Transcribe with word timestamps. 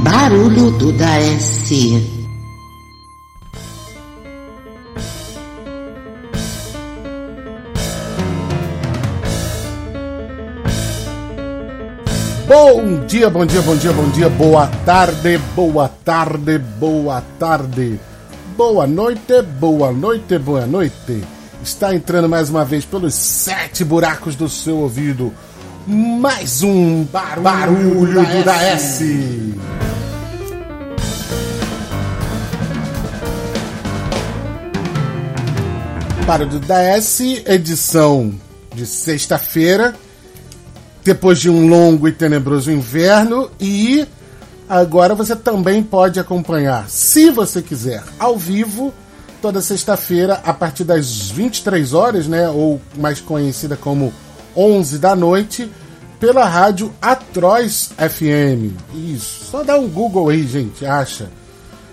Barulho 0.00 0.70
do 0.72 0.92
da 0.92 1.18
S. 1.18 2.22
Bom 12.48 13.06
dia, 13.06 13.30
bom 13.30 13.46
dia, 13.46 13.62
bom 13.62 13.76
dia, 13.76 13.92
bom 13.92 14.08
dia, 14.10 14.28
boa 14.30 14.66
tarde, 14.84 15.38
boa 15.54 15.88
tarde, 15.88 16.58
boa 16.58 17.22
tarde, 17.38 18.00
boa 18.56 18.86
noite, 18.86 19.42
boa 19.58 19.92
noite, 19.92 20.38
boa 20.38 20.66
noite. 20.66 21.22
Está 21.62 21.94
entrando 21.94 22.28
mais 22.28 22.50
uma 22.50 22.64
vez 22.64 22.84
pelos 22.84 23.14
sete 23.14 23.84
buracos 23.84 24.34
do 24.34 24.48
seu 24.48 24.78
ouvido. 24.78 25.32
Mais 25.86 26.62
um 26.62 27.02
barulho, 27.04 27.42
barulho 27.42 28.44
da, 28.44 28.52
da 28.52 28.62
S. 28.62 29.04
S. 29.04 29.54
Barulho 36.24 36.60
da 36.60 36.80
S, 36.80 37.42
edição 37.46 38.32
de 38.72 38.86
sexta-feira 38.86 39.94
depois 41.04 41.40
de 41.40 41.50
um 41.50 41.68
longo 41.68 42.06
e 42.06 42.12
tenebroso 42.12 42.70
inverno 42.70 43.50
e 43.60 44.06
agora 44.68 45.16
você 45.16 45.34
também 45.34 45.82
pode 45.82 46.20
acompanhar, 46.20 46.88
se 46.88 47.28
você 47.30 47.60
quiser, 47.60 48.04
ao 48.20 48.38
vivo 48.38 48.94
toda 49.40 49.60
sexta-feira 49.60 50.40
a 50.44 50.54
partir 50.54 50.84
das 50.84 51.28
23 51.28 51.92
horas, 51.92 52.28
né, 52.28 52.48
ou 52.48 52.80
mais 52.96 53.20
conhecida 53.20 53.76
como 53.76 54.12
11 54.56 54.98
da 54.98 55.14
noite, 55.14 55.70
pela 56.18 56.44
rádio 56.44 56.92
Atroz 57.00 57.90
FM. 57.96 58.76
Isso, 58.94 59.46
só 59.50 59.62
dá 59.62 59.76
um 59.76 59.88
Google 59.88 60.28
aí, 60.28 60.46
gente, 60.46 60.86
acha. 60.86 61.28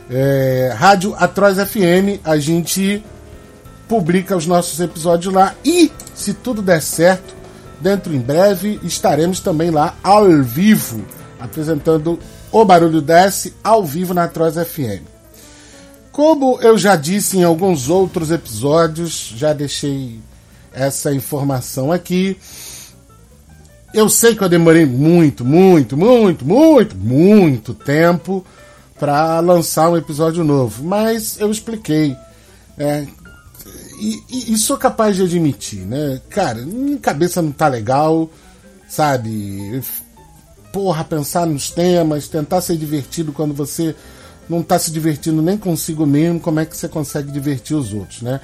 É, 0.09 0.73
rádio 0.75 1.15
Atroz 1.17 1.57
FM, 1.57 2.19
a 2.23 2.37
gente 2.37 3.03
publica 3.87 4.35
os 4.37 4.45
nossos 4.45 4.79
episódios 4.79 5.33
lá 5.33 5.55
e, 5.65 5.91
se 6.13 6.33
tudo 6.33 6.61
der 6.61 6.81
certo, 6.81 7.33
dentro 7.81 8.13
em 8.13 8.19
breve 8.19 8.79
estaremos 8.83 9.39
também 9.39 9.71
lá 9.71 9.95
ao 10.03 10.27
vivo, 10.43 11.03
apresentando 11.39 12.19
o 12.51 12.65
Barulho 12.65 13.01
Desce 13.01 13.53
ao 13.63 13.83
vivo 13.83 14.13
na 14.13 14.27
Troz 14.27 14.55
FM. 14.55 15.03
Como 16.11 16.59
eu 16.61 16.77
já 16.77 16.95
disse 16.95 17.37
em 17.37 17.43
alguns 17.43 17.89
outros 17.89 18.29
episódios, 18.29 19.33
já 19.35 19.53
deixei 19.53 20.19
essa 20.73 21.13
informação 21.13 21.91
aqui. 21.91 22.37
Eu 23.93 24.07
sei 24.07 24.35
que 24.35 24.43
eu 24.43 24.49
demorei 24.49 24.85
muito, 24.85 25.43
muito, 25.43 25.97
muito, 25.97 26.45
muito, 26.45 26.95
muito 26.95 27.73
tempo 27.73 28.45
para 28.99 29.39
lançar 29.39 29.89
um 29.89 29.97
episódio 29.97 30.43
novo, 30.43 30.83
mas 30.83 31.39
eu 31.39 31.49
expliquei 31.49 32.15
é, 32.77 33.07
e, 33.99 34.23
e, 34.29 34.53
e, 34.53 34.57
sou 34.57 34.77
capaz 34.77 35.17
de 35.17 35.23
admitir, 35.23 35.81
né? 35.81 36.21
Cara, 36.29 36.61
minha 36.61 36.97
cabeça 36.97 37.41
não 37.41 37.51
tá 37.51 37.67
legal, 37.67 38.29
sabe? 38.87 39.81
Porra, 40.71 41.03
pensar 41.03 41.45
nos 41.45 41.69
temas, 41.69 42.27
tentar 42.29 42.61
ser 42.61 42.77
divertido 42.77 43.33
quando 43.33 43.53
você 43.53 43.93
não 44.49 44.63
tá 44.63 44.79
se 44.79 44.89
divertindo 44.89 45.41
nem 45.41 45.57
consigo 45.57 46.05
mesmo, 46.05 46.39
como 46.39 46.59
é 46.59 46.65
que 46.65 46.77
você 46.77 46.87
consegue 46.87 47.31
divertir 47.31 47.75
os 47.75 47.93
outros, 47.93 48.21
né? 48.21 48.39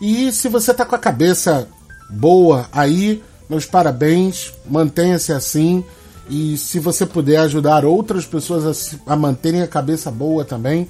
E 0.00 0.32
se 0.32 0.48
você 0.48 0.72
tá 0.72 0.84
com 0.84 0.94
a 0.94 0.98
cabeça 0.98 1.68
boa 2.08 2.68
aí, 2.72 3.22
meus 3.48 3.66
parabéns, 3.66 4.52
mantenha-se 4.68 5.32
assim. 5.32 5.84
E 6.30 6.56
se 6.58 6.78
você 6.78 7.06
puder 7.06 7.38
ajudar 7.38 7.84
outras 7.84 8.26
pessoas 8.26 8.94
a, 9.06 9.12
a 9.12 9.16
manterem 9.16 9.62
a 9.62 9.66
cabeça 9.66 10.10
boa 10.10 10.44
também, 10.44 10.88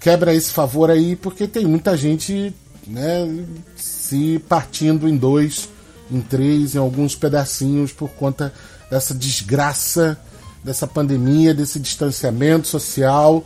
quebra 0.00 0.34
esse 0.34 0.50
favor 0.50 0.90
aí, 0.90 1.16
porque 1.16 1.48
tem 1.48 1.66
muita 1.66 1.96
gente 1.96 2.54
né, 2.86 3.44
se 3.76 4.38
partindo 4.48 5.08
em 5.08 5.16
dois, 5.16 5.68
em 6.10 6.20
três, 6.20 6.74
em 6.74 6.78
alguns 6.78 7.14
pedacinhos 7.14 7.92
por 7.92 8.10
conta 8.10 8.52
dessa 8.90 9.14
desgraça, 9.14 10.18
dessa 10.62 10.86
pandemia, 10.86 11.52
desse 11.52 11.80
distanciamento 11.80 12.68
social. 12.68 13.44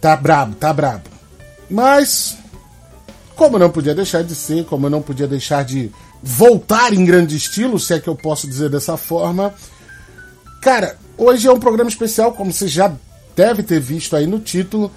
Tá 0.00 0.16
brabo, 0.16 0.54
tá 0.54 0.72
brabo. 0.72 1.04
Mas, 1.68 2.37
como 3.38 3.58
não 3.58 3.70
podia 3.70 3.94
deixar 3.94 4.22
de 4.22 4.34
ser, 4.34 4.66
como 4.66 4.90
não 4.90 5.00
podia 5.00 5.26
deixar 5.26 5.64
de 5.64 5.90
voltar 6.22 6.92
em 6.92 7.04
grande 7.04 7.36
estilo, 7.36 7.78
se 7.78 7.94
é 7.94 8.00
que 8.00 8.08
eu 8.08 8.16
posso 8.16 8.46
dizer 8.46 8.68
dessa 8.68 8.98
forma. 8.98 9.54
Cara, 10.60 10.98
hoje 11.16 11.48
é 11.48 11.52
um 11.52 11.60
programa 11.60 11.88
especial, 11.88 12.32
como 12.32 12.52
você 12.52 12.68
já 12.68 12.92
deve 13.34 13.62
ter 13.62 13.80
visto 13.80 14.14
aí 14.14 14.26
no 14.26 14.40
título 14.40 14.90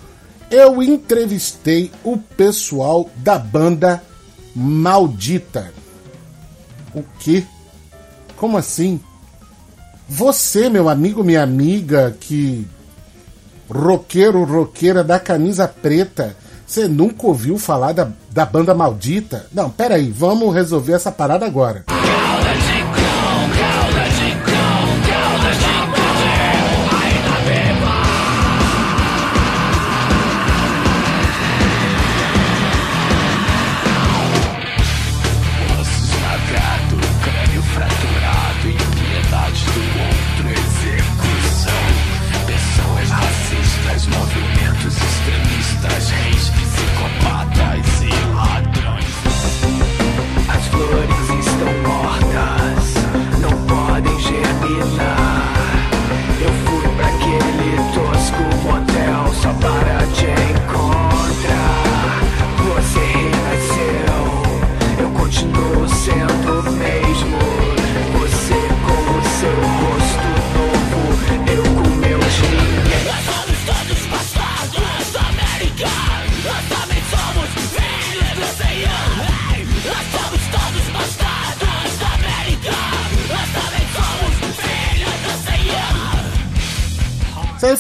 eu 0.52 0.84
entrevistei 0.84 1.90
o 2.03 2.18
pessoal 2.18 3.09
da 3.16 3.40
banda 3.40 4.03
Maldita. 4.53 5.72
O 6.94 7.02
quê? 7.19 7.46
Como 8.35 8.58
assim? 8.58 9.00
Você, 10.09 10.68
meu 10.68 10.90
amigo, 10.90 11.23
minha 11.23 11.41
amiga, 11.41 12.18
que 12.19 12.68
roqueiro, 13.69 14.44
roqueira 14.44 15.06
da 15.06 15.18
camisa 15.18 15.69
preta, 15.69 16.35
você 16.68 16.85
nunca 16.85 17.28
ouviu 17.28 17.58
falar 17.58 17.94
da, 17.94 18.12
da 18.31 18.46
banda 18.46 18.74
Maldita? 18.74 19.46
Não, 19.53 19.69
peraí, 19.69 20.09
vamos 20.09 20.53
resolver 20.53 20.94
essa 20.94 21.12
parada 21.12 21.46
agora. 21.46 21.84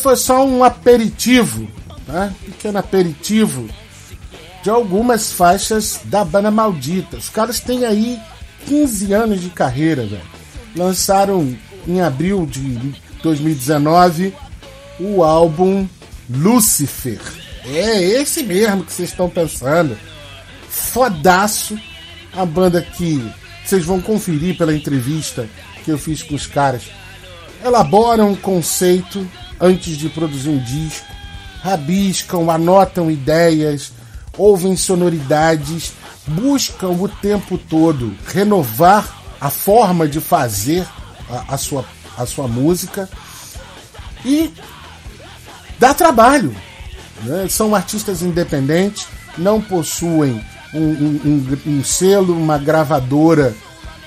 Foi 0.01 0.15
só 0.15 0.45
um 0.45 0.63
aperitivo, 0.63 1.67
né? 2.07 2.33
pequeno 2.45 2.79
aperitivo 2.79 3.69
de 4.63 4.69
algumas 4.69 5.31
faixas 5.31 6.01
da 6.05 6.23
banda 6.23 6.51
Maldita. 6.51 7.17
Os 7.17 7.29
caras 7.29 7.59
têm 7.59 7.85
aí 7.85 8.19
15 8.67 9.13
anos 9.13 9.41
de 9.41 9.49
carreira, 9.49 10.05
velho. 10.05 10.21
Lançaram 10.75 11.55
em 11.87 12.01
abril 12.01 12.45
de 12.45 12.93
2019 13.23 14.33
o 14.99 15.23
álbum 15.23 15.87
Lucifer. 16.29 17.19
É 17.65 18.01
esse 18.01 18.43
mesmo 18.43 18.83
que 18.83 18.93
vocês 18.93 19.09
estão 19.09 19.29
pensando. 19.29 19.97
Fodaço. 20.69 21.77
A 22.33 22.45
banda 22.45 22.81
que 22.81 23.21
vocês 23.65 23.83
vão 23.83 23.99
conferir 23.99 24.57
pela 24.57 24.73
entrevista 24.73 25.49
que 25.83 25.91
eu 25.91 25.97
fiz 25.97 26.23
com 26.23 26.33
os 26.33 26.47
caras. 26.47 26.83
Elabora 27.63 28.23
um 28.23 28.35
conceito 28.35 29.27
antes 29.61 29.95
de 29.95 30.09
produzir 30.09 30.49
um 30.49 30.57
disco, 30.57 31.05
rabiscam, 31.61 32.49
anotam 32.49 33.11
ideias, 33.11 33.93
ouvem 34.35 34.75
sonoridades, 34.75 35.93
buscam 36.25 36.89
o 36.89 37.07
tempo 37.07 37.57
todo 37.57 38.15
renovar 38.25 39.21
a 39.39 39.49
forma 39.49 40.07
de 40.07 40.19
fazer 40.19 40.87
a, 41.29 41.53
a 41.53 41.57
sua, 41.57 41.85
a 42.17 42.25
sua 42.25 42.47
música 42.47 43.07
e 44.25 44.51
dá 45.77 45.93
trabalho. 45.93 46.55
Né? 47.23 47.47
São 47.47 47.75
artistas 47.75 48.21
independentes, 48.23 49.07
não 49.37 49.61
possuem 49.61 50.43
um, 50.73 50.79
um, 50.79 51.21
um, 51.25 51.57
um 51.77 51.83
selo, 51.83 52.35
uma 52.35 52.57
gravadora 52.57 53.55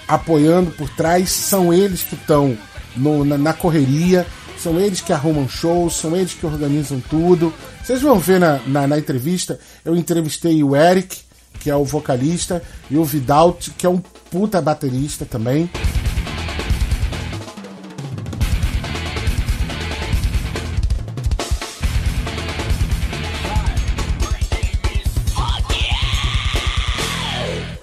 apoiando 0.07 0.71
por 0.73 0.89
trás, 0.91 1.31
são 1.31 1.73
eles 1.73 2.03
que 2.03 2.15
estão 2.15 2.57
na, 2.97 3.39
na 3.39 3.53
correria 3.53 4.27
São 4.65 4.81
eles 4.81 5.03
que 5.03 5.13
arrumam 5.13 5.47
shows, 5.47 5.93
são 5.93 6.17
eles 6.17 6.33
que 6.33 6.47
organizam 6.47 6.99
tudo. 6.99 7.53
Vocês 7.85 8.01
vão 8.01 8.19
ver 8.19 8.41
na, 8.41 8.59
na, 8.67 8.87
na 8.87 8.99
entrevista, 8.99 9.61
eu 9.85 9.95
entrevistei 9.95 10.65
o 10.65 10.75
Eric, 10.75 11.19
que 11.61 11.69
é 11.69 11.77
o 11.77 11.85
vocalista, 11.85 12.63
e 12.91 12.97
o 12.97 13.05
Vidalt, 13.05 13.69
que 13.77 13.85
é 13.85 13.91
um 13.91 13.99
puta 13.99 14.63
baterista 14.63 15.27
também. 15.27 15.69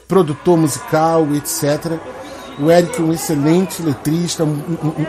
produtor 0.08 0.58
musical, 0.58 1.28
etc. 1.36 2.00
O 2.60 2.72
Eric 2.72 3.00
é 3.00 3.04
um 3.04 3.14
excelente 3.14 3.84
letrista, 3.84 4.44
um, 4.44 4.56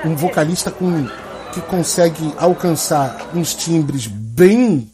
um, 0.04 0.10
um 0.10 0.14
vocalista 0.14 0.70
com, 0.70 1.08
que 1.52 1.60
consegue 1.60 2.32
alcançar 2.38 3.30
uns 3.34 3.54
timbres 3.54 4.06
bem 4.06 4.90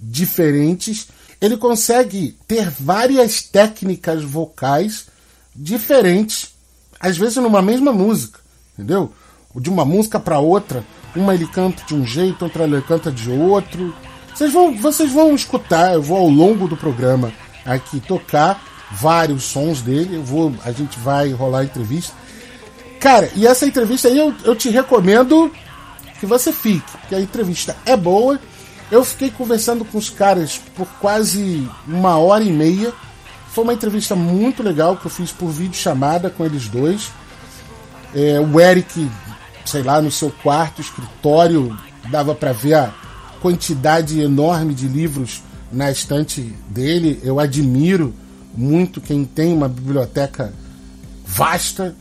diferentes. 0.00 1.08
Ele 1.40 1.56
consegue 1.56 2.36
ter 2.46 2.70
várias 2.70 3.42
técnicas 3.42 4.22
vocais 4.22 5.06
diferentes, 5.54 6.50
às 7.00 7.16
vezes 7.16 7.36
numa 7.36 7.60
mesma 7.60 7.92
música, 7.92 8.40
entendeu? 8.74 9.12
De 9.56 9.68
uma 9.68 9.84
música 9.84 10.20
para 10.20 10.38
outra, 10.38 10.84
uma 11.14 11.34
ele 11.34 11.46
canta 11.46 11.82
de 11.84 11.94
um 11.94 12.06
jeito, 12.06 12.44
outra 12.44 12.64
ele 12.64 12.80
canta 12.82 13.10
de 13.10 13.30
outro. 13.30 13.94
Vocês 14.34 14.52
vão, 14.52 14.76
vocês 14.76 15.12
vão 15.12 15.34
escutar, 15.34 15.94
eu 15.94 16.02
vou 16.02 16.16
ao 16.18 16.28
longo 16.28 16.68
do 16.68 16.76
programa 16.76 17.32
aqui 17.64 18.00
tocar 18.00 18.62
vários 18.92 19.44
sons 19.44 19.82
dele. 19.82 20.16
Eu 20.16 20.24
vou, 20.24 20.54
a 20.64 20.72
gente 20.72 20.98
vai 20.98 21.30
rolar 21.32 21.60
a 21.60 21.64
entrevista. 21.64 22.14
Cara, 22.98 23.28
e 23.34 23.46
essa 23.46 23.66
entrevista 23.66 24.08
aí 24.08 24.16
eu, 24.16 24.34
eu 24.44 24.54
te 24.54 24.70
recomendo 24.70 25.50
que 26.22 26.26
você 26.26 26.52
fique, 26.52 26.88
porque 27.00 27.16
a 27.16 27.20
entrevista 27.20 27.76
é 27.84 27.96
boa. 27.96 28.38
Eu 28.92 29.04
fiquei 29.04 29.28
conversando 29.28 29.84
com 29.84 29.98
os 29.98 30.08
caras 30.08 30.60
por 30.76 30.86
quase 31.00 31.68
uma 31.84 32.16
hora 32.16 32.44
e 32.44 32.52
meia. 32.52 32.92
Foi 33.48 33.64
uma 33.64 33.74
entrevista 33.74 34.14
muito 34.14 34.62
legal 34.62 34.96
que 34.96 35.04
eu 35.04 35.10
fiz 35.10 35.32
por 35.32 35.48
vídeo 35.48 35.74
chamada 35.74 36.30
com 36.30 36.44
eles 36.44 36.68
dois. 36.68 37.10
É, 38.14 38.38
o 38.38 38.60
Eric, 38.60 39.10
sei 39.64 39.82
lá, 39.82 40.00
no 40.00 40.12
seu 40.12 40.30
quarto, 40.30 40.80
escritório, 40.80 41.76
dava 42.08 42.36
para 42.36 42.52
ver 42.52 42.74
a 42.74 42.94
quantidade 43.40 44.20
enorme 44.20 44.74
de 44.74 44.86
livros 44.86 45.42
na 45.72 45.90
estante 45.90 46.54
dele. 46.68 47.18
Eu 47.24 47.40
admiro 47.40 48.14
muito 48.56 49.00
quem 49.00 49.24
tem 49.24 49.52
uma 49.52 49.68
biblioteca 49.68 50.54
vasta, 51.26 51.96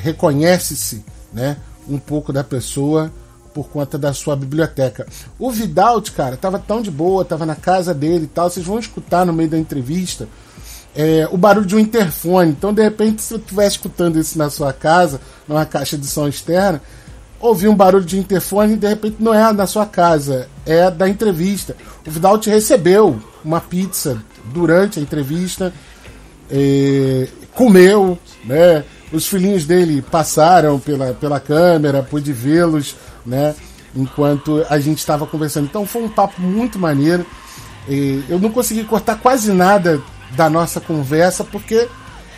reconhece-se 0.00 1.04
né, 1.32 1.56
um 1.88 1.98
pouco 1.98 2.32
da 2.32 2.44
pessoa 2.44 3.12
por 3.54 3.68
conta 3.68 3.96
da 3.96 4.12
sua 4.12 4.36
biblioteca. 4.36 5.06
O 5.38 5.50
Vidalt, 5.50 6.10
cara, 6.10 6.36
tava 6.36 6.58
tão 6.58 6.82
de 6.82 6.90
boa, 6.90 7.24
tava 7.24 7.46
na 7.46 7.56
casa 7.56 7.94
dele 7.94 8.24
e 8.24 8.28
tal. 8.28 8.50
Vocês 8.50 8.66
vão 8.66 8.78
escutar 8.78 9.24
no 9.24 9.32
meio 9.32 9.48
da 9.48 9.58
entrevista 9.58 10.28
é, 10.96 11.28
o 11.30 11.36
barulho 11.36 11.66
de 11.66 11.76
um 11.76 11.78
interfone. 11.78 12.50
Então, 12.50 12.72
de 12.72 12.82
repente, 12.82 13.22
se 13.22 13.34
eu 13.34 13.38
estiver 13.38 13.66
escutando 13.66 14.18
isso 14.18 14.38
na 14.38 14.48
sua 14.48 14.72
casa, 14.72 15.20
numa 15.46 15.66
caixa 15.66 15.96
de 15.96 16.06
som 16.06 16.26
externa, 16.26 16.82
ouvir 17.38 17.68
um 17.68 17.74
barulho 17.74 18.04
de 18.04 18.18
interfone 18.18 18.72
e 18.72 18.76
de 18.76 18.88
repente 18.88 19.16
não 19.20 19.34
é 19.34 19.52
na 19.52 19.66
sua 19.66 19.84
casa, 19.84 20.48
é 20.64 20.90
da 20.90 21.08
entrevista. 21.08 21.76
O 22.06 22.10
Vidalt 22.10 22.46
recebeu 22.46 23.20
uma 23.44 23.60
pizza 23.60 24.22
durante 24.52 24.98
a 24.98 25.02
entrevista, 25.02 25.72
é, 26.50 27.28
comeu, 27.54 28.18
né? 28.44 28.84
Os 29.12 29.26
filhinhos 29.26 29.64
dele 29.64 30.02
passaram 30.02 30.78
pela, 30.78 31.14
pela 31.14 31.38
câmera, 31.38 32.02
pude 32.02 32.32
vê-los, 32.32 32.96
né? 33.24 33.54
Enquanto 33.94 34.64
a 34.68 34.78
gente 34.78 34.98
estava 34.98 35.26
conversando. 35.26 35.66
Então 35.66 35.86
foi 35.86 36.02
um 36.02 36.08
papo 36.08 36.40
muito 36.40 36.78
maneiro. 36.78 37.24
É, 37.88 38.22
eu 38.28 38.38
não 38.38 38.50
consegui 38.50 38.84
cortar 38.84 39.16
quase 39.16 39.52
nada 39.52 40.02
da 40.32 40.50
nossa 40.50 40.80
conversa, 40.80 41.44
porque 41.44 41.88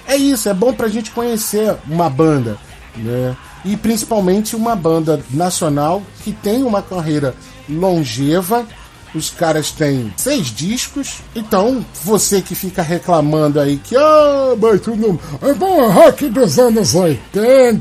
é 0.06 0.17
isso, 0.17 0.49
é 0.49 0.55
bom 0.55 0.73
para 0.73 0.87
a 0.87 0.91
gente 0.91 1.11
conhecer 1.11 1.76
uma 1.87 2.09
banda, 2.09 2.56
né? 2.97 3.37
E 3.64 3.76
principalmente 3.76 4.55
uma 4.55 4.76
banda 4.76 5.21
nacional 5.31 6.03
que 6.23 6.32
tem 6.32 6.62
uma 6.62 6.81
carreira 6.81 7.35
longeva 7.69 8.67
os 9.14 9.31
caras 9.31 9.70
têm 9.72 10.12
seis 10.16 10.49
discos. 10.49 11.20
Então, 11.34 11.84
você 12.05 12.40
que 12.43 12.55
fica 12.55 12.82
reclamando 12.82 13.60
aí 13.60 13.78
que, 13.78 13.96
ah, 13.96 14.55
mas 14.60 14.81
tu 14.81 14.94
não. 14.96 15.19
É 15.43 15.52
bom 15.55 15.90
rock 15.90 16.28
dos 16.28 16.58
anos 16.58 16.94
80. 16.94 17.81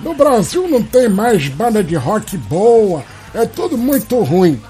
No 0.00 0.14
Brasil 0.14 0.68
não 0.68 0.82
tem 0.82 1.08
mais 1.08 1.48
banda 1.48 1.82
de 1.82 1.94
rock 1.94 2.36
boa. 2.36 3.04
É 3.34 3.46
tudo 3.46 3.78
muito 3.78 4.18
ruim. 4.20 4.60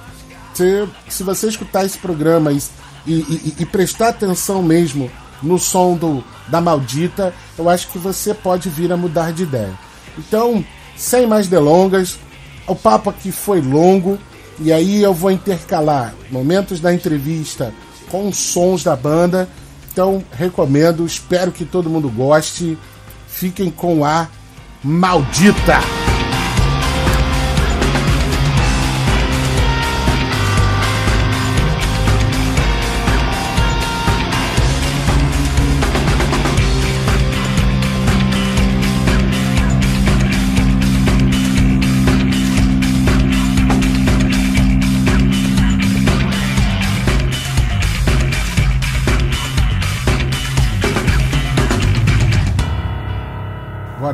Se, 0.55 0.89
se 1.09 1.23
você 1.23 1.49
escutar 1.49 1.85
esse 1.85 1.99
programa 1.99 2.53
e, 2.53 2.63
e, 3.07 3.13
e, 3.13 3.55
e 3.61 3.67
prestar 3.67 4.09
atenção 4.09 4.63
mesmo 4.63 5.11
no 5.43 5.59
som 5.59 5.95
do, 5.95 6.25
da 6.49 6.61
maldita, 6.61 7.35
eu 7.59 7.69
acho 7.69 7.89
que 7.89 7.99
você 7.99 8.33
pode 8.33 8.69
vir 8.69 8.93
a 8.93 8.97
mudar 8.97 9.33
de 9.33 9.43
ideia. 9.43 9.79
Então, 10.19 10.65
sem 10.97 11.27
mais 11.27 11.47
delongas, 11.47 12.19
o 12.67 12.75
papo 12.75 13.11
aqui 13.11 13.31
foi 13.31 13.61
longo. 13.61 14.19
E 14.59 14.73
aí 14.73 15.03
eu 15.03 15.13
vou 15.13 15.31
intercalar 15.31 16.15
momentos 16.31 16.81
da 16.81 16.93
entrevista 16.93 17.75
com 18.11 18.33
sons 18.33 18.83
da 18.85 18.97
banda. 18.97 19.49
Então 19.93 20.23
recomendo, 20.33 21.05
espero 21.05 21.53
que 21.53 21.65
todo 21.65 21.91
mundo 21.91 22.09
goste. 22.09 22.79
Fiquem 23.29 23.71
com 23.71 24.05
a 24.05 24.29
maldita. 24.83 26.06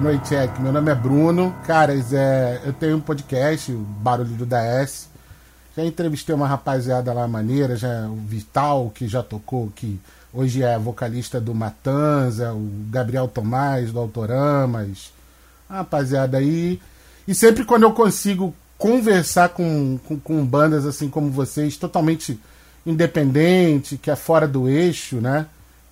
Noite, 0.02 0.34
Ek. 0.34 0.60
Meu 0.60 0.72
nome 0.72 0.90
é 0.90 0.94
Bruno. 0.96 1.54
Caras, 1.64 2.12
é, 2.12 2.60
eu 2.64 2.72
tenho 2.72 2.96
um 2.96 3.00
podcast, 3.00 3.70
o 3.70 3.78
Barulho 3.78 4.34
do 4.34 4.44
DS. 4.44 5.08
Já 5.76 5.84
entrevistei 5.84 6.34
uma 6.34 6.48
rapaziada 6.48 7.12
lá 7.12 7.28
maneira, 7.28 7.76
já 7.76 8.08
o 8.08 8.16
Vital, 8.16 8.90
que 8.92 9.06
já 9.06 9.22
tocou, 9.22 9.70
que 9.76 10.00
hoje 10.34 10.60
é 10.60 10.76
vocalista 10.76 11.40
do 11.40 11.54
Matanza, 11.54 12.52
o 12.52 12.68
Gabriel 12.90 13.28
Tomás, 13.28 13.92
do 13.92 14.00
Autoramas. 14.00 15.12
Rapaziada 15.70 16.38
aí. 16.38 16.80
E 17.26 17.32
sempre 17.32 17.64
quando 17.64 17.84
eu 17.84 17.92
consigo 17.92 18.52
conversar 18.76 19.50
com, 19.50 20.00
com, 20.04 20.18
com 20.18 20.44
bandas 20.44 20.84
assim 20.84 21.08
como 21.08 21.30
vocês, 21.30 21.76
totalmente 21.76 22.40
independente, 22.84 23.96
que 23.96 24.10
é 24.10 24.16
fora 24.16 24.48
do 24.48 24.68
eixo, 24.68 25.20
né? 25.20 25.46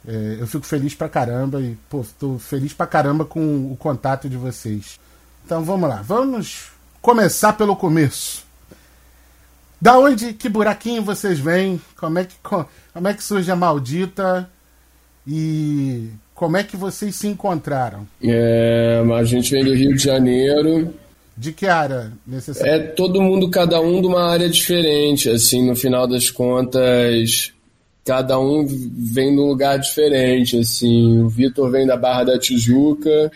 É, 0.07 0.37
eu 0.41 0.47
fico 0.47 0.65
feliz 0.65 0.95
pra 0.95 1.09
caramba 1.09 1.61
e, 1.61 1.77
pô, 1.89 2.05
tô 2.19 2.39
feliz 2.39 2.73
pra 2.73 2.87
caramba 2.87 3.25
com 3.25 3.73
o 3.73 3.77
contato 3.77 4.29
de 4.29 4.37
vocês. 4.37 4.99
Então 5.45 5.63
vamos 5.65 5.89
lá, 5.89 6.03
vamos 6.03 6.69
começar 7.03 7.53
pelo 7.55 7.77
começo. 7.77 8.45
Da 9.81 9.99
onde, 9.99 10.35
que 10.35 10.49
buraquinho 10.49 11.03
vocês 11.03 11.39
vêm? 11.39 11.81
Como 11.97 12.19
é 12.19 12.25
que, 12.25 12.35
como 12.43 13.09
é 13.09 13.15
que 13.15 13.25
surge 13.25 13.51
a 13.51 13.57
maldita? 13.57 14.49
E 15.27 16.11
como 16.35 16.57
é 16.57 16.65
que 16.65 16.77
vocês 16.77 17.15
se 17.15 17.27
encontraram? 17.27 18.07
É, 18.23 19.03
a 19.15 19.25
gente 19.25 19.51
vem 19.51 19.65
do 19.65 19.75
Rio 19.75 19.95
de 19.95 20.03
Janeiro. 20.03 20.95
De 21.37 21.53
que 21.53 21.67
área? 21.67 22.13
É 22.59 22.79
todo 22.79 23.23
mundo, 23.23 23.51
cada 23.51 23.81
um 23.81 24.01
de 24.01 24.07
uma 24.07 24.31
área 24.31 24.49
diferente. 24.49 25.31
Assim, 25.31 25.67
no 25.67 25.75
final 25.75 26.07
das 26.07 26.31
contas, 26.31 27.53
cada 28.05 28.39
um 28.39 28.67
vem 28.67 29.35
num 29.35 29.47
lugar 29.47 29.79
diferente, 29.79 30.59
assim, 30.59 31.21
o 31.21 31.29
Vitor 31.29 31.71
vem 31.71 31.87
da 31.87 31.97
Barra 31.97 32.25
da 32.25 32.39
Tijuca, 32.39 33.31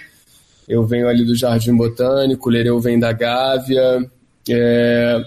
eu 0.68 0.84
venho 0.84 1.08
ali 1.08 1.24
do 1.24 1.34
Jardim 1.34 1.76
Botânico, 1.76 2.48
o 2.48 2.52
Lereu 2.52 2.80
vem 2.80 2.98
da 2.98 3.12
Gávea, 3.12 4.10
é... 4.48 5.22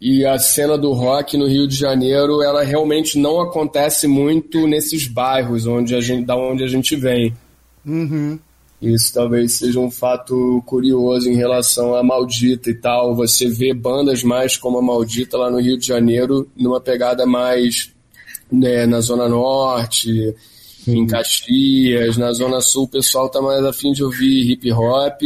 e 0.00 0.24
a 0.24 0.38
cena 0.38 0.78
do 0.78 0.92
rock 0.92 1.36
no 1.36 1.46
Rio 1.46 1.66
de 1.66 1.76
Janeiro, 1.76 2.42
ela 2.42 2.62
realmente 2.62 3.18
não 3.18 3.40
acontece 3.40 4.06
muito 4.06 4.66
nesses 4.66 5.08
bairros 5.08 5.66
onde 5.66 5.94
a 5.94 6.00
gente, 6.00 6.24
da 6.24 6.36
onde 6.36 6.62
a 6.62 6.68
gente 6.68 6.94
vem. 6.94 7.34
Uhum. 7.84 8.38
Isso 8.80 9.12
talvez 9.12 9.54
seja 9.54 9.80
um 9.80 9.90
fato 9.90 10.62
curioso 10.64 11.28
em 11.28 11.34
relação 11.34 11.96
à 11.96 12.02
Maldita 12.02 12.70
e 12.70 12.74
tal. 12.74 13.12
Você 13.16 13.48
vê 13.48 13.74
bandas 13.74 14.22
mais 14.22 14.56
como 14.56 14.78
a 14.78 14.82
Maldita 14.82 15.36
lá 15.36 15.50
no 15.50 15.60
Rio 15.60 15.76
de 15.76 15.84
Janeiro, 15.84 16.48
numa 16.56 16.80
pegada 16.80 17.26
mais 17.26 17.92
né, 18.50 18.86
na 18.86 19.00
Zona 19.00 19.28
Norte, 19.28 20.34
Sim. 20.84 20.98
em 20.98 21.06
Caxias, 21.06 22.16
na 22.16 22.32
Zona 22.32 22.60
Sul 22.60 22.84
o 22.84 22.88
pessoal 22.88 23.28
tá 23.28 23.40
mais 23.40 23.64
afim 23.64 23.92
de 23.92 24.02
ouvir 24.04 24.50
hip 24.50 24.72
hop. 24.72 25.22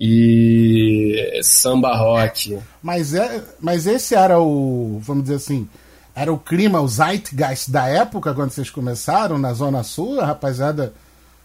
e 0.00 1.40
samba 1.42 1.94
rock. 1.96 2.58
Mas, 2.82 3.14
é, 3.14 3.42
mas 3.60 3.86
esse 3.86 4.14
era 4.14 4.40
o, 4.40 4.98
vamos 5.02 5.24
dizer 5.24 5.36
assim, 5.36 5.68
era 6.14 6.32
o 6.32 6.38
clima, 6.38 6.80
o 6.80 6.88
zeitgeist 6.88 7.70
da 7.70 7.86
época 7.86 8.34
quando 8.34 8.50
vocês 8.50 8.70
começaram 8.70 9.38
na 9.38 9.52
Zona 9.52 9.82
Sul? 9.82 10.20
A 10.20 10.26
rapaziada 10.26 10.92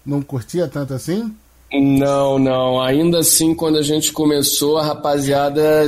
não 0.05 0.22
curtia 0.22 0.67
tanto 0.67 0.94
assim? 0.94 1.34
Não, 1.74 2.39
não. 2.39 2.82
Ainda 2.82 3.20
assim, 3.20 3.53
quando 3.53 3.77
a 3.77 3.82
gente 3.82 4.12
começou, 4.12 4.77
a 4.77 4.86
rapaziada 4.86 5.88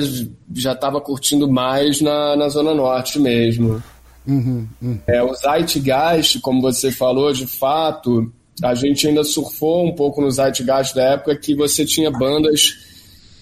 já 0.54 0.74
estava 0.74 1.00
curtindo 1.00 1.50
mais 1.50 2.02
na, 2.02 2.36
na 2.36 2.50
Zona 2.50 2.74
Norte 2.74 3.20
mesmo. 3.20 3.82
Uhum, 4.28 4.68
uhum. 4.82 5.00
É, 5.08 5.24
o 5.24 5.34
Zeitgeist, 5.34 6.40
como 6.42 6.62
você 6.62 6.92
falou, 6.92 7.32
de 7.32 7.48
fato, 7.48 8.32
a 8.62 8.76
gente 8.76 9.08
ainda 9.08 9.24
surfou 9.24 9.86
um 9.86 9.94
pouco 9.96 10.22
no 10.22 10.30
Zeitgeist 10.30 10.94
da 10.94 11.14
época 11.14 11.36
que 11.36 11.56
você 11.56 11.86
tinha 11.86 12.12
bandas 12.12 12.76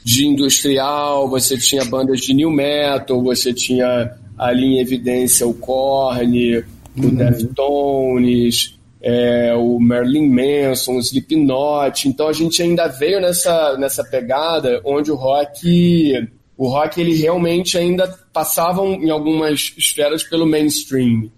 de 0.03 0.27
industrial, 0.27 1.27
você 1.27 1.57
tinha 1.57 1.83
bandas 1.83 2.21
de 2.21 2.33
new 2.33 2.51
metal, 2.51 3.23
você 3.23 3.51
tinha 3.51 4.15
ali 4.37 4.75
em 4.75 4.79
evidência 4.79 5.47
o 5.47 5.53
Korn, 5.53 6.57
o 6.57 7.01
uhum. 7.01 7.15
Deftones, 7.15 8.77
é, 9.01 9.53
o 9.55 9.79
Marilyn 9.79 10.29
Manson, 10.29 10.97
o 10.97 10.99
Slipknot. 10.99 12.07
Então 12.07 12.27
a 12.27 12.33
gente 12.33 12.61
ainda 12.61 12.87
veio 12.87 13.19
nessa, 13.19 13.77
nessa 13.77 14.03
pegada 14.03 14.79
onde 14.85 15.11
o 15.11 15.15
rock 15.15 16.29
o 16.57 16.69
rock 16.69 17.00
ele 17.01 17.15
realmente 17.15 17.77
ainda 17.77 18.07
passava 18.31 18.81
em 18.85 19.09
algumas 19.09 19.74
esferas 19.77 20.24
pelo 20.24 20.45
mainstream, 20.45 21.29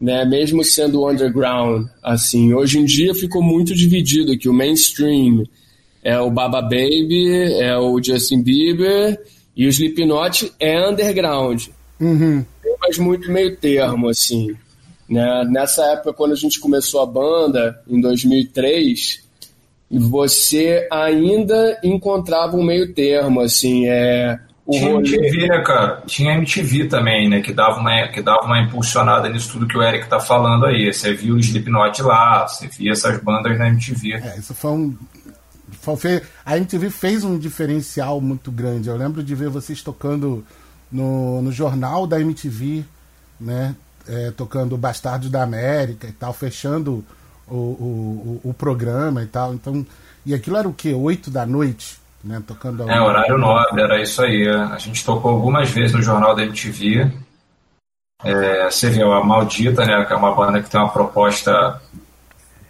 né? 0.00 0.24
Mesmo 0.24 0.64
sendo 0.64 1.08
underground, 1.08 1.86
assim. 2.02 2.52
Hoje 2.54 2.78
em 2.78 2.84
dia 2.84 3.14
ficou 3.14 3.42
muito 3.42 3.74
dividido 3.74 4.32
aqui 4.32 4.48
o 4.48 4.52
mainstream 4.52 5.44
é 6.04 6.20
o 6.20 6.30
Baba 6.30 6.60
Baby, 6.60 7.54
é 7.58 7.76
o 7.78 8.00
Justin 8.00 8.42
Bieber 8.42 9.18
e 9.56 9.66
o 9.66 9.70
Slipknot 9.70 10.52
é 10.60 10.86
underground. 10.86 11.68
Uhum. 11.98 12.44
Mas 12.78 12.98
muito 12.98 13.32
meio 13.32 13.56
termo, 13.56 14.10
assim. 14.10 14.54
Né? 15.08 15.44
Nessa 15.50 15.82
época, 15.92 16.12
quando 16.12 16.32
a 16.32 16.36
gente 16.36 16.60
começou 16.60 17.00
a 17.00 17.06
banda, 17.06 17.82
em 17.88 17.98
2003, 18.00 19.24
você 19.90 20.86
ainda 20.90 21.80
encontrava 21.82 22.54
um 22.54 22.62
meio 22.62 22.92
termo, 22.92 23.40
assim, 23.40 23.88
é... 23.88 24.38
O 24.66 24.72
Tinha 24.72 24.92
rolê... 24.92 25.08
MTV, 25.14 25.48
né, 25.48 25.62
cara? 25.62 26.02
Tinha 26.06 26.34
MTV 26.34 26.88
também, 26.88 27.28
né? 27.28 27.42
Que 27.42 27.52
dava, 27.52 27.78
uma, 27.78 28.08
que 28.08 28.22
dava 28.22 28.42
uma 28.46 28.60
impulsionada 28.60 29.28
nisso 29.28 29.52
tudo 29.52 29.68
que 29.68 29.76
o 29.76 29.82
Eric 29.82 30.08
tá 30.08 30.18
falando 30.18 30.64
aí. 30.64 30.92
Você 30.92 31.12
viu 31.12 31.34
o 31.34 31.38
Slipknot 31.38 32.02
lá, 32.02 32.46
você 32.48 32.66
via 32.68 32.92
essas 32.92 33.22
bandas 33.22 33.58
na 33.58 33.68
MTV. 33.68 34.14
É, 34.14 34.38
isso 34.38 34.54
foi 34.54 34.70
um. 34.70 34.96
Foi, 35.82 36.22
a 36.46 36.56
MTV 36.56 36.88
fez 36.88 37.24
um 37.24 37.38
diferencial 37.38 38.20
muito 38.20 38.50
grande. 38.50 38.88
Eu 38.88 38.96
lembro 38.96 39.22
de 39.22 39.34
ver 39.34 39.50
vocês 39.50 39.82
tocando 39.82 40.44
no, 40.90 41.42
no 41.42 41.52
jornal 41.52 42.06
da 42.06 42.18
MTV, 42.20 42.84
né? 43.38 43.74
É, 44.06 44.30
tocando 44.30 44.76
Bastardos 44.76 45.30
da 45.30 45.42
América 45.42 46.06
e 46.06 46.12
tal, 46.12 46.32
fechando 46.32 47.04
o, 47.48 47.54
o, 47.54 48.40
o, 48.44 48.50
o, 48.50 48.54
programa 48.54 49.22
e 49.22 49.26
tal. 49.26 49.54
Então, 49.54 49.84
e 50.24 50.34
aquilo 50.34 50.56
era 50.56 50.68
o 50.68 50.74
quê? 50.74 50.92
Oito 50.92 51.30
da 51.30 51.44
noite, 51.46 51.98
né? 52.24 52.42
Tocando 52.46 52.90
É, 52.90 53.00
horário 53.00 53.38
nobre, 53.38 53.82
era 53.82 54.00
isso 54.00 54.22
aí. 54.22 54.48
A 54.48 54.78
gente 54.78 55.04
tocou 55.04 55.32
algumas 55.32 55.70
vezes 55.70 55.94
no 55.94 56.02
jornal 56.02 56.34
da 56.34 56.42
MTV. 56.42 57.12
É, 58.24 58.70
você 58.70 58.88
viu 58.88 59.12
a 59.12 59.22
Maldita, 59.22 59.84
né? 59.84 60.04
Que 60.04 60.12
é 60.12 60.16
uma 60.16 60.34
banda 60.34 60.62
que 60.62 60.70
tem 60.70 60.80
uma 60.80 60.88
proposta 60.88 61.80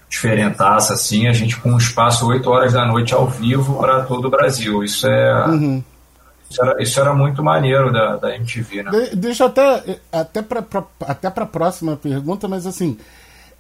diferentaça, 0.08 0.94
assim, 0.94 1.26
a 1.26 1.32
gente 1.32 1.56
com 1.56 1.70
um 1.70 1.78
espaço 1.78 2.26
8 2.26 2.49
horas 2.49 2.73
da 2.73 2.87
noite 2.87 3.12
ao 3.14 3.26
vivo 3.26 3.78
para 3.78 4.04
todo 4.04 4.26
o 4.26 4.30
Brasil. 4.30 4.82
Isso 4.82 5.06
é. 5.06 5.46
Uhum. 5.49 5.82
Isso 6.50 6.62
era, 6.62 6.82
isso 6.82 7.00
era 7.00 7.14
muito 7.14 7.42
maneiro 7.42 7.92
da, 7.92 8.16
da 8.16 8.34
MTV, 8.37 8.82
né? 8.82 8.90
De, 8.90 9.16
deixa 9.16 9.46
até, 9.46 9.99
até 10.12 10.42
para 10.42 10.64
até 11.00 11.28
a 11.28 11.46
próxima 11.46 11.96
pergunta, 11.96 12.46
mas 12.46 12.66
assim. 12.66 12.99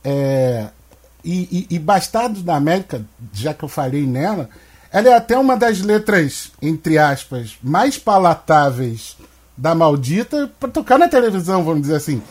É, 0.04 0.68
e, 1.24 1.66
e, 1.70 1.76
e 1.76 1.78
Bastardos 1.78 2.42
da 2.42 2.54
América, 2.54 3.02
já 3.32 3.54
que 3.54 3.64
eu 3.64 3.68
falei 3.68 4.06
nela, 4.06 4.48
ela 4.94 5.08
é 5.08 5.16
até 5.16 5.36
uma 5.36 5.56
das 5.56 5.80
letras, 5.80 6.52
entre 6.62 6.98
aspas, 6.98 7.58
mais 7.60 7.98
palatáveis 7.98 9.16
da 9.56 9.74
maldita 9.74 10.48
para 10.60 10.68
tocar 10.68 10.96
na 11.00 11.08
televisão, 11.08 11.64
vamos 11.64 11.82
dizer 11.82 11.96
assim. 11.96 12.22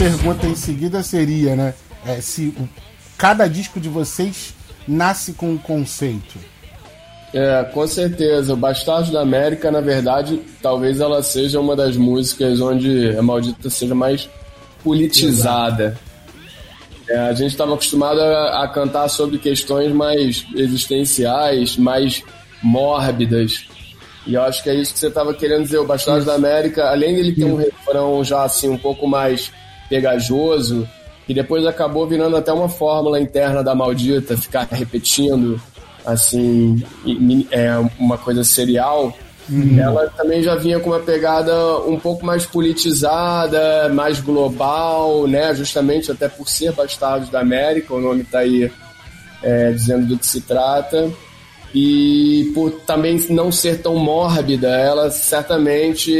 Pergunta 0.00 0.46
em 0.46 0.54
seguida 0.54 1.02
seria, 1.02 1.54
né? 1.54 1.74
É, 2.06 2.20
se 2.22 2.54
o, 2.58 2.68
cada 3.18 3.46
disco 3.46 3.78
de 3.78 3.88
vocês 3.88 4.54
nasce 4.88 5.34
com 5.34 5.50
um 5.50 5.58
conceito. 5.58 6.38
É, 7.34 7.64
com 7.64 7.86
certeza. 7.86 8.54
O 8.54 8.56
Bastardos 8.56 9.10
da 9.10 9.20
América, 9.20 9.70
na 9.70 9.80
verdade, 9.80 10.40
talvez 10.62 11.00
ela 11.00 11.22
seja 11.22 11.60
uma 11.60 11.76
das 11.76 11.96
músicas 11.96 12.60
onde 12.60 13.16
a 13.16 13.22
maldita 13.22 13.68
seja 13.68 13.94
mais 13.94 14.28
politizada. 14.82 15.98
É, 17.10 17.18
a 17.18 17.32
gente 17.32 17.50
estava 17.50 17.74
acostumado 17.74 18.20
a, 18.20 18.62
a, 18.62 18.68
cantar 18.68 19.08
sobre 19.08 19.36
questões 19.36 19.92
mais 19.92 20.46
existenciais, 20.54 21.76
mais 21.76 22.22
mórbidas. 22.62 23.66
E 24.24 24.34
eu 24.34 24.42
acho 24.42 24.62
que 24.62 24.70
é 24.70 24.74
isso 24.76 24.92
que 24.92 25.00
você 25.00 25.08
estava 25.08 25.34
querendo 25.34 25.64
dizer. 25.64 25.78
O 25.78 25.84
Bastardos 25.84 26.24
da 26.24 26.34
América, 26.34 26.88
além 26.88 27.16
dele 27.16 27.34
ter 27.34 27.44
um 27.44 27.56
refrão 27.56 28.22
já 28.22 28.44
assim 28.44 28.68
um 28.68 28.78
pouco 28.78 29.08
mais 29.08 29.50
pegajoso, 29.88 30.88
e 31.28 31.34
depois 31.34 31.66
acabou 31.66 32.06
virando 32.06 32.36
até 32.36 32.52
uma 32.52 32.68
fórmula 32.68 33.20
interna 33.20 33.64
da 33.64 33.74
maldita, 33.74 34.36
ficar 34.36 34.68
repetindo 34.70 35.60
assim, 36.06 36.80
é 37.50 37.76
uma 37.98 38.16
coisa 38.16 38.44
serial. 38.44 39.12
Uhum. 39.50 39.78
Ela 39.78 40.08
também 40.10 40.42
já 40.42 40.54
vinha 40.54 40.78
com 40.78 40.90
uma 40.90 41.00
pegada 41.00 41.78
um 41.80 41.98
pouco 41.98 42.24
mais 42.24 42.46
politizada, 42.46 43.88
mais 43.88 44.20
global, 44.20 45.26
né? 45.26 45.54
Justamente 45.54 46.12
até 46.12 46.28
por 46.28 46.48
ser 46.48 46.72
Bastardos 46.72 47.28
da 47.30 47.40
América, 47.40 47.92
o 47.92 48.00
nome 48.00 48.22
está 48.22 48.40
aí 48.40 48.70
é, 49.42 49.72
dizendo 49.72 50.06
do 50.06 50.18
que 50.18 50.26
se 50.26 50.40
trata. 50.42 51.10
E 51.74 52.50
por 52.54 52.70
também 52.80 53.18
não 53.30 53.50
ser 53.52 53.80
tão 53.80 53.96
mórbida, 53.96 54.68
ela 54.68 55.10
certamente 55.10 56.12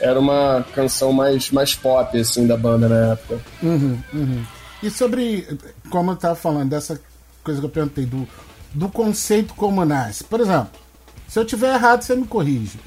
era 0.00 0.18
uma 0.18 0.64
canção 0.74 1.12
mais, 1.12 1.50
mais 1.50 1.74
pop, 1.74 2.18
assim, 2.18 2.46
da 2.46 2.56
banda 2.56 2.88
na 2.88 3.12
época. 3.12 3.40
Uhum, 3.62 3.98
uhum. 4.12 4.44
E 4.82 4.90
sobre, 4.90 5.46
como 5.90 6.10
eu 6.10 6.14
estava 6.14 6.34
falando, 6.34 6.70
dessa 6.70 7.00
coisa 7.42 7.60
que 7.60 7.66
eu 7.66 7.70
perguntei, 7.70 8.04
do, 8.04 8.26
do 8.72 8.88
conceito 8.88 9.54
como 9.54 9.84
nasce. 9.84 10.24
Por 10.24 10.40
exemplo, 10.40 10.83
se 11.34 11.40
eu 11.40 11.44
tiver 11.44 11.74
errado, 11.74 12.02
você 12.02 12.14
me 12.14 12.28
corrige. 12.28 12.78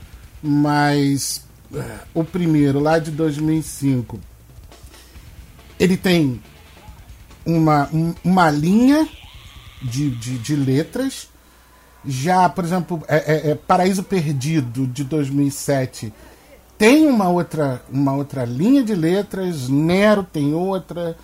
Mas 0.42 1.46
uh, 1.70 1.84
o 2.14 2.24
primeiro, 2.24 2.80
lá 2.80 2.98
de 2.98 3.12
2005, 3.12 4.18
ele 5.78 5.98
tem 5.98 6.42
uma, 7.46 7.90
um, 7.92 8.16
uma 8.24 8.50
linha 8.50 9.06
de, 9.82 10.12
de, 10.12 10.38
de 10.38 10.56
letras 10.56 11.28
Já, 12.06 12.48
por 12.48 12.64
exemplo, 12.64 13.04
é, 13.10 13.50
é, 13.50 13.52
é 13.52 13.56
Paraíso 13.56 14.02
Perdido 14.02 14.88
de 14.88 15.04
2007 15.04 16.14
tem 16.78 17.06
uma 17.06 17.28
outra, 17.28 17.84
uma 17.92 18.14
outra 18.14 18.46
linha 18.46 18.82
de 18.82 18.96
letras, 18.96 19.68
Nero 19.68 20.24
tem 20.24 20.54
outra, 20.54 21.18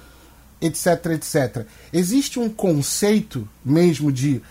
etc, 0.59 1.05
etc. 1.11 1.65
Existe 1.93 2.37
um 2.37 2.49
conceito 2.49 3.47
mesmo 3.63 4.11
de, 4.11 4.41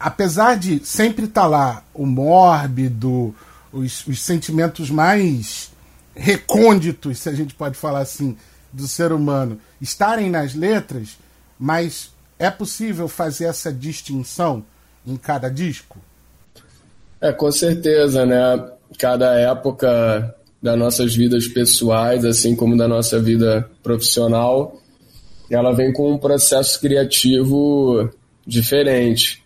apesar 0.00 0.56
de 0.56 0.84
sempre 0.84 1.26
estar 1.26 1.42
tá 1.42 1.46
lá 1.46 1.84
o 1.92 2.06
mórbido, 2.06 3.34
os, 3.70 4.06
os 4.06 4.22
sentimentos 4.22 4.90
mais 4.90 5.70
recônditos, 6.14 7.18
se 7.18 7.28
a 7.28 7.32
gente 7.32 7.54
pode 7.54 7.76
falar 7.76 8.00
assim, 8.00 8.36
do 8.72 8.88
ser 8.88 9.12
humano, 9.12 9.60
estarem 9.80 10.30
nas 10.30 10.54
letras, 10.54 11.18
mas 11.58 12.10
é 12.38 12.50
possível 12.50 13.06
fazer 13.06 13.44
essa 13.44 13.72
distinção 13.72 14.64
em 15.06 15.16
cada 15.16 15.50
disco? 15.50 15.98
É, 17.20 17.32
com 17.32 17.52
certeza, 17.52 18.24
né? 18.24 18.70
cada 18.98 19.34
época 19.38 20.34
das 20.62 20.78
nossas 20.78 21.14
vidas 21.14 21.46
pessoais, 21.48 22.24
assim 22.24 22.54
como 22.54 22.76
da 22.76 22.88
nossa 22.88 23.20
vida 23.20 23.68
profissional, 23.82 24.80
ela 25.50 25.72
vem 25.72 25.92
com 25.92 26.12
um 26.12 26.18
processo 26.18 26.80
criativo 26.80 28.10
diferente. 28.46 29.42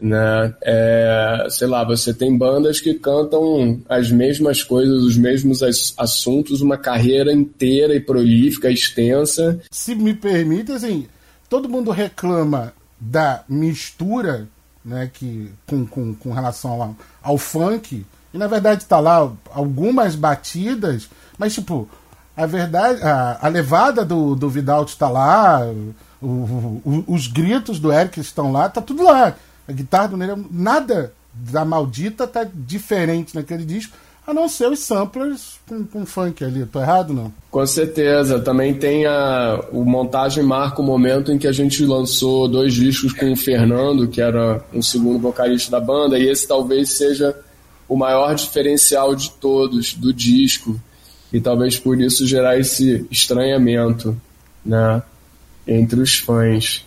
Né? 0.00 0.54
É, 0.62 1.46
sei 1.50 1.66
lá, 1.66 1.84
você 1.84 2.14
tem 2.14 2.36
bandas 2.36 2.80
que 2.80 2.94
cantam 2.94 3.80
as 3.88 4.10
mesmas 4.10 4.62
coisas, 4.62 5.02
os 5.02 5.16
mesmos 5.16 5.62
assuntos, 5.98 6.60
uma 6.60 6.78
carreira 6.78 7.32
inteira 7.32 7.94
e 7.94 8.00
prolífica, 8.00 8.70
extensa. 8.70 9.60
Se 9.70 9.94
me 9.94 10.14
permite, 10.14 10.72
assim, 10.72 11.06
todo 11.48 11.68
mundo 11.68 11.90
reclama 11.90 12.72
da 12.98 13.44
mistura 13.48 14.48
né, 14.84 15.10
que, 15.12 15.50
com, 15.66 15.86
com, 15.86 16.14
com 16.14 16.32
relação 16.32 16.70
ao, 16.82 16.96
ao 17.22 17.38
funk, 17.38 18.04
e 18.32 18.38
na 18.38 18.46
verdade 18.46 18.84
tá 18.86 19.00
lá 19.00 19.30
algumas 19.52 20.14
batidas, 20.14 21.08
mas 21.36 21.54
tipo, 21.54 21.88
a 22.36 22.46
verdade, 22.46 23.02
a, 23.02 23.38
a 23.42 23.48
levada 23.48 24.04
do, 24.04 24.34
do 24.34 24.48
Vidal 24.48 24.84
está 24.84 25.08
lá, 25.08 25.60
o, 26.22 26.26
o, 26.26 27.04
os 27.06 27.26
gritos 27.26 27.78
do 27.78 27.92
Eric 27.92 28.20
estão 28.20 28.52
lá, 28.52 28.68
tá 28.68 28.80
tudo 28.80 29.02
lá. 29.04 29.34
A 29.70 29.72
guitarra 29.72 30.08
do 30.08 30.16
Nero, 30.16 30.44
nada 30.50 31.12
da 31.32 31.64
maldita 31.64 32.26
tá 32.26 32.44
diferente 32.52 33.36
naquele 33.36 33.64
disco, 33.64 33.96
a 34.26 34.34
não 34.34 34.48
ser 34.48 34.68
os 34.68 34.80
samplers 34.80 35.60
com, 35.68 35.84
com 35.84 36.04
funk 36.04 36.44
ali. 36.44 36.66
Tô 36.66 36.80
errado, 36.80 37.14
não? 37.14 37.32
Com 37.52 37.64
certeza. 37.64 38.40
Também 38.40 38.74
tem 38.74 39.06
a 39.06 39.64
o 39.70 39.84
montagem 39.84 40.42
marca 40.42 40.82
o 40.82 40.84
momento 40.84 41.30
em 41.30 41.38
que 41.38 41.46
a 41.46 41.52
gente 41.52 41.86
lançou 41.86 42.48
dois 42.48 42.74
discos 42.74 43.12
com 43.12 43.30
o 43.30 43.36
Fernando, 43.36 44.08
que 44.08 44.20
era 44.20 44.60
um 44.74 44.82
segundo 44.82 45.20
vocalista 45.20 45.70
da 45.70 45.80
banda, 45.80 46.18
e 46.18 46.28
esse 46.28 46.48
talvez 46.48 46.96
seja 46.96 47.36
o 47.88 47.96
maior 47.96 48.34
diferencial 48.34 49.14
de 49.14 49.30
todos 49.30 49.94
do 49.94 50.12
disco 50.12 50.80
e 51.32 51.40
talvez 51.40 51.78
por 51.78 52.00
isso 52.00 52.26
gerar 52.26 52.58
esse 52.58 53.06
estranhamento, 53.08 54.20
né, 54.64 55.00
entre 55.64 56.00
os 56.00 56.16
fãs. 56.16 56.84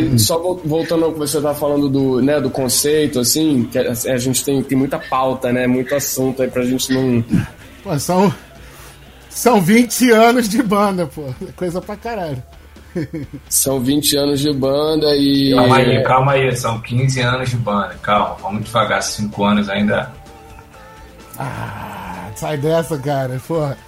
Aí, 0.00 0.18
só 0.18 0.38
voltando 0.64 1.04
ao 1.04 1.12
que 1.12 1.18
você 1.18 1.40
tá 1.40 1.54
falando 1.54 1.88
do, 1.88 2.20
né, 2.20 2.40
do 2.40 2.50
conceito, 2.50 3.20
assim, 3.20 3.64
que 3.64 3.78
a, 3.78 3.92
a, 3.92 4.16
gente 4.18 4.44
tem, 4.44 4.62
tem 4.62 4.76
muita 4.76 4.98
pauta, 4.98 5.52
né? 5.52 5.66
Muito 5.66 5.94
assunto 5.94 6.42
aí 6.42 6.50
pra 6.50 6.62
gente 6.64 6.92
não. 6.92 7.24
Pô, 7.82 7.98
são, 7.98 8.32
são 9.28 9.60
20 9.60 10.10
anos 10.10 10.48
de 10.48 10.62
banda, 10.62 11.06
pô. 11.06 11.24
Coisa 11.56 11.80
pra 11.80 11.96
caralho. 11.96 12.42
São 13.48 13.78
20 13.78 14.16
anos 14.16 14.40
de 14.40 14.52
banda 14.52 15.14
e. 15.14 15.54
Calma 15.54 15.76
aí, 15.76 16.02
calma 16.02 16.32
aí, 16.32 16.56
são 16.56 16.80
15 16.80 17.20
anos 17.20 17.50
de 17.50 17.56
banda. 17.56 17.94
Calma, 18.02 18.36
vamos 18.42 18.64
devagar, 18.64 19.00
5 19.02 19.44
anos 19.44 19.68
ainda. 19.68 20.10
Ah, 21.38 22.30
sai 22.34 22.56
dessa, 22.56 22.98
cara. 22.98 23.40
Porra. 23.46 23.78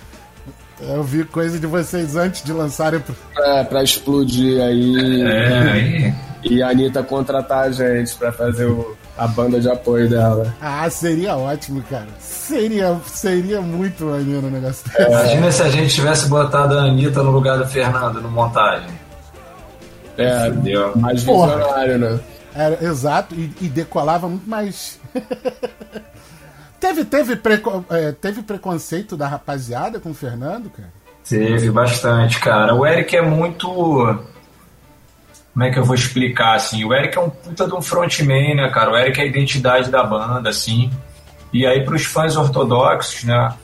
Eu 0.89 1.03
vi 1.03 1.25
coisa 1.25 1.59
de 1.59 1.67
vocês 1.67 2.17
antes 2.17 2.43
de 2.43 2.53
lançarem. 2.53 3.01
Pro... 3.01 3.15
É, 3.39 3.65
pra 3.65 3.83
explodir 3.83 4.61
aí. 4.61 5.23
É, 5.23 5.71
aí. 5.71 6.15
E 6.45 6.63
a 6.63 6.71
Anitta 6.71 7.03
contratar 7.03 7.65
a 7.65 7.71
gente 7.71 8.15
pra 8.17 8.33
fazer 8.33 8.67
o, 8.67 8.97
a 9.17 9.29
banda 9.29 9.61
de 9.61 9.71
apoio 9.71 10.09
dela. 10.09 10.53
Ah, 10.61 10.89
seria 10.91 11.37
ótimo, 11.37 11.83
cara. 11.83 12.09
Seria, 12.19 12.99
seria 13.07 13.61
muito 13.61 14.07
maneiro 14.07 14.49
o 14.49 14.51
negócio 14.51 14.85
é. 14.97 15.07
Imagina 15.07 15.53
se 15.53 15.63
a 15.63 15.69
gente 15.69 15.95
tivesse 15.95 16.29
botado 16.29 16.77
a 16.77 16.83
Anitta 16.83 17.23
no 17.23 17.31
lugar 17.31 17.59
do 17.59 17.67
Fernando 17.67 18.21
no 18.21 18.31
montagem. 18.31 18.91
É, 20.19 20.51
Deu. 20.51 20.97
mais 20.97 21.23
visionário, 21.23 21.99
né? 21.99 22.21
Era, 22.55 22.85
exato, 22.85 23.35
e, 23.35 23.51
e 23.63 23.69
decolava 23.69 24.29
muito 24.29 24.49
mais. 24.49 24.99
Teve, 26.83 27.05
teve, 27.05 27.37
preco, 27.37 27.85
é, 27.91 28.11
teve 28.11 28.43
preconceito 28.43 29.17
da 29.17 29.29
rapaziada 29.29 30.01
com 30.01 30.11
o 30.11 30.15
Fernando, 30.15 30.69
cara? 30.69 30.93
Teve 31.25 31.71
bastante, 31.71 32.41
cara. 32.41 32.75
O 32.75 32.85
Eric 32.85 33.17
é 33.17 33.23
muito. 33.23 33.69
Como 35.53 35.65
é 35.65 35.71
que 35.71 35.79
eu 35.79 35.85
vou 35.85 35.95
explicar, 35.95 36.57
assim? 36.57 36.85
O 36.85 36.93
Eric 36.93 37.17
é 37.17 37.21
um 37.21 37.31
puta 37.31 37.69
de 37.69 37.75
um 37.75 37.81
frontman, 37.81 38.57
né, 38.57 38.69
cara? 38.71 38.91
O 38.91 38.97
Eric 38.97 39.21
é 39.21 39.23
a 39.23 39.27
identidade 39.27 39.93
da 39.93 40.03
banda, 40.03 40.51
assim. 40.51 40.91
E 41.53 41.65
aí, 41.65 41.85
pros 41.85 42.05
fãs 42.05 42.37
ortodoxos, 42.37 43.23
né? 43.23 43.55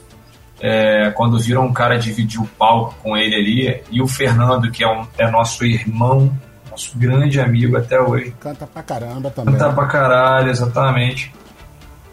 É, 0.61 1.11
quando 1.11 1.37
viram 1.37 1.65
um 1.65 1.73
cara 1.73 1.99
dividir 1.99 2.39
o 2.39 2.47
palco 2.47 2.95
com 3.03 3.17
ele 3.17 3.35
ali, 3.35 3.83
e 3.91 4.01
o 4.01 4.07
Fernando, 4.07 4.71
que 4.71 4.81
é, 4.81 4.87
um, 4.87 5.05
é 5.17 5.29
nosso 5.29 5.65
irmão, 5.65 6.31
nosso 6.71 6.97
grande 6.97 7.37
amigo 7.41 7.75
até 7.75 7.99
hoje. 7.99 8.33
Canta 8.39 8.65
pra 8.65 8.81
caramba 8.81 9.29
também. 9.29 9.55
Canta 9.55 9.73
pra 9.73 9.87
caralho, 9.87 10.49
exatamente. 10.49 11.33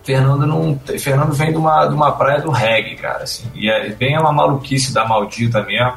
Fernando 0.06 0.46
não. 0.46 0.80
Fernando 1.00 1.32
vem 1.32 1.50
de 1.50 1.58
uma, 1.58 1.84
de 1.86 1.94
uma 1.94 2.12
praia 2.12 2.40
do 2.40 2.50
reggae, 2.50 2.94
cara, 2.94 3.24
assim. 3.24 3.50
E 3.56 3.68
é 3.68 3.88
bem 3.88 4.16
uma 4.16 4.32
maluquice 4.32 4.94
da 4.94 5.04
maldita 5.04 5.60
mesmo. 5.64 5.94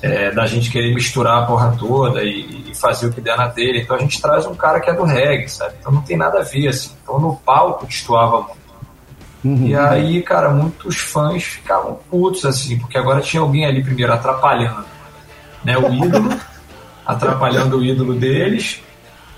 É, 0.00 0.30
da 0.30 0.46
gente 0.46 0.70
querer 0.70 0.94
misturar 0.94 1.42
a 1.42 1.46
porra 1.46 1.74
toda 1.76 2.22
e, 2.22 2.70
e, 2.70 2.74
fazer 2.76 3.08
o 3.08 3.12
que 3.12 3.20
der 3.20 3.36
na 3.36 3.48
telha. 3.48 3.80
Então 3.80 3.96
a 3.96 3.98
gente 3.98 4.22
traz 4.22 4.46
um 4.46 4.54
cara 4.54 4.78
que 4.78 4.88
é 4.88 4.94
do 4.94 5.02
reggae, 5.02 5.48
sabe? 5.48 5.74
Então 5.80 5.90
não 5.90 6.02
tem 6.02 6.16
nada 6.16 6.38
a 6.38 6.44
ver, 6.44 6.68
assim. 6.68 6.92
Então 7.02 7.18
no 7.18 7.34
palco 7.34 7.84
destoava 7.84 8.42
muito. 8.42 8.58
Uhum. 9.44 9.66
E 9.66 9.74
aí, 9.74 10.22
cara, 10.22 10.50
muitos 10.50 10.98
fãs 10.98 11.42
ficavam 11.42 11.98
putos, 12.08 12.44
assim, 12.44 12.78
porque 12.78 12.96
agora 12.96 13.20
tinha 13.20 13.40
alguém 13.40 13.66
ali 13.66 13.82
primeiro 13.82 14.12
atrapalhando 14.12 14.84
né, 15.64 15.76
o 15.76 15.92
ídolo, 15.92 16.30
atrapalhando 17.04 17.78
o 17.78 17.84
ídolo 17.84 18.14
deles, 18.14 18.80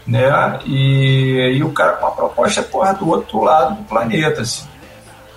né? 0.07 0.59
E, 0.65 1.57
e 1.57 1.65
o 1.65 1.73
cara 1.73 1.93
com 1.93 2.07
uma 2.07 2.15
proposta 2.15 2.63
porra, 2.63 2.95
do 2.95 3.09
outro 3.09 3.43
lado 3.43 3.77
do 3.77 3.85
planeta, 3.85 4.43
assim. 4.43 4.69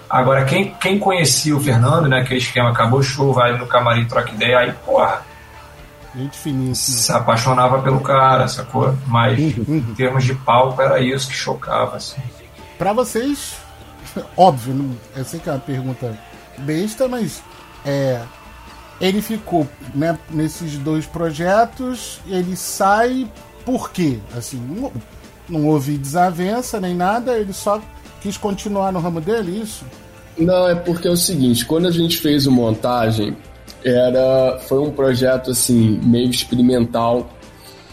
Agora, 0.10 0.46
quem, 0.46 0.74
quem 0.76 1.00
conhecia 1.00 1.56
o 1.56 1.60
Fernando, 1.60 2.08
né? 2.08 2.20
Aquele 2.20 2.40
esquema, 2.40 2.70
acabou 2.70 3.00
o 3.00 3.04
show, 3.04 3.34
vai 3.34 3.58
no 3.58 3.66
camarim, 3.66 4.06
troca 4.06 4.32
ideia, 4.32 4.60
aí, 4.60 4.74
porra, 4.86 5.24
Gente 6.16 6.38
finíssima. 6.38 6.98
Se 6.98 7.12
apaixonava 7.12 7.82
pelo 7.82 8.00
cara, 8.00 8.48
sacou? 8.48 8.96
Mas 9.08 9.40
em 9.40 9.94
termos 9.96 10.24
de 10.24 10.36
palco 10.36 10.82
era 10.82 11.00
isso 11.00 11.28
que 11.28 11.34
chocava, 11.34 11.98
assim. 11.98 12.22
Pra 12.78 12.94
vocês, 12.94 13.56
óbvio, 14.38 14.96
eu 15.16 15.26
sei 15.26 15.40
que 15.40 15.50
é 15.50 15.54
uma 15.54 15.60
pergunta 15.60 16.18
besta, 16.60 17.08
mas 17.08 17.42
é. 17.86 18.22
Ele 19.02 19.22
ficou 19.22 19.68
né, 19.94 20.18
nesses 20.30 20.78
dois 20.78 21.06
projetos, 21.06 22.22
ele 22.28 22.56
sai 22.56 23.28
por 23.66 23.92
quê? 23.92 24.18
Assim, 24.36 24.58
não, 24.58 24.92
não 25.50 25.68
houve 25.68 25.98
desavença 25.98 26.80
nem 26.80 26.96
nada, 26.96 27.38
ele 27.38 27.54
só 27.54 27.82
quis 28.22 28.38
continuar 28.38 28.92
no 28.92 29.00
ramo 29.00 29.20
dele, 29.20 29.62
isso? 29.62 29.84
Não, 30.38 30.68
é 30.68 30.76
porque 30.76 31.08
é 31.08 31.12
o 31.12 31.18
seguinte, 31.18 31.66
quando 31.66 31.88
a 31.88 31.92
gente 31.92 32.18
fez 32.18 32.48
o 32.48 32.52
montagem, 32.52 33.36
era 33.84 34.60
foi 34.68 34.80
um 34.80 34.92
projeto 34.92 35.52
assim 35.52 36.00
meio 36.04 36.30
experimental, 36.30 37.30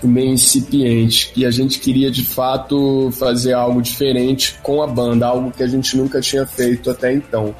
meio 0.02 0.30
incipiente, 0.30 1.32
e 1.36 1.44
a 1.44 1.50
gente 1.50 1.78
queria 1.80 2.10
de 2.10 2.24
fato 2.24 3.10
fazer 3.12 3.52
algo 3.52 3.82
diferente 3.82 4.58
com 4.62 4.82
a 4.82 4.86
banda, 4.86 5.26
algo 5.26 5.50
que 5.50 5.62
a 5.62 5.66
gente 5.66 5.96
nunca 5.96 6.20
tinha 6.20 6.46
feito 6.46 6.90
até 6.90 7.12
então. 7.12 7.54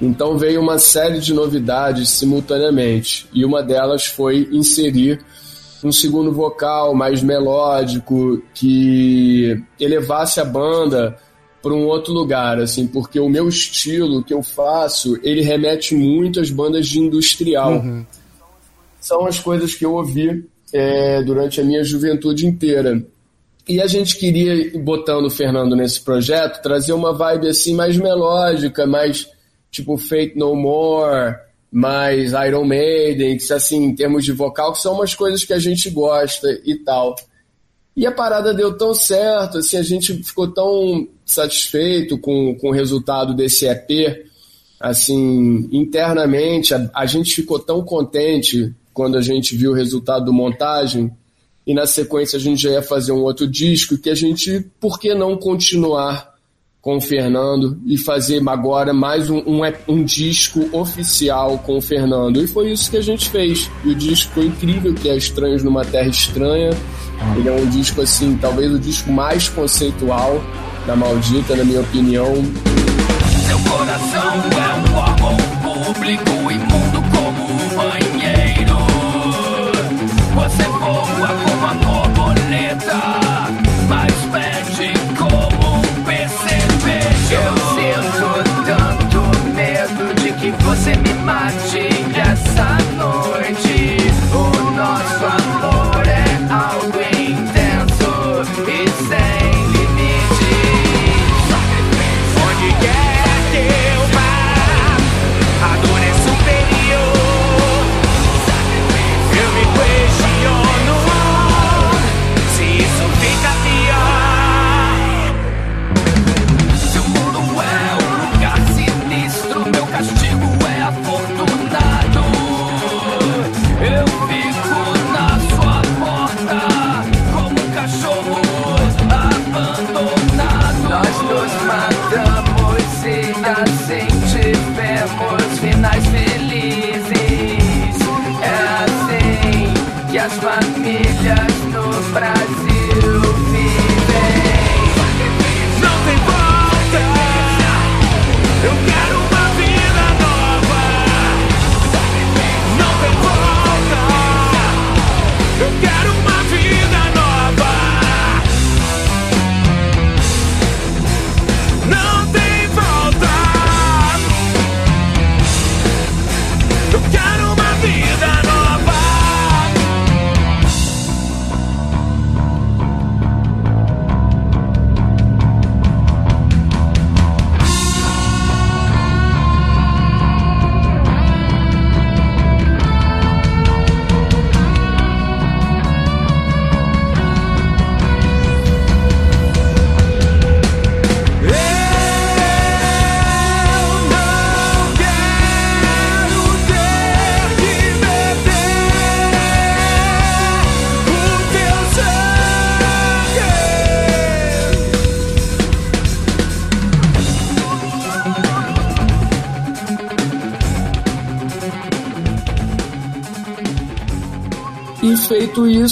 Então 0.00 0.36
veio 0.36 0.60
uma 0.60 0.78
série 0.78 1.20
de 1.20 1.32
novidades 1.32 2.08
simultaneamente, 2.08 3.28
e 3.32 3.44
uma 3.44 3.62
delas 3.62 4.06
foi 4.06 4.48
inserir 4.50 5.20
um 5.84 5.92
segundo 5.92 6.32
vocal 6.32 6.94
mais 6.94 7.22
melódico 7.22 8.42
que 8.54 9.60
elevasse 9.80 10.40
a 10.40 10.44
banda 10.44 11.16
para 11.62 11.72
um 11.72 11.86
outro 11.86 12.12
lugar, 12.12 12.58
assim, 12.60 12.86
porque 12.86 13.20
o 13.20 13.28
meu 13.28 13.48
estilo 13.48 14.22
que 14.22 14.34
eu 14.34 14.42
faço, 14.42 15.18
ele 15.22 15.42
remete 15.42 15.94
muito 15.94 16.40
às 16.40 16.50
bandas 16.50 16.88
de 16.88 16.98
industrial. 16.98 17.82
São 19.00 19.26
as 19.26 19.38
coisas 19.38 19.74
que 19.74 19.84
eu 19.84 19.94
ouvi 19.94 20.44
é, 20.72 21.22
durante 21.22 21.60
a 21.60 21.64
minha 21.64 21.84
juventude 21.84 22.46
inteira. 22.46 23.04
E 23.68 23.80
a 23.80 23.86
gente 23.86 24.16
queria, 24.16 24.72
botando 24.80 25.26
o 25.26 25.30
Fernando 25.30 25.76
nesse 25.76 26.00
projeto, 26.00 26.60
trazer 26.62 26.92
uma 26.92 27.12
vibe 27.12 27.48
assim 27.48 27.74
mais 27.74 27.96
melódica, 27.96 28.86
mais 28.86 29.28
tipo 29.70 29.96
Fate 29.96 30.36
No 30.36 30.56
More, 30.56 31.36
mais 31.72 32.32
Iron 32.32 32.66
Maiden, 32.66 33.38
que 33.38 33.50
assim, 33.50 33.82
em 33.82 33.94
termos 33.94 34.26
de 34.26 34.32
vocal, 34.32 34.74
que 34.74 34.82
são 34.82 34.92
umas 34.92 35.14
coisas 35.14 35.42
que 35.42 35.54
a 35.54 35.58
gente 35.58 35.88
gosta 35.88 36.60
e 36.66 36.76
tal. 36.76 37.16
E 37.96 38.06
a 38.06 38.12
parada 38.12 38.52
deu 38.52 38.76
tão 38.76 38.92
certo, 38.92 39.58
assim, 39.58 39.78
a 39.78 39.82
gente 39.82 40.22
ficou 40.22 40.48
tão 40.48 41.08
satisfeito 41.24 42.18
com, 42.18 42.54
com 42.56 42.68
o 42.68 42.72
resultado 42.72 43.34
desse 43.34 43.66
EP, 43.66 44.26
assim, 44.78 45.68
internamente, 45.72 46.74
a, 46.74 46.90
a 46.94 47.06
gente 47.06 47.34
ficou 47.34 47.58
tão 47.58 47.82
contente 47.82 48.74
quando 48.92 49.16
a 49.16 49.22
gente 49.22 49.56
viu 49.56 49.70
o 49.70 49.74
resultado 49.74 50.26
do 50.26 50.32
montagem, 50.32 51.10
e 51.66 51.72
na 51.72 51.86
sequência 51.86 52.36
a 52.36 52.40
gente 52.40 52.60
já 52.60 52.70
ia 52.70 52.82
fazer 52.82 53.12
um 53.12 53.22
outro 53.22 53.46
disco, 53.46 53.96
que 53.96 54.10
a 54.10 54.14
gente, 54.14 54.66
por 54.78 54.98
que 54.98 55.14
não 55.14 55.38
continuar 55.38 56.31
com 56.82 56.96
o 56.96 57.00
Fernando 57.00 57.80
e 57.86 57.96
fazer 57.96 58.42
agora 58.48 58.92
mais 58.92 59.30
um, 59.30 59.38
um, 59.38 59.60
um 59.86 60.02
disco 60.02 60.68
oficial 60.72 61.58
com 61.58 61.78
o 61.78 61.80
Fernando? 61.80 62.42
E 62.42 62.46
foi 62.48 62.72
isso 62.72 62.90
que 62.90 62.96
a 62.96 63.00
gente 63.00 63.30
fez. 63.30 63.70
E 63.84 63.90
o 63.90 63.94
disco 63.94 64.32
foi 64.34 64.46
incrível, 64.46 64.92
que 64.92 65.08
é 65.08 65.16
Estranhos 65.16 65.62
numa 65.62 65.84
Terra 65.84 66.08
Estranha. 66.08 66.70
Ele 67.36 67.48
é 67.48 67.52
um 67.52 67.66
disco, 67.66 68.02
assim, 68.02 68.36
talvez 68.36 68.72
o 68.72 68.80
disco 68.80 69.12
mais 69.12 69.48
conceitual 69.48 70.42
da 70.84 70.96
Maldita, 70.96 71.54
na 71.54 71.62
minha 71.62 71.80
opinião. 71.80 72.34
Seu 73.46 73.58
coração 73.60 74.34
é 74.50 74.90
um 74.90 74.96
órgão 74.96 75.36
público 75.62 76.30
imundo 76.50 77.00
como 77.12 77.44
um 77.44 77.68
banheiro. 77.76 78.76
Você 80.34 80.64
voa 80.64 81.28
como 81.28 81.64
a 81.64 81.74
borboleta, 81.74 83.21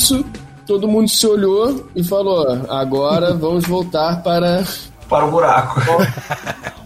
isso, 0.01 0.25
todo 0.67 0.89
mundo 0.89 1.09
se 1.09 1.27
olhou 1.27 1.89
e 1.95 2.03
falou: 2.03 2.47
agora 2.69 3.33
vamos 3.37 3.65
voltar 3.67 4.23
para 4.23 4.65
Para 5.09 5.27
o 5.27 5.31
buraco. 5.31 5.81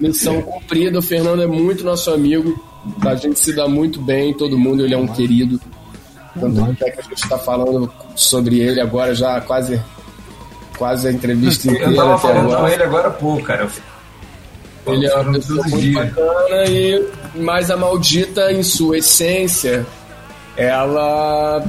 missão 0.00 0.40
cumprida. 0.42 0.98
O 0.98 1.02
Fernando 1.02 1.42
é 1.42 1.46
muito 1.46 1.84
nosso 1.84 2.10
amigo, 2.10 2.62
a 3.04 3.14
gente 3.14 3.38
se 3.38 3.54
dá 3.54 3.68
muito 3.68 4.00
bem, 4.00 4.34
todo 4.34 4.58
mundo, 4.58 4.84
ele 4.84 4.94
é 4.94 4.98
um 4.98 5.06
querido. 5.06 5.60
Tanto 6.38 6.84
é 6.84 6.90
que 6.90 7.00
a 7.00 7.02
gente 7.02 7.22
está 7.24 7.38
falando 7.38 7.90
sobre 8.14 8.60
ele 8.60 8.80
agora 8.80 9.14
já 9.14 9.40
quase 9.40 9.80
quase 10.76 11.08
a 11.08 11.12
entrevista 11.12 11.66
Eu 11.66 11.74
inteira 11.74 11.96
tava 11.96 12.14
até 12.14 12.22
falando 12.22 12.46
com 12.46 12.52
agora. 12.54 12.72
ele 12.72 12.82
agora 12.84 13.08
há 13.08 13.10
pouco, 13.10 13.42
cara. 13.42 13.68
Eu 14.86 14.94
Ele 14.94 15.06
é 15.06 15.14
uma 15.16 15.32
pessoa 15.32 15.66
muito 15.66 15.94
bacana 15.94 16.64
e 16.68 17.08
mais 17.34 17.70
a 17.70 17.76
maldita 17.76 18.52
em 18.52 18.62
sua 18.62 18.98
essência, 18.98 19.84
ela 20.58 21.64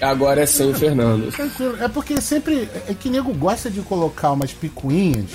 agora 0.00 0.42
é 0.42 0.46
sem 0.46 0.70
o 0.70 0.74
Fernando. 0.74 1.30
Tranquilo. 1.32 1.76
É 1.80 1.88
porque 1.88 2.20
sempre. 2.20 2.68
É 2.88 2.94
que 2.94 3.08
nego 3.10 3.32
gosta 3.32 3.70
de 3.70 3.80
colocar 3.80 4.32
umas 4.32 4.52
picuinhas 4.52 5.30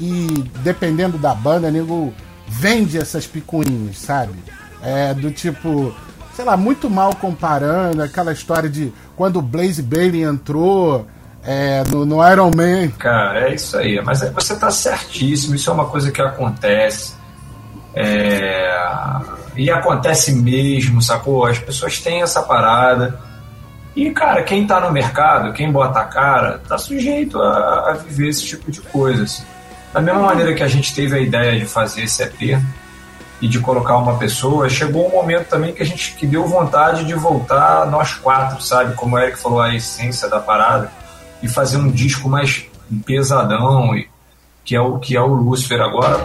e 0.00 0.26
dependendo 0.62 1.18
da 1.18 1.34
banda, 1.34 1.70
nego 1.70 2.12
vende 2.46 2.98
essas 2.98 3.26
picuinhas, 3.26 3.98
sabe? 3.98 4.34
É 4.82 5.14
do 5.14 5.30
tipo. 5.30 5.94
sei 6.34 6.44
lá, 6.44 6.56
muito 6.56 6.90
mal 6.90 7.14
comparando 7.16 8.02
aquela 8.02 8.32
história 8.32 8.68
de 8.68 8.92
quando 9.16 9.38
o 9.38 9.42
Blaze 9.42 9.82
Bailey 9.82 10.22
entrou 10.22 11.06
é, 11.44 11.82
no, 11.88 12.04
no, 12.04 12.30
Iron 12.30 12.50
Man. 12.54 12.88
Cara, 12.98 13.48
é 13.48 13.54
isso 13.54 13.76
aí. 13.76 14.00
Mas 14.04 14.20
você 14.32 14.56
tá 14.56 14.70
certíssimo, 14.70 15.54
isso 15.54 15.70
é 15.70 15.72
uma 15.72 15.86
coisa 15.86 16.10
que 16.10 16.20
acontece. 16.20 17.14
É... 17.94 18.72
E 19.54 19.70
acontece 19.70 20.32
mesmo, 20.32 21.02
sacou? 21.02 21.46
As 21.46 21.58
pessoas 21.58 22.00
têm 22.00 22.22
essa 22.22 22.42
parada. 22.42 23.20
E, 23.94 24.10
cara, 24.10 24.42
quem 24.42 24.66
tá 24.66 24.80
no 24.80 24.90
mercado, 24.90 25.52
quem 25.52 25.70
bota 25.70 26.00
a 26.00 26.04
cara, 26.04 26.60
tá 26.66 26.78
sujeito 26.78 27.40
a, 27.40 27.90
a 27.90 27.92
viver 27.92 28.28
esse 28.28 28.46
tipo 28.46 28.70
de 28.70 28.80
coisas. 28.80 29.44
Da 29.92 30.00
mesma 30.00 30.22
maneira 30.22 30.54
que 30.54 30.62
a 30.62 30.68
gente 30.68 30.94
teve 30.94 31.14
a 31.16 31.20
ideia 31.20 31.58
de 31.58 31.66
fazer 31.66 32.04
esse 32.04 32.22
EP, 32.22 32.58
e 33.42 33.48
de 33.48 33.58
colocar 33.58 33.96
uma 33.96 34.16
pessoa, 34.16 34.70
chegou 34.70 35.08
um 35.08 35.10
momento 35.10 35.48
também 35.48 35.74
que 35.74 35.82
a 35.82 35.84
gente 35.84 36.14
que 36.14 36.24
deu 36.24 36.46
vontade 36.46 37.04
de 37.04 37.12
voltar 37.12 37.84
nós 37.90 38.14
quatro, 38.14 38.62
sabe? 38.62 38.94
Como 38.94 39.16
o 39.16 39.18
Eric 39.18 39.36
falou, 39.36 39.60
a 39.60 39.74
essência 39.74 40.28
da 40.28 40.38
parada, 40.38 40.92
e 41.42 41.48
fazer 41.48 41.76
um 41.76 41.90
disco 41.90 42.28
mais 42.28 42.64
pesadão, 43.04 43.90
que 44.64 44.76
é 44.76 44.80
o 44.80 45.00
que 45.00 45.16
é 45.16 45.20
o 45.20 45.26
Lucifer 45.26 45.80
agora. 45.80 46.24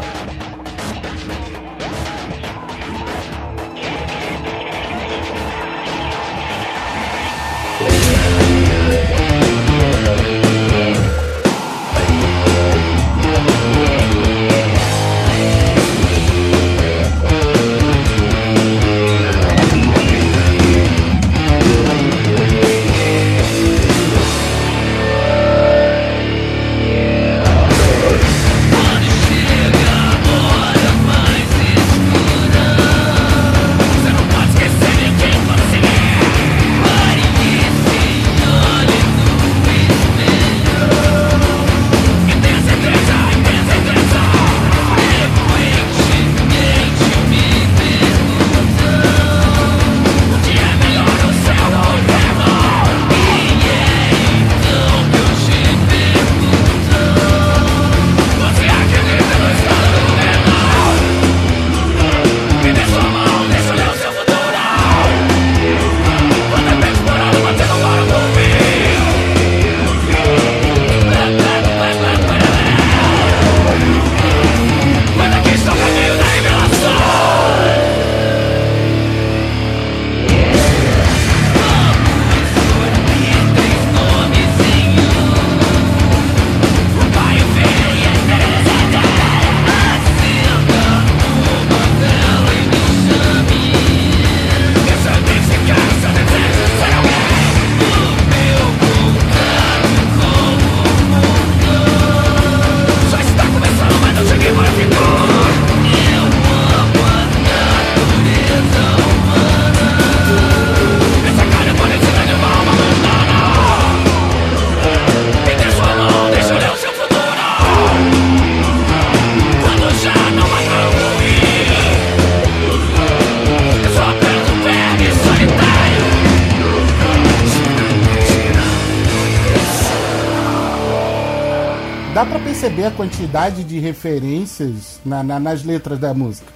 Quantidade 133.28 133.64
de 133.64 133.80
referências 133.80 135.02
na, 135.06 135.22
na, 135.22 135.40
nas 135.40 135.64
letras 135.64 136.00
da 136.00 136.14
música. 136.14 136.48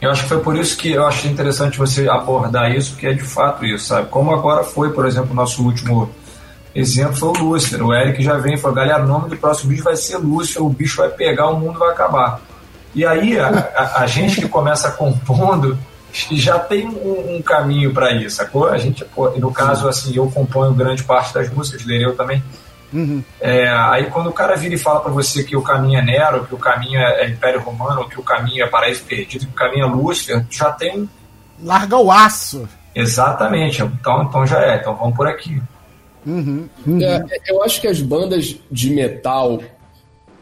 Eu 0.00 0.10
acho 0.10 0.24
que 0.24 0.28
foi 0.30 0.40
por 0.40 0.56
isso 0.56 0.76
que 0.76 0.90
eu 0.90 1.06
achei 1.06 1.30
interessante 1.30 1.78
você 1.78 2.08
abordar 2.08 2.74
isso, 2.74 2.92
porque 2.92 3.06
é 3.06 3.12
de 3.12 3.22
fato 3.22 3.64
isso, 3.64 3.86
sabe? 3.86 4.08
Como 4.08 4.34
agora 4.34 4.64
foi, 4.64 4.92
por 4.92 5.06
exemplo, 5.06 5.30
o 5.30 5.34
nosso 5.34 5.64
último 5.64 6.10
exemplo 6.74 7.14
foi 7.14 7.28
o 7.28 7.44
Lúcifer. 7.44 7.86
O 7.86 7.94
Eric 7.94 8.20
já 8.20 8.36
vem 8.36 8.54
e 8.54 8.58
falou: 8.58 8.74
galera, 8.74 9.04
o 9.04 9.06
nome 9.06 9.28
do 9.28 9.36
próximo 9.36 9.70
bicho 9.70 9.84
vai 9.84 9.94
ser 9.94 10.16
Lúcifer, 10.16 10.64
o 10.64 10.68
bicho 10.68 10.96
vai 10.96 11.08
pegar, 11.08 11.50
o 11.50 11.60
mundo 11.60 11.78
vai 11.78 11.90
acabar. 11.90 12.40
E 12.94 13.06
aí 13.06 13.38
a, 13.38 13.48
a, 13.48 14.02
a 14.02 14.06
gente 14.06 14.40
que 14.40 14.48
começa 14.48 14.90
compondo 14.90 15.78
já 16.32 16.58
tem 16.58 16.88
um, 16.88 17.36
um 17.36 17.42
caminho 17.42 17.92
para 17.94 18.12
isso, 18.12 18.36
sacou? 18.36 18.68
A 18.68 18.78
gente, 18.78 19.06
no 19.36 19.52
caso, 19.52 19.88
assim, 19.88 20.14
eu 20.16 20.28
componho 20.30 20.74
grande 20.74 21.04
parte 21.04 21.32
das 21.32 21.48
músicas, 21.48 21.86
Lereu 21.86 22.16
também. 22.16 22.42
Uhum. 22.92 23.24
É, 23.40 23.68
aí 23.68 24.06
quando 24.10 24.28
o 24.28 24.32
cara 24.32 24.54
vira 24.54 24.74
e 24.74 24.78
fala 24.78 25.00
para 25.00 25.10
você 25.10 25.42
que 25.42 25.56
o 25.56 25.62
caminho 25.62 25.98
é 25.98 26.02
Nero, 26.02 26.46
que 26.46 26.54
o 26.54 26.58
caminho 26.58 26.98
é, 26.98 27.22
é 27.22 27.28
Império 27.28 27.60
Romano, 27.60 28.08
que 28.08 28.20
o 28.20 28.22
caminho 28.22 28.64
é 28.64 28.66
Paraíso 28.68 29.04
Perdido, 29.04 29.46
que 29.46 29.52
o 29.52 29.54
caminho 29.54 29.86
é 29.86 29.88
Lúcifer, 29.88 30.44
já 30.50 30.70
tem. 30.72 31.08
Larga 31.62 31.96
o 31.96 32.10
aço. 32.10 32.68
Exatamente. 32.94 33.82
Então, 33.82 34.22
então 34.22 34.46
já 34.46 34.60
é. 34.62 34.76
Então 34.76 34.94
vamos 34.94 35.16
por 35.16 35.26
aqui. 35.26 35.60
Uhum. 36.26 36.68
Uhum. 36.86 37.02
É, 37.02 37.24
eu 37.48 37.62
acho 37.62 37.80
que 37.80 37.88
as 37.88 38.00
bandas 38.00 38.56
de 38.70 38.90
metal, 38.90 39.60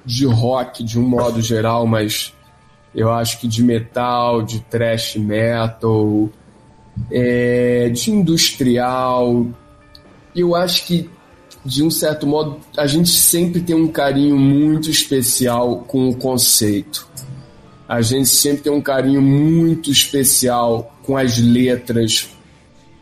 de 0.05 0.27
rock 0.27 0.83
de 0.85 0.99
um 0.99 1.03
modo 1.03 1.41
geral, 1.41 1.87
mas 1.87 2.35
eu 2.95 3.13
acho 3.13 3.39
que 3.39 3.47
de 3.47 3.63
metal, 3.63 4.43
de 4.43 4.61
thrash 4.61 5.17
metal, 5.17 6.29
é, 7.11 7.89
de 7.89 8.11
industrial, 8.11 9.47
eu 10.35 10.55
acho 10.55 10.87
que 10.87 11.09
de 11.65 11.83
um 11.83 11.91
certo 11.91 12.27
modo, 12.27 12.59
a 12.77 12.87
gente 12.87 13.11
sempre 13.11 13.61
tem 13.61 13.77
um 13.77 13.89
carinho 13.89 14.37
muito 14.37 14.91
especial 14.91 15.85
com 15.87 16.09
o 16.09 16.17
conceito. 16.17 17.07
A 17.89 18.01
gente 18.01 18.29
sempre 18.29 18.63
tem 18.63 18.73
um 18.73 18.81
carinho 18.81 19.21
muito 19.21 19.91
especial 19.91 20.97
com 21.03 21.17
as 21.17 21.39
letras. 21.39 22.31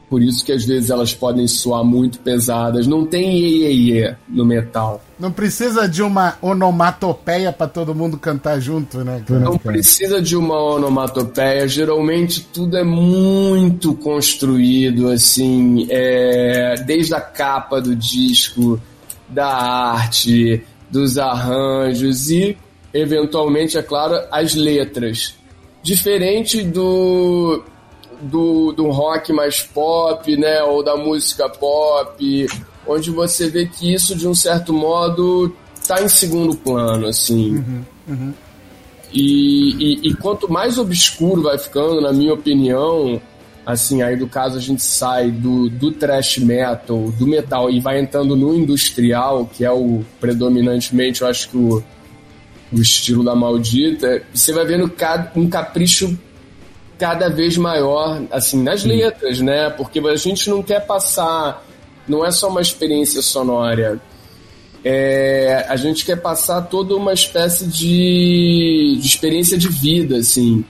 Por 0.08 0.22
isso 0.22 0.44
que 0.44 0.50
às 0.50 0.64
vezes 0.64 0.90
elas 0.90 1.14
podem 1.14 1.46
soar 1.46 1.84
muito 1.84 2.18
pesadas. 2.20 2.86
Não 2.86 3.04
tem 3.04 3.38
iê, 3.38 3.72
iê 3.72 4.16
no 4.28 4.44
metal. 4.44 5.02
Não 5.18 5.32
precisa 5.32 5.88
de 5.88 6.02
uma 6.02 6.36
onomatopeia 6.40 7.52
para 7.52 7.66
todo 7.66 7.94
mundo 7.94 8.16
cantar 8.16 8.60
junto, 8.60 9.02
né? 9.02 9.22
Não 9.28 9.58
precisa 9.58 10.22
de 10.22 10.36
uma 10.36 10.60
onomatopeia. 10.60 11.66
Geralmente 11.66 12.40
tudo 12.52 12.76
é 12.76 12.84
muito 12.84 13.94
construído, 13.94 15.08
assim, 15.08 15.88
é, 15.90 16.76
desde 16.86 17.14
a 17.14 17.20
capa 17.20 17.80
do 17.80 17.96
disco, 17.96 18.80
da 19.28 19.48
arte, 19.48 20.64
dos 20.88 21.18
arranjos 21.18 22.30
e, 22.30 22.56
eventualmente, 22.94 23.76
é 23.76 23.82
claro, 23.82 24.20
as 24.30 24.54
letras. 24.54 25.34
Diferente 25.82 26.62
do 26.62 27.64
do, 28.20 28.72
do 28.72 28.88
rock 28.90 29.32
mais 29.32 29.62
pop, 29.62 30.36
né, 30.36 30.62
ou 30.62 30.82
da 30.82 30.96
música 30.96 31.48
pop, 31.48 32.46
onde 32.88 33.10
você 33.10 33.48
vê 33.48 33.66
que 33.66 33.92
isso 33.92 34.16
de 34.16 34.26
um 34.26 34.34
certo 34.34 34.72
modo 34.72 35.54
tá 35.86 36.02
em 36.02 36.08
segundo 36.08 36.56
plano, 36.56 37.06
assim. 37.06 37.56
Uhum, 37.56 37.84
uhum. 38.08 38.32
E, 39.12 39.74
e, 39.78 40.08
e, 40.08 40.14
quanto 40.14 40.52
mais 40.52 40.76
obscuro 40.78 41.42
vai 41.42 41.56
ficando, 41.56 42.00
na 42.00 42.12
minha 42.12 42.34
opinião, 42.34 43.20
assim, 43.64 44.02
aí 44.02 44.16
do 44.16 44.26
caso 44.26 44.58
a 44.58 44.60
gente 44.60 44.82
sai 44.82 45.30
do, 45.30 45.70
do 45.70 45.92
thrash 45.92 46.38
metal, 46.38 47.10
do 47.12 47.26
metal 47.26 47.70
e 47.70 47.80
vai 47.80 48.00
entrando 48.00 48.36
no 48.36 48.54
industrial, 48.54 49.46
que 49.46 49.64
é 49.64 49.70
o 49.70 50.04
predominantemente, 50.20 51.22
eu 51.22 51.28
acho 51.28 51.48
que 51.48 51.56
o, 51.56 51.82
o 52.72 52.80
estilo 52.80 53.24
da 53.24 53.34
maldita, 53.34 54.22
você 54.32 54.52
vai 54.52 54.66
vendo 54.66 54.92
um 55.34 55.48
capricho 55.48 56.18
cada 56.98 57.28
vez 57.28 57.56
maior, 57.56 58.22
assim, 58.30 58.62
nas 58.62 58.84
letras, 58.84 59.40
né? 59.40 59.70
Porque 59.70 60.00
a 60.00 60.16
gente 60.16 60.50
não 60.50 60.62
quer 60.62 60.84
passar, 60.84 61.64
não 62.08 62.24
é 62.24 62.30
só 62.30 62.48
uma 62.48 62.60
experiência 62.60 63.22
sonora. 63.22 64.00
É, 64.84 65.66
a 65.68 65.76
gente 65.76 66.04
quer 66.04 66.16
passar 66.16 66.62
toda 66.62 66.94
uma 66.94 67.12
espécie 67.12 67.66
de, 67.66 68.96
de 69.00 69.06
experiência 69.06 69.58
de 69.58 69.68
vida, 69.68 70.16
assim, 70.16 70.64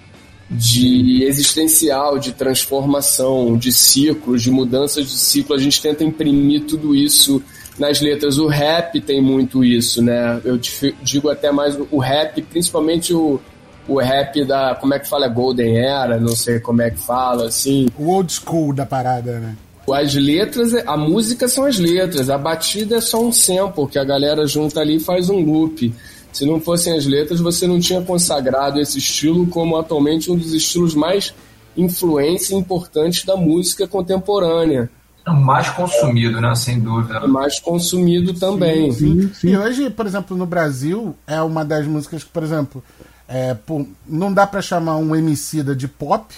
de 0.51 1.23
existencial, 1.25 2.19
de 2.19 2.33
transformação, 2.33 3.57
de 3.57 3.71
ciclos, 3.71 4.43
de 4.43 4.51
mudanças 4.51 5.07
de 5.07 5.19
ciclo. 5.19 5.55
A 5.55 5.59
gente 5.59 5.81
tenta 5.81 6.03
imprimir 6.03 6.65
tudo 6.65 6.95
isso 6.95 7.43
nas 7.79 8.01
letras. 8.01 8.39
O 8.39 8.47
rap 8.47 9.01
tem 9.01 9.23
muito 9.23 9.63
isso, 9.63 10.03
né? 10.03 10.41
Eu 10.45 10.59
digo 11.03 11.29
até 11.29 11.53
mais 11.53 11.79
o 11.91 11.99
rap, 11.99 12.41
principalmente 12.43 13.13
o, 13.13 13.39
o 13.87 13.99
rap 13.99 14.43
da. 14.45 14.75
Como 14.75 14.95
é 14.95 14.99
que 14.99 15.09
fala? 15.09 15.29
Golden 15.29 15.79
Era, 15.79 16.19
não 16.19 16.35
sei 16.35 16.59
como 16.61 16.81
é 16.81 16.91
que 16.91 16.99
fala, 16.99 17.47
assim. 17.47 17.89
O 17.99 18.11
old 18.11 18.33
school 18.33 18.73
da 18.73 18.87
parada, 18.87 19.39
né? 19.39 19.57
As 19.93 20.15
letras, 20.15 20.75
a 20.87 20.97
música 20.97 21.49
são 21.49 21.65
as 21.65 21.79
letras, 21.79 22.31
a 22.31 22.39
batida 22.39 22.97
é 22.97 23.01
só 23.01 23.23
um 23.23 23.33
sample 23.33 23.87
que 23.89 23.99
a 23.99 24.05
galera 24.05 24.47
junta 24.47 24.81
ali 24.81 24.97
e 24.97 25.01
faz 25.01 25.29
um 25.31 25.41
loop. 25.41 25.95
Se 26.33 26.45
não 26.45 26.61
fossem 26.61 26.97
as 26.97 27.07
letras, 27.07 27.41
você 27.41 27.67
não 27.67 27.81
tinha 27.81 28.03
consagrado 28.03 28.79
esse 28.79 28.99
estilo 28.99 29.47
como 29.47 29.77
atualmente 29.77 30.31
um 30.31 30.37
dos 30.37 30.53
estilos 30.53 30.95
mais 30.95 31.35
influentes 31.77 32.51
e 32.51 32.55
importantes 32.55 33.25
da 33.25 33.37
música 33.37 33.87
contemporânea. 33.87 34.91
É 35.27 35.31
mais 35.31 35.69
consumido, 35.71 36.41
né? 36.41 36.55
Sem 36.55 36.81
dúvida. 36.81 37.27
Mais 37.27 37.61
consumido 37.61 38.33
também. 38.35 38.93
Sim, 38.93 39.23
sim, 39.23 39.35
sim. 39.35 39.49
E 39.49 39.57
hoje, 39.57 39.91
por 39.91 40.07
exemplo, 40.07 40.37
no 40.37 40.47
Brasil, 40.47 41.15
é 41.27 41.41
uma 41.43 41.65
das 41.65 41.87
músicas 41.87 42.25
que, 42.25 42.31
por 42.31 42.43
exemplo, 42.43 42.83
é, 43.27 43.55
pô, 43.55 43.87
não 44.07 44.33
dá 44.33 44.47
para 44.47 44.63
chamar 44.63 44.97
um 44.97 45.15
MC 45.15 45.63
de 45.75 45.87
pop, 45.87 46.35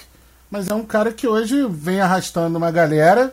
mas 0.50 0.68
é 0.68 0.74
um 0.74 0.82
cara 0.82 1.12
que 1.12 1.28
hoje 1.28 1.66
vem 1.70 2.00
arrastando 2.00 2.58
uma 2.58 2.70
galera 2.70 3.32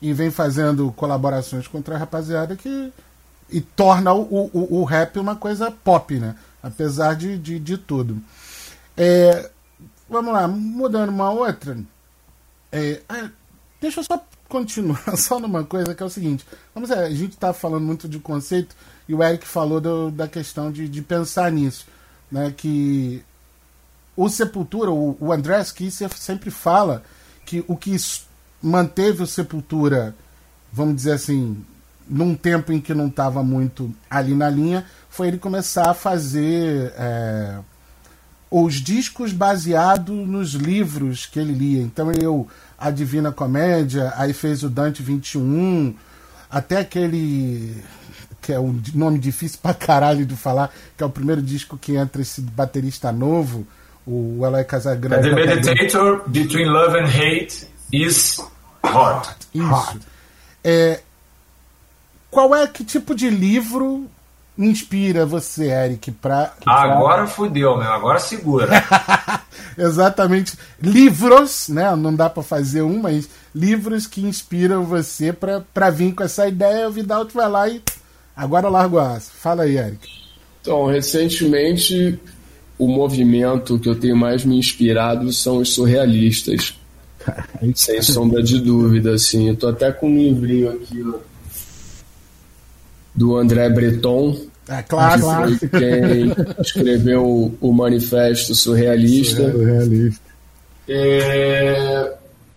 e 0.00 0.12
vem 0.12 0.30
fazendo 0.30 0.92
colaborações 0.92 1.66
com 1.66 1.78
outra 1.78 1.98
rapaziada 1.98 2.56
que 2.56 2.92
e 3.50 3.60
torna 3.60 4.12
o, 4.12 4.50
o, 4.52 4.80
o 4.80 4.84
rap 4.84 5.18
uma 5.18 5.34
coisa 5.34 5.70
pop, 5.70 6.14
né? 6.18 6.36
Apesar 6.62 7.14
de, 7.14 7.38
de, 7.38 7.58
de 7.58 7.78
tudo. 7.78 8.20
É, 8.96 9.50
vamos 10.08 10.32
lá, 10.32 10.46
mudando 10.46 11.08
uma 11.08 11.30
outra. 11.30 11.78
É, 12.70 13.00
ah, 13.08 13.30
deixa 13.80 14.00
eu 14.00 14.04
só 14.04 14.22
continuar 14.48 15.02
só 15.16 15.38
numa 15.38 15.64
coisa 15.64 15.94
que 15.94 16.02
é 16.02 16.06
o 16.06 16.10
seguinte. 16.10 16.44
Vamos 16.74 16.90
ver, 16.90 16.98
a 16.98 17.10
gente 17.10 17.32
está 17.32 17.52
falando 17.52 17.84
muito 17.84 18.08
de 18.08 18.18
conceito 18.18 18.76
e 19.08 19.14
o 19.14 19.22
Eric 19.22 19.46
falou 19.46 19.80
do, 19.80 20.10
da 20.10 20.28
questão 20.28 20.70
de, 20.70 20.88
de 20.88 21.00
pensar 21.00 21.50
nisso. 21.50 21.86
Né, 22.30 22.52
que 22.54 23.24
o 24.14 24.28
Sepultura, 24.28 24.90
o, 24.90 25.16
o 25.18 25.32
Andrés 25.32 25.72
Kisser 25.72 26.12
sempre 26.14 26.50
fala 26.50 27.02
que 27.46 27.64
o 27.66 27.74
que 27.74 27.96
manteve 28.62 29.22
o 29.22 29.26
Sepultura, 29.26 30.14
vamos 30.72 30.96
dizer 30.96 31.12
assim, 31.12 31.64
num 32.08 32.34
tempo 32.34 32.72
em 32.72 32.80
que 32.80 32.94
não 32.94 33.08
estava 33.08 33.42
muito 33.42 33.94
ali 34.10 34.34
na 34.34 34.48
linha, 34.48 34.84
foi 35.10 35.28
ele 35.28 35.38
começar 35.38 35.90
a 35.90 35.94
fazer 35.94 36.92
é, 36.96 37.58
os 38.50 38.74
discos 38.74 39.32
baseados 39.32 40.26
nos 40.26 40.52
livros 40.52 41.26
que 41.26 41.38
ele 41.38 41.52
lia. 41.52 41.82
Então 41.82 42.10
ele 42.10 42.24
a 42.78 42.90
Divina 42.90 43.32
Comédia, 43.32 44.12
aí 44.16 44.32
fez 44.32 44.62
o 44.62 44.68
Dante 44.68 45.02
21, 45.02 45.94
até 46.50 46.78
aquele 46.78 47.82
que 48.40 48.52
é 48.52 48.58
um 48.58 48.80
nome 48.94 49.18
difícil 49.18 49.58
pra 49.60 49.74
caralho 49.74 50.24
de 50.24 50.36
falar, 50.36 50.72
que 50.96 51.02
é 51.02 51.06
o 51.06 51.10
primeiro 51.10 51.42
disco 51.42 51.76
que 51.76 51.96
entra 51.96 52.22
esse 52.22 52.40
baterista 52.40 53.12
novo, 53.12 53.66
o 54.06 54.40
Eloy 54.46 54.64
Casagrande. 54.64 55.28
The 55.28 55.34
Meditator 55.34 56.22
Between 56.28 56.66
Love 56.66 56.98
and 56.98 57.08
Hate 57.08 57.67
is 57.92 58.40
Hot. 58.82 59.28
Isso. 59.54 60.00
É, 60.62 61.00
qual 62.30 62.54
é 62.54 62.66
que 62.66 62.84
tipo 62.84 63.14
de 63.14 63.28
livro 63.28 64.08
inspira 64.56 65.24
você, 65.24 65.70
Eric, 65.70 66.10
pra. 66.12 66.54
Agora 66.66 67.26
fudeu, 67.26 67.76
meu. 67.76 67.92
Agora 67.92 68.18
segura. 68.18 68.68
Exatamente. 69.78 70.58
Livros, 70.82 71.68
né? 71.68 71.94
Não 71.94 72.14
dá 72.14 72.28
para 72.28 72.42
fazer 72.42 72.82
um, 72.82 73.00
mas 73.00 73.28
livros 73.54 74.06
que 74.06 74.20
inspiram 74.20 74.84
você 74.84 75.32
para 75.32 75.90
vir 75.90 76.14
com 76.14 76.24
essa 76.24 76.48
ideia. 76.48 76.88
O 76.88 76.92
Vidal 76.92 77.26
vai 77.32 77.48
lá 77.48 77.68
e. 77.68 77.82
Agora 78.36 78.68
largo 78.68 78.98
a 78.98 79.14
asa. 79.14 79.30
Fala 79.32 79.64
aí, 79.64 79.76
Eric. 79.76 80.08
Então, 80.60 80.86
recentemente, 80.86 82.20
o 82.78 82.86
movimento 82.86 83.78
que 83.78 83.88
eu 83.88 83.98
tenho 83.98 84.16
mais 84.16 84.44
me 84.44 84.58
inspirado 84.58 85.32
são 85.32 85.58
os 85.58 85.74
surrealistas. 85.74 86.78
Sem 87.74 88.02
sombra 88.02 88.42
de 88.42 88.60
dúvida, 88.60 89.14
assim. 89.14 89.48
Eu 89.48 89.56
tô 89.56 89.68
até 89.68 89.90
com 89.92 90.08
um 90.08 90.16
livrinho 90.16 90.70
aqui, 90.70 91.02
ó 91.02 91.18
do 93.18 93.36
André 93.36 93.68
Breton. 93.68 94.38
É 94.68 94.82
claro, 94.82 95.20
claro. 95.20 95.58
Quem 95.58 96.32
escreveu 96.62 97.52
o 97.60 97.72
Manifesto 97.72 98.54
Surrealista. 98.54 99.50
Surrealista. 99.50 100.28
É, 100.86 102.14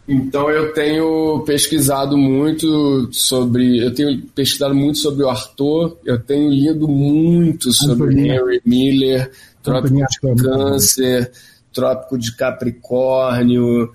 então 0.08 0.50
eu 0.50 0.72
tenho 0.74 1.44
pesquisado 1.46 2.18
muito 2.18 3.10
sobre. 3.12 3.84
Eu 3.84 3.94
tenho 3.94 4.22
pesquisado 4.36 4.76
muito 4.76 5.00
sobre 5.00 5.24
o 5.24 5.30
Arthur, 5.30 5.98
eu 6.06 6.20
tenho 6.20 6.50
lido 6.50 6.88
muito 6.88 7.74
sobre 7.74 8.14
Antonia. 8.14 8.36
Henry 8.36 8.62
Miller, 8.64 9.32
Trópico 9.64 9.96
de 9.96 10.44
Câncer, 10.44 11.32
Trópico 11.74 12.18
de 12.18 12.36
Capricórnio. 12.36 13.92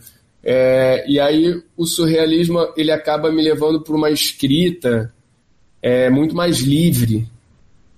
É, 0.49 1.05
e 1.11 1.19
aí 1.19 1.61
o 1.77 1.85
surrealismo 1.85 2.73
ele 2.77 2.93
acaba 2.93 3.33
me 3.33 3.43
levando 3.43 3.81
para 3.81 3.97
uma 3.97 4.13
escrita 4.13 5.13
é 5.83 6.09
muito 6.09 6.37
mais 6.37 6.61
livre, 6.61 7.29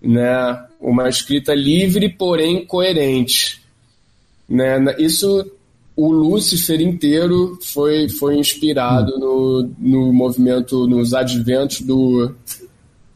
né? 0.00 0.64
Uma 0.80 1.10
escrita 1.10 1.54
livre, 1.54 2.08
porém 2.08 2.64
coerente, 2.64 3.60
né? 4.48 4.78
Isso 4.98 5.44
o 5.94 6.10
Lúcifer 6.10 6.80
inteiro 6.80 7.58
foi, 7.60 8.08
foi 8.08 8.38
inspirado 8.38 9.18
no, 9.18 9.70
no 9.78 10.12
movimento, 10.12 10.86
nos 10.86 11.12
adventos 11.12 11.82
do, 11.82 12.34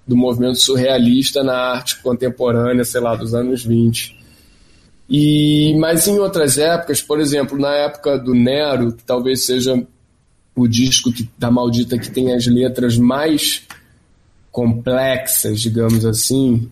do 0.07 0.14
movimento 0.14 0.61
surrealista 0.61 1.42
na 1.42 1.55
arte 1.55 2.03
contemporânea, 2.03 2.85
sei 2.85 3.01
lá, 3.01 3.16
dos 3.16 3.35
anos 3.35 3.64
20. 3.64 4.22
E, 5.09 5.75
mas 5.79 6.07
em 6.07 6.19
outras 6.19 6.57
épocas, 6.59 7.03
por 7.03 7.21
exemplo, 7.21 7.59
na 7.59 7.73
época 7.75 8.19
do 8.19 8.35
Nero, 8.35 8.93
que 8.93 9.03
talvez 9.03 9.45
seja 9.45 9.83
o 10.55 10.67
disco 10.67 11.12
que, 11.12 11.29
da 11.38 11.51
Maldita 11.51 11.99
que 11.99 12.11
tem 12.11 12.35
as 12.35 12.47
letras 12.47 12.97
mais 12.97 13.62
complexas, 14.51 15.61
digamos 15.61 16.05
assim, 16.05 16.71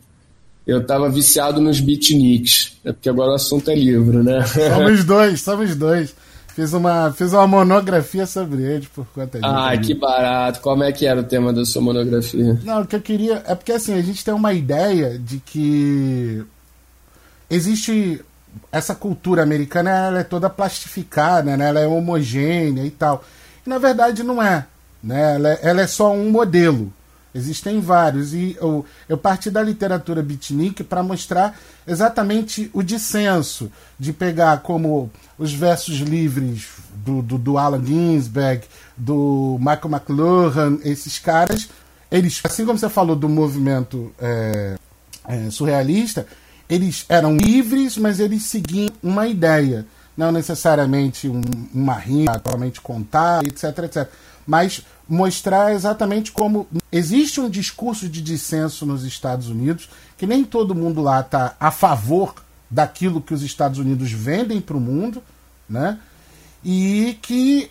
eu 0.67 0.85
tava 0.85 1.11
viciado 1.11 1.61
nos 1.61 1.81
beatniks. 1.81 2.79
É 2.85 2.93
porque 2.93 3.09
agora 3.09 3.33
o 3.33 3.35
assunto 3.35 3.71
é 3.71 3.75
livro, 3.75 4.23
né? 4.23 4.45
Somos 4.47 5.05
dois, 5.05 5.41
somos 5.41 5.75
dois. 5.75 6.15
Fiz 6.55 6.73
uma, 6.73 7.13
fiz 7.13 7.33
uma 7.33 7.47
monografia 7.47 8.27
sobre 8.27 8.63
eles 8.63 8.89
por 8.89 9.07
conta 9.07 9.39
disso. 9.39 9.51
Ah, 9.51 9.77
que 9.79 9.95
barato. 9.95 10.61
Como 10.61 10.83
é 10.83 10.93
que 10.93 11.07
era 11.07 11.21
o 11.21 11.25
tema 11.25 11.53
da 11.53 11.65
sua 11.65 11.81
monografia? 11.81 12.59
Não, 12.65 12.83
o 12.83 12.87
que 12.87 12.97
eu 12.97 13.01
queria. 13.01 13.43
É 13.47 13.55
porque 13.55 13.73
assim, 13.73 13.95
a 13.95 14.03
gente 14.03 14.25
tem 14.25 14.35
uma 14.35 14.53
ideia 14.53 15.19
de 15.19 15.39
que 15.39 16.45
existe. 17.51 18.25
Essa 18.73 18.97
cultura 18.97 19.45
americana 19.45 19.91
ela 19.91 20.19
é 20.21 20.25
toda 20.25 20.51
plastificada, 20.51 21.57
né? 21.57 21.69
ela 21.69 21.79
é 21.79 21.87
homogênea 21.87 22.85
e 22.85 22.91
tal. 22.91 23.25
E 23.65 23.69
na 23.69 23.79
verdade 23.79 24.25
não 24.25 24.43
é. 24.43 24.67
Né? 25.03 25.37
Ela, 25.37 25.49
é, 25.51 25.59
ela 25.63 25.81
é 25.83 25.87
só 25.87 26.13
um 26.13 26.31
modelo. 26.31 26.93
Existem 27.33 27.81
vários. 27.81 28.35
E 28.35 28.57
eu, 28.61 28.85
eu 29.09 29.17
parti 29.17 29.51
da 29.51 29.63
literatura 29.63 30.21
beatnik 30.21 30.83
para 30.83 31.03
mostrar 31.03 31.57
exatamente 31.87 32.69
o 32.73 32.83
dissenso, 32.83 33.71
de 33.99 34.13
pegar 34.13 34.63
como 34.63 35.11
os 35.39 35.53
versos 35.53 35.99
livres 35.99 36.67
do, 36.95 37.23
do, 37.23 37.39
do 37.39 37.59
Allen 37.59 37.85
Ginsberg, 37.85 38.65
do 38.97 39.57
Michael 39.59 39.91
McLuhan, 39.91 40.79
esses 40.85 41.19
caras, 41.19 41.69
eles, 42.11 42.41
assim 42.45 42.67
como 42.67 42.79
você 42.79 42.89
falou 42.89 43.15
do 43.15 43.29
movimento 43.29 44.13
é, 44.21 44.77
é, 45.27 45.51
surrealista, 45.51 46.27
eles 46.71 47.05
eram 47.09 47.37
livres, 47.37 47.97
mas 47.97 48.21
eles 48.21 48.45
seguiam 48.45 48.89
uma 49.03 49.27
ideia. 49.27 49.85
Não 50.17 50.31
necessariamente 50.31 51.29
um, 51.29 51.41
uma 51.75 51.95
rima 51.95 52.35
totalmente 52.35 52.81
contada, 52.81 53.47
etc, 53.47 53.79
etc. 53.85 54.09
Mas 54.47 54.83
mostrar 55.09 55.73
exatamente 55.73 56.31
como 56.31 56.69
existe 56.93 57.41
um 57.41 57.51
discurso 57.51 58.09
de 58.09 58.23
dissenso 58.23 58.87
nos 58.87 59.05
Estados 59.05 59.49
Unidos, 59.49 59.89
que 60.17 60.27
nem 60.27 60.45
todo 60.45 60.75
mundo 60.75 61.03
lá 61.03 61.21
está 61.21 61.57
a 61.59 61.71
favor 61.73 62.35
daquilo 62.71 63.21
que 63.21 63.35
os 63.35 63.43
Estados 63.43 63.79
Unidos 63.79 64.13
vendem 64.13 64.61
para 64.61 64.77
o 64.77 64.81
mundo, 64.81 65.21
né? 65.69 65.99
E 66.65 67.19
que 67.21 67.71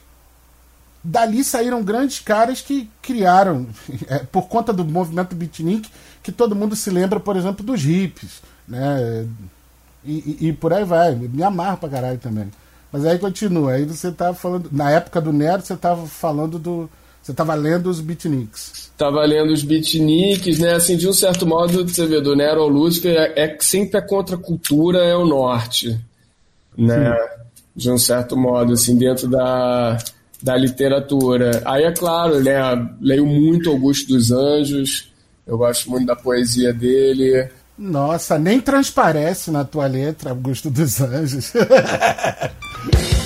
dali 1.02 1.43
saíram 1.43 1.82
grandes 1.84 2.20
caras 2.20 2.60
que 2.60 2.89
criaram, 3.02 3.68
é, 4.08 4.20
por 4.20 4.47
conta 4.47 4.74
do 4.74 4.84
movimento 4.84 5.36
beatnik, 5.36 5.89
que 6.22 6.32
todo 6.32 6.56
mundo 6.56 6.76
se 6.76 6.89
lembra, 6.89 7.20
por 7.20 7.38
exemplo, 7.38 7.66
dos 7.66 7.82
hippies, 7.82 8.41
né? 8.70 9.28
E, 10.05 10.38
e, 10.41 10.47
e 10.47 10.53
por 10.53 10.72
aí 10.72 10.86
vai. 10.86 11.15
Me 11.15 11.43
amarro 11.43 11.78
pra 11.78 11.89
caralho 11.89 12.20
também. 12.20 12.47
Mas 12.91 13.05
aí 13.05 13.17
continua. 13.20 13.74
Aí 13.74 13.86
você 13.86 14.11
tava 14.11 14.34
falando. 14.34 14.70
Na 14.72 14.91
época 14.91 15.20
do 15.20 15.34
Nero, 15.34 15.61
você 15.61 15.76
tava 15.76 16.05
falando 16.07 16.57
do. 16.57 16.89
Você 17.22 17.34
tava 17.34 17.53
lendo 17.53 17.89
os 17.89 17.99
beatniks. 17.99 18.91
Tava 18.97 19.24
lendo 19.26 19.51
os 19.51 19.61
beatniks, 19.61 20.57
né? 20.59 20.74
Assim, 20.74 20.95
de 20.95 21.07
um 21.07 21.13
certo 21.13 21.45
modo, 21.45 21.88
você 21.88 22.05
vê, 22.05 22.22
do 22.22 22.36
Nero 22.36 22.61
ao 22.61 22.70
Lúcifer, 22.70 23.13
é, 23.13 23.43
é 23.43 23.57
sempre 23.59 23.97
a 23.97 24.01
contracultura 24.01 24.99
é 24.99 25.15
o 25.15 25.26
norte. 25.26 25.99
Né? 26.78 27.13
De 27.76 27.91
um 27.91 27.97
certo 27.97 28.38
modo, 28.38 28.74
assim, 28.74 28.97
dentro 28.97 29.28
da, 29.28 29.97
da 30.41 30.55
literatura. 30.55 31.61
Aí 31.65 31.84
é 31.84 31.91
claro, 31.91 32.41
né? 32.41 32.59
Leio 33.01 33.26
muito 33.26 33.70
Augusto 33.70 34.07
dos 34.07 34.32
Anjos. 34.32 35.11
Eu 35.45 35.57
gosto 35.57 35.89
muito 35.89 36.07
da 36.07 36.15
poesia 36.15 36.74
dele. 36.74 37.49
Nossa, 37.80 38.38
nem 38.38 38.59
transparece 38.59 39.49
na 39.49 39.63
tua 39.63 39.88
letra, 39.88 40.32
Augusto 40.32 40.69
dos 40.69 40.99
Anjos. 40.99 41.53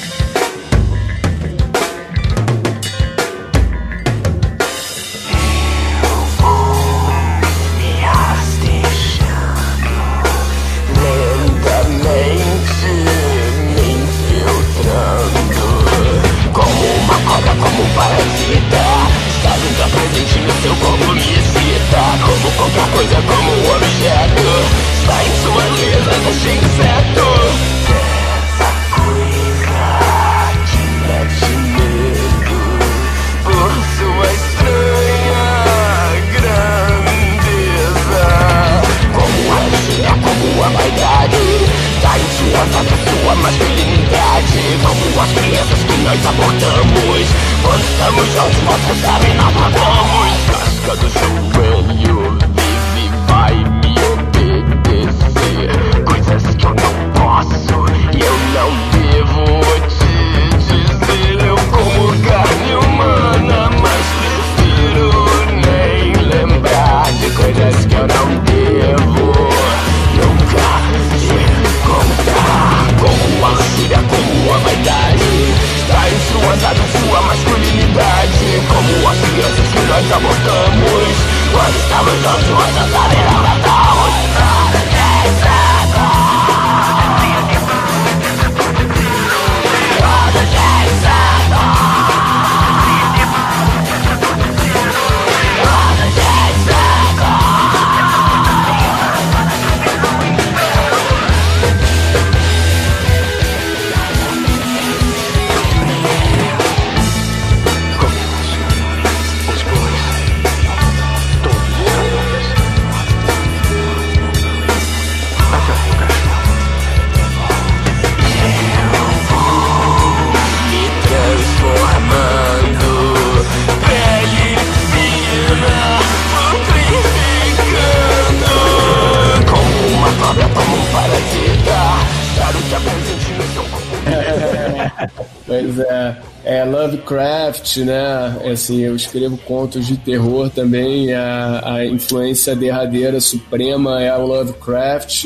é, 135.79 136.17
é 136.43 136.65
Lovecraft, 136.65 137.77
né? 137.77 138.51
Assim, 138.51 138.81
eu 138.81 138.95
escrevo 138.95 139.37
contos 139.37 139.87
de 139.87 139.97
terror 139.97 140.49
também. 140.49 141.13
A, 141.13 141.75
a 141.75 141.85
influência 141.85 142.55
derradeira 142.55 143.19
suprema 143.19 144.01
é 144.01 144.15
o 144.15 144.25
Lovecraft 144.25 145.25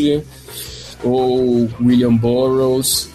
ou 1.04 1.70
William 1.82 2.16
Burroughs. 2.16 3.10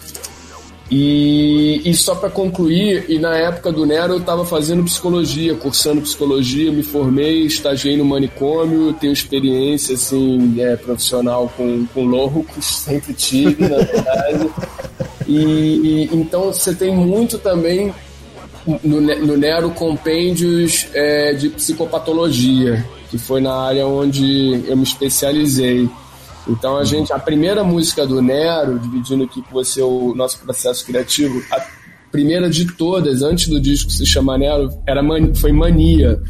E, 0.95 1.81
e 1.85 1.93
só 1.95 2.13
para 2.13 2.29
concluir, 2.29 3.05
e 3.09 3.17
na 3.17 3.35
época 3.35 3.71
do 3.71 3.83
Nero 3.83 4.13
eu 4.13 4.19
estava 4.19 4.45
fazendo 4.45 4.83
psicologia, 4.83 5.55
cursando 5.55 6.01
psicologia, 6.01 6.71
me 6.71 6.83
formei, 6.83 7.45
estagiei 7.45 7.97
no 7.97 8.05
manicômio, 8.05 8.93
tenho 8.93 9.11
experiência 9.11 9.95
assim, 9.95 10.61
é, 10.61 10.75
profissional 10.75 11.51
com, 11.57 11.87
com 11.87 12.05
loucos, 12.05 12.63
sempre 12.85 13.11
tive, 13.13 13.67
na 13.67 13.77
verdade. 13.77 14.49
E, 15.27 15.35
e- 15.35 16.09
então 16.13 16.45
você 16.53 16.73
tem 16.73 16.95
muito 16.95 17.37
também 17.37 17.93
no, 18.83 19.01
no 19.01 19.37
Nero 19.37 19.71
compêndios 19.71 20.87
é, 20.93 21.33
de 21.33 21.49
psicopatologia, 21.49 22.85
que 23.09 23.17
foi 23.17 23.41
na 23.41 23.53
área 23.53 23.85
onde 23.85 24.63
eu 24.67 24.75
me 24.77 24.83
especializei. 24.83 25.89
Então 26.47 26.77
a 26.77 26.83
gente, 26.83 27.11
a 27.13 27.19
primeira 27.19 27.63
música 27.63 28.05
do 28.05 28.21
Nero, 28.21 28.79
dividindo 28.79 29.23
aqui 29.23 29.41
com 29.41 29.51
você 29.51 29.81
o 29.81 30.13
nosso 30.15 30.39
processo 30.39 30.85
criativo, 30.85 31.41
a 31.51 31.61
primeira 32.11 32.49
de 32.49 32.65
todas, 32.73 33.21
antes 33.21 33.47
do 33.47 33.59
disco 33.59 33.89
se 33.89 34.05
chamar 34.05 34.37
Nero, 34.37 34.69
era 34.87 35.01
foi 35.35 35.51
Mania. 35.51 36.21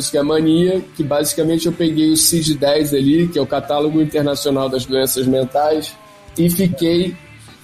Música 0.00 0.18
é 0.18 0.22
Mania, 0.22 0.82
que 0.96 1.04
basicamente 1.04 1.66
eu 1.66 1.72
peguei 1.72 2.10
o 2.10 2.16
CID-10 2.16 2.96
ali, 2.96 3.28
que 3.28 3.38
é 3.38 3.42
o 3.42 3.46
Catálogo 3.46 4.00
Internacional 4.00 4.66
das 4.66 4.86
Doenças 4.86 5.26
Mentais, 5.26 5.94
e 6.38 6.48
fiquei 6.48 7.14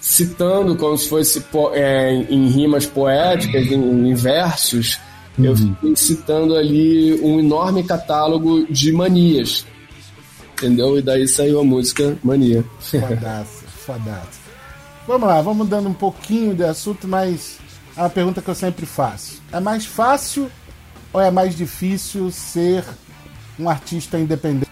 citando 0.02 0.76
como 0.76 0.98
se 0.98 1.08
fosse 1.08 1.42
é, 1.72 2.12
em 2.12 2.46
rimas 2.48 2.84
poéticas, 2.84 3.66
em, 3.66 4.10
em 4.10 4.14
versos, 4.14 5.00
eu 5.38 5.56
fiquei 5.56 5.96
citando 5.96 6.54
ali 6.54 7.18
um 7.22 7.40
enorme 7.40 7.82
catálogo 7.82 8.66
de 8.70 8.92
manias. 8.92 9.64
Entendeu? 10.52 10.98
E 10.98 11.02
daí 11.02 11.26
saiu 11.26 11.60
a 11.60 11.64
música 11.64 12.16
Mania. 12.22 12.64
Fodaço, 12.80 13.64
fodaço. 13.66 14.40
Vamos 15.06 15.28
lá, 15.28 15.40
vamos 15.40 15.68
dando 15.68 15.88
um 15.88 15.94
pouquinho 15.94 16.54
de 16.54 16.64
assunto, 16.64 17.08
mas 17.08 17.58
é 17.96 18.00
uma 18.00 18.10
pergunta 18.10 18.42
que 18.42 18.48
eu 18.48 18.54
sempre 18.54 18.84
faço. 18.84 19.42
É 19.52 19.60
mais 19.60 19.86
fácil 19.86 20.50
ou 21.12 21.20
é 21.20 21.30
mais 21.30 21.56
difícil 21.56 22.30
ser 22.30 22.84
um 23.58 23.68
artista 23.68 24.18
independente? 24.18 24.70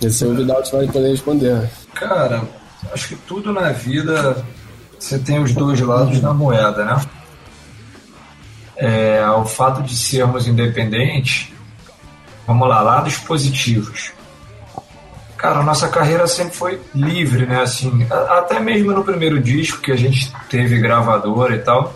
Esse 0.00 0.24
é 0.24 0.26
o 0.26 0.34
Vidal 0.34 0.62
que 0.62 0.72
vai 0.72 0.86
poder 0.86 1.10
responder. 1.10 1.70
Cara, 1.94 2.42
acho 2.92 3.08
que 3.08 3.16
tudo 3.16 3.52
na 3.52 3.70
vida 3.70 4.44
você 4.98 5.18
tem 5.18 5.42
os 5.42 5.52
dois 5.52 5.80
lados 5.80 6.20
da 6.20 6.32
moeda, 6.32 6.84
né? 6.84 7.00
É, 8.76 9.28
o 9.30 9.44
fato 9.44 9.82
de 9.82 9.94
sermos 9.94 10.46
independentes, 10.46 11.52
vamos 12.46 12.68
lá, 12.68 12.80
lados 12.80 13.18
positivos. 13.18 14.12
Cara, 15.36 15.60
a 15.60 15.62
nossa 15.62 15.88
carreira 15.88 16.26
sempre 16.26 16.54
foi 16.54 16.80
livre, 16.94 17.46
né? 17.46 17.62
Assim, 17.62 18.06
até 18.10 18.60
mesmo 18.60 18.92
no 18.92 19.04
primeiro 19.04 19.40
disco 19.40 19.80
que 19.80 19.92
a 19.92 19.96
gente 19.96 20.32
teve 20.48 20.78
gravadora 20.78 21.56
e 21.56 21.58
tal, 21.60 21.94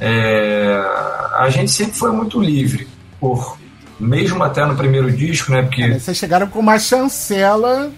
é, 0.00 0.82
a 1.36 1.48
gente 1.50 1.70
sempre 1.70 1.94
foi 1.96 2.10
muito 2.12 2.40
livre, 2.40 2.88
por 3.20 3.58
mesmo 3.98 4.42
até 4.42 4.64
no 4.66 4.76
primeiro 4.76 5.10
disco, 5.10 5.52
né? 5.52 5.62
Porque 5.62 5.98
Vocês 5.98 6.16
chegaram 6.16 6.48
com 6.48 6.58
uma 6.58 6.78
chancela 6.78 7.90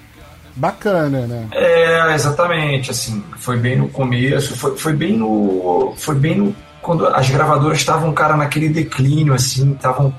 bacana, 0.54 1.26
né? 1.26 1.48
É, 1.52 2.14
exatamente, 2.14 2.90
assim, 2.90 3.24
foi 3.38 3.56
bem 3.56 3.76
no 3.76 3.88
começo, 3.88 4.56
foi, 4.56 4.76
foi 4.76 4.92
bem 4.92 5.16
no. 5.16 5.94
Foi 5.96 6.14
bem 6.14 6.36
no. 6.36 6.54
Quando 6.82 7.06
as 7.06 7.30
gravadoras 7.30 7.78
estavam, 7.78 8.12
cara, 8.12 8.36
naquele 8.36 8.68
declínio, 8.68 9.32
assim, 9.32 9.72
estavam 9.72 10.14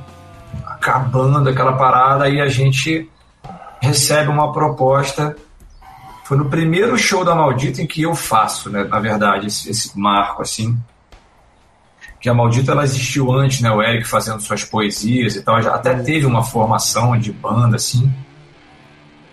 acabando 0.66 1.50
aquela 1.50 1.74
parada, 1.74 2.28
e 2.28 2.42
a 2.42 2.48
gente 2.48 3.10
recebe 3.80 4.30
uma 4.30 4.52
proposta. 4.52 5.36
Foi 6.24 6.38
no 6.38 6.46
primeiro 6.46 6.98
show 6.98 7.24
da 7.24 7.36
Maldita 7.36 7.84
em 7.84 7.86
que 7.86 8.02
eu 8.02 8.16
faço, 8.16 8.68
né, 8.72 8.84
na 8.84 9.00
verdade, 9.00 9.46
esse, 9.46 9.70
esse 9.70 9.98
marco, 9.98 10.42
assim. 10.42 10.76
Que 12.26 12.30
a 12.30 12.34
Maldita 12.34 12.72
ela 12.72 12.84
existiu 12.84 13.32
antes, 13.32 13.62
né? 13.62 13.70
O 13.70 13.84
Eric 13.84 14.08
fazendo 14.08 14.42
suas 14.42 14.64
poesias 14.64 15.36
e 15.36 15.44
tal. 15.44 15.62
Já 15.62 15.76
até 15.76 15.94
teve 15.94 16.26
uma 16.26 16.44
formação 16.44 17.16
de 17.16 17.32
banda, 17.32 17.76
assim 17.76 18.12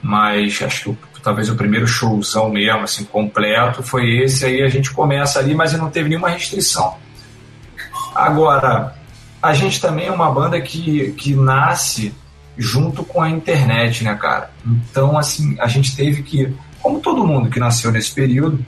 mas 0.02 0.60
acho 0.60 0.96
que 1.14 1.22
talvez 1.22 1.48
o 1.48 1.54
primeiro 1.54 1.86
showzão 1.86 2.50
mesmo, 2.50 2.80
assim, 2.80 3.04
completo, 3.04 3.82
foi 3.82 4.18
esse. 4.18 4.44
Aí 4.44 4.60
a 4.60 4.68
gente 4.68 4.90
começa 4.90 5.38
ali, 5.38 5.54
mas 5.54 5.72
não 5.74 5.88
teve 5.88 6.08
nenhuma 6.08 6.28
restrição. 6.28 6.96
Agora, 8.12 8.96
a 9.40 9.54
gente 9.54 9.80
também 9.80 10.08
é 10.08 10.12
uma 10.12 10.30
banda 10.30 10.60
que, 10.60 11.12
que 11.12 11.36
nasce 11.36 12.12
junto 12.58 13.04
com 13.04 13.22
a 13.22 13.30
internet, 13.30 14.02
né, 14.02 14.14
cara? 14.16 14.50
Então, 14.66 15.16
assim, 15.16 15.56
a 15.60 15.68
gente 15.68 15.94
teve 15.94 16.22
que, 16.24 16.52
como 16.82 17.00
todo 17.00 17.26
mundo 17.26 17.48
que 17.48 17.60
nasceu 17.60 17.92
nesse 17.92 18.12
período 18.12 18.62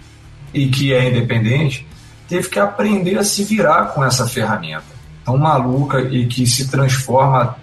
e 0.55 0.68
que 0.68 0.95
é 0.95 1.11
independente, 1.11 1.85
teve 2.29 2.49
que 2.49 2.59
aprender 2.59 3.18
a 3.18 3.25
se 3.25 3.45
virar 3.45 3.87
com 3.87 4.05
essa 4.05 4.27
ferramenta 4.27 4.95
tão 5.25 5.39
maluca 5.39 6.01
e 6.01 6.27
que 6.27 6.47
se 6.47 6.70
transforma 6.70 7.57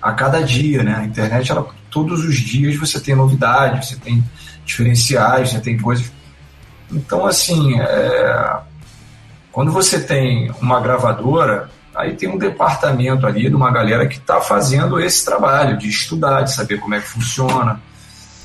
a 0.00 0.12
cada 0.12 0.40
dia, 0.42 0.82
né? 0.82 0.96
A 0.96 1.04
internet, 1.04 1.50
ela, 1.50 1.66
todos 1.90 2.24
os 2.24 2.36
dias 2.36 2.76
você 2.76 3.00
tem 3.00 3.14
novidades, 3.14 3.88
você 3.88 3.96
tem 3.96 4.24
diferenciais, 4.64 5.50
você 5.50 5.60
tem 5.60 5.76
coisas. 5.76 6.10
Então, 6.90 7.26
assim, 7.26 7.78
é, 7.80 8.60
quando 9.50 9.72
você 9.72 10.00
tem 10.00 10.50
uma 10.60 10.80
gravadora, 10.80 11.68
aí 11.94 12.14
tem 12.14 12.28
um 12.28 12.38
departamento 12.38 13.26
ali 13.26 13.48
de 13.48 13.56
uma 13.56 13.70
galera 13.72 14.06
que 14.06 14.18
está 14.18 14.40
fazendo 14.40 15.00
esse 15.00 15.24
trabalho 15.24 15.76
de 15.76 15.88
estudar, 15.88 16.42
de 16.42 16.52
saber 16.52 16.78
como 16.78 16.94
é 16.94 17.00
que 17.00 17.08
funciona, 17.08 17.80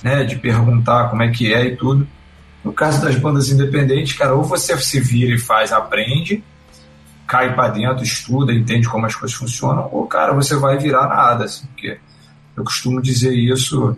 né? 0.01 0.23
De 0.23 0.35
perguntar 0.35 1.09
como 1.09 1.21
é 1.21 1.29
que 1.29 1.53
é 1.53 1.65
e 1.65 1.75
tudo. 1.75 2.07
No 2.63 2.71
caso 2.73 3.01
das 3.01 3.15
bandas 3.15 3.49
independentes, 3.49 4.13
cara, 4.17 4.33
ou 4.33 4.43
você 4.43 4.77
se 4.77 4.99
vira 4.99 5.33
e 5.35 5.37
faz, 5.39 5.71
aprende, 5.73 6.43
cai 7.27 7.53
para 7.55 7.69
dentro, 7.69 8.03
estuda, 8.03 8.53
entende 8.53 8.87
como 8.87 9.05
as 9.05 9.15
coisas 9.15 9.35
funcionam, 9.37 9.89
ou, 9.91 10.05
cara, 10.07 10.33
você 10.33 10.55
vai 10.55 10.77
virar 10.77 11.07
nada, 11.07 11.45
assim, 11.45 11.65
porque 11.67 11.97
eu 12.55 12.63
costumo 12.63 13.01
dizer 13.01 13.33
isso 13.33 13.97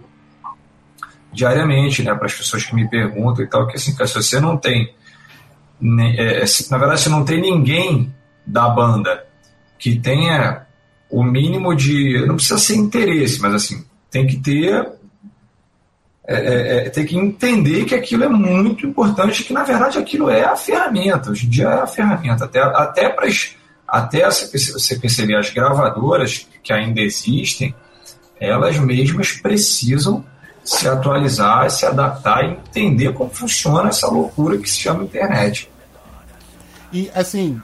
diariamente, 1.32 2.02
né, 2.04 2.14
para 2.16 2.26
as 2.28 2.34
pessoas 2.34 2.64
que 2.64 2.74
me 2.74 2.88
perguntam 2.90 3.44
e 3.44 3.48
tal, 3.48 3.68
que 3.68 3.76
assim, 3.76 3.94
cara, 3.94 4.08
se 4.08 4.16
você 4.16 4.40
não 4.40 4.56
tem, 4.58 4.94
ne- 5.80 6.16
é, 6.18 6.46
se- 6.46 6.72
na 6.72 6.78
verdade, 6.78 7.02
se 7.02 7.10
não 7.10 7.26
tem 7.26 7.42
ninguém 7.42 8.14
da 8.46 8.70
banda 8.70 9.26
que 9.78 10.00
tenha 10.00 10.66
o 11.10 11.24
mínimo 11.24 11.76
de, 11.76 12.26
não 12.26 12.36
precisa 12.36 12.58
ser 12.58 12.76
interesse, 12.76 13.42
mas 13.42 13.54
assim, 13.54 13.86
tem 14.10 14.26
que 14.26 14.38
ter 14.40 14.90
é, 16.28 16.36
é, 16.36 16.88
é, 16.88 16.90
tem 16.90 17.06
que 17.06 17.16
entender 17.16 17.86
que 17.86 17.94
aquilo 17.94 18.24
é 18.24 18.30
muito 18.30 18.86
importante, 18.86 19.44
que 19.44 19.54
na 19.54 19.64
verdade 19.64 20.00
aquilo 20.00 20.30
é 20.30 20.44
a 20.44 20.56
ferramenta, 20.56 21.30
hoje 21.30 21.46
em 21.46 21.50
dia 21.50 21.68
é 21.68 21.82
a 21.82 21.88
ferramenta, 21.88 22.46
até, 22.46 22.60
até 22.62 23.10
para 23.10 23.28
até 23.88 24.26
você 24.26 24.48
perce- 24.48 24.74
você 24.74 24.96
perceber 24.98 25.36
as 25.36 25.52
gravadoras 25.52 26.48
que 26.64 26.74
ainda 26.74 27.00
existem, 27.00 27.76
elas 28.40 28.78
mesmas 28.78 29.34
precisam 29.34 30.26
se 30.64 30.88
atualizar, 30.88 31.70
se 31.70 31.86
adaptar 31.86 32.44
e 32.44 32.54
entender 32.54 33.14
como 33.14 33.30
funciona 33.30 33.90
essa 33.90 34.08
loucura 34.08 34.58
que 34.58 34.68
se 34.68 34.80
chama 34.80 35.04
internet. 35.04 35.70
E 36.92 37.12
assim, 37.14 37.62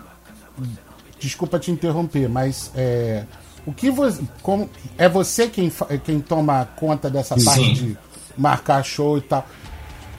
desculpa 1.20 1.58
te 1.58 1.72
interromper, 1.72 2.30
mas 2.30 2.72
é, 2.76 3.24
o 3.66 3.74
que 3.74 3.90
você, 3.90 4.22
como 4.44 4.70
é 5.00 5.10
você 5.10 5.48
quem 5.48 5.72
quem 6.04 6.20
toma 6.20 6.70
conta 6.76 7.10
dessa 7.10 7.38
Sim. 7.40 7.46
parte 7.46 7.74
de 7.74 7.98
marcar 8.42 8.84
show 8.84 9.18
e 9.18 9.22
tal? 9.22 9.46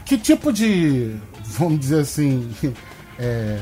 Que 0.04 0.16
tipo 0.16 0.52
de, 0.52 1.16
vamos 1.44 1.80
dizer 1.80 2.00
assim, 2.00 2.50
é, 3.18 3.58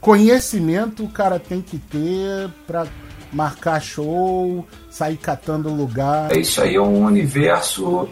conhecimento 0.00 1.04
o 1.04 1.08
cara 1.08 1.38
tem 1.38 1.62
que 1.62 1.78
ter 1.78 2.50
para 2.66 2.86
marcar 3.32 3.80
show, 3.80 4.66
sair 4.90 5.16
catando 5.16 5.72
lugar? 5.72 6.32
É, 6.32 6.40
Isso 6.40 6.60
aí 6.60 6.74
é 6.74 6.80
um 6.80 7.04
universo 7.04 8.08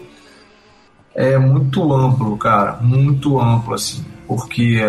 é, 1.13 1.37
muito 1.37 1.93
amplo, 1.93 2.37
cara, 2.37 2.77
muito 2.81 3.39
amplo, 3.39 3.73
assim, 3.73 4.05
porque 4.25 4.79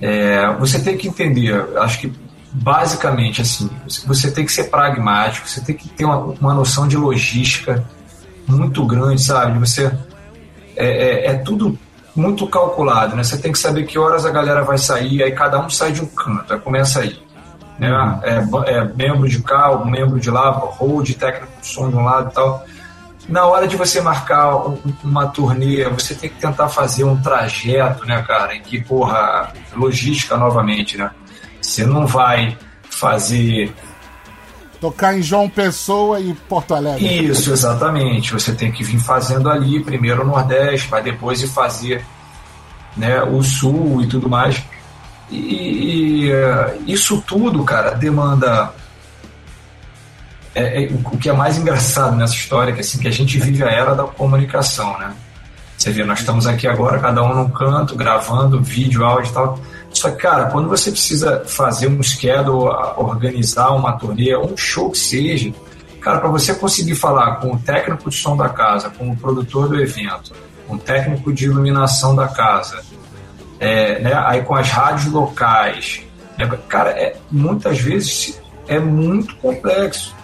é, 0.00 0.52
você 0.58 0.78
tem 0.82 0.96
que 0.96 1.08
entender, 1.08 1.54
acho 1.78 2.00
que 2.00 2.12
basicamente, 2.52 3.42
assim, 3.42 3.70
você 4.06 4.30
tem 4.30 4.44
que 4.44 4.52
ser 4.52 4.64
pragmático, 4.64 5.48
você 5.48 5.60
tem 5.60 5.74
que 5.74 5.88
ter 5.88 6.04
uma, 6.04 6.18
uma 6.18 6.54
noção 6.54 6.88
de 6.88 6.96
logística 6.96 7.84
muito 8.46 8.84
grande, 8.86 9.20
sabe? 9.22 9.58
Você 9.58 9.86
é, 10.76 10.86
é, 10.86 11.26
é 11.28 11.34
tudo 11.34 11.78
muito 12.14 12.46
calculado, 12.46 13.14
né? 13.16 13.22
Você 13.22 13.36
tem 13.36 13.52
que 13.52 13.58
saber 13.58 13.84
que 13.84 13.98
horas 13.98 14.24
a 14.24 14.30
galera 14.30 14.62
vai 14.62 14.78
sair, 14.78 15.22
aí 15.22 15.32
cada 15.32 15.58
um 15.60 15.68
sai 15.68 15.92
de 15.92 16.02
um 16.02 16.06
canto, 16.06 16.52
aí 16.54 16.60
começa 16.60 17.00
aí. 17.00 17.18
Né? 17.78 17.90
É, 18.22 18.40
ba- 18.40 18.64
é 18.66 18.82
membro 18.84 19.28
de 19.28 19.42
cá, 19.42 19.76
membro 19.84 20.18
de 20.18 20.30
lá, 20.30 20.50
hold, 20.50 21.10
técnico 21.14 21.52
de 21.60 21.66
som 21.66 21.90
de 21.90 21.96
um 21.96 22.04
lado 22.04 22.30
e 22.30 22.34
tal. 22.34 22.64
Na 23.28 23.44
hora 23.44 23.66
de 23.68 23.76
você 23.76 24.00
marcar 24.00 24.56
um- 24.56 24.78
uma 25.04 25.26
turnê, 25.26 25.84
você 25.90 26.14
tem 26.14 26.30
que 26.30 26.36
tentar 26.40 26.68
fazer 26.68 27.04
um 27.04 27.20
trajeto, 27.20 28.06
né, 28.06 28.22
cara, 28.22 28.54
em 28.54 28.62
que, 28.62 28.80
porra, 28.80 29.52
logística 29.74 30.36
novamente, 30.38 30.96
né? 30.96 31.10
Você 31.60 31.84
não 31.84 32.06
vai 32.06 32.56
fazer 32.88 33.74
Tocar 34.80 35.16
em 35.16 35.22
João 35.22 35.48
Pessoa 35.48 36.20
e 36.20 36.34
Porto 36.34 36.74
Alegre. 36.74 37.06
isso, 37.26 37.52
exatamente. 37.52 38.32
Você 38.32 38.52
tem 38.54 38.70
que 38.70 38.84
vir 38.84 38.98
fazendo 38.98 39.48
ali, 39.50 39.82
primeiro 39.82 40.22
o 40.22 40.26
Nordeste, 40.26 40.88
para 40.88 41.00
depois 41.00 41.42
ir 41.42 41.48
fazer 41.48 42.04
né, 42.96 43.22
o 43.22 43.42
Sul 43.42 44.02
e 44.02 44.06
tudo 44.06 44.28
mais. 44.28 44.62
E, 45.30 46.30
e, 46.30 46.92
isso 46.92 47.22
tudo, 47.26 47.64
cara, 47.64 47.90
demanda. 47.92 48.72
é- 50.54 50.84
é 50.84 50.88
o 50.92 51.16
que 51.18 51.28
é 51.28 51.32
mais 51.32 51.58
engraçado 51.58 52.14
nessa 52.16 52.34
história, 52.34 52.72
que 52.72 52.80
assim, 52.80 52.98
que 52.98 53.08
a 53.08 53.12
gente 53.12 53.38
vive 53.38 53.62
a 53.62 53.70
era 53.70 53.94
da 53.94 54.04
comunicação, 54.04 54.98
né? 54.98 55.12
Você 55.76 55.90
vê, 55.90 56.04
nós 56.04 56.20
estamos 56.20 56.46
aqui 56.46 56.66
agora, 56.66 56.98
cada 56.98 57.22
um 57.22 57.34
num 57.34 57.50
canto, 57.50 57.94
gravando 57.94 58.62
vídeo, 58.62 59.04
áudio 59.04 59.30
e 59.30 59.34
tal. 59.34 59.58
Só 59.96 60.10
que, 60.10 60.16
cara, 60.16 60.46
quando 60.46 60.68
você 60.68 60.90
precisa 60.90 61.42
fazer 61.46 61.88
um 61.88 62.02
schedule, 62.02 62.68
organizar 62.98 63.70
uma 63.70 63.92
turnê, 63.92 64.36
um 64.36 64.54
show 64.54 64.90
que 64.90 64.98
seja, 64.98 65.52
cara, 66.02 66.20
para 66.20 66.28
você 66.28 66.54
conseguir 66.54 66.94
falar 66.94 67.36
com 67.36 67.54
o 67.54 67.58
técnico 67.58 68.10
de 68.10 68.16
som 68.16 68.36
da 68.36 68.48
casa, 68.50 68.90
com 68.90 69.10
o 69.10 69.16
produtor 69.16 69.68
do 69.68 69.80
evento, 69.80 70.34
com 70.68 70.74
o 70.74 70.78
técnico 70.78 71.32
de 71.32 71.46
iluminação 71.46 72.14
da 72.14 72.28
casa, 72.28 72.82
é, 73.58 73.98
né, 74.00 74.12
aí 74.26 74.42
com 74.42 74.54
as 74.54 74.68
rádios 74.68 75.10
locais, 75.10 76.02
né, 76.36 76.46
cara, 76.68 76.90
é, 76.90 77.16
muitas 77.30 77.78
vezes 77.78 78.38
é 78.68 78.78
muito 78.78 79.34
complexo. 79.36 80.14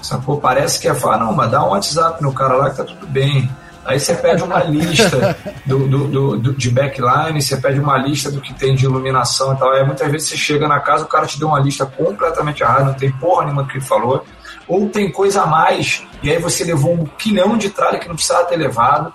Sacou? 0.00 0.40
Parece 0.40 0.80
que 0.80 0.88
é 0.88 0.94
falar, 0.94 1.18
não, 1.18 1.32
mas 1.32 1.50
dá 1.50 1.62
um 1.62 1.70
WhatsApp 1.70 2.22
no 2.22 2.32
cara 2.32 2.54
lá 2.54 2.70
que 2.70 2.76
tá 2.76 2.84
tudo 2.84 3.06
bem. 3.06 3.50
Aí 3.84 4.00
você 4.00 4.14
pede 4.14 4.42
uma 4.42 4.60
lista 4.64 5.36
do, 5.66 5.86
do, 5.86 6.36
do, 6.38 6.54
de 6.54 6.70
backline, 6.70 7.40
você 7.40 7.56
pede 7.56 7.78
uma 7.78 7.96
lista 7.98 8.30
do 8.30 8.40
que 8.40 8.54
tem 8.54 8.74
de 8.74 8.84
iluminação 8.84 9.54
e 9.54 9.56
tal. 9.56 9.72
Aí 9.72 9.84
muitas 9.84 10.10
vezes 10.10 10.28
você 10.28 10.36
chega 10.36 10.66
na 10.66 10.80
casa, 10.80 11.04
o 11.04 11.08
cara 11.08 11.26
te 11.26 11.38
deu 11.38 11.48
uma 11.48 11.60
lista 11.60 11.84
completamente 11.84 12.62
errada, 12.62 12.84
não 12.84 12.94
tem 12.94 13.12
porra 13.12 13.44
nenhuma 13.44 13.66
que 13.66 13.76
ele 13.76 13.84
falou. 13.84 14.24
Ou 14.66 14.88
tem 14.88 15.12
coisa 15.12 15.42
a 15.42 15.46
mais, 15.46 16.02
e 16.22 16.30
aí 16.30 16.38
você 16.38 16.64
levou 16.64 16.94
um 16.94 17.04
quilhão 17.04 17.58
de 17.58 17.68
tralha 17.68 17.98
que 17.98 18.08
não 18.08 18.14
precisava 18.14 18.46
ter 18.46 18.56
levado, 18.56 19.12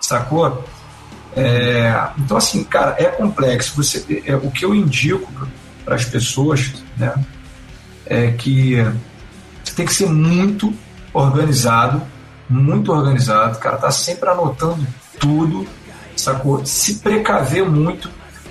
sacou? 0.00 0.64
É, 1.36 2.10
então, 2.16 2.36
assim, 2.36 2.62
cara, 2.62 2.94
é 2.96 3.06
complexo. 3.06 3.74
Você, 3.76 4.22
é, 4.24 4.36
o 4.36 4.50
que 4.52 4.64
eu 4.64 4.72
indico 4.72 5.48
para 5.84 5.96
as 5.96 6.04
pessoas 6.04 6.72
né, 6.96 7.12
é 8.06 8.30
que 8.30 8.76
você 9.64 9.74
tem 9.74 9.84
que 9.84 9.94
ser 9.94 10.06
muito 10.06 10.72
organizado 11.12 12.00
muito 12.54 12.92
organizado, 12.92 13.58
cara, 13.58 13.76
tá 13.76 13.90
sempre 13.90 14.28
anotando 14.28 14.86
tudo, 15.18 15.66
sacou? 16.16 16.64
Se 16.64 16.96
precaver 16.96 17.68
muito. 17.68 18.08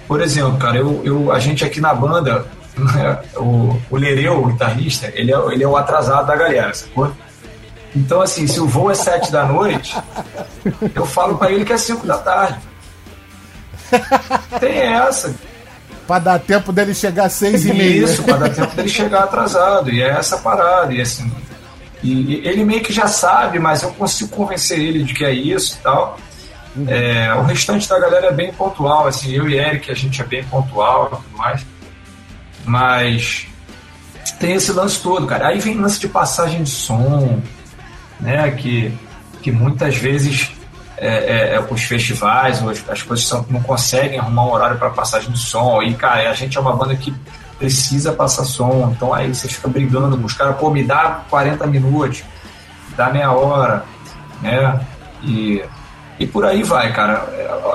Por 0.07 0.21
exemplo, 0.21 0.57
cara, 0.57 0.77
eu, 0.77 1.01
eu, 1.03 1.31
a 1.31 1.39
gente 1.39 1.63
aqui 1.63 1.79
na 1.79 1.93
banda, 1.93 2.45
né, 2.75 3.19
o, 3.37 3.79
o 3.89 3.97
Lereu, 3.97 4.43
o 4.43 4.47
guitarrista, 4.47 5.11
ele 5.15 5.33
é, 5.33 5.37
ele 5.51 5.63
é 5.63 5.67
o 5.67 5.77
atrasado 5.77 6.27
da 6.27 6.35
galera, 6.35 6.73
sacou? 6.73 7.11
Então, 7.95 8.21
assim, 8.21 8.47
se 8.47 8.59
o 8.59 8.67
voo 8.67 8.91
é 8.91 8.95
sete 8.95 9.31
da 9.31 9.45
noite, 9.45 9.95
eu 10.93 11.05
falo 11.05 11.37
para 11.37 11.51
ele 11.51 11.63
que 11.63 11.73
é 11.73 11.77
cinco 11.77 12.05
da 12.05 12.17
tarde. 12.17 12.59
Tem 14.59 14.79
essa. 14.79 15.33
Pra 16.07 16.19
dar 16.19 16.39
tempo 16.39 16.73
dele 16.73 16.93
chegar 16.93 17.25
às 17.25 17.33
seis 17.33 17.65
e 17.65 17.71
meia. 17.71 18.03
Isso, 18.03 18.23
pra 18.23 18.35
dar 18.35 18.49
tempo 18.49 18.75
dele 18.75 18.89
chegar 18.89 19.23
atrasado. 19.23 19.91
E 19.91 20.01
é 20.01 20.09
essa 20.09 20.37
parada. 20.37 20.91
E 20.91 20.99
assim, 20.99 21.31
e 22.03 22.41
ele 22.45 22.65
meio 22.65 22.81
que 22.81 22.91
já 22.91 23.07
sabe, 23.07 23.59
mas 23.59 23.81
eu 23.81 23.91
consigo 23.93 24.29
convencer 24.29 24.77
ele 24.77 25.03
de 25.03 25.13
que 25.13 25.23
é 25.23 25.31
isso 25.31 25.77
e 25.79 25.83
tal. 25.83 26.19
Uhum. 26.75 26.85
É, 26.89 27.33
o 27.35 27.43
restante 27.43 27.87
da 27.87 27.99
galera 27.99 28.27
é 28.27 28.31
bem 28.31 28.51
pontual, 28.51 29.07
assim, 29.07 29.31
eu 29.31 29.47
e 29.47 29.55
Eric, 29.55 29.89
a 29.91 29.95
gente 29.95 30.21
é 30.21 30.25
bem 30.25 30.43
pontual 30.43 31.05
e 31.05 31.15
tudo 31.15 31.37
mais. 31.37 31.65
Mas 32.65 33.47
tem 34.39 34.53
esse 34.53 34.71
lance 34.71 35.01
todo, 35.01 35.25
cara. 35.25 35.47
Aí 35.47 35.59
vem 35.59 35.79
lance 35.79 35.99
de 35.99 36.07
passagem 36.07 36.63
de 36.63 36.69
som, 36.69 37.41
né? 38.19 38.51
Que, 38.51 38.93
que 39.41 39.51
muitas 39.51 39.95
vezes 39.95 40.51
é, 40.97 41.07
é, 41.07 41.55
é 41.55 41.59
os 41.59 41.83
festivais, 41.83 42.61
as, 42.61 42.89
as 42.89 43.01
coisas 43.01 43.25
são, 43.25 43.45
não 43.49 43.61
conseguem 43.61 44.19
arrumar 44.19 44.45
um 44.45 44.51
horário 44.51 44.77
para 44.77 44.89
passagem 44.89 45.31
de 45.31 45.39
som. 45.39 45.81
E, 45.81 45.93
cara, 45.93 46.29
a 46.29 46.33
gente 46.33 46.57
é 46.57 46.61
uma 46.61 46.75
banda 46.75 46.95
que 46.95 47.13
precisa 47.63 48.11
passar 48.11 48.43
som. 48.43 48.91
Então 48.93 49.13
aí 49.13 49.33
você 49.33 49.47
fica 49.47 49.69
brigando 49.69 50.17
com 50.17 50.25
os 50.25 50.33
caras, 50.33 50.57
pô, 50.57 50.69
me 50.69 50.83
dá 50.83 51.23
40 51.29 51.65
minutos, 51.67 52.23
dá 52.97 53.09
meia 53.09 53.31
hora, 53.31 53.85
né? 54.41 54.85
E, 55.23 55.63
e 56.19 56.27
por 56.27 56.45
aí 56.45 56.61
vai, 56.61 56.91
cara. 56.91 57.25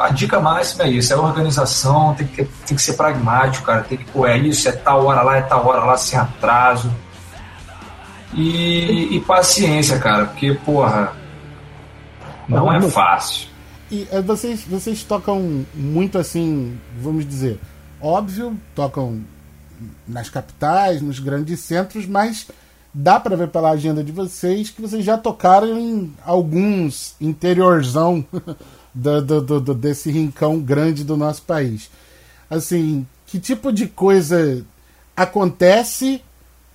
A 0.03 0.11
dica 0.11 0.39
máxima 0.39 0.85
é 0.85 0.91
isso, 0.91 1.11
é 1.11 1.17
organização, 1.17 2.15
tem 2.15 2.27
que, 2.27 2.45
tem 2.45 2.77
que 2.77 2.83
ser 2.83 2.93
pragmático, 2.95 3.65
cara. 3.65 3.81
Tem 3.83 3.97
que, 3.97 4.05
pô, 4.05 4.27
é 4.27 4.37
isso, 4.37 4.69
é 4.69 4.73
tal 4.73 5.07
hora 5.07 5.23
lá, 5.23 5.39
é 5.39 5.41
tal 5.43 5.67
hora 5.67 5.85
lá, 5.85 5.97
sem 5.97 6.19
atraso. 6.19 6.93
E, 8.35 9.17
e 9.17 9.21
paciência, 9.21 9.99
cara, 9.99 10.27
porque, 10.27 10.53
porra, 10.67 11.13
não 12.47 12.71
é 12.71 12.79
fácil. 12.83 13.49
E 13.91 14.07
é, 14.13 14.21
vocês, 14.21 14.65
vocês 14.65 15.03
tocam 15.03 15.65
muito 15.75 16.19
assim, 16.19 16.79
vamos 17.01 17.27
dizer, 17.27 17.59
óbvio, 18.03 18.55
tocam 18.75 19.25
nas 20.07 20.29
capitais, 20.29 21.01
nos 21.01 21.19
grandes 21.19 21.61
centros, 21.61 22.07
mas 22.07 22.47
dá 22.93 23.21
para 23.21 23.37
ver 23.37 23.49
pela 23.49 23.71
agenda 23.71 24.03
de 24.03 24.13
vocês 24.13 24.71
que 24.71 24.83
vocês 24.83 25.05
já 25.05 25.17
tocaram 25.17 25.79
em 25.79 26.13
alguns 26.25 27.15
interiorzão 27.21 28.25
do, 28.95 29.23
do, 29.23 29.61
do, 29.61 29.75
desse 29.75 30.11
rincão 30.11 30.59
grande 30.59 31.05
do 31.05 31.17
nosso 31.17 31.43
país. 31.43 31.91
Assim, 32.51 33.07
que 33.27 33.39
tipo 33.39 33.73
de 33.73 33.87
coisa 33.87 34.65
acontece 35.17 36.23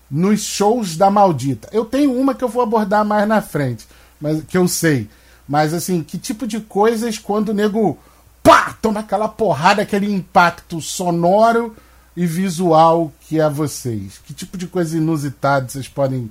nos 0.09 0.41
shows 0.41 0.95
da 0.95 1.09
maldita? 1.09 1.67
Eu 1.71 1.85
tenho 1.85 2.13
uma 2.13 2.35
que 2.35 2.43
eu 2.43 2.49
vou 2.49 2.61
abordar 2.61 3.03
mais 3.03 3.27
na 3.27 3.41
frente, 3.41 3.87
mas 4.21 4.43
que 4.43 4.57
eu 4.57 4.67
sei. 4.67 5.09
Mas 5.47 5.73
assim, 5.73 6.03
que 6.03 6.17
tipo 6.17 6.47
de 6.47 6.59
coisas 6.59 7.17
quando 7.17 7.49
o 7.49 7.53
nego 7.53 7.97
pá, 8.41 8.77
toma 8.81 8.99
aquela 8.99 9.27
porrada, 9.27 9.81
aquele 9.81 10.11
impacto 10.11 10.79
sonoro 10.79 11.75
e 12.15 12.25
visual 12.25 13.11
que 13.21 13.39
é 13.39 13.49
vocês? 13.49 14.19
Que 14.19 14.33
tipo 14.33 14.57
de 14.57 14.67
coisa 14.67 14.97
inusitada 14.97 15.67
vocês 15.67 15.87
podem. 15.87 16.29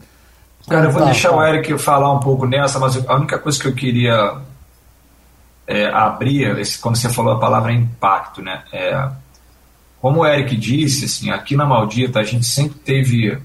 Cara, 0.69 0.87
eu 0.87 0.93
vou 0.93 1.05
deixar 1.05 1.33
o 1.33 1.45
Eric 1.45 1.77
falar 1.79 2.13
um 2.13 2.21
pouco 2.21 2.47
nessa, 2.47 2.79
mas 2.79 2.97
a 3.09 3.17
única 3.17 3.39
coisa 3.39 3.59
que 3.61 3.67
eu 3.67 3.75
queria 3.75 4.41
é, 5.67 5.87
abrir, 5.87 6.59
esse, 6.59 6.79
quando 6.79 6.97
você 6.97 7.09
falou 7.09 7.35
a 7.35 7.41
palavra 7.41 7.73
impacto, 7.73 8.41
né? 8.41 8.63
É, 8.73 9.11
como 10.01 10.21
o 10.21 10.27
Eric 10.27 10.57
disse, 10.57 11.05
assim, 11.05 11.31
aqui 11.31 11.57
na 11.57 11.65
Maldita 11.65 12.21
a 12.21 12.25
gente 12.25 12.45
sempre 12.47 12.79
teve 12.81 13.39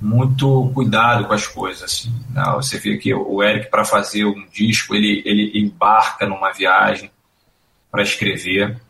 muito 0.00 0.70
cuidado 0.72 1.26
com 1.26 1.34
as 1.34 1.46
coisas. 1.46 1.82
Assim, 1.82 2.14
né? 2.30 2.42
Você 2.56 2.78
vê 2.78 2.96
que 2.96 3.12
o 3.14 3.42
Eric, 3.42 3.70
para 3.70 3.84
fazer 3.84 4.24
um 4.24 4.46
disco, 4.52 4.94
ele, 4.94 5.22
ele 5.24 5.60
embarca 5.60 6.26
numa 6.26 6.52
viagem 6.52 7.10
para 7.90 8.02
escrever. 8.02 8.80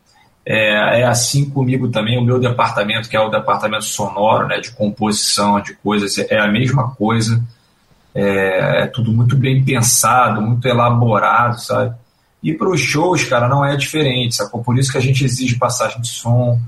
É, 0.52 1.02
é, 1.02 1.04
assim 1.04 1.48
comigo 1.48 1.88
também, 1.90 2.18
o 2.18 2.24
meu 2.24 2.40
departamento, 2.40 3.08
que 3.08 3.16
é 3.16 3.20
o 3.20 3.28
departamento 3.28 3.84
sonoro, 3.84 4.48
né, 4.48 4.58
de 4.58 4.72
composição, 4.72 5.60
de 5.60 5.74
coisas, 5.74 6.18
é 6.18 6.40
a 6.40 6.48
mesma 6.48 6.90
coisa. 6.96 7.40
É, 8.12 8.82
é 8.82 8.86
tudo 8.88 9.12
muito 9.12 9.36
bem 9.36 9.64
pensado, 9.64 10.42
muito 10.42 10.66
elaborado, 10.66 11.60
sabe? 11.60 11.94
E 12.42 12.52
para 12.52 12.68
os 12.68 12.80
shows, 12.80 13.22
cara, 13.22 13.46
não 13.46 13.64
é 13.64 13.76
diferente, 13.76 14.34
sacou? 14.34 14.60
Por 14.60 14.76
isso 14.76 14.90
que 14.90 14.98
a 14.98 15.00
gente 15.00 15.24
exige 15.24 15.56
passagem 15.56 16.00
de 16.00 16.08
som, 16.08 16.60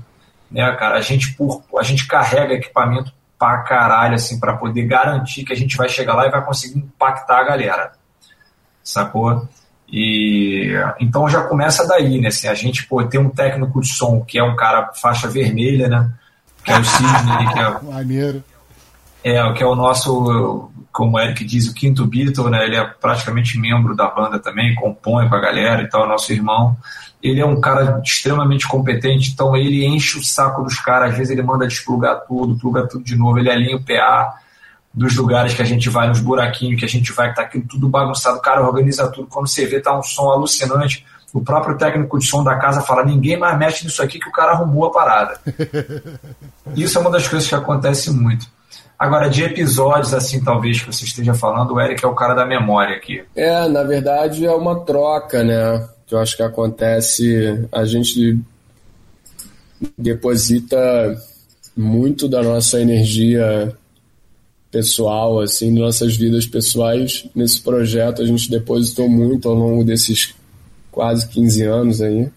né, 0.49 0.71
cara? 0.77 0.95
A 0.95 1.01
gente, 1.01 1.33
por, 1.33 1.61
a 1.77 1.83
gente 1.83 2.07
carrega 2.07 2.53
equipamento 2.53 3.11
pra 3.37 3.63
caralho, 3.63 4.15
assim, 4.15 4.39
para 4.39 4.55
poder 4.55 4.83
garantir 4.83 5.43
que 5.43 5.51
a 5.51 5.57
gente 5.57 5.75
vai 5.75 5.89
chegar 5.89 6.13
lá 6.13 6.25
e 6.25 6.31
vai 6.31 6.45
conseguir 6.45 6.79
impactar 6.79 7.41
a 7.41 7.43
galera, 7.43 7.91
sacou? 8.81 9.45
E 9.91 10.71
então 10.99 11.29
já 11.29 11.43
começa 11.43 11.87
daí, 11.87 12.19
né? 12.19 12.29
Assim, 12.29 12.47
a 12.47 12.53
gente 12.53 12.87
pô, 12.87 13.03
tem 13.03 13.19
um 13.19 13.29
técnico 13.29 13.81
de 13.81 13.87
som 13.87 14.21
que 14.21 14.39
é 14.39 14.43
um 14.43 14.55
cara 14.55 14.91
faixa 14.93 15.27
vermelha, 15.27 15.87
né? 15.87 16.09
Que 16.63 16.71
é 16.71 16.79
o 16.79 16.83
Sidney, 16.83 17.53
que 17.53 17.59
é 17.59 17.79
Maneiro. 17.93 18.43
É, 19.23 19.53
que 19.53 19.63
é 19.63 19.65
o 19.65 19.75
nosso, 19.75 20.69
como 20.91 21.15
o 21.15 21.19
Eric 21.19 21.45
diz, 21.45 21.69
o 21.69 21.73
quinto 21.73 22.05
Beatle, 22.05 22.49
né? 22.49 22.65
Ele 22.65 22.75
é 22.75 22.83
praticamente 22.83 23.57
membro 23.57 23.95
da 23.95 24.09
banda 24.09 24.37
também, 24.37 24.75
compõe 24.75 25.29
com 25.29 25.35
a 25.35 25.39
galera 25.39 25.81
e 25.81 25.87
tal, 25.87 26.07
nosso 26.07 26.33
irmão. 26.33 26.75
Ele 27.21 27.39
é 27.39 27.45
um 27.45 27.61
cara 27.61 28.01
extremamente 28.03 28.67
competente, 28.67 29.31
então 29.31 29.55
ele 29.55 29.85
enche 29.85 30.19
o 30.19 30.23
saco 30.23 30.61
dos 30.61 30.77
caras, 30.77 31.11
às 31.11 31.17
vezes 31.17 31.31
ele 31.31 31.41
manda 31.41 31.65
desplugar 31.65 32.23
tudo, 32.27 32.57
pluga 32.57 32.85
tudo 32.85 33.05
de 33.05 33.15
novo, 33.15 33.39
ele 33.39 33.49
alinha 33.49 33.77
o 33.77 33.83
PA, 33.83 34.33
dos 34.93 35.15
lugares 35.15 35.53
que 35.53 35.61
a 35.61 35.65
gente 35.65 35.89
vai, 35.89 36.07
nos 36.07 36.19
buraquinhos 36.19 36.79
que 36.79 36.85
a 36.85 36.89
gente 36.89 37.11
vai, 37.11 37.29
que 37.29 37.35
tá 37.35 37.41
aquilo 37.41 37.65
tudo 37.67 37.89
bagunçado, 37.89 38.37
o 38.37 38.41
cara 38.41 38.61
organiza 38.61 39.09
tudo. 39.09 39.27
Quando 39.27 39.47
você 39.47 39.65
vê, 39.65 39.79
tá 39.79 39.97
um 39.97 40.03
som 40.03 40.29
alucinante. 40.29 41.05
O 41.33 41.41
próprio 41.41 41.75
técnico 41.75 42.19
de 42.19 42.27
som 42.27 42.43
da 42.43 42.55
casa 42.57 42.81
fala: 42.81 43.03
ninguém 43.03 43.35
mais 43.35 43.57
mexe 43.57 43.83
nisso 43.83 44.03
aqui 44.03 44.19
que 44.19 44.29
o 44.29 44.31
cara 44.31 44.51
arrumou 44.51 44.85
a 44.85 44.91
parada. 44.91 45.39
Isso 46.77 46.97
é 46.97 47.01
uma 47.01 47.09
das 47.09 47.27
coisas 47.27 47.49
que 47.49 47.55
acontece 47.55 48.11
muito. 48.11 48.45
Agora, 48.99 49.27
de 49.27 49.43
episódios, 49.43 50.13
assim, 50.13 50.43
talvez 50.43 50.79
que 50.79 50.93
você 50.93 51.03
esteja 51.03 51.33
falando, 51.33 51.73
o 51.73 51.81
Eric 51.81 52.05
é 52.05 52.07
o 52.07 52.13
cara 52.13 52.35
da 52.35 52.45
memória 52.45 52.95
aqui. 52.95 53.23
É, 53.35 53.67
na 53.67 53.83
verdade 53.83 54.45
é 54.45 54.51
uma 54.51 54.79
troca, 54.81 55.43
né? 55.43 55.89
Que 56.05 56.13
eu 56.13 56.19
acho 56.19 56.37
que 56.37 56.43
acontece. 56.43 57.67
A 57.71 57.83
gente 57.83 58.39
deposita 59.97 60.77
muito 61.75 62.29
da 62.29 62.43
nossa 62.43 62.79
energia 62.79 63.75
pessoal, 64.73 65.39
assim, 65.39 65.71
nossas 65.71 66.17
vidas 66.17 66.47
pessoais. 66.47 67.29
Nesse 67.35 67.61
projeto 67.61 68.23
a 68.23 68.25
gente 68.25 68.49
depositou 68.49 69.07
muito 69.07 69.47
ao 69.47 69.53
longo 69.53 69.83
desses 69.83 70.33
quase 70.91 71.29
15 71.29 71.61
anos 71.61 72.01
aí. 72.01 72.27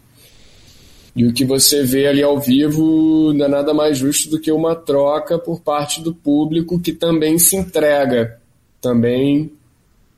E 1.17 1.25
o 1.25 1.33
que 1.33 1.47
você 1.47 1.83
vê 1.83 2.07
ali 2.07 2.23
ao 2.23 2.39
vivo 2.39 3.33
não 3.33 3.47
é 3.47 3.49
nada 3.49 3.73
mais 3.73 3.97
justo 3.97 4.29
do 4.29 4.39
que 4.39 4.53
uma 4.53 4.77
troca 4.77 5.39
por 5.39 5.63
parte 5.63 6.03
do 6.03 6.15
público 6.15 6.79
que 6.79 6.93
também 6.93 7.39
se 7.39 7.57
entrega, 7.57 8.39
também 8.83 9.51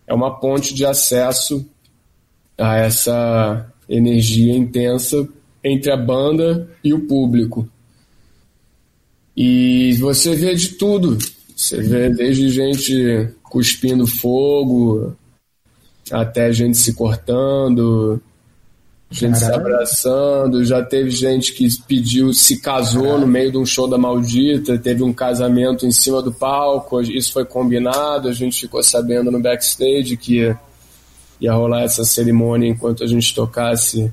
é 0.04 0.12
uma 0.12 0.40
ponte 0.40 0.74
de 0.74 0.84
acesso 0.84 1.64
a 2.58 2.78
essa 2.78 3.72
energia 3.88 4.56
intensa 4.56 5.28
entre 5.62 5.92
a 5.92 5.96
banda 5.96 6.68
e 6.82 6.92
o 6.92 7.06
público. 7.06 7.68
E 9.36 9.92
você 10.00 10.34
vê 10.34 10.56
de 10.56 10.70
tudo. 10.70 11.16
Você 11.58 11.82
vê 11.82 12.08
desde 12.08 12.48
gente 12.50 13.30
cuspindo 13.42 14.06
fogo 14.06 15.16
até 16.08 16.52
gente 16.52 16.78
se 16.78 16.94
cortando, 16.94 18.22
gente 19.10 19.36
se 19.40 19.52
abraçando. 19.52 20.64
Já 20.64 20.84
teve 20.84 21.10
gente 21.10 21.52
que 21.52 21.66
pediu, 21.82 22.32
se 22.32 22.60
casou 22.60 23.18
no 23.18 23.26
meio 23.26 23.50
de 23.50 23.58
um 23.58 23.66
show 23.66 23.88
da 23.88 23.98
maldita, 23.98 24.78
teve 24.78 25.02
um 25.02 25.12
casamento 25.12 25.84
em 25.84 25.90
cima 25.90 26.22
do 26.22 26.32
palco. 26.32 27.00
Isso 27.00 27.32
foi 27.32 27.44
combinado, 27.44 28.28
a 28.28 28.32
gente 28.32 28.60
ficou 28.60 28.80
sabendo 28.80 29.28
no 29.28 29.42
backstage 29.42 30.16
que 30.16 30.54
ia 31.40 31.52
rolar 31.52 31.82
essa 31.82 32.04
cerimônia 32.04 32.68
enquanto 32.68 33.02
a 33.02 33.06
gente 33.08 33.34
tocasse 33.34 34.12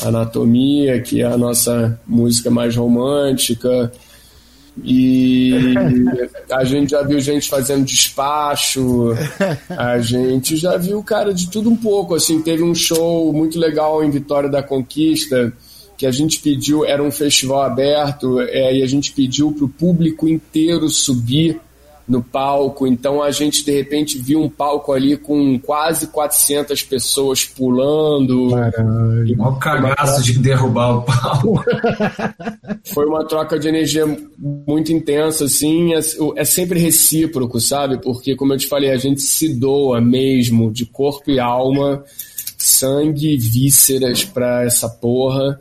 Anatomia, 0.00 1.02
que 1.02 1.22
é 1.22 1.24
a 1.24 1.36
nossa 1.36 2.00
música 2.06 2.52
mais 2.52 2.76
romântica. 2.76 3.92
E 4.82 5.74
a 6.50 6.64
gente 6.64 6.90
já 6.90 7.02
viu 7.02 7.20
gente 7.20 7.48
fazendo 7.48 7.84
despacho, 7.84 9.12
a 9.70 9.98
gente 10.00 10.56
já 10.56 10.76
viu, 10.76 11.02
cara, 11.02 11.32
de 11.32 11.48
tudo 11.48 11.70
um 11.70 11.76
pouco. 11.76 12.14
Assim, 12.14 12.42
teve 12.42 12.62
um 12.62 12.74
show 12.74 13.32
muito 13.32 13.58
legal 13.58 14.02
em 14.02 14.10
Vitória 14.10 14.48
da 14.48 14.62
Conquista 14.62 15.52
que 15.96 16.06
a 16.06 16.10
gente 16.10 16.40
pediu, 16.40 16.84
era 16.84 17.02
um 17.02 17.10
festival 17.10 17.62
aberto, 17.62 18.40
é, 18.40 18.76
e 18.76 18.82
a 18.82 18.86
gente 18.86 19.12
pediu 19.12 19.52
para 19.52 19.64
o 19.64 19.68
público 19.68 20.28
inteiro 20.28 20.88
subir 20.88 21.60
no 22.06 22.22
palco. 22.22 22.86
Então 22.86 23.22
a 23.22 23.30
gente 23.30 23.64
de 23.64 23.72
repente 23.72 24.18
viu 24.18 24.40
um 24.42 24.48
palco 24.48 24.92
ali 24.92 25.16
com 25.16 25.58
quase 25.58 26.06
400 26.08 26.82
pessoas 26.82 27.44
pulando. 27.44 28.50
Caralho. 28.50 29.36
Mó 29.36 29.52
cagaço 29.52 30.22
de 30.22 30.38
derrubar 30.38 30.98
o 30.98 31.02
palco. 31.02 31.64
Foi 32.92 33.06
uma 33.06 33.24
troca 33.26 33.58
de 33.58 33.68
energia 33.68 34.04
muito 34.38 34.92
intensa, 34.92 35.44
assim. 35.44 35.94
É, 35.94 36.00
é 36.36 36.44
sempre 36.44 36.78
recíproco, 36.78 37.60
sabe? 37.60 37.98
Porque, 37.98 38.36
como 38.36 38.52
eu 38.52 38.58
te 38.58 38.66
falei, 38.66 38.90
a 38.90 38.96
gente 38.96 39.22
se 39.22 39.48
doa 39.48 40.00
mesmo, 40.00 40.70
de 40.70 40.84
corpo 40.84 41.30
e 41.30 41.40
alma, 41.40 42.04
sangue 42.58 43.34
e 43.34 43.38
vísceras 43.38 44.24
pra 44.24 44.64
essa 44.64 44.88
porra. 44.88 45.60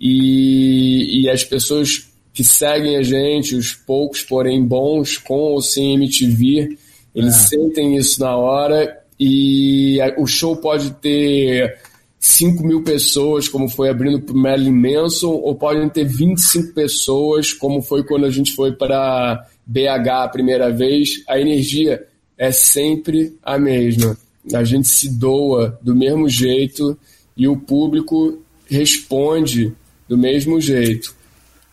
E, 0.00 1.22
e 1.22 1.30
as 1.30 1.42
pessoas 1.42 2.06
que 2.36 2.44
seguem 2.44 2.98
a 2.98 3.02
gente, 3.02 3.56
os 3.56 3.72
poucos, 3.72 4.22
porém 4.22 4.62
bons, 4.62 5.16
com 5.16 5.54
ou 5.54 5.62
sem 5.62 5.94
MTV, 5.94 6.76
eles 7.14 7.34
é. 7.34 7.38
sentem 7.48 7.96
isso 7.96 8.20
na 8.20 8.36
hora 8.36 8.94
e 9.18 9.98
o 10.18 10.26
show 10.26 10.54
pode 10.54 10.90
ter 10.96 11.78
5 12.18 12.62
mil 12.62 12.82
pessoas, 12.82 13.48
como 13.48 13.70
foi 13.70 13.88
abrindo 13.88 14.20
para 14.20 14.34
o 14.34 14.38
Marilyn 14.38 14.70
Manson, 14.70 15.30
ou 15.30 15.54
podem 15.54 15.88
ter 15.88 16.04
25 16.04 16.74
pessoas, 16.74 17.54
como 17.54 17.80
foi 17.80 18.04
quando 18.04 18.26
a 18.26 18.30
gente 18.30 18.52
foi 18.52 18.70
para 18.70 19.48
BH 19.64 20.08
a 20.10 20.28
primeira 20.28 20.70
vez. 20.70 21.22
A 21.26 21.40
energia 21.40 22.06
é 22.36 22.52
sempre 22.52 23.34
a 23.42 23.58
mesma. 23.58 24.14
A 24.52 24.62
gente 24.62 24.88
se 24.88 25.08
doa 25.08 25.78
do 25.80 25.96
mesmo 25.96 26.28
jeito 26.28 26.98
e 27.34 27.48
o 27.48 27.56
público 27.56 28.38
responde 28.66 29.72
do 30.06 30.18
mesmo 30.18 30.60
jeito. 30.60 31.15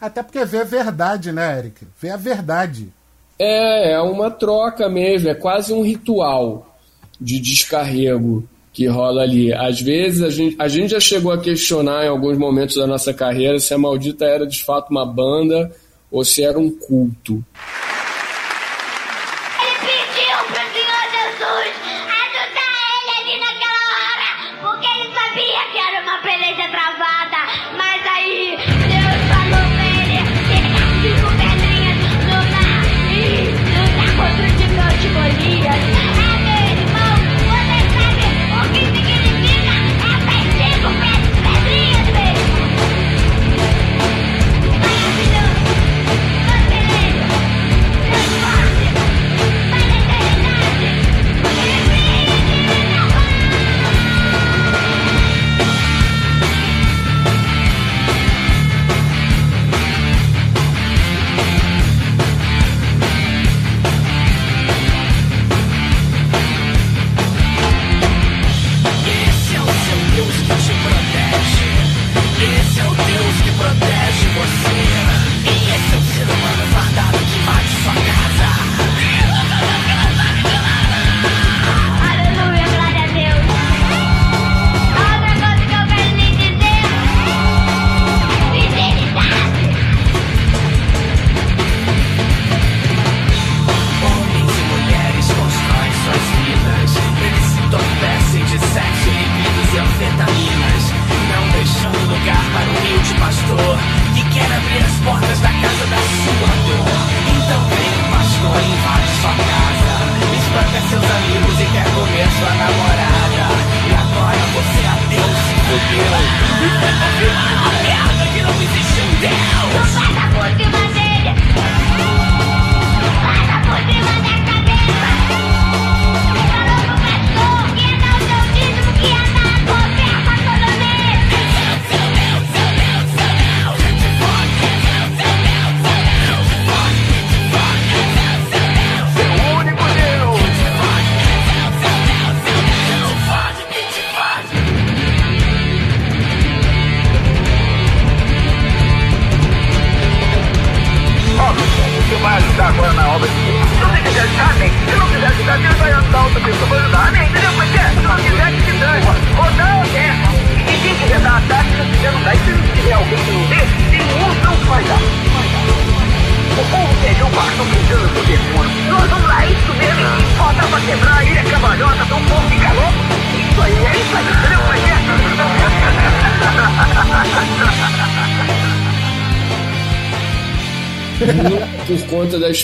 Até 0.04 0.22
porque 0.22 0.44
vê 0.44 0.58
a 0.58 0.66
verdade, 0.66 1.32
né, 1.32 1.60
Eric? 1.60 1.88
Vê 1.98 2.10
a 2.10 2.18
verdade. 2.18 2.90
É, 3.40 3.94
é 3.94 4.02
uma 4.02 4.30
troca 4.30 4.90
mesmo, 4.90 5.30
é 5.30 5.34
quase 5.34 5.72
um 5.72 5.82
ritual 5.82 6.76
de 7.22 7.40
descarrego 7.40 8.46
que 8.74 8.86
rola 8.86 9.22
ali. 9.22 9.54
Às 9.54 9.80
vezes 9.80 10.22
a 10.22 10.30
gente, 10.30 10.58
a 10.60 10.68
gente 10.68 10.90
já 10.92 11.00
chegou 11.00 11.32
a 11.32 11.38
questionar 11.38 12.04
em 12.04 12.10
alguns 12.10 12.38
momentos 12.38 12.76
da 12.76 12.86
nossa 12.86 13.14
carreira 13.14 13.62
se 13.62 13.74
a 13.74 13.78
Maldita 13.78 14.26
era 14.26 14.46
de 14.46 14.62
fato 14.62 14.90
uma 14.92 15.06
banda 15.06 15.72
ou 16.12 16.26
se 16.26 16.44
era 16.44 16.60
um 16.60 16.70
culto. 16.70 17.42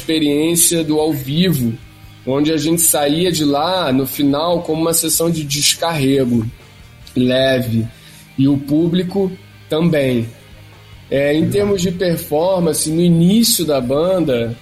Experiência 0.10 0.84
do 0.84 1.00
ao 1.00 1.14
vivo, 1.14 1.74
onde 2.26 2.52
a 2.52 2.58
gente 2.58 2.82
saía 2.82 3.32
de 3.32 3.46
lá 3.46 3.94
no 3.94 4.08
final 4.08 4.64
como 4.64 4.82
uma 4.82 4.94
sessão 4.94 5.30
de 5.30 5.44
descarrego 5.44 6.46
leve 7.16 7.88
e 8.38 8.48
o 8.48 8.58
público 8.58 9.32
Também. 9.70 10.28
É, 11.12 11.36
em 11.36 11.48
termos 11.48 11.82
de 11.82 11.92
performance, 11.92 12.90
no 12.90 13.02
início 13.02 13.66
da 13.66 13.80
banda, 13.80 14.56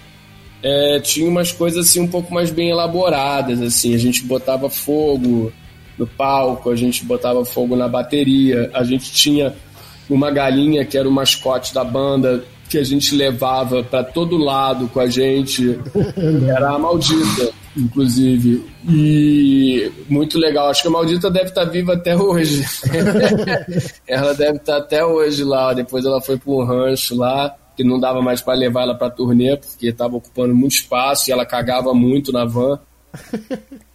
é, 0.62 1.00
tinha 1.00 1.30
umas 1.30 1.52
coisas 1.52 1.86
assim 1.86 2.02
um 2.02 2.08
pouco 2.08 2.34
mais 2.34 2.52
bem 2.52 2.70
elaboradas. 2.70 3.62
assim 3.62 3.95
A 3.95 3.98
gente 3.98 4.26
botava 4.26 4.70
fogo 4.70 5.52
no 5.98 6.06
palco, 6.06 6.70
a 6.70 6.76
gente 6.76 7.06
botava 7.06 7.45
fogo 7.45 7.76
na 7.78 7.88
bateria, 7.88 8.70
a 8.74 8.84
gente 8.84 9.14
tinha 9.14 9.54
uma 10.10 10.30
galinha 10.30 10.84
que 10.84 10.98
era 10.98 11.08
o 11.08 11.12
mascote 11.12 11.74
da 11.74 11.86
banda 11.86 12.43
que 12.70 12.78
a 12.78 12.84
gente 12.84 13.15
levava 13.15 13.84
para 13.84 14.03
todo 14.03 14.38
lado 14.38 14.88
com 14.89 14.99
a 14.99 15.07
gente. 15.07 15.80
Era 16.47 16.72
a 16.72 16.80
maldita, 16.80 17.51
inclusive. 17.76 18.65
E 18.88 19.91
muito 20.09 20.38
legal. 20.38 20.70
Acho 20.70 20.84
que 20.84 20.88
a 20.88 20.91
maldita 20.91 21.30
deve 21.32 21.49
estar 21.49 21.65
tá 21.65 21.72
viva 21.72 21.93
até 21.93 22.15
hoje. 22.15 22.63
ela 24.07 24.34
deve 24.34 24.57
estar 24.57 24.74
tá 24.74 24.80
até 24.80 25.05
hoje 25.05 25.43
lá. 25.43 25.74
Depois 25.74 26.05
ela 26.05 26.22
foi 26.22 26.38
para 26.38 26.51
um 26.51 26.63
rancho 26.63 27.15
lá, 27.15 27.55
que 27.76 27.84
não 27.84 27.99
dava 27.99 28.22
mais 28.22 28.41
para 28.41 28.53
levar 28.53 28.84
ela 28.84 28.95
para 28.95 29.09
turnê, 29.09 29.57
porque 29.57 29.88
estava 29.88 30.15
ocupando 30.15 30.55
muito 30.55 30.74
espaço 30.74 31.30
e 31.30 31.34
ela 31.34 31.45
cagava 31.45 31.93
muito 31.93 32.32
na 32.32 32.45
van. 32.45 32.80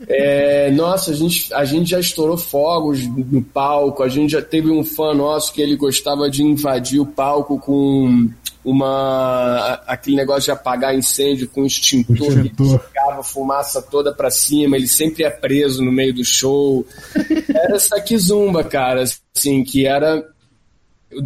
É, 0.08 0.70
nossa, 0.72 1.12
a 1.12 1.14
gente, 1.14 1.52
a 1.54 1.64
gente 1.64 1.90
já 1.90 2.00
estourou 2.00 2.36
fogos 2.36 3.06
no 3.06 3.42
palco. 3.42 4.02
A 4.02 4.08
gente 4.08 4.32
já 4.32 4.42
teve 4.42 4.70
um 4.70 4.84
fã 4.84 5.14
nosso 5.14 5.52
que 5.52 5.62
ele 5.62 5.76
gostava 5.76 6.28
de 6.28 6.42
invadir 6.42 7.00
o 7.00 7.06
palco 7.06 7.58
com 7.58 8.28
uma 8.64 9.80
aquele 9.86 10.16
negócio 10.16 10.44
de 10.44 10.50
apagar 10.52 10.94
incêndio 10.94 11.48
com 11.48 11.64
extintor, 11.64 12.28
extintor. 12.28 12.80
jogava 12.94 13.22
fumaça 13.22 13.82
toda 13.82 14.14
para 14.14 14.30
cima, 14.30 14.76
ele 14.76 14.86
sempre 14.86 15.24
é 15.24 15.30
preso 15.30 15.82
no 15.82 15.90
meio 15.90 16.14
do 16.14 16.24
show. 16.24 16.86
Era 17.48 17.74
essa 17.74 18.00
Kizumba, 18.00 18.62
cara, 18.62 19.02
assim, 19.34 19.64
que 19.64 19.86
era 19.86 20.24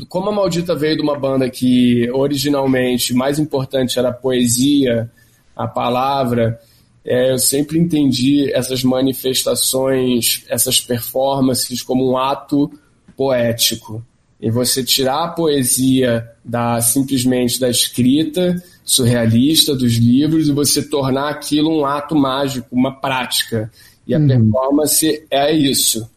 como 0.09 0.31
a 0.31 0.33
Maldita 0.33 0.75
veio 0.75 0.97
de 0.97 1.03
uma 1.03 1.19
banda 1.19 1.49
que 1.49 2.11
originalmente 2.11 3.15
mais 3.15 3.39
importante 3.39 3.99
era 3.99 4.09
a 4.09 4.15
poesia, 4.15 5.11
a 5.55 5.69
palavra, 5.69 6.61
é, 7.07 7.31
eu 7.31 7.39
sempre 7.39 7.79
entendi 7.79 8.53
essas 8.53 8.83
manifestações, 8.83 10.43
essas 10.49 10.81
performances 10.81 11.81
como 11.81 12.11
um 12.11 12.19
ato 12.19 12.69
poético. 13.17 14.05
E 14.41 14.51
você 14.51 14.83
tirar 14.83 15.25
a 15.25 15.29
poesia 15.29 16.29
da 16.45 16.81
simplesmente 16.81 17.61
da 17.61 17.71
escrita 17.71 18.61
surrealista 18.85 19.75
dos 19.75 19.95
livros 19.95 20.49
e 20.49 20.53
você 20.53 20.83
tornar 20.83 21.31
aquilo 21.31 21.71
um 21.71 21.87
ato 21.87 22.17
mágico, 22.17 22.67
uma 22.73 23.01
prática. 23.01 23.71
E 24.05 24.13
a 24.13 24.19
uhum. 24.19 24.27
performance 24.27 25.27
é 25.31 25.53
isso. 25.55 26.11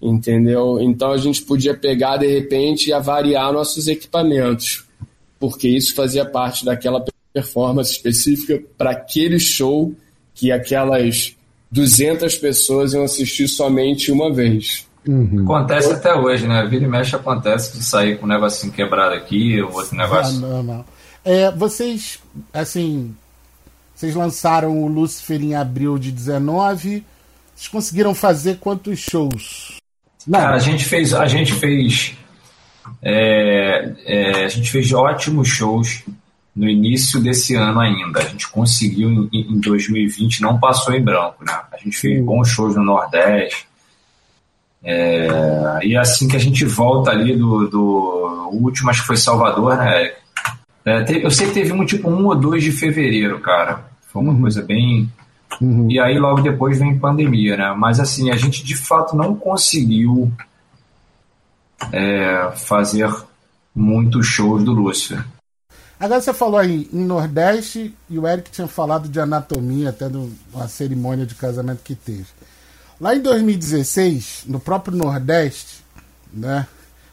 Entendeu? 0.00 0.80
Então 0.80 1.12
a 1.12 1.18
gente 1.18 1.42
podia 1.42 1.74
pegar 1.74 2.16
de 2.16 2.26
repente 2.26 2.88
e 2.88 2.92
avariar 2.92 3.52
nossos 3.52 3.86
equipamentos, 3.86 4.84
porque 5.38 5.68
isso 5.68 5.94
fazia 5.94 6.24
parte 6.24 6.64
daquela 6.64 7.04
performance 7.32 7.92
específica 7.92 8.60
para 8.76 8.90
aquele 8.90 9.38
show 9.38 9.94
que 10.34 10.50
aquelas 10.50 11.36
200 11.70 12.36
pessoas 12.36 12.92
iam 12.92 13.04
assistir 13.04 13.48
somente 13.48 14.12
uma 14.12 14.32
vez. 14.32 14.86
Uhum. 15.06 15.42
Acontece 15.42 15.92
até 15.92 16.14
hoje, 16.14 16.46
né? 16.46 16.64
Vira 16.66 16.84
e 16.84 16.88
mexe 16.88 17.16
acontece 17.16 17.76
de 17.76 17.84
sair 17.84 18.18
com 18.18 18.26
um 18.26 18.28
negocinho 18.28 18.72
quebrado 18.72 19.14
aqui, 19.14 19.60
ou 19.60 19.72
outro 19.72 19.96
negócio. 19.96 20.36
Ah, 20.36 20.40
não, 20.40 20.62
não. 20.62 20.84
É, 21.24 21.50
vocês, 21.50 22.18
assim, 22.52 23.14
vocês 23.94 24.14
lançaram 24.14 24.82
o 24.82 24.88
Lucifer 24.88 25.40
em 25.40 25.54
abril 25.54 25.98
de 25.98 26.12
19. 26.12 27.04
Vocês 27.54 27.68
conseguiram 27.68 28.14
fazer 28.14 28.58
quantos 28.58 28.98
shows? 28.98 29.76
Não. 30.26 30.40
Cara, 30.40 30.56
a 30.56 30.58
gente 30.58 30.84
fez, 30.84 31.12
a 31.14 31.26
gente 31.26 31.52
fez, 31.52 32.14
é, 33.02 33.92
é, 34.04 34.44
a 34.44 34.48
gente 34.48 34.70
fez 34.70 34.92
ótimos 34.92 35.48
shows 35.48 36.02
no 36.54 36.68
início 36.68 37.20
desse 37.20 37.54
ano 37.54 37.80
ainda. 37.80 38.20
A 38.20 38.24
gente 38.24 38.50
conseguiu 38.50 39.10
em, 39.10 39.28
em 39.32 39.60
2020, 39.60 40.42
não 40.42 40.58
passou 40.58 40.94
em 40.94 41.02
branco, 41.02 41.44
né? 41.44 41.58
A 41.72 41.76
gente 41.78 41.96
fez 41.96 42.22
bons 42.24 42.48
shows 42.48 42.76
no 42.76 42.84
Nordeste 42.84 43.66
é, 44.84 45.78
e 45.82 45.96
assim 45.96 46.26
que 46.26 46.36
a 46.36 46.40
gente 46.40 46.64
volta 46.64 47.10
ali 47.10 47.36
do, 47.36 47.68
do 47.68 48.50
último, 48.52 48.90
acho 48.90 49.02
que 49.02 49.06
foi 49.06 49.16
Salvador, 49.16 49.76
né? 49.76 50.12
É, 50.84 51.04
teve, 51.04 51.24
eu 51.24 51.30
sei 51.30 51.46
que 51.46 51.54
teve 51.54 51.72
um 51.72 51.86
tipo 51.86 52.10
1 52.10 52.26
ou 52.26 52.34
2 52.34 52.64
de 52.64 52.72
fevereiro, 52.72 53.38
cara. 53.38 53.84
Foi 54.12 54.20
uma 54.20 54.32
uhum. 54.32 54.40
coisa 54.40 54.62
bem. 54.62 55.08
Uhum. 55.60 55.88
E 55.88 56.00
aí 56.00 56.18
logo 56.18 56.40
depois 56.40 56.78
vem 56.78 56.98
pandemia, 56.98 57.56
né? 57.56 57.72
Mas 57.76 58.00
assim, 58.00 58.30
a 58.30 58.36
gente 58.36 58.64
de 58.64 58.74
fato 58.74 59.14
não 59.16 59.36
conseguiu 59.36 60.32
é, 61.92 62.50
fazer 62.56 63.08
muitos 63.74 64.26
shows 64.26 64.64
do 64.64 64.72
Lúcifer. 64.72 65.24
Agora 66.02 66.20
você 66.20 66.34
falou 66.34 66.58
aí 66.58 66.90
em 66.92 67.04
Nordeste 67.04 67.94
e 68.10 68.18
o 68.18 68.26
Eric 68.26 68.50
tinha 68.50 68.66
falado 68.66 69.08
de 69.08 69.20
anatomia, 69.20 69.90
até 69.90 70.08
de 70.08 70.16
uma 70.52 70.66
cerimônia 70.66 71.24
de 71.24 71.36
casamento 71.36 71.80
que 71.84 71.94
teve. 71.94 72.26
Lá 73.00 73.14
em 73.14 73.20
2016, 73.20 74.46
no 74.48 74.58
próprio 74.58 74.96
Nordeste, 74.96 75.84
né? 76.34 76.66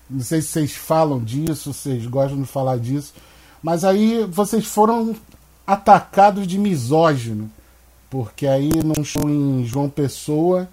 Não 0.10 0.22
sei 0.22 0.42
se 0.42 0.48
vocês 0.48 0.72
falam 0.72 1.24
disso, 1.24 1.72
vocês 1.72 2.04
gostam 2.08 2.42
de 2.42 2.48
falar 2.48 2.80
disso, 2.80 3.14
mas 3.62 3.84
aí 3.84 4.26
vocês 4.26 4.66
foram 4.66 5.16
atacados 5.68 6.48
de 6.48 6.58
misógino, 6.58 7.48
porque 8.10 8.48
aí 8.48 8.72
num 8.84 9.04
show 9.04 9.30
em 9.30 9.64
João 9.68 9.88
Pessoa, 9.88 10.68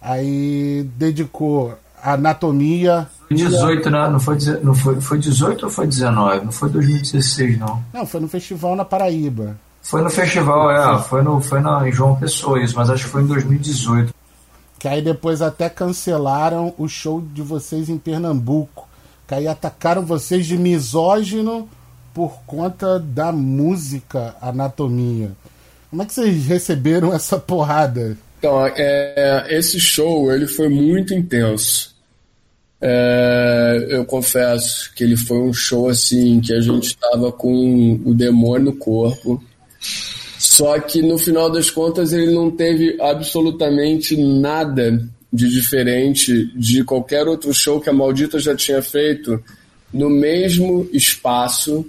aí 0.00 0.88
dedicou 0.96 1.78
anatomia. 2.02 3.06
18, 3.34 3.88
não, 3.90 4.10
não, 4.10 4.20
foi, 4.20 4.36
não 4.62 4.74
foi, 4.74 5.00
foi 5.00 5.18
18 5.18 5.64
ou 5.64 5.70
foi 5.70 5.86
19? 5.86 6.44
Não 6.44 6.52
foi 6.52 6.68
2016, 6.68 7.58
não. 7.58 7.82
Não, 7.92 8.04
foi 8.04 8.20
no 8.20 8.28
festival 8.28 8.74
na 8.74 8.84
Paraíba. 8.84 9.56
Foi 9.82 10.02
no 10.02 10.10
festival, 10.10 10.70
é, 10.70 11.02
foi, 11.02 11.22
no, 11.22 11.40
foi 11.40 11.60
na, 11.60 11.88
em 11.88 11.92
João 11.92 12.16
Pessoa 12.16 12.62
isso, 12.62 12.76
mas 12.76 12.90
acho 12.90 13.04
que 13.04 13.10
foi 13.10 13.22
em 13.22 13.26
2018. 13.26 14.12
Que 14.78 14.88
aí 14.88 15.00
depois 15.00 15.42
até 15.42 15.68
cancelaram 15.68 16.74
o 16.76 16.88
show 16.88 17.20
de 17.20 17.42
vocês 17.42 17.88
em 17.88 17.98
Pernambuco. 17.98 18.88
Que 19.28 19.34
aí 19.34 19.46
atacaram 19.46 20.04
vocês 20.04 20.46
de 20.46 20.56
misógino 20.58 21.68
por 22.12 22.40
conta 22.46 22.98
da 22.98 23.30
música 23.30 24.34
Anatomia. 24.40 25.32
Como 25.88 26.02
é 26.02 26.06
que 26.06 26.14
vocês 26.14 26.46
receberam 26.46 27.12
essa 27.12 27.38
porrada? 27.38 28.16
Então, 28.38 28.66
é, 28.66 29.46
esse 29.50 29.78
show 29.78 30.32
ele 30.32 30.46
foi 30.46 30.68
muito 30.68 31.12
intenso. 31.14 31.94
É, 32.82 33.88
eu 33.90 34.04
confesso 34.06 34.90
que 34.94 35.04
ele 35.04 35.16
foi 35.16 35.38
um 35.38 35.52
show 35.52 35.88
assim 35.88 36.40
que 36.40 36.52
a 36.54 36.60
gente 36.60 36.86
estava 36.86 37.30
com 37.30 38.00
o 38.04 38.14
demônio 38.14 38.66
no 38.66 38.72
corpo. 38.76 39.42
Só 40.38 40.78
que 40.80 41.02
no 41.02 41.18
final 41.18 41.50
das 41.50 41.70
contas 41.70 42.12
ele 42.12 42.32
não 42.32 42.50
teve 42.50 42.96
absolutamente 43.00 44.16
nada 44.16 45.06
de 45.32 45.48
diferente 45.48 46.50
de 46.56 46.82
qualquer 46.82 47.28
outro 47.28 47.52
show 47.52 47.80
que 47.80 47.90
a 47.90 47.92
Maldita 47.92 48.38
já 48.38 48.56
tinha 48.56 48.82
feito 48.82 49.42
no 49.92 50.08
mesmo 50.08 50.88
espaço. 50.92 51.86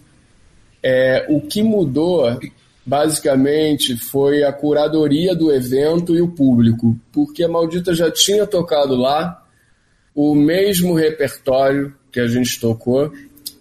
É, 0.84 1.26
o 1.30 1.40
que 1.42 1.64
mudou 1.64 2.40
basicamente 2.86 3.96
foi 3.96 4.44
a 4.44 4.52
curadoria 4.52 5.36
do 5.36 5.52
evento 5.52 6.16
e 6.16 6.22
o 6.22 6.28
público, 6.28 6.98
porque 7.12 7.44
a 7.44 7.48
Maldita 7.48 7.94
já 7.94 8.12
tinha 8.12 8.46
tocado 8.46 8.96
lá 8.96 9.41
o 10.14 10.36
mesmo 10.36 10.94
repertório 10.94 11.94
que 12.12 12.20
a 12.20 12.28
gente 12.28 12.60
tocou, 12.60 13.12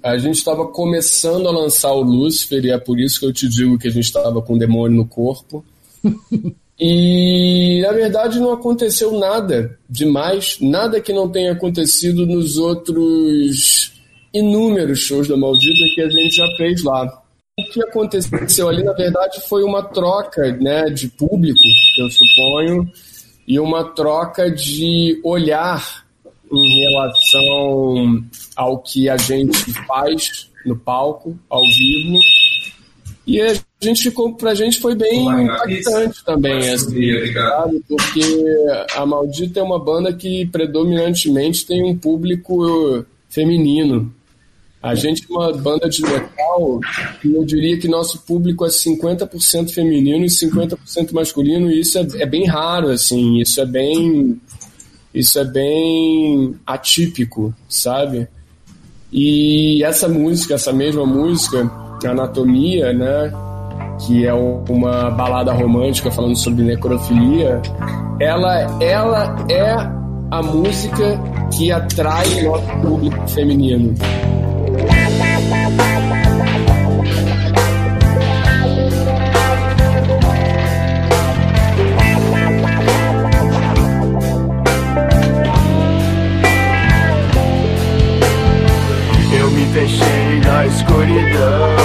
a 0.03 0.17
gente 0.19 0.37
estava 0.37 0.67
começando 0.67 1.47
a 1.47 1.53
lançar 1.53 1.93
o 1.93 2.03
Lúcifer, 2.03 2.65
e 2.65 2.71
é 2.71 2.79
por 2.79 2.99
isso 2.99 3.21
que 3.21 3.27
eu 3.27 3.33
te 3.33 3.49
digo 3.49 3.79
que 3.79 3.89
a 3.89 3.91
gente 3.91 4.05
estava 4.05 4.41
com 4.41 4.55
o 4.55 4.59
demônio 4.59 4.97
no 4.97 5.07
corpo. 5.07 5.65
e 6.79 7.81
na 7.83 7.93
verdade 7.93 8.41
não 8.41 8.53
aconteceu 8.53 9.19
nada 9.19 9.79
demais, 9.89 10.57
nada 10.61 11.01
que 11.01 11.13
não 11.13 11.29
tenha 11.29 11.53
acontecido 11.53 12.25
nos 12.27 12.57
outros 12.57 13.93
inúmeros 14.33 15.01
shows 15.01 15.29
da 15.29 15.37
Maldita 15.37 15.85
que 15.95 16.01
a 16.01 16.09
gente 16.09 16.35
já 16.35 16.47
fez 16.57 16.83
lá. 16.83 17.23
O 17.59 17.65
que 17.65 17.83
aconteceu 17.83 18.69
ali, 18.69 18.83
na 18.83 18.95
verdade, 18.95 19.41
foi 19.47 19.63
uma 19.63 19.83
troca 19.83 20.57
né, 20.57 20.85
de 20.85 21.09
público, 21.09 21.61
eu 21.99 22.09
suponho, 22.11 22.91
e 23.47 23.61
uma 23.61 23.85
troca 23.85 24.51
de 24.51 25.21
olhar 25.23 26.00
em 26.53 26.81
relação 26.81 28.25
ao 28.57 28.79
que 28.79 29.09
a 29.09 29.17
gente 29.17 29.73
faz 29.87 30.51
no 30.65 30.77
palco, 30.77 31.39
ao 31.49 31.63
vivo. 31.63 32.19
E 33.27 33.41
a 33.41 33.55
gente 33.81 34.03
ficou, 34.03 34.35
pra 34.35 34.55
gente 34.55 34.81
foi 34.81 34.95
bem 34.95 35.25
impactante 35.25 36.25
também, 36.25 36.69
assim, 36.71 37.33
sabe? 37.33 37.83
Porque 37.89 38.45
a 38.97 39.07
Maldita 39.07 39.61
é 39.61 39.63
uma 39.63 39.79
banda 39.79 40.13
que 40.13 40.47
predominantemente 40.47 41.65
tem 41.65 41.85
um 41.85 41.97
público 41.97 43.05
feminino. 43.29 44.13
A 44.83 44.95
gente 44.95 45.27
é 45.29 45.33
uma 45.33 45.53
banda 45.53 45.89
de 45.89 46.03
metal 46.03 46.81
que 47.21 47.33
eu 47.33 47.45
diria 47.45 47.79
que 47.79 47.87
nosso 47.87 48.23
público 48.23 48.65
é 48.65 48.69
50% 48.69 49.71
feminino 49.71 50.25
e 50.25 50.29
50% 50.29 51.13
masculino, 51.13 51.71
e 51.71 51.81
isso 51.81 51.99
é, 51.99 52.07
é 52.15 52.27
bem 52.27 52.47
raro, 52.47 52.89
assim, 52.89 53.39
isso 53.39 53.61
é 53.61 53.67
bem 53.67 54.41
isso 55.15 55.39
é 55.39 55.45
bem 55.45 56.55
atípico, 56.67 57.53
sabe? 57.69 58.29
E 59.13 59.83
essa 59.83 60.09
música, 60.09 60.55
essa 60.55 60.73
mesma 60.73 61.05
música, 61.05 61.71
Anatomia, 62.05 62.93
né? 62.93 63.33
Que 64.07 64.27
é 64.27 64.33
uma 64.33 65.11
balada 65.11 65.53
romântica 65.53 66.11
falando 66.11 66.37
sobre 66.37 66.63
necrofilia, 66.63 67.61
ela, 68.19 68.83
ela 68.83 69.37
é 69.51 69.73
a 70.31 70.43
música 70.43 71.21
que 71.57 71.73
atrai 71.73 72.47
o 72.47 72.51
nosso 72.51 72.81
público 72.81 73.29
feminino. 73.29 73.95
Escuridão. 90.71 91.77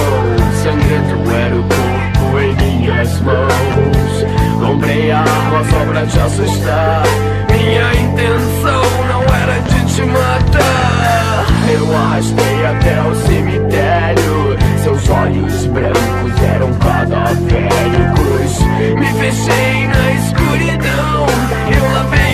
Sangrento 0.62 1.30
era 1.30 1.56
o 1.56 1.62
corpo 1.62 2.38
em 2.40 2.54
minhas 2.56 3.20
mãos. 3.20 4.26
Comprei 4.60 5.10
a 5.10 5.20
arma 5.20 5.64
só 5.70 5.84
pra 5.90 6.06
te 6.06 6.18
assustar. 6.18 7.02
Minha 7.50 7.92
intenção 7.94 8.82
não 9.08 9.22
era 9.34 9.60
de 9.60 9.94
te 9.94 10.02
matar. 10.02 11.46
Eu 11.72 11.96
arrastei 11.96 12.66
até 12.66 13.02
o 13.02 13.14
cemitério. 13.26 14.56
Seus 14.82 15.08
olhos 15.08 15.66
brancos 15.66 16.42
eram 16.54 16.72
cadavéricos. 16.74 18.60
Me 18.98 19.06
fechei 19.18 19.86
na 19.88 20.12
escuridão. 20.12 21.26
Eu 21.74 21.92
lavei 21.92 22.25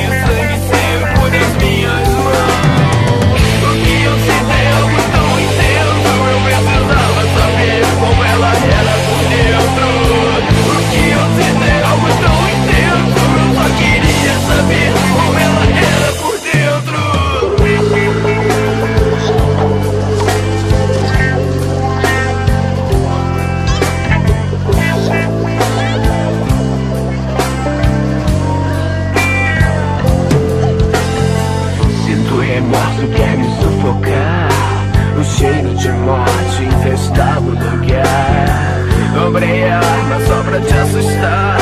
pra 40.52 40.60
te 40.60 40.74
assustar. 40.74 41.56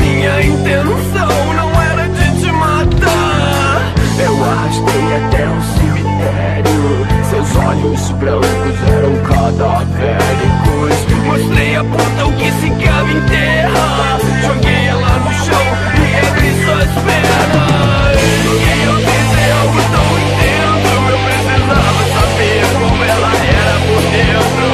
Minha 0.00 0.40
intenção 0.42 1.54
não 1.54 1.82
era 1.82 2.08
de 2.08 2.40
te 2.40 2.52
matar. 2.52 3.92
Eu 4.18 4.44
arrastei 4.44 5.16
até 5.16 5.48
o 5.48 5.60
cemitério. 5.74 7.06
Seus 7.28 7.56
olhos 7.56 8.10
brancos 8.12 8.78
eram 8.94 9.16
cadavéricos. 9.24 10.94
Mostrei 11.26 11.74
a 11.74 11.82
ponta 11.82 12.26
o 12.26 12.32
que 12.34 12.50
ficava 12.52 13.10
em 13.10 13.20
terra 13.22 14.18
Joguei 14.46 14.86
ela 14.86 15.18
no 15.18 15.32
chão 15.32 15.66
e 15.98 16.26
abri 16.28 16.50
suas 16.64 16.92
pernas. 17.04 18.16
O 18.46 18.54
que 18.62 18.74
eu 18.86 18.96
fiz 18.96 19.28
é 19.38 19.52
algo 19.60 19.80
tão 19.90 20.08
intenso. 20.22 20.94
Eu 21.10 21.18
precisava 21.26 22.02
saber 22.14 22.62
como 22.78 23.02
ela 23.04 23.32
era 23.34 23.74
por 23.86 24.02
dentro. 24.12 24.66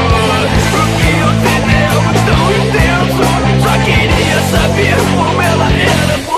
O 0.73 0.87
que 0.99 1.11
eu 1.21 1.31
fiz 1.41 1.65
é 1.73 1.87
algo 1.87 2.13
tão 2.27 2.43
intenso 2.53 2.72
queria 3.85 4.41
saber 4.51 4.97
como 5.17 5.43
ela 5.43 5.69
era 5.73 6.32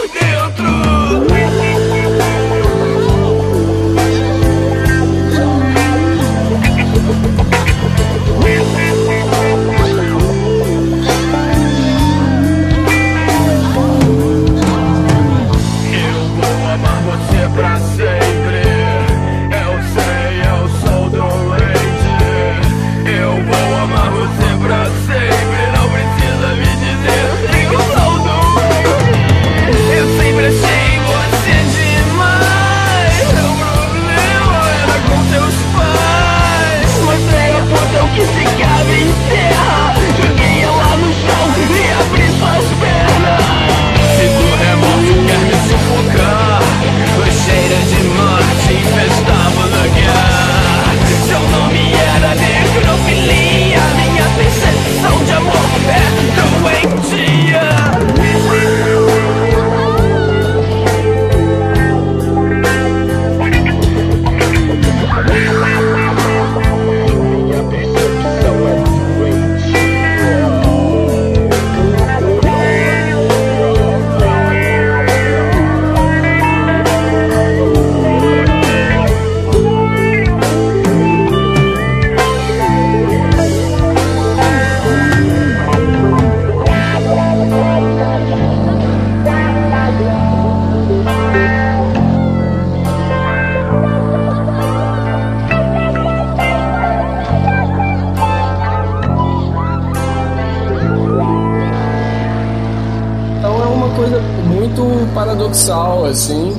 assim. 106.07 106.53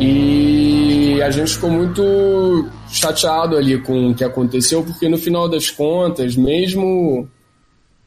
E 0.00 1.20
a 1.22 1.30
gente 1.30 1.52
ficou 1.52 1.70
muito 1.70 2.68
chateado 2.90 3.56
ali 3.56 3.80
com 3.80 4.10
o 4.10 4.14
que 4.14 4.24
aconteceu, 4.24 4.82
porque 4.82 5.08
no 5.08 5.18
final 5.18 5.48
das 5.48 5.70
contas, 5.70 6.36
mesmo 6.36 7.28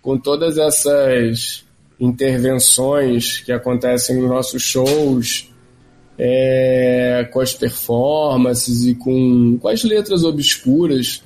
com 0.02 0.18
todas 0.18 0.58
essas 0.58 1.64
intervenções 2.00 3.40
que 3.40 3.52
acontecem 3.52 4.18
nos 4.18 4.30
nossos 4.30 4.64
shows, 4.64 5.52
é, 6.18 7.28
com 7.32 7.40
as 7.40 7.54
performances 7.54 8.86
e 8.86 8.96
com, 8.96 9.58
com 9.60 9.68
as 9.68 9.84
letras 9.84 10.24
obscuras, 10.24 11.24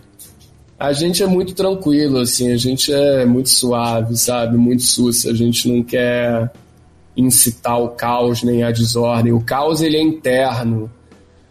a 0.77 0.91
gente 0.91 1.23
é 1.23 1.27
muito 1.27 1.53
tranquilo, 1.53 2.19
assim, 2.19 2.51
a 2.51 2.57
gente 2.57 2.91
é 2.91 3.25
muito 3.25 3.49
suave, 3.49 4.17
sabe? 4.17 4.57
Muito 4.57 4.83
sussa, 4.83 5.31
a 5.31 5.33
gente 5.33 5.69
não 5.69 5.81
quer 5.81 6.51
incitar 7.15 7.81
o 7.81 7.89
caos 7.89 8.43
nem 8.43 8.63
a 8.63 8.71
desordem. 8.71 9.31
O 9.31 9.41
caos 9.41 9.81
ele 9.81 9.97
é 9.97 10.01
interno 10.01 10.91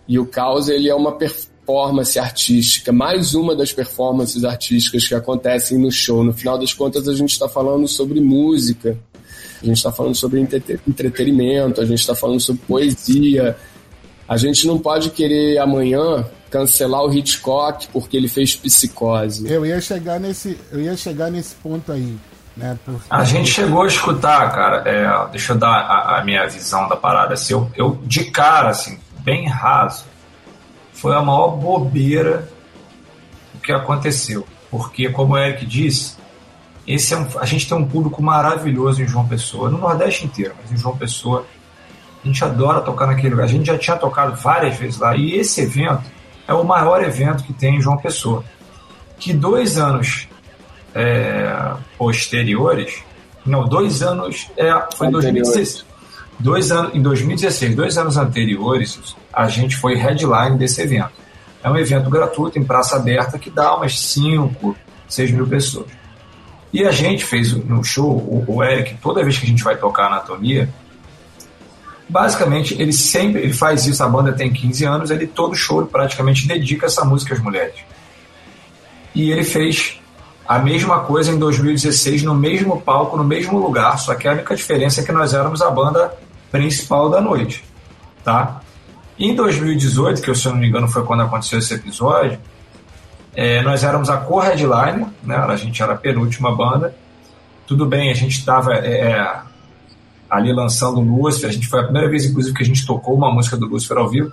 e 0.07 0.19
o 0.19 0.27
caos 0.27 0.69
ele 0.69 0.89
é 0.89 0.95
uma 0.95 1.13
performance 1.13 2.19
artística, 2.19 2.93
mais 2.93 3.35
uma 3.35 3.57
das 3.57 3.73
performances 3.73 4.45
artísticas 4.45 5.09
que 5.09 5.15
acontecem 5.15 5.79
no 5.79 5.91
show. 5.91 6.23
No 6.23 6.33
final 6.33 6.59
das 6.59 6.73
contas 6.73 7.09
a 7.09 7.15
gente 7.15 7.31
está 7.31 7.49
falando 7.49 7.89
sobre 7.89 8.21
música, 8.21 8.99
a 9.63 9.67
gente 9.67 9.77
está 9.79 9.91
falando 9.91 10.15
sobre 10.15 10.41
entrete- 10.41 10.79
entretenimento, 10.87 11.81
a 11.81 11.87
gente 11.87 12.01
está 12.01 12.15
falando 12.15 12.41
sobre 12.41 12.63
poesia. 12.67 13.57
A 14.29 14.37
gente 14.37 14.67
não 14.67 14.79
pode 14.79 15.11
querer 15.11 15.59
amanhã 15.59 16.27
cancelar 16.51 17.03
o 17.05 17.13
Hitchcock 17.13 17.89
porque 17.93 18.17
ele 18.17 18.29
fez 18.29 18.55
psicose. 18.55 19.51
Eu 19.51 19.67
ia 19.67 19.81
chegar 19.81 20.21
nesse, 20.21 20.57
eu 20.71 20.81
ia 20.81 20.97
chegar 20.97 21.31
nesse 21.31 21.55
ponto 21.57 21.91
aí, 21.93 22.15
né? 22.57 22.79
A 23.11 23.25
gente 23.25 23.51
chegou 23.51 23.83
a 23.83 23.87
escutar, 23.87 24.51
cara, 24.53 24.89
é, 24.89 25.31
deixa 25.31 25.53
eu 25.53 25.59
dar 25.59 25.71
a, 25.71 26.19
a 26.19 26.25
minha 26.25 26.47
visão 26.47 26.89
da 26.89 26.97
parada. 26.97 27.35
Assim, 27.35 27.53
eu, 27.53 27.71
eu, 27.75 28.01
de 28.05 28.25
cara, 28.27 28.71
assim, 28.71 28.99
bem 29.21 29.49
raso, 29.49 30.05
foi 30.93 31.15
a 31.15 31.23
maior 31.23 31.49
bobeira 31.49 32.49
que 33.63 33.73
aconteceu. 33.73 34.47
Porque, 34.71 35.09
como 35.09 35.35
o 35.35 35.39
Eric 35.39 35.67
disse, 35.67 36.17
esse 36.87 37.15
é 37.15 37.17
um, 37.17 37.27
a 37.41 37.47
gente 37.47 37.69
tem 37.69 37.77
um 37.77 37.87
público 37.87 38.23
maravilhoso 38.23 39.03
em 39.03 39.09
João 39.09 39.27
Pessoa, 39.27 39.71
no 39.71 39.79
Nordeste 39.79 40.27
inteiro, 40.27 40.55
mas 40.61 40.71
em 40.71 40.77
João 40.77 40.97
Pessoa 40.97 41.47
a 42.23 42.27
gente 42.27 42.43
adora 42.43 42.81
tocar 42.81 43.07
naquele 43.07 43.31
lugar. 43.31 43.45
A 43.45 43.49
gente 43.49 43.67
já 43.67 43.77
tinha 43.77 43.97
tocado 43.97 44.35
várias 44.37 44.79
vezes 44.79 44.99
lá. 44.99 45.15
E 45.15 45.35
esse 45.35 45.61
evento 45.61 46.03
é 46.49 46.55
o 46.55 46.65
maior 46.65 47.03
evento 47.03 47.45
que 47.45 47.53
tem 47.53 47.77
em 47.77 47.81
João 47.81 47.99
Pessoa. 47.99 48.43
Que 49.19 49.33
dois 49.33 49.77
anos 49.77 50.27
é, 50.95 51.75
posteriores, 51.99 53.03
não, 53.45 53.69
dois 53.69 54.03
anos, 54.03 54.49
é, 54.57 54.73
foi 54.97 55.09
em 55.09 55.11
2016. 55.11 55.85
Dois 56.39 56.71
anos, 56.73 56.95
em 56.95 57.03
2016, 57.03 57.75
dois 57.75 57.99
anos 57.99 58.17
anteriores, 58.17 59.17
a 59.33 59.49
gente 59.49 59.77
foi 59.77 59.97
headline 59.97 60.57
desse 60.57 60.81
evento. 60.81 61.13
É 61.63 61.71
um 61.71 61.77
evento 61.77 62.11
gratuito 62.11 62.59
em 62.59 62.65
praça 62.65 62.97
aberta 62.97 63.39
que 63.39 63.51
dá 63.51 63.75
umas 63.77 63.99
5, 63.99 64.77
6 65.09 65.31
mil 65.31 65.47
pessoas. 65.47 65.87
E 66.73 66.85
a 66.85 66.91
gente 66.91 67.25
fez 67.25 67.53
no 67.53 67.85
show, 67.85 68.11
o, 68.11 68.45
o 68.49 68.65
Eric, 68.65 68.97
toda 69.01 69.23
vez 69.23 69.39
que 69.39 69.47
a 69.47 69.49
gente 69.49 69.63
vai 69.63 69.77
tocar 69.77 70.07
anatomia, 70.07 70.69
basicamente 72.09 72.75
ele 72.81 72.93
sempre 72.93 73.43
ele 73.43 73.53
faz 73.53 73.87
isso, 73.87 74.03
a 74.03 74.09
banda 74.09 74.33
tem 74.33 74.53
15 74.53 74.85
anos, 74.85 75.11
ele 75.11 75.27
todo 75.27 75.55
show 75.55 75.87
praticamente 75.87 76.47
dedica 76.49 76.87
essa 76.87 77.05
música 77.05 77.35
às 77.35 77.41
mulheres. 77.41 77.77
E 79.15 79.31
ele 79.31 79.45
fez 79.45 80.01
a 80.47 80.59
mesma 80.59 81.01
coisa 81.01 81.33
em 81.33 81.39
2016 81.39 82.23
no 82.23 82.35
mesmo 82.35 82.81
palco, 82.81 83.17
no 83.17 83.25
mesmo 83.25 83.59
lugar, 83.59 83.99
só 83.99 84.15
que 84.15 84.29
a 84.29 84.33
única 84.33 84.55
diferença 84.55 85.01
é 85.01 85.05
que 85.05 85.13
nós 85.13 85.33
éramos 85.33 85.63
a 85.63 85.71
banda 85.71 86.15
principal 86.51 87.09
da 87.09 87.21
noite, 87.21 87.65
tá? 88.23 88.61
Em 89.19 89.35
2018, 89.35 90.21
que 90.21 90.35
se 90.35 90.47
eu 90.47 90.53
não 90.53 90.61
me 90.61 90.69
engano 90.69 90.89
foi 90.89 91.03
quando 91.05 91.23
aconteceu 91.23 91.59
esse 91.59 91.73
episódio, 91.75 92.39
é, 93.35 93.63
nós 93.63 93.83
éramos 93.83 94.11
a 94.11 94.19
co-headliner, 94.19 95.07
né? 95.23 95.37
A 95.37 95.57
gente 95.57 95.83
era 95.83 95.95
a 95.95 95.97
penúltima 95.97 96.55
banda. 96.55 96.95
Tudo 97.67 97.87
bem, 97.87 98.11
a 98.11 98.15
gente 98.15 98.39
estava 98.39 98.75
é, 98.75 99.13
é, 99.13 99.37
ali 100.29 100.53
lançando 100.53 101.01
Lúcifer, 101.01 101.49
a 101.49 101.53
gente 101.53 101.69
foi 101.69 101.81
a 101.81 101.85
primeira 101.85 102.09
vez, 102.09 102.25
inclusive, 102.25 102.55
que 102.55 102.63
a 102.63 102.67
gente 102.67 102.87
tocou 102.87 103.15
uma 103.15 103.33
música 103.33 103.57
do 103.57 103.67
Lúcifer 103.67 103.97
ao 103.97 104.09
vivo, 104.09 104.33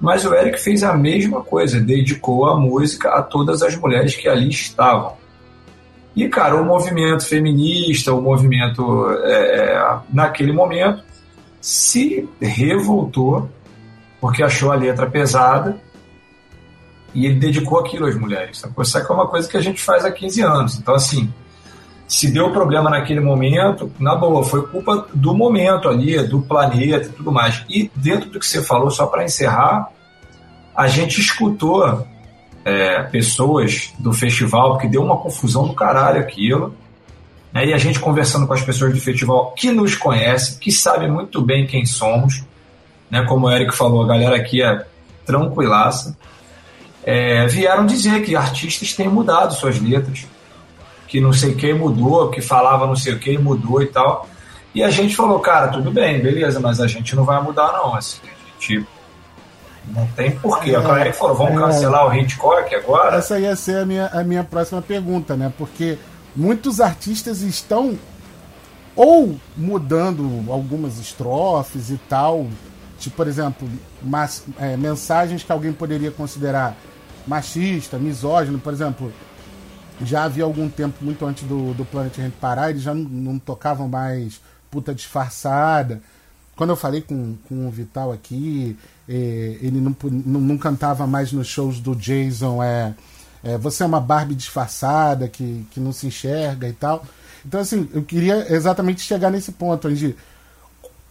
mas 0.00 0.24
o 0.24 0.34
Eric 0.34 0.60
fez 0.60 0.82
a 0.82 0.94
mesma 0.94 1.42
coisa, 1.42 1.80
dedicou 1.80 2.46
a 2.46 2.58
música 2.58 3.10
a 3.10 3.22
todas 3.22 3.62
as 3.62 3.76
mulheres 3.76 4.16
que 4.16 4.28
ali 4.28 4.48
estavam. 4.48 5.21
E, 6.14 6.28
cara, 6.28 6.60
o 6.60 6.64
movimento 6.64 7.26
feminista, 7.26 8.12
o 8.12 8.20
movimento 8.20 9.10
é, 9.24 9.72
é, 9.72 9.98
naquele 10.12 10.52
momento, 10.52 11.02
se 11.60 12.28
revoltou 12.40 13.48
porque 14.20 14.42
achou 14.42 14.70
a 14.70 14.76
letra 14.76 15.06
pesada 15.06 15.80
e 17.14 17.26
ele 17.26 17.36
dedicou 17.36 17.78
aquilo 17.78 18.06
às 18.06 18.14
mulheres. 18.14 18.58
Isso 18.58 18.98
é 18.98 19.12
uma 19.12 19.26
coisa 19.26 19.48
que 19.48 19.56
a 19.56 19.60
gente 19.60 19.82
faz 19.82 20.04
há 20.04 20.10
15 20.10 20.42
anos. 20.42 20.78
Então, 20.78 20.94
assim, 20.94 21.32
se 22.06 22.30
deu 22.30 22.52
problema 22.52 22.90
naquele 22.90 23.20
momento, 23.20 23.90
na 23.98 24.14
boa, 24.14 24.44
foi 24.44 24.66
culpa 24.66 25.08
do 25.14 25.34
momento 25.34 25.88
ali, 25.88 26.22
do 26.26 26.42
planeta 26.42 27.06
e 27.06 27.12
tudo 27.12 27.32
mais. 27.32 27.64
E 27.68 27.90
dentro 27.96 28.30
do 28.30 28.38
que 28.38 28.46
você 28.46 28.62
falou, 28.62 28.90
só 28.90 29.06
para 29.06 29.24
encerrar, 29.24 29.88
a 30.76 30.86
gente 30.86 31.20
escutou 31.20 32.06
é, 32.64 33.02
pessoas 33.04 33.92
do 33.98 34.12
festival, 34.12 34.72
porque 34.72 34.88
deu 34.88 35.02
uma 35.02 35.16
confusão 35.16 35.66
do 35.66 35.74
caralho 35.74 36.20
aquilo. 36.20 36.74
Né? 37.52 37.66
E 37.66 37.72
a 37.72 37.78
gente 37.78 38.00
conversando 38.00 38.46
com 38.46 38.54
as 38.54 38.62
pessoas 38.62 38.92
do 38.92 39.00
festival 39.00 39.52
que 39.52 39.70
nos 39.70 39.94
conhecem, 39.94 40.58
que 40.58 40.70
sabem 40.70 41.10
muito 41.10 41.42
bem 41.42 41.66
quem 41.66 41.84
somos, 41.84 42.42
né? 43.10 43.24
como 43.24 43.46
o 43.46 43.50
Eric 43.50 43.74
falou, 43.74 44.02
a 44.02 44.06
galera 44.06 44.36
aqui 44.36 44.62
é 44.62 44.84
tranquilaça, 45.26 46.16
é, 47.04 47.46
vieram 47.46 47.84
dizer 47.84 48.22
que 48.22 48.36
artistas 48.36 48.92
têm 48.92 49.08
mudado 49.08 49.54
suas 49.54 49.80
letras, 49.80 50.26
que 51.08 51.20
não 51.20 51.32
sei 51.32 51.54
quem 51.54 51.74
mudou, 51.74 52.30
que 52.30 52.40
falava 52.40 52.86
não 52.86 52.96
sei 52.96 53.14
o 53.14 53.18
que 53.18 53.36
mudou 53.36 53.82
e 53.82 53.86
tal. 53.86 54.28
E 54.74 54.82
a 54.82 54.88
gente 54.88 55.14
falou, 55.14 55.38
cara, 55.40 55.68
tudo 55.68 55.90
bem, 55.90 56.20
beleza, 56.22 56.58
mas 56.58 56.80
a 56.80 56.86
gente 56.86 57.14
não 57.14 57.24
vai 57.24 57.42
mudar 57.42 57.72
não, 57.72 57.94
assim, 57.94 58.20
a 58.24 58.52
gente 58.52 58.86
não 59.88 60.06
tem 60.08 60.30
porquê. 60.32 60.72
É, 60.72 60.76
a 60.76 61.00
Eric 61.00 61.16
falou, 61.16 61.36
vamos 61.36 61.60
é, 61.60 61.66
cancelar 61.66 62.08
o 62.08 62.14
Hitchcock 62.14 62.74
agora? 62.74 63.16
Essa 63.16 63.38
ia 63.38 63.56
ser 63.56 63.78
a 63.78 63.86
minha, 63.86 64.06
a 64.06 64.22
minha 64.22 64.44
próxima 64.44 64.80
pergunta, 64.80 65.36
né? 65.36 65.52
Porque 65.58 65.98
muitos 66.34 66.80
artistas 66.80 67.42
estão 67.42 67.98
ou 68.94 69.36
mudando 69.56 70.44
algumas 70.50 70.98
estrofes 70.98 71.90
e 71.90 71.96
tal, 72.08 72.46
tipo, 72.98 73.16
por 73.16 73.26
exemplo, 73.26 73.68
mas, 74.02 74.44
é, 74.58 74.76
mensagens 74.76 75.42
que 75.42 75.50
alguém 75.50 75.72
poderia 75.72 76.10
considerar 76.10 76.76
machista, 77.26 77.98
misógino, 77.98 78.58
por 78.58 78.72
exemplo, 78.72 79.12
já 80.02 80.24
havia 80.24 80.44
algum 80.44 80.68
tempo, 80.68 80.96
muito 81.02 81.24
antes 81.24 81.44
do, 81.44 81.72
do 81.74 81.84
Planet 81.84 82.16
Ramp 82.18 82.34
parar, 82.40 82.70
eles 82.70 82.82
já 82.82 82.92
não, 82.92 83.04
não, 83.04 83.38
tocavam 83.38 83.88
mais 83.88 84.40
puta 84.70 84.94
disfarçada. 84.94 86.00
Quando 86.56 86.70
eu 86.70 86.76
falei 86.76 87.00
com, 87.00 87.36
com 87.48 87.66
o 87.66 87.70
Vital 87.70 88.12
aqui, 88.12 88.76
é, 89.08 89.12
ele 89.60 89.80
não, 89.80 89.96
não, 90.02 90.40
não, 90.40 90.58
cantava 90.58 91.06
mais 91.06 91.32
nos 91.32 91.46
shows 91.46 91.80
do 91.80 91.94
Jason, 91.96 92.62
é, 92.62 92.94
é, 93.42 93.58
você 93.58 93.82
é 93.82 93.86
uma 93.86 94.00
Barbie 94.00 94.34
disfarçada, 94.34 95.28
que, 95.28 95.66
que 95.70 95.80
não 95.80 95.92
se 95.92 96.06
enxerga 96.06 96.68
e 96.68 96.72
tal. 96.72 97.04
Então, 97.44 97.60
assim, 97.60 97.88
eu 97.92 98.02
queria 98.02 98.52
exatamente 98.54 99.00
chegar 99.00 99.30
nesse 99.30 99.52
ponto, 99.52 99.88
onde 99.88 100.14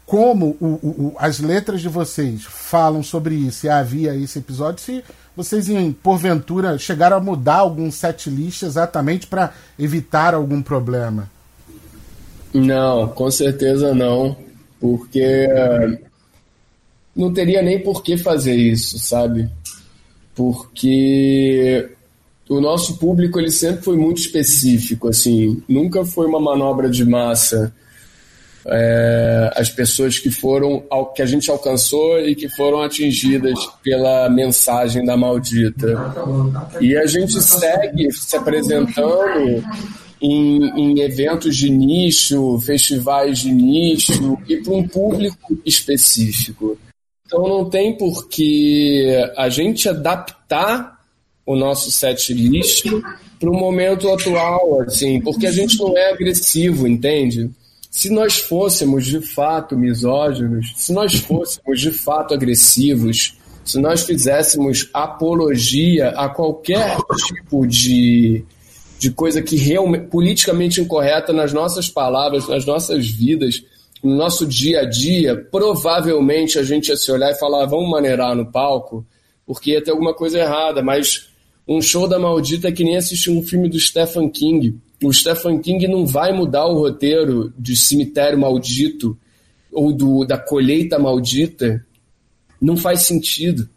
como 0.05 0.57
o, 0.59 0.65
o, 0.65 1.15
as 1.17 1.39
letras 1.39 1.79
de 1.79 1.87
vocês 1.87 2.43
falam 2.43 3.01
sobre 3.01 3.33
isso 3.33 3.65
e 3.65 3.69
havia 3.69 4.13
esse 4.13 4.39
episódio, 4.39 4.81
se 4.81 5.03
vocês, 5.35 5.69
em, 5.69 5.93
porventura, 5.93 6.77
chegaram 6.77 7.15
a 7.15 7.21
mudar 7.21 7.59
algum 7.59 7.89
set 7.89 8.29
list 8.29 8.63
exatamente 8.63 9.25
para 9.25 9.53
evitar 9.79 10.33
algum 10.33 10.61
problema? 10.61 11.29
Não, 12.53 13.07
com 13.07 13.31
certeza 13.31 13.95
não, 13.95 14.35
porque 14.81 15.47
não 17.15 17.31
teria 17.31 17.61
nem 17.61 17.79
por 17.79 18.03
que 18.03 18.17
fazer 18.17 18.55
isso, 18.55 18.99
sabe? 18.99 19.47
Porque 20.35 21.89
o 22.49 22.59
nosso 22.59 22.97
público 22.97 23.39
ele 23.39 23.51
sempre 23.51 23.83
foi 23.83 23.95
muito 23.95 24.19
específico, 24.19 25.07
assim, 25.07 25.63
nunca 25.69 26.03
foi 26.03 26.25
uma 26.25 26.39
manobra 26.39 26.89
de 26.89 27.05
massa 27.05 27.73
é, 28.65 29.51
as 29.55 29.69
pessoas 29.69 30.19
que 30.19 30.29
foram 30.29 30.83
que 31.15 31.21
a 31.21 31.25
gente 31.25 31.49
alcançou 31.49 32.19
e 32.19 32.35
que 32.35 32.47
foram 32.49 32.81
atingidas 32.81 33.57
pela 33.83 34.29
mensagem 34.29 35.03
da 35.03 35.17
maldita. 35.17 36.13
E 36.79 36.95
a 36.95 37.05
gente 37.05 37.41
segue 37.41 38.11
se 38.11 38.35
apresentando 38.35 39.63
em, 40.21 40.69
em 40.79 40.99
eventos 40.99 41.57
de 41.57 41.69
nicho, 41.69 42.59
festivais 42.59 43.39
de 43.39 43.51
nicho 43.51 44.37
e 44.47 44.57
para 44.57 44.73
um 44.73 44.87
público 44.87 45.57
específico. 45.65 46.77
Então 47.25 47.47
não 47.47 47.69
tem 47.69 47.97
por 47.97 48.27
que 48.27 49.07
a 49.37 49.49
gente 49.49 49.89
adaptar 49.89 50.99
o 51.45 51.55
nosso 51.55 51.91
set 51.91 52.33
list 52.33 52.85
para 53.39 53.49
o 53.49 53.57
momento 53.57 54.11
atual, 54.11 54.81
assim, 54.81 55.19
porque 55.21 55.47
a 55.47 55.51
gente 55.51 55.79
não 55.79 55.97
é 55.97 56.11
agressivo, 56.11 56.87
entende? 56.87 57.49
Se 57.89 58.09
nós 58.09 58.37
fôssemos 58.37 59.05
de 59.05 59.19
fato 59.19 59.75
misóginos, 59.75 60.73
se 60.75 60.93
nós 60.93 61.15
fôssemos 61.15 61.79
de 61.79 61.91
fato 61.91 62.33
agressivos, 62.33 63.37
se 63.65 63.79
nós 63.79 64.03
fizéssemos 64.03 64.89
apologia 64.93 66.09
a 66.09 66.29
qualquer 66.29 66.97
tipo 67.27 67.65
de, 67.65 68.45
de 69.01 69.11
coisa 69.11 69.41
que 69.41 69.55
realmente 69.55 70.07
politicamente 70.07 70.79
incorreta 70.79 71.33
nas 71.33 71.51
nossas 71.51 71.89
palavras, 71.89 72.47
nas 72.47 72.65
nossas 72.65 73.07
vidas, 73.07 73.63
no 74.03 74.15
nosso 74.15 74.45
dia 74.45 74.81
a 74.81 74.85
dia, 74.85 75.35
provavelmente 75.35 76.59
a 76.59 76.63
gente 76.63 76.89
ia 76.89 76.95
se 76.95 77.11
olhar 77.11 77.31
e 77.31 77.39
falar, 77.39 77.65
vamos 77.65 77.89
maneirar 77.89 78.35
no 78.35 78.51
palco, 78.51 79.05
porque 79.45 79.71
ia 79.71 79.83
ter 79.83 79.91
alguma 79.91 80.13
coisa 80.13 80.39
errada, 80.39 80.83
mas 80.83 81.29
um 81.67 81.81
show 81.81 82.07
da 82.07 82.19
maldita 82.19 82.67
é 82.67 82.71
que 82.71 82.83
nem 82.83 82.95
assistir 82.95 83.31
um 83.31 83.41
filme 83.41 83.67
do 83.67 83.79
Stephen 83.79 84.29
King 84.29 84.79
o 85.03 85.11
Stephen 85.11 85.59
King 85.59 85.87
não 85.87 86.05
vai 86.05 86.31
mudar 86.31 86.67
o 86.67 86.77
roteiro 86.77 87.51
de 87.57 87.75
Cemitério 87.75 88.37
Maldito 88.37 89.17
ou 89.71 89.91
do, 89.91 90.23
da 90.25 90.37
Colheita 90.37 90.99
Maldita. 90.99 91.83
Não 92.61 92.77
faz 92.77 93.01
sentido. 93.01 93.67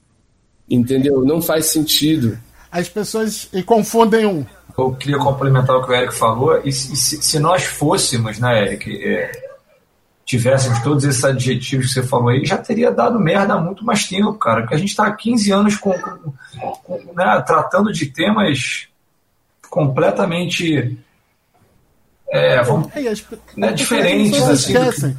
Entendeu? 0.68 1.24
Não 1.24 1.40
faz 1.40 1.66
sentido. 1.66 2.38
As 2.74 2.88
pessoas 2.88 3.48
confundem 3.64 4.26
um. 4.26 4.44
Eu 4.76 4.92
queria 4.96 5.16
complementar 5.16 5.76
o 5.76 5.84
que 5.84 5.92
o 5.92 5.94
Eric 5.94 6.12
falou. 6.12 6.60
E 6.64 6.72
se, 6.72 7.22
se 7.22 7.38
nós 7.38 7.62
fôssemos, 7.62 8.40
né, 8.40 8.64
Eric, 8.64 8.90
é, 8.90 9.30
tivéssemos 10.24 10.80
todos 10.80 11.04
esses 11.04 11.24
adjetivos 11.24 11.86
que 11.86 11.92
você 11.92 12.02
falou 12.02 12.30
aí, 12.30 12.44
já 12.44 12.58
teria 12.58 12.90
dado 12.90 13.20
merda 13.20 13.54
há 13.54 13.60
muito 13.60 13.84
mais 13.84 14.08
tempo, 14.08 14.34
cara. 14.34 14.62
Porque 14.62 14.74
a 14.74 14.78
gente 14.78 14.88
está 14.88 15.06
há 15.06 15.12
15 15.12 15.52
anos 15.52 15.76
com, 15.76 15.92
com, 15.92 16.32
com, 16.82 17.14
né, 17.14 17.40
tratando 17.46 17.92
de 17.92 18.06
temas 18.06 18.88
completamente 19.70 20.98
é, 22.28 22.60
vamos, 22.64 22.90
é, 22.96 23.06
as, 23.06 23.24
né, 23.56 23.70
diferentes 23.70 24.42
assim. 24.42 24.72
Esquecem. 24.72 25.16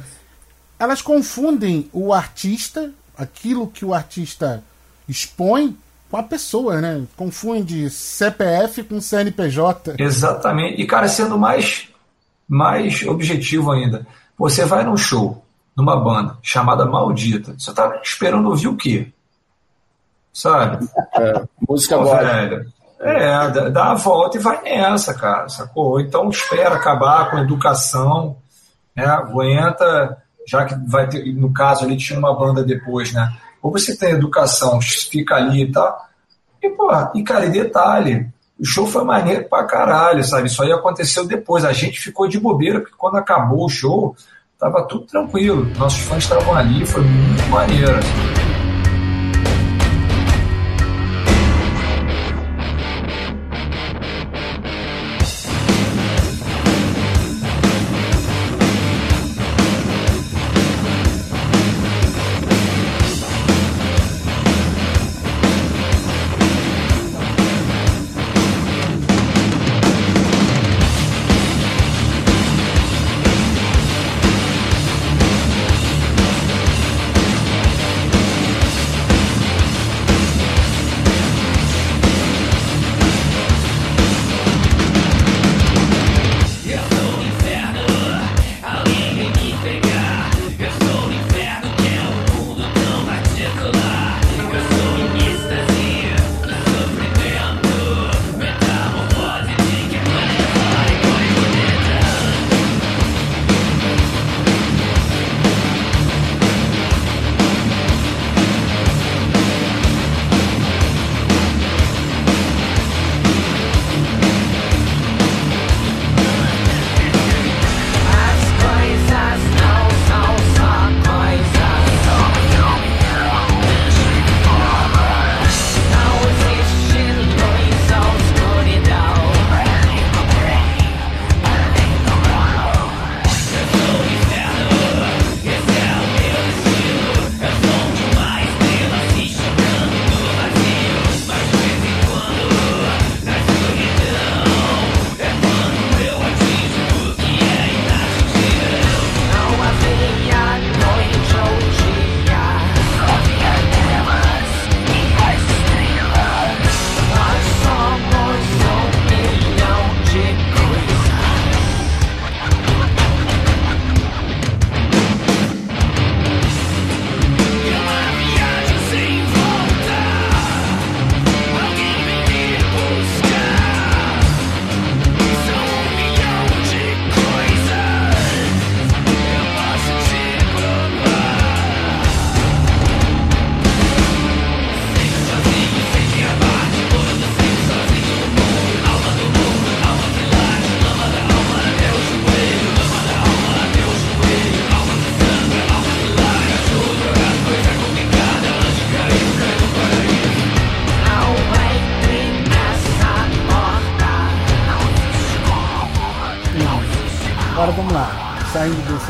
Elas 0.78 1.00
confundem 1.00 1.88
o 1.90 2.12
artista, 2.12 2.92
aquilo 3.16 3.66
que 3.68 3.82
o 3.82 3.94
artista 3.94 4.62
expõe, 5.08 5.74
com 6.16 6.20
a 6.20 6.22
pessoa, 6.22 6.80
né? 6.80 7.02
Confunde 7.14 7.90
CPF 7.90 8.82
com 8.84 9.00
CNPJ. 9.00 9.96
Exatamente. 9.98 10.80
E, 10.80 10.86
cara, 10.86 11.08
sendo 11.08 11.38
mais, 11.38 11.88
mais 12.48 13.02
objetivo 13.02 13.70
ainda, 13.70 14.06
você 14.38 14.64
vai 14.64 14.82
num 14.82 14.96
show, 14.96 15.44
numa 15.76 15.94
banda 15.96 16.38
chamada 16.42 16.86
Maldita, 16.86 17.54
você 17.58 17.72
tá 17.74 18.00
esperando 18.02 18.48
ouvir 18.48 18.68
o 18.68 18.76
quê? 18.76 19.12
Sabe? 20.32 20.88
É, 21.14 21.42
música 21.68 21.98
boa. 21.98 22.16
velho, 22.16 22.72
é, 23.00 23.50
dá, 23.50 23.68
dá 23.68 23.90
a 23.90 23.94
volta 23.94 24.38
e 24.38 24.40
vai 24.40 24.62
nessa, 24.62 25.12
cara, 25.12 25.50
sacou? 25.50 26.00
Então 26.00 26.30
espera 26.30 26.76
acabar 26.76 27.30
com 27.30 27.36
a 27.36 27.42
educação, 27.42 28.38
né? 28.94 29.04
Aguenta, 29.04 30.16
já 30.48 30.64
que 30.64 30.74
vai 30.88 31.08
ter, 31.08 31.26
no 31.34 31.52
caso 31.52 31.84
ali 31.84 31.96
tinha 31.96 32.18
uma 32.18 32.34
banda 32.34 32.64
depois, 32.64 33.12
né? 33.12 33.36
Ou 33.66 33.72
você 33.72 33.96
tem 33.96 34.10
educação, 34.10 34.80
fica 34.80 35.34
ali 35.34 35.62
e 35.62 35.72
tal. 35.72 36.06
E, 36.62 36.70
porra, 36.70 37.10
e 37.16 37.22
cara, 37.24 37.46
e 37.46 37.50
detalhe, 37.50 38.28
o 38.60 38.64
show 38.64 38.86
foi 38.86 39.02
maneiro 39.02 39.48
pra 39.48 39.64
caralho, 39.64 40.22
sabe? 40.22 40.46
Isso 40.46 40.62
aí 40.62 40.70
aconteceu 40.70 41.26
depois. 41.26 41.64
A 41.64 41.72
gente 41.72 42.00
ficou 42.00 42.28
de 42.28 42.38
bobeira, 42.38 42.80
porque 42.80 42.94
quando 42.96 43.16
acabou 43.16 43.66
o 43.66 43.68
show, 43.68 44.14
tava 44.56 44.86
tudo 44.86 45.04
tranquilo. 45.06 45.66
Nossos 45.76 46.00
fãs 46.02 46.22
estavam 46.22 46.54
ali, 46.54 46.86
foi 46.86 47.02
muito 47.02 47.48
maneiro. 47.48 47.98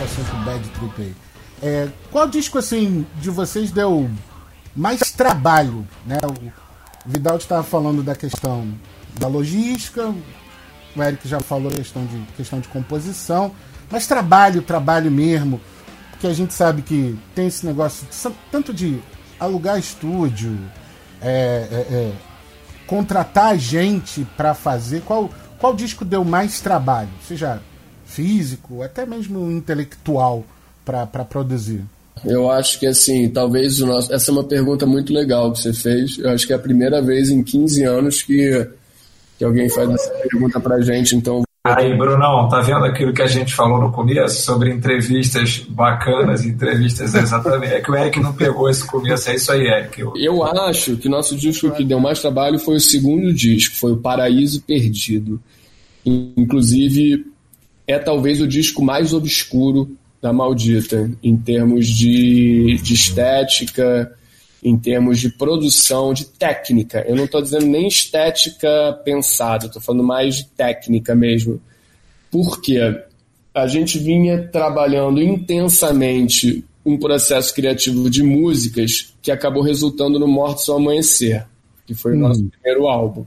Assunto 0.07 0.37
Bad 0.45 0.69
Trip 0.71 1.03
aí. 1.03 1.15
É, 1.63 1.89
qual 2.11 2.29
disco 2.29 2.59
assim 2.59 3.07
de 3.21 3.31
vocês 3.31 3.71
deu 3.71 4.11
mais 4.75 5.01
trabalho? 5.13 5.87
Né? 6.07 6.19
O 6.25 6.53
Vidal 7.09 7.37
estava 7.37 7.63
falando 7.63 8.03
da 8.03 8.15
questão 8.15 8.67
da 9.19 9.27
logística, 9.29 10.15
o 10.95 11.03
Eric 11.03 11.27
já 11.29 11.41
falou 11.41 11.71
questão 11.71 12.05
de 12.05 12.19
questão 12.37 12.61
de 12.61 12.69
composição, 12.69 13.53
mas 13.91 14.07
trabalho, 14.07 14.61
trabalho 14.63 15.11
mesmo, 15.11 15.61
porque 16.11 16.27
a 16.27 16.33
gente 16.35 16.53
sabe 16.53 16.83
que 16.83 17.19
tem 17.35 17.47
esse 17.47 17.65
negócio 17.65 18.07
de- 18.07 18.37
tanto 18.51 18.75
de 18.75 19.01
alugar 19.41 19.79
estúdio, 19.79 20.59
é, 21.23 21.69
é, 21.71 21.95
é, 21.95 22.13
contratar 22.87 23.57
gente 23.59 24.27
para 24.37 24.53
fazer. 24.55 25.03
Qual, 25.03 25.31
qual 25.59 25.75
disco 25.75 26.05
deu 26.05 26.25
mais 26.25 26.61
trabalho? 26.61 27.09
Seja 27.27 27.61
físico, 28.07 28.83
até 28.83 29.05
mesmo 29.05 29.51
intelectual 29.51 30.45
para 30.85 31.05
produzir. 31.25 31.83
Eu 32.25 32.51
acho 32.51 32.81
que 32.81 32.87
assim, 32.87 33.29
talvez 33.29 33.81
o 33.83 33.87
nosso. 33.87 34.11
Essa 34.13 34.31
é 34.31 34.33
uma 34.33 34.45
pergunta 34.45 34.87
muito 34.87 35.13
legal 35.13 35.53
que 35.53 35.59
você 35.61 35.75
fez. 35.75 36.17
Eu 36.19 36.31
acho 36.31 36.47
que 36.47 36.53
é 36.53 36.57
a 36.57 36.59
primeira 36.59 37.03
vez 37.03 37.29
em 37.31 37.43
15 37.43 37.85
anos 37.85 38.23
que, 38.23 38.67
que 39.39 39.45
alguém 39.45 39.69
faz 39.69 39.91
essa 39.91 40.11
pergunta 40.11 40.59
pra 40.59 40.81
gente, 40.81 41.15
então. 41.15 41.43
Aí, 41.63 41.99
Brunão, 41.99 42.49
tá 42.49 42.61
vendo 42.61 42.85
aquilo 42.85 43.13
que 43.13 43.21
a 43.21 43.27
gente 43.27 43.53
falou 43.53 43.81
no 43.81 43.91
começo 43.91 44.41
sobre 44.43 44.71
entrevistas 44.73 45.59
bacanas, 45.69 46.45
entrevistas 46.45 47.13
exatamente. 47.15 47.75
É 47.75 47.81
que 47.81 47.91
o 47.91 47.97
Eric 47.97 48.21
não 48.21 48.33
pegou 48.33 48.71
esse 48.71 48.87
começo, 48.87 49.29
é 49.29 49.35
isso 49.35 49.51
aí, 49.51 49.67
Eric. 49.67 50.01
Eu- 50.01 50.13
Eu 50.17 50.45
acho 50.45 50.97
que 50.97 51.09
nosso 51.09 51.37
disco 51.37 51.71
que 51.73 51.85
deu 51.85 51.99
mais 51.99 52.21
trabalho 52.21 52.59
foi 52.61 52.77
o 52.77 52.81
segundo 52.81 53.33
disco, 53.35 53.75
foi 53.77 53.93
o 53.93 53.97
Paraíso 53.97 54.63
Perdido. 54.63 55.41
Inclusive, 56.37 57.27
é 57.87 57.99
talvez 57.99 58.41
o 58.41 58.47
disco 58.47 58.83
mais 58.83 59.13
obscuro 59.13 59.97
da 60.21 60.33
Maldita, 60.33 61.11
em 61.23 61.37
termos 61.37 61.87
de, 61.87 62.81
de 62.83 62.95
estética, 62.95 64.13
em 64.63 64.77
termos 64.77 65.21
de 65.21 65.31
produção, 65.31 66.13
de 66.13 66.25
técnica. 66.25 67.05
Eu 67.07 67.15
não 67.15 67.25
estou 67.25 67.41
dizendo 67.41 67.67
nem 67.67 67.87
estética 67.87 68.69
pensada, 69.05 69.67
estou 69.67 69.81
falando 69.81 70.03
mais 70.03 70.37
de 70.37 70.47
técnica 70.47 71.15
mesmo. 71.15 71.61
Por 72.31 72.61
quê? 72.61 72.81
A 73.55 73.67
gente 73.67 73.99
vinha 73.99 74.49
trabalhando 74.49 75.23
intensamente 75.23 76.65
um 76.85 76.99
processo 76.99 77.55
criativo 77.55 78.11
de 78.11 78.23
músicas 78.23 79.15
que 79.23 79.31
acabou 79.31 79.63
resultando 79.63 80.19
no 80.19 80.27
Mortos 80.27 80.69
ao 80.69 80.77
Amanhecer, 80.77 81.47
que 81.87 81.95
foi 81.95 82.15
o 82.15 82.19
nosso 82.19 82.45
primeiro 82.45 82.87
álbum. 82.87 83.25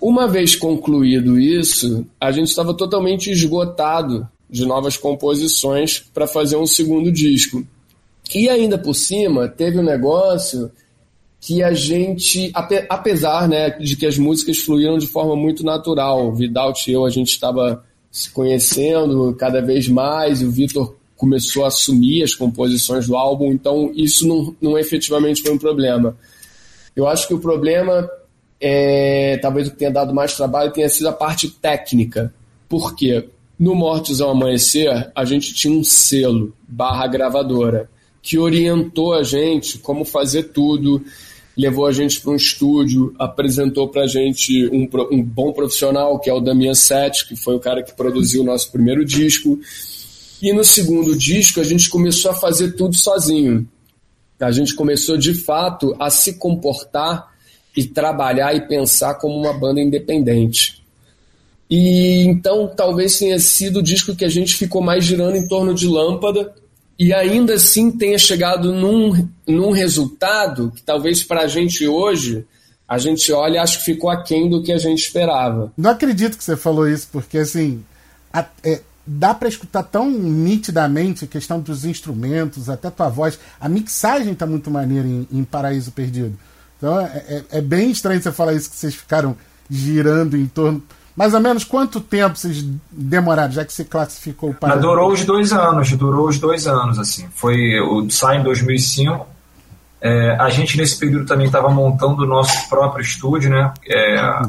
Uma 0.00 0.26
vez 0.26 0.56
concluído 0.56 1.38
isso, 1.38 2.06
a 2.20 2.32
gente 2.32 2.48
estava 2.48 2.72
totalmente 2.72 3.30
esgotado 3.30 4.26
de 4.48 4.64
novas 4.64 4.96
composições 4.96 6.02
para 6.12 6.26
fazer 6.26 6.56
um 6.56 6.66
segundo 6.66 7.12
disco. 7.12 7.64
E 8.34 8.48
ainda 8.48 8.78
por 8.78 8.94
cima, 8.94 9.48
teve 9.48 9.78
um 9.78 9.82
negócio 9.82 10.70
que 11.40 11.62
a 11.62 11.72
gente, 11.72 12.50
ape- 12.54 12.86
apesar 12.88 13.48
né, 13.48 13.70
de 13.70 13.96
que 13.96 14.06
as 14.06 14.18
músicas 14.18 14.58
fluíram 14.58 14.98
de 14.98 15.06
forma 15.06 15.34
muito 15.34 15.64
natural, 15.64 16.32
Vidal 16.34 16.72
e 16.86 16.92
eu, 16.92 17.04
a 17.04 17.10
gente 17.10 17.28
estava 17.28 17.84
se 18.10 18.30
conhecendo 18.30 19.34
cada 19.38 19.60
vez 19.62 19.88
mais, 19.88 20.40
e 20.42 20.44
o 20.44 20.50
Vitor 20.50 20.96
começou 21.16 21.64
a 21.64 21.68
assumir 21.68 22.22
as 22.22 22.34
composições 22.34 23.06
do 23.06 23.16
álbum, 23.16 23.52
então 23.52 23.92
isso 23.94 24.26
não, 24.26 24.54
não 24.60 24.78
efetivamente 24.78 25.42
foi 25.42 25.52
um 25.52 25.58
problema. 25.58 26.16
Eu 26.94 27.06
acho 27.06 27.28
que 27.28 27.34
o 27.34 27.38
problema, 27.38 28.08
é, 28.60 29.38
talvez 29.38 29.68
o 29.68 29.70
que 29.70 29.78
tenha 29.78 29.90
dado 29.90 30.14
mais 30.14 30.36
trabalho, 30.36 30.72
tenha 30.72 30.88
sido 30.88 31.08
a 31.08 31.12
parte 31.12 31.48
técnica. 31.48 32.32
Por 32.68 32.94
quê? 32.94 33.28
No 33.58 33.74
Mortos 33.74 34.20
ao 34.20 34.30
Amanhecer, 34.30 35.10
a 35.14 35.24
gente 35.24 35.54
tinha 35.54 35.72
um 35.72 35.84
selo, 35.84 36.54
barra 36.68 37.06
gravadora, 37.06 37.90
que 38.22 38.38
orientou 38.38 39.14
a 39.14 39.22
gente 39.22 39.78
como 39.78 40.04
fazer 40.04 40.44
tudo, 40.44 41.02
levou 41.56 41.86
a 41.86 41.92
gente 41.92 42.20
para 42.20 42.32
um 42.32 42.36
estúdio, 42.36 43.14
apresentou 43.18 43.88
para 43.88 44.02
a 44.02 44.06
gente 44.06 44.68
um, 44.68 44.88
um 45.10 45.22
bom 45.22 45.52
profissional, 45.52 46.18
que 46.18 46.30
é 46.30 46.32
o 46.32 46.40
Damian 46.40 46.74
Sete, 46.74 47.28
que 47.28 47.36
foi 47.36 47.54
o 47.54 47.60
cara 47.60 47.82
que 47.82 47.94
produziu 47.94 48.42
o 48.42 48.44
nosso 48.44 48.70
primeiro 48.70 49.04
disco. 49.04 49.58
E 50.40 50.52
no 50.52 50.64
segundo 50.64 51.16
disco, 51.16 51.60
a 51.60 51.64
gente 51.64 51.90
começou 51.90 52.30
a 52.30 52.34
fazer 52.34 52.72
tudo 52.72 52.96
sozinho. 52.96 53.68
A 54.38 54.50
gente 54.50 54.74
começou 54.74 55.18
de 55.18 55.34
fato 55.34 55.94
a 55.98 56.08
se 56.08 56.34
comportar 56.34 57.28
e 57.76 57.84
trabalhar 57.84 58.54
e 58.54 58.62
pensar 58.66 59.14
como 59.14 59.36
uma 59.36 59.52
banda 59.52 59.80
independente. 59.80 60.82
E 61.68 62.24
então 62.26 62.66
talvez 62.76 63.18
tenha 63.18 63.38
sido 63.38 63.78
o 63.78 63.82
disco 63.82 64.14
que 64.16 64.24
a 64.24 64.28
gente 64.28 64.54
ficou 64.56 64.82
mais 64.82 65.04
girando 65.04 65.36
em 65.36 65.46
torno 65.46 65.72
de 65.72 65.86
lâmpada 65.86 66.52
e 66.98 67.14
ainda 67.14 67.54
assim 67.54 67.90
tenha 67.92 68.18
chegado 68.18 68.72
num, 68.74 69.26
num 69.46 69.70
resultado 69.70 70.72
que 70.74 70.82
talvez 70.82 71.22
para 71.22 71.42
a 71.42 71.46
gente 71.46 71.86
hoje 71.86 72.44
a 72.88 72.98
gente 72.98 73.32
olha 73.32 73.54
e 73.54 73.58
acho 73.58 73.78
que 73.78 73.84
ficou 73.84 74.10
aquém 74.10 74.50
do 74.50 74.62
que 74.64 74.72
a 74.72 74.78
gente 74.78 74.98
esperava. 74.98 75.72
Não 75.78 75.90
acredito 75.90 76.36
que 76.36 76.42
você 76.42 76.56
falou 76.56 76.88
isso, 76.88 77.08
porque 77.12 77.38
assim. 77.38 77.84
a- 78.32 78.46
é, 78.64 78.80
dá 79.06 79.32
pra 79.32 79.48
escutar 79.48 79.84
tão 79.84 80.10
nitidamente 80.10 81.24
a 81.24 81.28
questão 81.28 81.60
dos 81.60 81.84
instrumentos, 81.84 82.68
até 82.68 82.90
tua 82.90 83.08
voz. 83.08 83.38
A 83.60 83.68
mixagem 83.68 84.34
tá 84.34 84.44
muito 84.44 84.70
maneira 84.72 85.06
em, 85.06 85.26
em 85.32 85.44
Paraíso 85.44 85.92
Perdido. 85.92 86.36
Então 86.80 86.98
é, 86.98 87.04
é- 87.28 87.58
é 87.58 87.60
bem 87.60 87.90
estranho 87.90 88.22
você 88.22 88.32
falar 88.32 88.54
isso, 88.54 88.70
que 88.70 88.76
vocês 88.76 88.94
ficaram 88.94 89.36
girando 89.68 90.34
em 90.36 90.46
torno. 90.46 90.82
Mais 91.14 91.34
ou 91.34 91.40
menos 91.40 91.64
quanto 91.64 92.00
tempo 92.00 92.36
vocês 92.36 92.64
demoraram, 92.90 93.52
já 93.52 93.64
que 93.64 93.72
você 93.72 93.84
classificou 93.84 94.50
o 94.50 94.52
Mas 94.52 94.60
Paraíso? 94.60 94.80
durou 94.82 95.12
os 95.12 95.24
dois 95.24 95.52
anos, 95.52 95.92
durou 95.92 96.28
os 96.28 96.38
dois 96.38 96.66
anos, 96.66 96.98
assim. 96.98 97.28
Foi 97.34 97.78
o 97.80 98.08
sai 98.08 98.38
em 98.38 98.42
2005. 98.42 99.26
É, 100.00 100.30
a 100.40 100.48
gente 100.48 100.78
nesse 100.78 100.98
período 100.98 101.26
também 101.26 101.46
estava 101.46 101.68
montando 101.68 102.22
o 102.22 102.26
nosso 102.26 102.66
próprio 102.70 103.02
estúdio, 103.02 103.50
né? 103.50 103.74
É, 103.86 104.40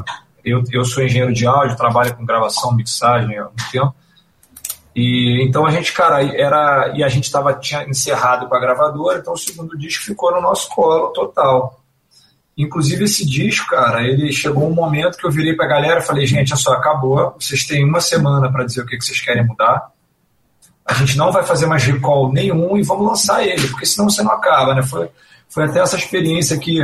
eu, 0.42 0.64
eu 0.72 0.82
sou 0.84 1.04
engenheiro 1.04 1.34
de 1.34 1.46
áudio, 1.46 1.76
trabalho 1.76 2.16
com 2.16 2.24
gravação, 2.24 2.74
mixagem 2.74 3.36
há 3.38 3.42
muito 3.44 3.70
tempo. 3.70 3.94
E 4.96 5.44
então 5.46 5.66
a 5.66 5.70
gente, 5.70 5.92
cara, 5.92 6.22
era 6.24 6.92
e 6.96 7.02
a 7.04 7.08
gente 7.08 7.30
tava 7.30 7.52
tinha 7.54 7.84
encerrado 7.88 8.46
com 8.46 8.54
a 8.54 8.60
gravadora, 8.60 9.18
então 9.18 9.34
o 9.34 9.38
segundo 9.38 9.76
disco 9.76 10.04
ficou 10.04 10.32
no 10.32 10.40
nosso 10.40 10.68
colo 10.70 11.08
total. 11.08 11.81
Inclusive 12.56 13.04
esse 13.04 13.24
disco, 13.24 13.70
cara, 13.70 14.02
ele 14.02 14.30
chegou 14.30 14.68
um 14.68 14.74
momento 14.74 15.16
que 15.16 15.26
eu 15.26 15.30
virei 15.30 15.54
pra 15.54 15.66
galera 15.66 16.00
e 16.00 16.02
falei, 16.02 16.26
gente, 16.26 16.52
olha 16.52 16.60
só, 16.60 16.72
acabou, 16.74 17.34
vocês 17.38 17.64
têm 17.64 17.84
uma 17.84 18.00
semana 18.00 18.52
para 18.52 18.64
dizer 18.64 18.82
o 18.82 18.86
que, 18.86 18.96
que 18.96 19.04
vocês 19.04 19.20
querem 19.20 19.46
mudar. 19.46 19.90
A 20.84 20.94
gente 20.94 21.16
não 21.16 21.32
vai 21.32 21.44
fazer 21.44 21.66
mais 21.66 21.84
recall 21.84 22.30
nenhum 22.30 22.76
e 22.76 22.82
vamos 22.82 23.06
lançar 23.06 23.42
ele, 23.46 23.68
porque 23.68 23.86
senão 23.86 24.10
você 24.10 24.22
não 24.22 24.32
acaba, 24.32 24.74
né? 24.74 24.82
Foi, 24.82 25.08
foi 25.48 25.64
até 25.64 25.80
essa 25.80 25.96
experiência 25.96 26.58
que, 26.58 26.78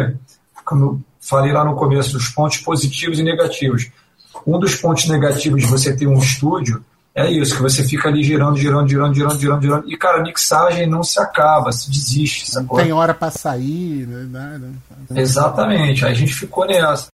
como 0.64 0.84
eu 0.84 1.00
falei 1.20 1.52
lá 1.52 1.64
no 1.64 1.74
começo, 1.74 2.12
dos 2.12 2.28
pontos 2.28 2.58
positivos 2.58 3.18
e 3.18 3.22
negativos. 3.22 3.90
Um 4.46 4.58
dos 4.58 4.74
pontos 4.76 5.06
negativos 5.06 5.60
de 5.60 5.66
você 5.66 5.94
ter 5.94 6.06
um 6.06 6.18
estúdio 6.18 6.82
é 7.14 7.30
isso, 7.30 7.56
que 7.56 7.62
você 7.62 7.82
fica 7.82 8.08
ali 8.08 8.22
girando, 8.22 8.56
girando, 8.56 8.88
girando, 8.88 9.14
girando, 9.14 9.40
girando, 9.40 9.62
girando. 9.62 9.90
E, 9.90 9.96
cara, 9.96 10.18
a 10.18 10.22
mixagem 10.22 10.86
não 10.86 11.02
se 11.02 11.18
acaba, 11.20 11.72
se 11.72 11.90
desiste, 11.90 12.54
Não 12.54 12.66
tem 12.66 12.92
hora 12.92 13.12
pra 13.12 13.30
sair, 13.30 14.06
né? 14.06 14.26
nada. 14.30 14.70
Exatamente, 15.14 16.04
aí 16.04 16.12
a 16.12 16.14
gente 16.14 16.32
ficou 16.32 16.66
nessa. 16.66 17.08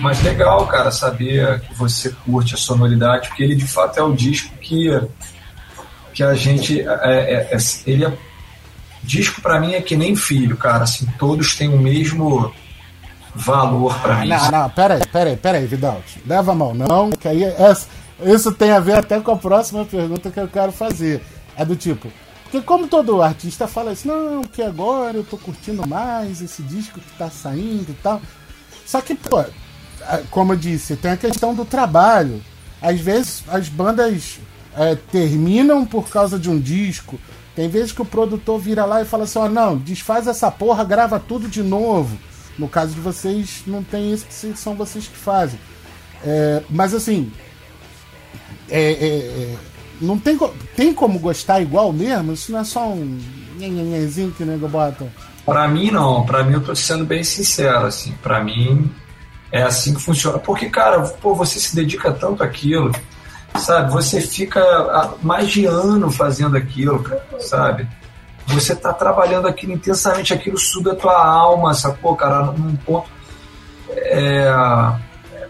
Mas 0.00 0.22
legal, 0.22 0.66
cara, 0.66 0.90
saber 0.90 1.60
que 1.60 1.74
você 1.74 2.10
curte 2.24 2.54
a 2.54 2.58
sonoridade, 2.58 3.28
porque 3.28 3.42
ele 3.42 3.54
de 3.54 3.66
fato 3.66 3.98
é 3.98 4.02
o 4.02 4.12
disco 4.14 4.52
que, 4.58 4.88
que 6.14 6.22
a 6.22 6.34
gente. 6.34 6.80
É, 6.80 6.86
é- 6.86 7.48
é- 7.54 7.58
ele 7.86 8.04
é, 8.06 8.12
disco 9.02 9.40
pra 9.40 9.60
mim 9.60 9.74
é 9.74 9.80
que 9.82 9.96
nem 9.96 10.16
filho, 10.16 10.56
cara. 10.56 10.84
Assim, 10.84 11.06
todos 11.18 11.54
têm 11.54 11.68
o 11.68 11.78
mesmo 11.78 12.52
valor 13.34 13.94
pra 14.00 14.16
mim. 14.16 14.28
Não, 14.28 14.50
não, 14.50 14.70
peraí, 14.70 15.00
peraí, 15.06 15.36
peraí, 15.36 15.66
Vidal. 15.66 16.02
Leva 16.26 16.52
a 16.52 16.54
mão, 16.54 16.74
não, 16.74 17.10
que 17.10 17.28
aí 17.28 17.44
essa- 17.44 17.86
isso 18.22 18.52
tem 18.52 18.70
a 18.72 18.80
ver 18.80 18.96
até 18.98 19.20
com 19.20 19.30
a 19.32 19.36
próxima 19.36 19.84
pergunta 19.84 20.30
que 20.30 20.40
eu 20.40 20.48
quero 20.48 20.72
fazer. 20.72 21.22
É 21.56 21.64
do 21.64 21.76
tipo, 21.76 22.08
porque 22.44 22.60
como 22.62 22.88
todo 22.88 23.20
artista 23.22 23.68
fala 23.68 23.92
isso, 23.92 24.08
não, 24.08 24.42
que 24.42 24.62
agora 24.62 25.16
eu 25.18 25.24
tô 25.24 25.36
curtindo 25.36 25.86
mais 25.86 26.40
esse 26.40 26.62
disco 26.62 26.98
que 27.00 27.18
tá 27.18 27.28
saindo 27.28 27.90
e 27.90 27.94
tal. 28.02 28.20
Só 28.86 29.00
que, 29.00 29.14
pô, 29.14 29.44
como 30.30 30.52
eu 30.52 30.56
disse, 30.56 30.96
tem 30.96 31.12
a 31.12 31.16
questão 31.16 31.54
do 31.54 31.64
trabalho. 31.64 32.42
Às 32.80 33.00
vezes 33.00 33.44
as 33.48 33.68
bandas 33.68 34.38
é, 34.76 34.94
terminam 34.94 35.84
por 35.84 36.08
causa 36.08 36.38
de 36.38 36.48
um 36.48 36.58
disco. 36.58 37.18
Tem 37.54 37.68
vezes 37.68 37.92
que 37.92 38.02
o 38.02 38.06
produtor 38.06 38.58
vira 38.58 38.84
lá 38.84 39.02
e 39.02 39.04
fala 39.04 39.24
assim: 39.24 39.38
ó, 39.38 39.48
não, 39.48 39.76
desfaz 39.76 40.26
essa 40.26 40.50
porra, 40.50 40.84
grava 40.84 41.18
tudo 41.20 41.48
de 41.48 41.62
novo. 41.62 42.16
No 42.58 42.68
caso 42.68 42.94
de 42.94 43.00
vocês, 43.00 43.62
não 43.66 43.82
tem 43.82 44.12
isso, 44.12 44.26
que 44.26 44.58
são 44.58 44.74
vocês 44.74 45.06
que 45.06 45.16
fazem. 45.16 45.58
É, 46.22 46.62
mas 46.68 46.92
assim, 46.92 47.32
é, 48.68 48.92
é, 48.92 49.06
é, 49.06 49.56
não 50.00 50.18
tem, 50.18 50.38
tem 50.76 50.92
como 50.92 51.18
gostar 51.18 51.60
igual 51.60 51.92
mesmo? 51.92 52.32
Isso 52.32 52.52
não 52.52 52.60
é 52.60 52.64
só 52.64 52.88
um 52.88 53.18
nhenhenhenzinho 53.56 54.30
que 54.30 54.42
o 54.42 54.46
nego 54.46 54.68
bota. 54.68 55.06
Pra 55.44 55.66
mim, 55.68 55.90
não. 55.90 56.24
Pra 56.24 56.44
mim, 56.44 56.54
eu 56.54 56.62
tô 56.62 56.74
sendo 56.74 57.04
bem 57.04 57.24
sincero, 57.24 57.86
assim. 57.86 58.12
Pra 58.22 58.42
mim, 58.42 58.90
é 59.52 59.62
assim 59.62 59.94
que 59.94 60.00
funciona. 60.02 60.38
Porque, 60.38 60.68
cara, 60.70 61.00
pô, 61.00 61.34
você 61.34 61.58
se 61.58 61.74
dedica 61.74 62.12
tanto 62.12 62.42
àquilo, 62.42 62.92
sabe? 63.56 63.90
Você 63.92 64.20
fica 64.20 64.60
ah, 64.60 65.14
mais 65.22 65.48
de 65.48 65.66
ano 65.66 66.10
fazendo 66.10 66.56
aquilo, 66.56 67.04
sabe? 67.40 67.88
você 68.46 68.74
tá 68.74 68.92
trabalhando 68.92 69.46
aquilo 69.46 69.72
intensamente, 69.72 70.34
aquilo 70.34 70.58
suga 70.58 70.90
a 70.90 70.96
tua 70.96 71.24
alma, 71.24 71.72
sacou, 71.72 72.16
cara, 72.16 72.46
num 72.46 72.74
ponto. 72.74 73.08
É, 73.90 74.44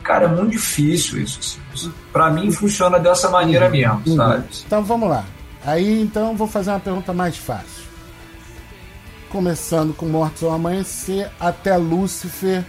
cara, 0.03 0.25
é 0.25 0.29
muito 0.29 0.51
difícil 0.51 1.23
isso. 1.23 1.59
Assim. 1.73 1.93
Para 2.13 2.31
mim 2.31 2.51
funciona 2.53 2.99
dessa 2.99 3.31
maneira 3.31 3.71
mesmo, 3.71 4.03
Uhum. 4.07 4.17
sabe? 4.17 4.45
Então 4.67 4.85
vamos 4.85 5.09
lá. 5.09 5.25
Aí 5.65 6.03
então 6.03 6.37
vou 6.37 6.47
fazer 6.47 6.71
uma 6.73 6.81
pergunta 6.81 7.13
mais 7.15 7.37
fácil. 7.39 7.81
Começando 9.31 9.95
com 9.95 10.07
Mortos 10.07 10.43
ao 10.43 10.51
Amanhecer 10.53 11.31
até 11.39 11.77
Lúcifer, 11.77 12.65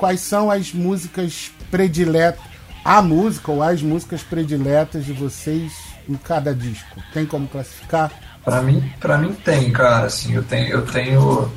quais 0.00 0.20
são 0.20 0.50
as 0.50 0.72
músicas 0.72 1.52
prediletas, 1.70 2.42
a 2.82 3.02
música 3.02 3.52
ou 3.52 3.62
as 3.62 3.82
músicas 3.82 4.22
prediletas 4.22 5.04
de 5.04 5.12
vocês 5.12 5.72
em 6.08 6.14
cada 6.14 6.54
disco? 6.54 7.00
Tem 7.12 7.26
como 7.26 7.46
classificar? 7.46 8.10
Para 8.42 8.62
mim, 8.62 8.90
para 8.98 9.18
mim 9.18 9.34
tem, 9.34 9.70
cara, 9.70 10.06
assim, 10.06 10.34
eu 10.34 10.42
tenho 10.42 10.68
eu 10.68 10.86
tenho 10.86 11.52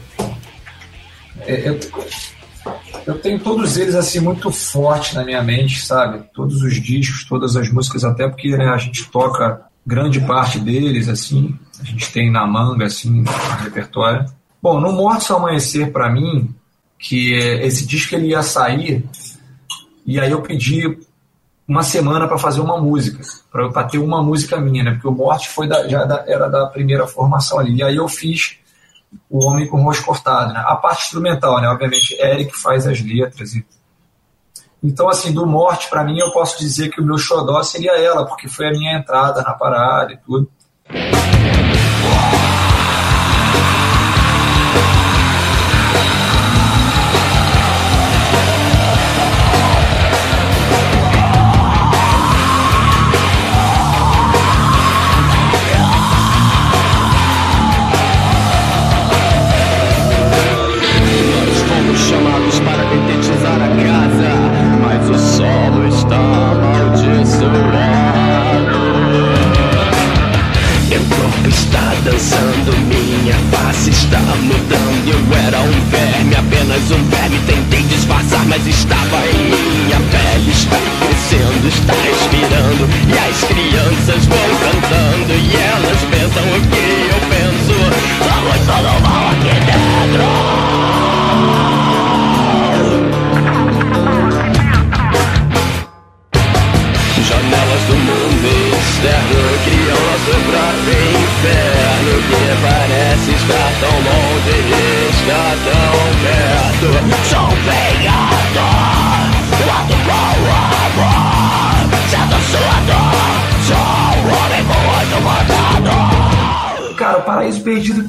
é, 1.40 1.70
eu, 1.70 1.80
eu 3.08 3.20
tenho 3.20 3.40
todos 3.40 3.78
eles 3.78 3.96
assim 3.96 4.20
muito 4.20 4.52
forte 4.52 5.16
na 5.16 5.24
minha 5.24 5.42
mente, 5.42 5.82
sabe? 5.82 6.26
Todos 6.34 6.62
os 6.62 6.76
discos, 6.82 7.24
todas 7.24 7.56
as 7.56 7.70
músicas, 7.72 8.04
até 8.04 8.28
porque 8.28 8.50
né, 8.58 8.68
a 8.68 8.78
gente 8.78 9.10
toca 9.10 9.62
grande 9.88 10.20
parte 10.20 10.60
deles 10.60 11.08
assim, 11.08 11.58
a 11.80 11.86
gente 11.86 12.12
tem 12.12 12.30
na 12.30 12.46
manga 12.46 12.86
assim, 12.86 13.22
no 13.22 13.32
repertório. 13.64 14.26
Bom, 14.62 14.80
no 14.80 14.92
Mortos 14.92 15.32
ao 15.32 15.40
Amanhecer 15.40 15.92
para 15.92 16.10
mim, 16.10 16.54
que 17.04 17.34
esse 17.34 17.86
disco 17.86 18.16
ele 18.16 18.30
ia 18.30 18.42
sair 18.42 19.06
e 20.06 20.18
aí 20.20 20.32
eu 20.32 20.42
pedi 20.42 20.98
uma 21.68 21.84
semana 21.84 22.28
para 22.28 22.38
fazer 22.38 22.62
uma 22.62 22.80
música, 22.80 23.22
para 23.52 23.84
ter 23.84 23.98
uma 23.98 24.24
música 24.24 24.58
minha, 24.58 24.86
né? 24.86 24.92
Porque 24.92 25.08
o 25.10 25.12
Morte 25.12 25.50
foi 25.50 25.68
da, 25.68 25.86
já 25.88 26.06
da, 26.06 26.24
era 26.26 26.48
da 26.48 26.66
primeira 26.68 27.06
formação 27.06 27.60
ali. 27.60 27.76
E 27.76 27.84
aí 27.84 27.98
eu 27.98 28.08
fiz 28.08 28.58
o 29.30 29.46
Homem 29.46 29.68
com 29.68 29.82
o 29.82 29.84
Rosto 29.84 30.06
Cortado, 30.06 30.54
né? 30.54 30.64
A 30.66 30.78
parte 30.78 31.04
instrumental, 31.04 31.60
né? 31.62 31.68
Obviamente, 31.68 32.16
Eric 32.16 32.58
faz 32.58 32.88
as 32.88 33.02
letras. 33.02 33.54
E... 33.54 33.66
Então, 34.82 35.10
assim, 35.10 35.34
do 35.34 35.46
Morte, 35.46 35.90
para 35.90 36.06
mim, 36.06 36.18
eu 36.20 36.32
posso 36.32 36.58
dizer 36.58 36.90
que 36.90 37.02
o 37.02 37.06
meu 37.06 37.18
xodó 37.18 37.62
seria 37.64 37.98
ela, 37.98 38.26
porque 38.26 38.48
foi 38.48 38.68
a 38.68 38.72
minha 38.72 38.98
entrada 38.98 39.42
na 39.42 39.54
parada 39.54 40.14
e 40.14 40.18
tudo. 40.18 40.50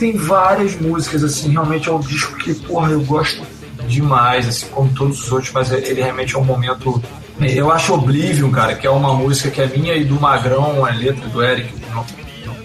Tem 0.04 0.18
várias 0.18 0.78
músicas, 0.78 1.24
assim, 1.24 1.50
realmente 1.50 1.88
é 1.88 1.92
um 1.92 2.00
disco 2.00 2.36
que, 2.36 2.52
porra, 2.52 2.90
eu 2.90 3.00
gosto 3.00 3.42
demais, 3.88 4.46
assim, 4.46 4.66
como 4.66 4.92
todos 4.92 5.24
os 5.24 5.32
outros, 5.32 5.50
mas 5.52 5.72
ele 5.72 6.02
realmente 6.02 6.36
é 6.36 6.38
um 6.38 6.44
momento. 6.44 7.02
Eu 7.40 7.72
acho 7.72 7.94
Oblivion, 7.94 8.50
cara, 8.50 8.74
que 8.74 8.86
é 8.86 8.90
uma 8.90 9.14
música 9.14 9.50
que 9.50 9.62
é 9.62 9.66
minha 9.66 9.94
e 9.94 10.04
do 10.04 10.20
Magrão, 10.20 10.84
a 10.84 10.90
letra 10.90 11.26
do 11.28 11.42
Eric, 11.42 11.72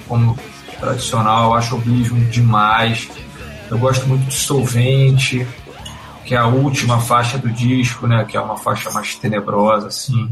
como 0.06 0.38
tradicional, 0.82 1.52
eu 1.52 1.54
acho 1.54 1.76
Oblivion 1.76 2.20
demais. 2.30 3.08
Eu 3.72 3.78
gosto 3.78 4.06
muito 4.06 4.26
de 4.26 4.34
Solvente, 4.34 5.48
que 6.26 6.36
é 6.36 6.38
a 6.38 6.48
última 6.48 7.00
faixa 7.00 7.38
do 7.38 7.48
disco, 7.50 8.06
né, 8.06 8.26
que 8.28 8.36
é 8.36 8.42
uma 8.42 8.58
faixa 8.58 8.92
mais 8.92 9.16
tenebrosa, 9.16 9.88
assim. 9.88 10.30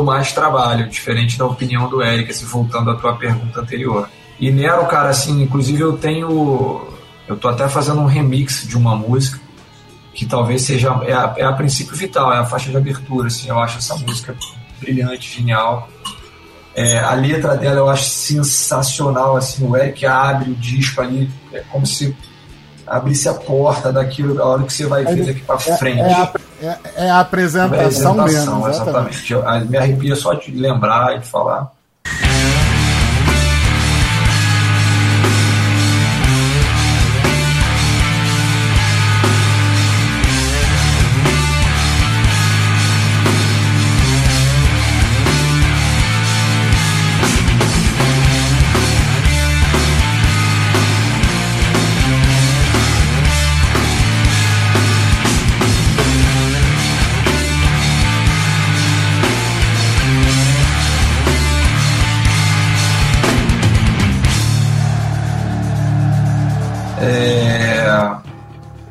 Deu 0.00 0.04
mais 0.04 0.32
trabalho, 0.32 0.88
diferente 0.88 1.38
da 1.38 1.46
opinião 1.46 1.88
do 1.88 2.02
Eric, 2.02 2.30
assim, 2.30 2.46
voltando 2.46 2.90
à 2.90 2.94
tua 2.94 3.14
pergunta 3.14 3.60
anterior. 3.60 4.08
E 4.38 4.50
Nero, 4.50 4.86
cara, 4.86 5.10
assim, 5.10 5.42
inclusive 5.42 5.80
eu 5.82 5.96
tenho. 5.96 6.88
Eu 7.28 7.36
tô 7.36 7.48
até 7.48 7.68
fazendo 7.68 8.00
um 8.00 8.06
remix 8.06 8.66
de 8.66 8.76
uma 8.76 8.96
música 8.96 9.38
que 10.14 10.26
talvez 10.26 10.62
seja. 10.62 10.88
É 11.04 11.12
a, 11.12 11.34
é 11.36 11.44
a 11.44 11.52
princípio 11.52 11.94
vital, 11.94 12.32
é 12.32 12.38
a 12.38 12.44
faixa 12.44 12.70
de 12.70 12.76
abertura, 12.76 13.28
assim, 13.28 13.48
eu 13.48 13.58
acho 13.58 13.78
essa 13.78 13.94
música 13.96 14.34
brilhante, 14.80 15.36
genial. 15.36 15.88
É, 16.74 16.98
a 16.98 17.12
letra 17.14 17.56
dela 17.56 17.78
eu 17.78 17.90
acho 17.90 18.04
sensacional, 18.04 19.36
assim, 19.36 19.66
o 19.66 19.76
Eric 19.76 20.06
abre 20.06 20.52
o 20.52 20.54
disco 20.54 21.00
ali, 21.02 21.28
é 21.52 21.60
como 21.70 21.84
se 21.84 22.16
abrisse 22.86 23.28
a 23.28 23.34
porta 23.34 23.92
daquilo, 23.92 24.40
a 24.40 24.46
hora 24.46 24.62
que 24.62 24.72
você 24.72 24.86
vai 24.86 25.04
ver 25.04 25.26
daqui 25.26 25.40
pra 25.40 25.58
frente. 25.58 26.00
É, 26.00 26.12
a, 26.12 26.32
é, 26.62 26.78
é 26.96 27.10
a 27.10 27.20
apresentação, 27.20 28.14
mesmo. 28.14 28.68
Exatamente. 28.68 29.18
exatamente. 29.22 29.32
Eu, 29.32 29.68
me 29.68 29.76
arrepia 29.76 30.16
só 30.16 30.34
de 30.34 30.50
lembrar 30.52 31.16
e 31.16 31.20
de 31.20 31.26
falar. 31.26 31.72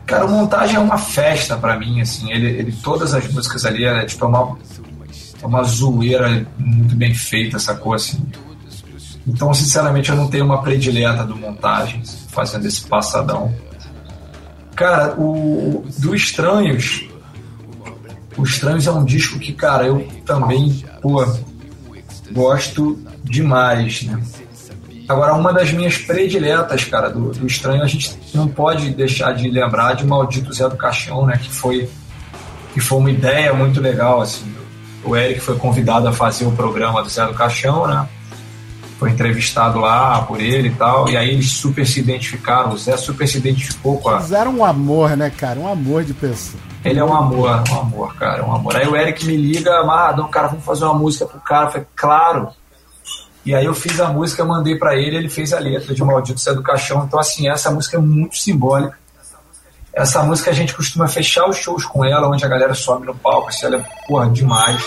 Cara, 0.10 0.26
o 0.26 0.32
montagem 0.32 0.76
é 0.76 0.80
uma 0.80 0.98
festa 0.98 1.56
pra 1.56 1.78
mim, 1.78 2.02
assim. 2.02 2.32
Ele, 2.32 2.48
ele 2.48 2.72
todas 2.72 3.14
as 3.14 3.32
músicas 3.32 3.64
ali 3.64 3.86
é 3.86 4.06
tipo 4.06 4.26
é 4.26 4.28
uma, 4.28 4.58
é 5.40 5.46
uma 5.46 5.64
zoeira 5.64 6.48
muito 6.58 6.96
bem 6.96 7.14
feita, 7.14 7.60
sacou 7.60 7.94
assim. 7.94 8.20
Então, 9.28 9.54
sinceramente, 9.54 10.10
eu 10.10 10.16
não 10.16 10.28
tenho 10.28 10.46
uma 10.46 10.64
predileta 10.64 11.24
do 11.24 11.36
montagem 11.36 12.02
fazendo 12.30 12.66
esse 12.66 12.82
passadão. 12.88 13.54
Cara, 14.76 15.14
o 15.16 15.86
do 16.00 16.16
Estranhos, 16.16 17.08
o 18.36 18.44
Estranhos 18.44 18.88
é 18.88 18.92
um 18.92 19.06
disco 19.06 19.38
que, 19.38 19.54
cara, 19.54 19.86
eu 19.86 20.08
também, 20.26 20.84
pô, 21.04 21.24
gosto 22.32 22.98
demais, 23.24 24.02
né? 24.02 24.20
Agora, 25.10 25.34
uma 25.34 25.52
das 25.52 25.74
minhas 25.74 25.98
prediletas, 25.98 26.84
cara, 26.84 27.10
do, 27.10 27.32
do 27.32 27.48
Estranho, 27.48 27.82
a 27.82 27.88
gente 27.88 28.16
não 28.32 28.48
pode 28.48 28.92
deixar 28.92 29.34
de 29.34 29.50
lembrar 29.50 29.96
de 29.96 30.06
Maldito 30.06 30.54
Zé 30.54 30.70
do 30.70 30.78
Caixão, 30.78 31.26
né? 31.26 31.36
Que 31.42 31.50
foi, 31.50 31.90
que 32.76 32.80
foi 32.80 33.00
uma 33.00 33.10
ideia 33.10 33.52
muito 33.52 33.82
legal, 33.82 34.22
assim. 34.22 34.46
O 35.04 35.16
Eric 35.16 35.40
foi 35.40 35.58
convidado 35.58 36.08
a 36.08 36.14
fazer 36.14 36.46
o 36.46 36.52
programa 36.52 37.02
do 37.02 37.10
Zé 37.10 37.26
do 37.26 37.34
Caixão, 37.34 37.88
né? 37.88 38.08
Foi 39.00 39.10
entrevistado 39.10 39.80
lá 39.80 40.22
por 40.22 40.40
ele 40.40 40.68
e 40.68 40.76
tal, 40.76 41.10
e 41.10 41.18
aí 41.18 41.32
eles 41.32 41.54
super 41.54 41.88
se 41.88 42.02
identificaram, 42.02 42.74
o 42.74 42.78
Zé 42.78 42.96
super 42.96 43.28
se 43.28 43.40
identificou 43.40 43.98
com 43.98 44.10
a, 44.10 44.22
Fizeram 44.22 44.58
um 44.58 44.64
amor, 44.64 45.18
né, 45.18 45.32
cara? 45.36 45.60
Um 45.60 45.68
amor 45.68 46.04
de 46.04 46.14
pessoa. 46.14 46.62
ele 46.86 47.00
é 47.00 47.04
um 47.04 47.16
amor, 47.16 47.64
um 47.72 47.80
amor, 47.80 48.14
cara, 48.16 48.46
um 48.46 48.54
amor. 48.54 48.76
Aí 48.76 48.88
o 48.88 48.96
Eric 48.96 49.26
me 49.26 49.36
liga, 49.36 49.72
ah, 49.72 50.14
não, 50.16 50.28
cara, 50.28 50.50
vamos 50.50 50.64
fazer 50.64 50.86
uma 50.86 50.94
música 50.94 51.26
pro 51.26 51.40
cara. 51.40 51.66
Eu 51.66 51.72
falei, 51.72 51.88
claro. 51.96 52.50
E 53.46 53.56
aí 53.56 53.66
eu 53.66 53.74
fiz 53.74 54.00
a 54.00 54.10
música, 54.10 54.44
mandei 54.44 54.78
pra 54.78 54.96
ele, 54.96 55.18
ele 55.18 55.30
fez 55.30 55.54
a 55.54 55.60
letra 55.60 55.94
de 55.94 56.04
Maldito 56.04 56.40
Cé 56.40 56.54
do 56.54 56.62
Caixão. 56.62 57.06
Então, 57.06 57.20
assim, 57.20 57.50
essa 57.50 57.72
música 57.72 57.98
é 57.98 58.00
muito 58.00 58.38
simbólica. 58.38 58.98
Essa 59.94 60.22
música 60.24 60.52
a 60.52 60.54
gente 60.54 60.74
costuma 60.74 61.08
fechar 61.08 61.48
os 61.48 61.58
shows 61.58 61.86
com 61.86 62.06
ela, 62.06 62.28
onde 62.28 62.46
a 62.46 62.48
galera 62.48 62.74
sobe 62.74 63.06
no 63.06 63.16
palco, 63.16 63.50
assim, 63.50 63.66
ela 63.66 63.78
é, 63.78 63.86
porra, 64.08 64.30
demais. 64.30 64.84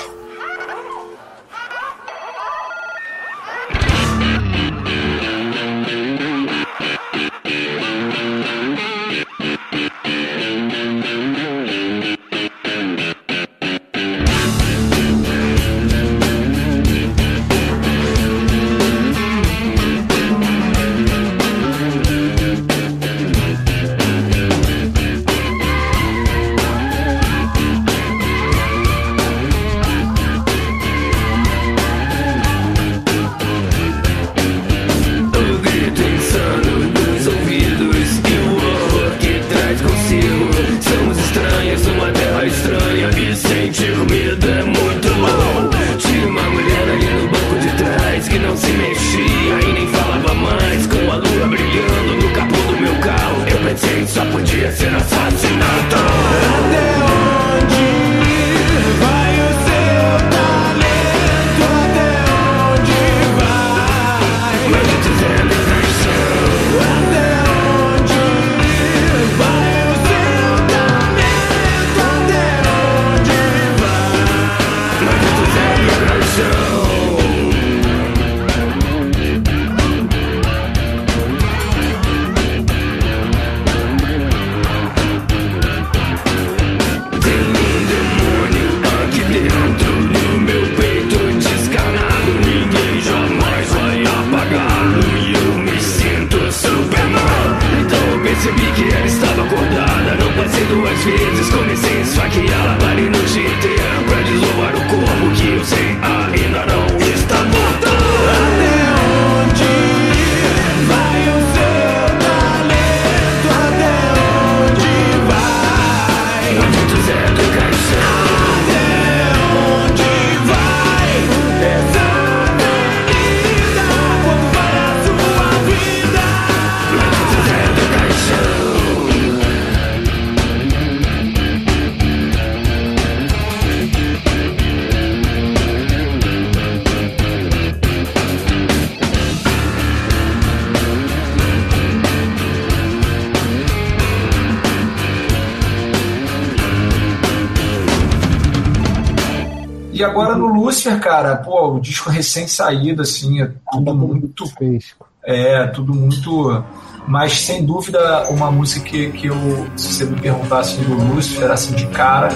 Lucifer, 150.82 151.00
cara, 151.00 151.36
pô, 151.36 151.74
o 151.74 151.80
disco 151.80 152.10
recém-saído, 152.10 153.02
assim, 153.02 153.40
é 153.40 153.50
tudo 153.70 153.94
muito. 153.94 154.46
Fresco. 154.48 155.06
É, 155.24 155.66
tudo 155.68 155.94
muito. 155.94 156.64
Mas 157.06 157.40
sem 157.40 157.64
dúvida, 157.64 158.28
uma 158.30 158.50
música 158.50 158.88
que, 158.88 159.10
que 159.12 159.26
eu, 159.28 159.36
se 159.76 159.92
você 159.92 160.04
me 160.04 160.20
perguntasse 160.20 160.76
do 160.78 160.94
Lucifer, 160.94 161.50
assim, 161.50 161.74
de 161.74 161.86
cara, 161.88 162.28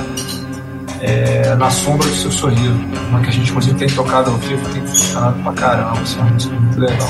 é 1.01 1.55
Na 1.56 1.70
Sombra 1.70 2.09
do 2.09 2.14
Seu 2.14 2.31
Sorriso. 2.31 2.74
Uma 3.09 3.20
que 3.20 3.28
a 3.28 3.32
gente, 3.32 3.51
inclusive, 3.51 3.77
tem 3.77 3.89
tocado 3.89 4.31
ao 4.31 4.36
vivo, 4.36 4.68
tem 4.73 4.86
funcionado 4.86 5.43
pra 5.43 5.52
caramba, 5.52 6.01
assim, 6.01 6.18
é 6.18 6.23
uma 6.23 6.31
música 6.31 6.55
muito 6.55 6.81
legal. 6.81 7.09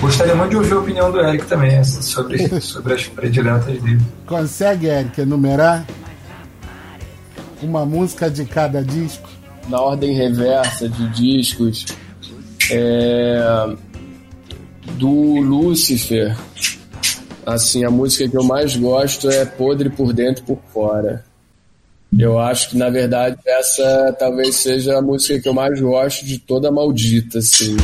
Gostaria 0.00 0.34
muito 0.34 0.50
de 0.50 0.56
ouvir 0.56 0.72
a 0.72 0.78
opinião 0.78 1.12
do 1.12 1.20
Eric 1.20 1.46
também 1.46 1.82
sobre, 1.84 2.48
sobre 2.60 2.94
as 2.94 3.06
prediletas 3.06 3.82
dele. 3.82 4.00
Consegue, 4.26 4.86
Eric, 4.86 5.20
enumerar 5.20 5.86
uma 7.62 7.84
música 7.84 8.30
de 8.30 8.44
cada 8.44 8.82
disco? 8.82 9.28
Na 9.68 9.80
ordem 9.80 10.14
reversa 10.14 10.88
de 10.88 11.08
discos, 11.08 11.86
é, 12.70 13.76
do 14.92 15.40
Lucifer, 15.40 16.36
assim, 17.44 17.84
a 17.84 17.90
música 17.90 18.28
que 18.28 18.36
eu 18.36 18.44
mais 18.44 18.76
gosto 18.76 19.28
é 19.30 19.44
Podre 19.44 19.90
por 19.90 20.12
Dentro 20.12 20.42
e 20.42 20.46
por 20.46 20.58
Fora. 20.72 21.24
Eu 22.16 22.38
acho 22.38 22.70
que, 22.70 22.78
na 22.78 22.88
verdade, 22.88 23.36
essa 23.44 24.14
talvez 24.18 24.56
seja 24.56 24.96
a 24.98 25.02
música 25.02 25.40
que 25.40 25.48
eu 25.48 25.54
mais 25.54 25.80
gosto 25.80 26.24
de 26.24 26.38
toda 26.38 26.68
a 26.68 26.72
maldita, 26.72 27.38
assim. 27.38 27.76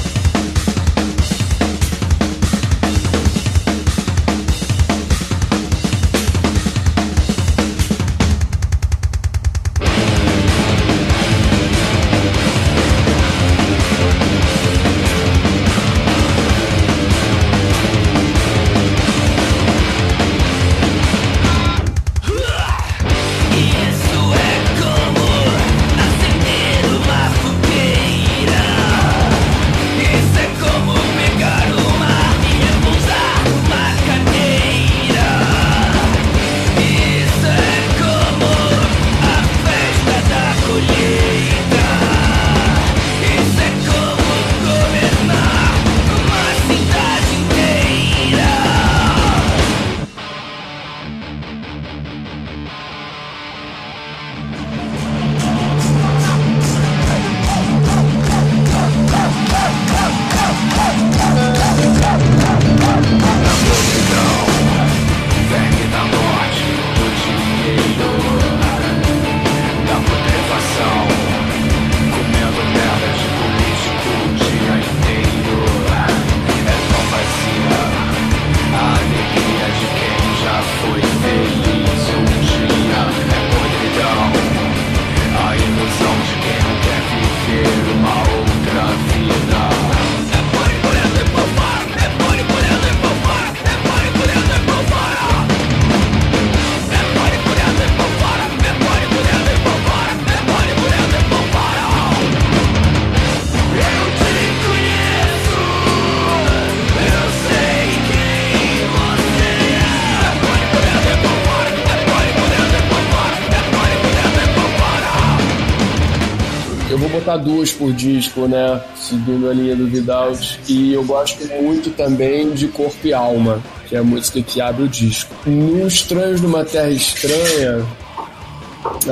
Duas 117.42 117.72
por 117.72 117.92
disco, 117.92 118.46
né? 118.46 118.80
Seguindo 118.96 119.50
a 119.50 119.52
linha 119.52 119.76
do 119.76 119.86
Vidal. 119.86 120.32
E 120.68 120.92
eu 120.92 121.04
gosto 121.04 121.46
muito 121.60 121.90
também 121.90 122.50
de 122.52 122.68
Corpo 122.68 123.06
e 123.06 123.12
Alma, 123.12 123.62
que 123.88 123.96
é 123.96 123.98
a 123.98 124.04
música 124.04 124.40
que 124.40 124.60
abre 124.60 124.84
o 124.84 124.88
disco. 124.88 125.34
No 125.44 125.86
Estranhos 125.86 126.40
numa 126.40 126.64
Terra 126.64 126.90
Estranha, 126.90 127.84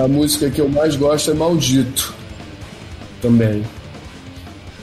a 0.03 0.09
música 0.09 0.49
que 0.51 0.61
eu 0.61 0.69
mais 0.69 0.97
gosto 0.97 1.31
é 1.31 1.35
Maldito. 1.35 2.15
Também. 3.21 3.65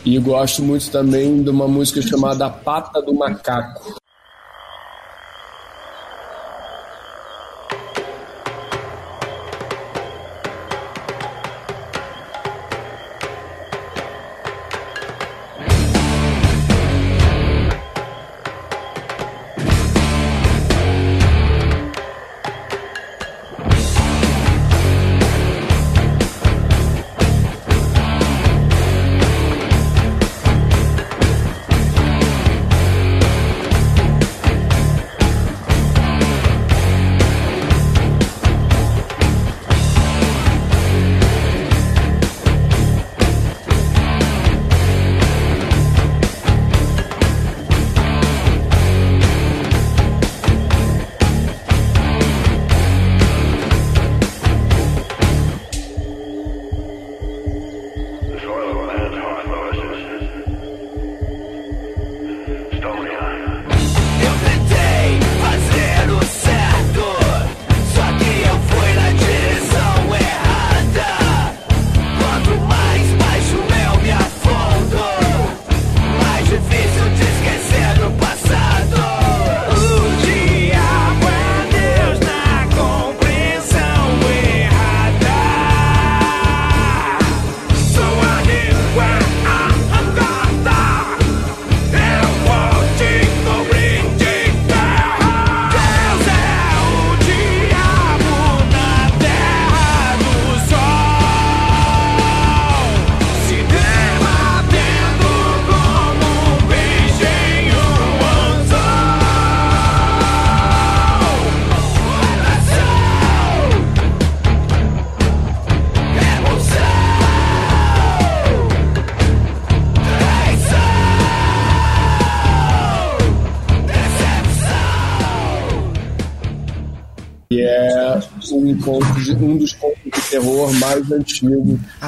E 0.06 0.18
gosto 0.20 0.64
muito 0.64 0.90
também 0.90 1.44
de 1.44 1.50
uma 1.50 1.68
música 1.68 2.02
chamada 2.02 2.50
Pata 2.50 3.02
do 3.02 3.14
Macaco. 3.14 3.97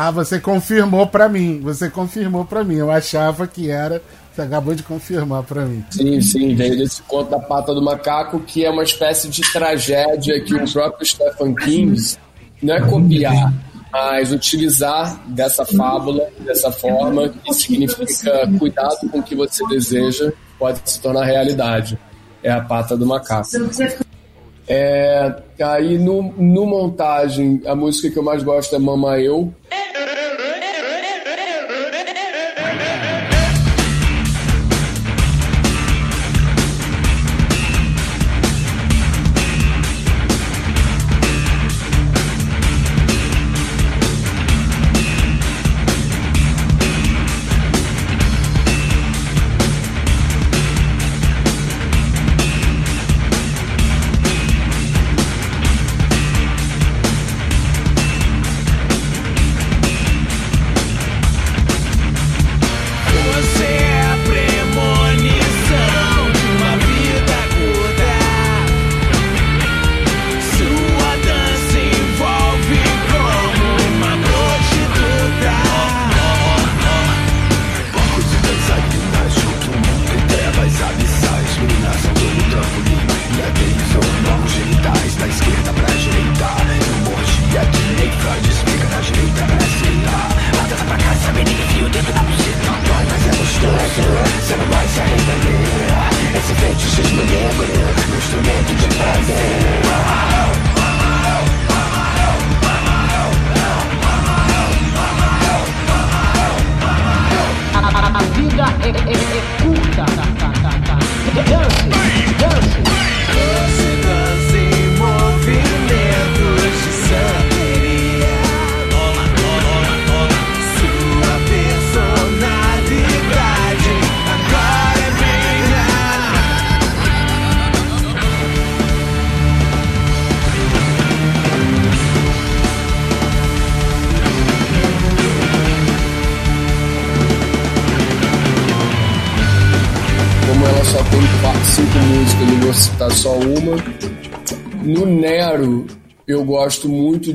Ah, 0.09 0.11
você 0.11 0.39
confirmou 0.39 1.05
pra 1.05 1.29
mim. 1.29 1.59
Você 1.61 1.87
confirmou 1.87 2.43
pra 2.43 2.63
mim. 2.63 2.77
Eu 2.77 2.89
achava 2.89 3.45
que 3.45 3.69
era. 3.69 4.01
Você 4.33 4.41
acabou 4.41 4.73
de 4.73 4.81
confirmar 4.81 5.43
pra 5.43 5.65
mim. 5.65 5.85
Sim, 5.91 6.19
sim, 6.19 6.55
veio 6.55 6.75
desse 6.75 7.03
conto 7.03 7.29
da 7.29 7.37
pata 7.37 7.75
do 7.75 7.81
macaco, 7.81 8.39
que 8.39 8.65
é 8.65 8.71
uma 8.71 8.81
espécie 8.81 9.29
de 9.29 9.41
tragédia 9.51 10.43
que 10.43 10.55
o 10.55 10.71
próprio 10.71 11.05
Stephen 11.05 11.53
King 11.53 11.95
não 12.59 12.73
é 12.73 12.81
copiar, 12.81 13.53
mas 13.91 14.31
utilizar 14.31 15.21
dessa 15.27 15.63
fábula, 15.63 16.27
dessa 16.39 16.71
forma, 16.71 17.29
que 17.29 17.53
significa 17.53 18.49
cuidado 18.57 19.07
com 19.11 19.19
o 19.19 19.23
que 19.23 19.35
você 19.35 19.63
deseja, 19.67 20.33
pode 20.57 20.79
se 20.85 20.99
tornar 20.99 21.25
realidade. 21.25 21.99
É 22.41 22.49
a 22.49 22.61
pata 22.61 22.97
do 22.97 23.05
macaco. 23.05 23.47
É, 24.67 25.35
aí 25.63 25.99
no, 25.99 26.31
no 26.33 26.65
montagem, 26.65 27.61
a 27.65 27.75
música 27.75 28.09
que 28.09 28.17
eu 28.17 28.23
mais 28.23 28.41
gosto 28.41 28.75
é 28.75 28.79
Mama 28.79 29.19
Eu. 29.19 29.53
Você 29.69 29.98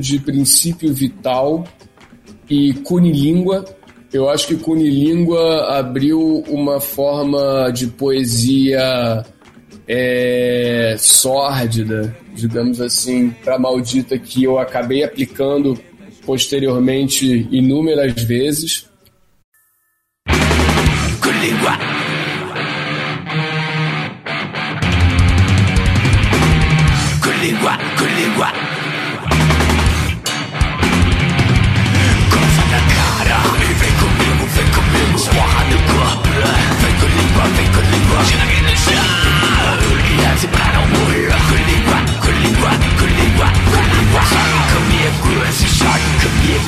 de 0.05 0.19
Princípio 0.19 0.93
Vital 0.93 1.67
e 2.47 2.73
Cunilíngua. 2.73 3.65
Eu 4.13 4.29
acho 4.29 4.47
que 4.47 4.55
Cunilíngua 4.55 5.77
abriu 5.77 6.43
uma 6.47 6.79
forma 6.79 7.71
de 7.71 7.87
poesia 7.87 9.25
é, 9.87 10.95
sórdida, 10.99 12.15
digamos 12.33 12.79
assim, 12.79 13.31
para 13.43 13.57
maldita 13.57 14.17
que 14.17 14.43
eu 14.43 14.59
acabei 14.59 15.03
aplicando 15.03 15.77
posteriormente 16.23 17.47
inúmeras 17.51 18.13
vezes. 18.23 18.87
Colíngua 21.21 21.94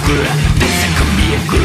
comigo 0.08 0.24
Desce 0.56 0.88
comigo 0.98 1.60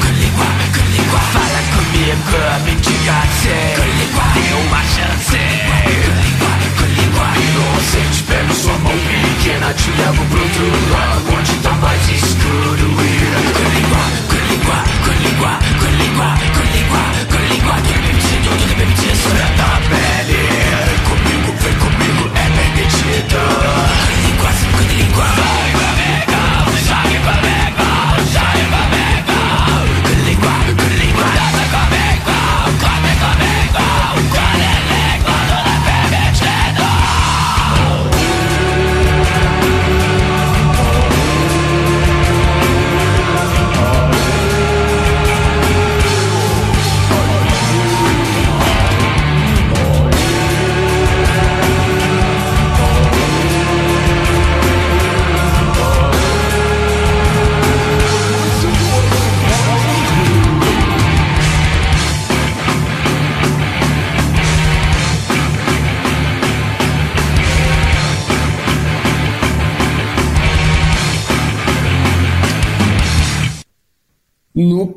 Colíngua, 0.00 0.50
colíngua 0.74 1.20
Fala 1.32 1.60
comigo, 1.72 2.40
me 2.64 2.74
diga 2.76 3.18
sim 3.40 3.72
Colíngua, 3.76 4.24
dê 4.34 4.52
uma 4.66 4.82
chance 4.84 5.40
Colíngua, 5.64 6.52
colíngua 6.76 7.26
Inocente, 7.40 8.22
pego 8.24 8.54
sua 8.54 8.78
mão 8.78 8.92
pequena 8.92 9.72
Te 9.74 9.90
levo 9.90 10.24
pro 10.26 10.42
outro 10.42 10.66
lado 10.92 11.38
Onde 11.38 11.54
tá 11.62 11.72
mais 11.72 12.08
escuro 12.08 12.86
Colíngua, 12.96 13.40
colíngua, 13.56 14.02
colíngua, 14.28 14.78
colíngua, 15.04 15.69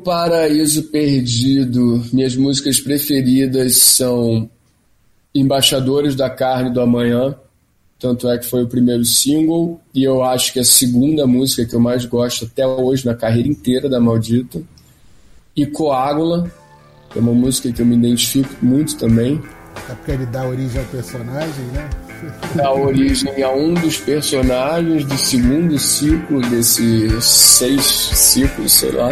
Paraíso 0.04 0.84
Perdido, 0.84 2.04
minhas 2.12 2.36
músicas 2.36 2.78
preferidas 2.78 3.78
são 3.78 4.48
Embaixadores 5.34 6.14
da 6.14 6.28
Carne 6.28 6.70
do 6.70 6.80
Amanhã, 6.80 7.34
tanto 7.98 8.28
é 8.28 8.36
que 8.36 8.44
foi 8.44 8.62
o 8.62 8.68
primeiro 8.68 9.04
single, 9.04 9.80
e 9.94 10.04
eu 10.04 10.22
acho 10.22 10.52
que 10.52 10.58
é 10.58 10.62
a 10.62 10.64
segunda 10.64 11.26
música 11.26 11.64
que 11.64 11.74
eu 11.74 11.80
mais 11.80 12.04
gosto 12.04 12.44
até 12.44 12.66
hoje 12.66 13.06
na 13.06 13.14
carreira 13.14 13.48
inteira 13.48 13.88
da 13.88 13.98
Maldita. 13.98 14.62
E 15.56 15.64
Coágula, 15.64 16.52
que 17.10 17.18
é 17.18 17.22
uma 17.22 17.32
música 17.32 17.72
que 17.72 17.80
eu 17.80 17.86
me 17.86 17.96
identifico 17.96 18.54
muito 18.60 18.98
também. 18.98 19.40
É 19.88 19.94
porque 19.94 20.12
ele 20.12 20.26
dá 20.26 20.46
origem 20.46 20.80
ao 20.80 20.86
personagem, 20.88 21.64
né? 21.72 21.90
dá 22.54 22.72
origem 22.72 23.42
a 23.42 23.50
um 23.50 23.72
dos 23.72 23.96
personagens 23.96 25.04
do 25.06 25.16
segundo 25.16 25.78
ciclo 25.78 26.40
desses 26.42 27.24
seis 27.24 27.84
ciclos, 27.84 28.72
sei 28.72 28.92
lá. 28.92 29.08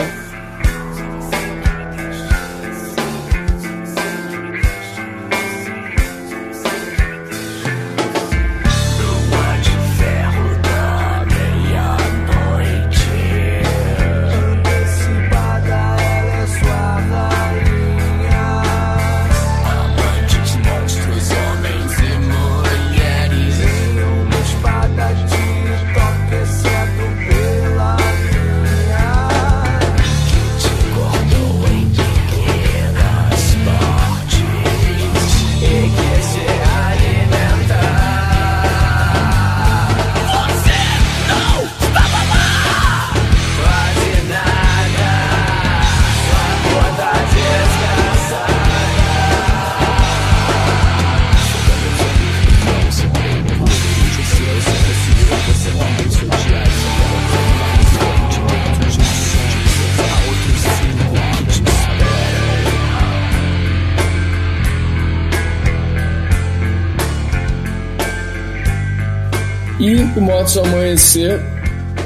Motos 70.23 70.57
Amanhecer, 70.57 71.41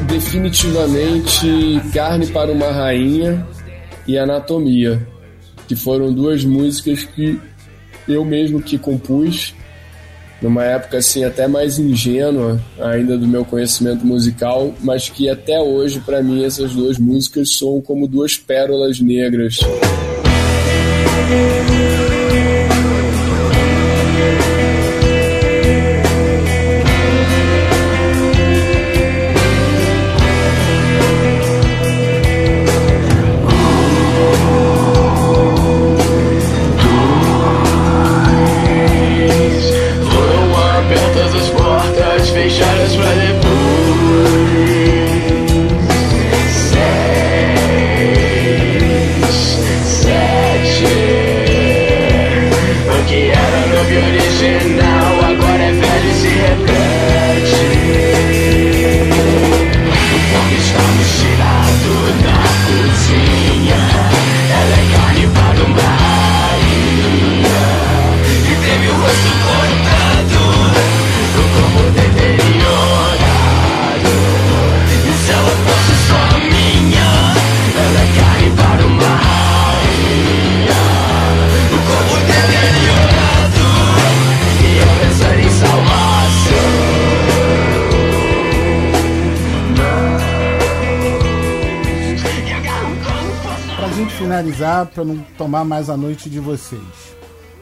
definitivamente 0.08 1.80
Carne 1.92 2.26
para 2.28 2.50
uma 2.50 2.72
Rainha 2.72 3.46
e 4.06 4.16
Anatomia, 4.16 5.06
que 5.68 5.76
foram 5.76 6.10
duas 6.14 6.42
músicas 6.42 7.04
que 7.04 7.38
eu 8.08 8.24
mesmo 8.24 8.62
que 8.62 8.78
compus, 8.78 9.54
numa 10.40 10.64
época 10.64 10.96
assim 10.96 11.24
até 11.24 11.46
mais 11.46 11.78
ingênua 11.78 12.58
ainda 12.80 13.18
do 13.18 13.26
meu 13.26 13.44
conhecimento 13.44 14.06
musical, 14.06 14.74
mas 14.80 15.10
que 15.10 15.28
até 15.28 15.60
hoje 15.60 16.00
para 16.00 16.22
mim 16.22 16.42
essas 16.42 16.72
duas 16.72 16.98
músicas 16.98 17.50
soam 17.50 17.82
como 17.82 18.08
duas 18.08 18.34
pérolas 18.34 18.98
negras. 18.98 19.58
Finalizar, 94.36 94.86
pra 94.86 95.04
não 95.04 95.18
tomar 95.38 95.64
mais 95.64 95.88
a 95.88 95.96
noite 95.96 96.28
de 96.28 96.38
vocês. 96.38 96.80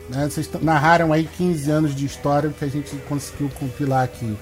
né? 0.08 0.28
Vocês 0.28 0.48
narraram 0.60 1.12
aí 1.12 1.28
15 1.36 1.70
anos 1.70 1.94
de 1.94 2.04
história 2.04 2.50
que 2.50 2.64
a 2.64 2.68
gente 2.68 2.94
conseguiu 3.08 3.48
compilar 3.58 4.04
aqui. 4.04 4.36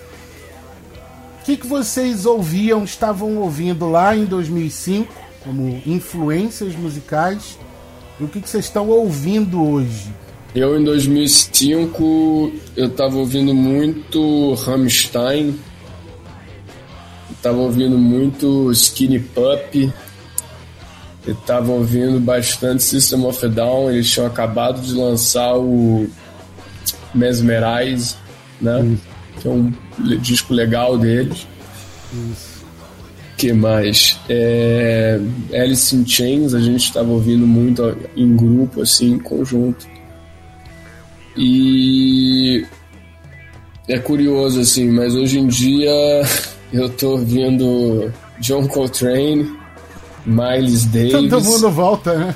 O 1.40 1.44
que, 1.44 1.56
que 1.56 1.66
vocês 1.66 2.24
ouviam, 2.24 2.84
estavam 2.84 3.36
ouvindo 3.38 3.90
lá 3.90 4.16
em 4.16 4.24
2005, 4.24 5.12
como 5.44 5.82
influências 5.84 6.74
musicais, 6.76 7.58
e 8.18 8.24
o 8.24 8.28
que, 8.28 8.40
que 8.40 8.48
vocês 8.48 8.64
estão 8.64 8.88
ouvindo 8.88 9.62
hoje? 9.62 10.10
Eu 10.54 10.78
em 10.78 10.84
2005 10.84 12.52
eu 12.76 12.90
tava 12.90 13.16
ouvindo 13.16 13.54
muito 13.54 14.54
Rammstein, 14.54 15.58
eu 17.30 17.36
tava 17.42 17.58
ouvindo 17.58 17.98
muito 17.98 18.70
Skinny 18.70 19.18
Puppy, 19.18 19.92
eu 21.26 21.34
tava 21.46 21.70
ouvindo 21.70 22.18
bastante 22.18 22.82
System 22.82 23.24
of 23.24 23.44
a 23.44 23.48
Down, 23.48 23.90
eles 23.90 24.10
tinham 24.10 24.26
acabado 24.26 24.80
de 24.80 24.92
lançar 24.92 25.56
o 25.56 26.08
Mesmerize, 27.14 28.16
né? 28.60 28.96
Que 29.40 29.48
é 29.48 29.50
um 29.50 29.72
disco 30.20 30.52
legal 30.52 30.98
deles. 30.98 31.46
que 33.36 33.52
mais? 33.52 34.18
É, 34.28 35.20
Alice 35.52 35.94
in 35.94 36.06
Chains, 36.06 36.54
a 36.54 36.60
gente 36.60 36.84
estava 36.84 37.08
ouvindo 37.10 37.46
muito 37.46 37.96
em 38.16 38.36
grupo, 38.36 38.82
assim, 38.82 39.12
em 39.12 39.18
conjunto. 39.18 39.86
E 41.36 42.66
é 43.88 43.98
curioso, 43.98 44.60
assim, 44.60 44.90
mas 44.90 45.14
hoje 45.14 45.38
em 45.38 45.46
dia 45.46 45.90
eu 46.72 46.88
tô 46.90 47.12
ouvindo 47.12 48.12
John 48.40 48.66
Coltrane, 48.66 49.61
Miles 50.26 50.84
Davis. 50.84 51.12
Todo 51.12 51.40
mundo 51.42 51.70
volta, 51.70 52.14
né? 52.16 52.34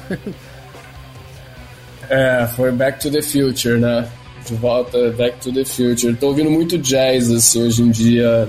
É, 2.08 2.46
foi 2.54 2.70
Back 2.72 3.00
to 3.00 3.10
the 3.10 3.22
Future, 3.22 3.78
né? 3.78 4.06
De 4.46 4.54
volta, 4.54 5.10
Back 5.12 5.38
to 5.40 5.52
the 5.52 5.64
Future. 5.64 6.14
Tô 6.14 6.28
ouvindo 6.28 6.50
muito 6.50 6.78
jazz, 6.78 7.30
assim, 7.30 7.62
hoje 7.62 7.82
em 7.82 7.90
dia. 7.90 8.48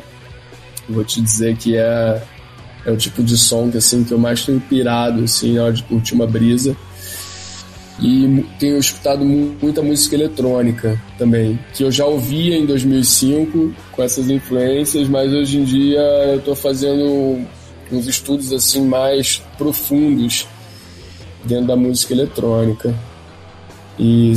Vou 0.87 1.03
te 1.03 1.21
dizer 1.21 1.57
que 1.57 1.75
é, 1.75 2.21
é 2.85 2.91
o 2.91 2.97
tipo 2.97 3.23
de 3.23 3.35
som 3.37 3.69
que, 3.69 3.77
assim, 3.77 4.03
que 4.03 4.13
eu 4.13 4.17
mais 4.19 4.45
tô 4.45 4.51
inspirado, 4.51 5.23
assim, 5.23 5.53
na 5.55 5.63
hora 5.63 5.73
de 5.73 5.83
curtir 5.83 6.13
uma 6.13 6.27
brisa. 6.27 6.75
E 7.99 8.45
tenho 8.59 8.77
escutado 8.77 9.25
mu- 9.25 9.55
muita 9.59 9.81
música 9.81 10.13
eletrônica 10.15 11.01
também, 11.17 11.59
que 11.73 11.83
eu 11.83 11.91
já 11.91 12.05
ouvia 12.05 12.55
em 12.55 12.63
2005 12.63 13.73
com 13.91 14.03
essas 14.03 14.29
influências, 14.29 15.07
mas 15.09 15.33
hoje 15.33 15.57
em 15.57 15.63
dia 15.63 15.99
eu 16.31 16.39
tô 16.41 16.53
fazendo 16.53 17.43
uns 17.95 18.07
estudos, 18.07 18.51
assim, 18.51 18.85
mais 18.85 19.41
profundos 19.57 20.47
dentro 21.43 21.67
da 21.67 21.75
música 21.75 22.13
eletrônica. 22.13 22.93
E 23.97 24.33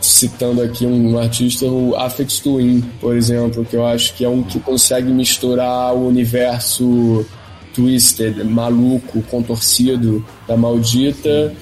citando 0.00 0.62
aqui 0.62 0.86
um 0.86 1.18
artista, 1.18 1.66
o 1.66 1.96
Afex 1.96 2.38
Twin, 2.40 2.80
por 3.00 3.16
exemplo, 3.16 3.64
que 3.64 3.76
eu 3.76 3.86
acho 3.86 4.14
que 4.14 4.24
é 4.24 4.28
um 4.28 4.42
que 4.42 4.60
consegue 4.60 5.10
misturar 5.10 5.94
o 5.94 6.06
universo 6.06 7.26
twisted, 7.74 8.42
maluco, 8.44 9.22
contorcido 9.22 10.24
da 10.48 10.56
maldita 10.56 11.54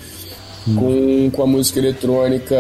com, 0.64 1.30
com 1.30 1.42
a 1.42 1.46
música 1.46 1.78
eletrônica 1.80 2.56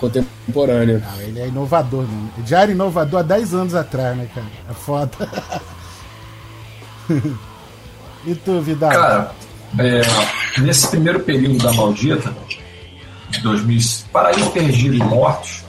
contemporânea. 0.00 1.02
Ah, 1.06 1.22
ele 1.22 1.40
é 1.40 1.48
inovador, 1.48 2.02
né? 2.02 2.30
Ele 2.38 2.46
já 2.46 2.62
era 2.62 2.72
inovador 2.72 3.20
há 3.20 3.22
10 3.22 3.54
anos 3.54 3.74
atrás, 3.74 4.16
né, 4.16 4.28
cara? 4.34 4.46
É 4.68 4.72
foda. 4.72 5.12
e 8.26 8.34
tu, 8.34 8.60
Vidal? 8.60 8.90
Cara, 8.90 9.32
é, 9.78 10.60
nesse 10.60 10.88
primeiro 10.88 11.20
período 11.20 11.58
da 11.58 11.72
maldita, 11.72 12.34
de 13.30 13.40
2000, 13.40 13.80
Paraíso 14.12 14.50
Perdido 14.50 14.96
e 14.96 14.98
Mortos, 14.98 15.64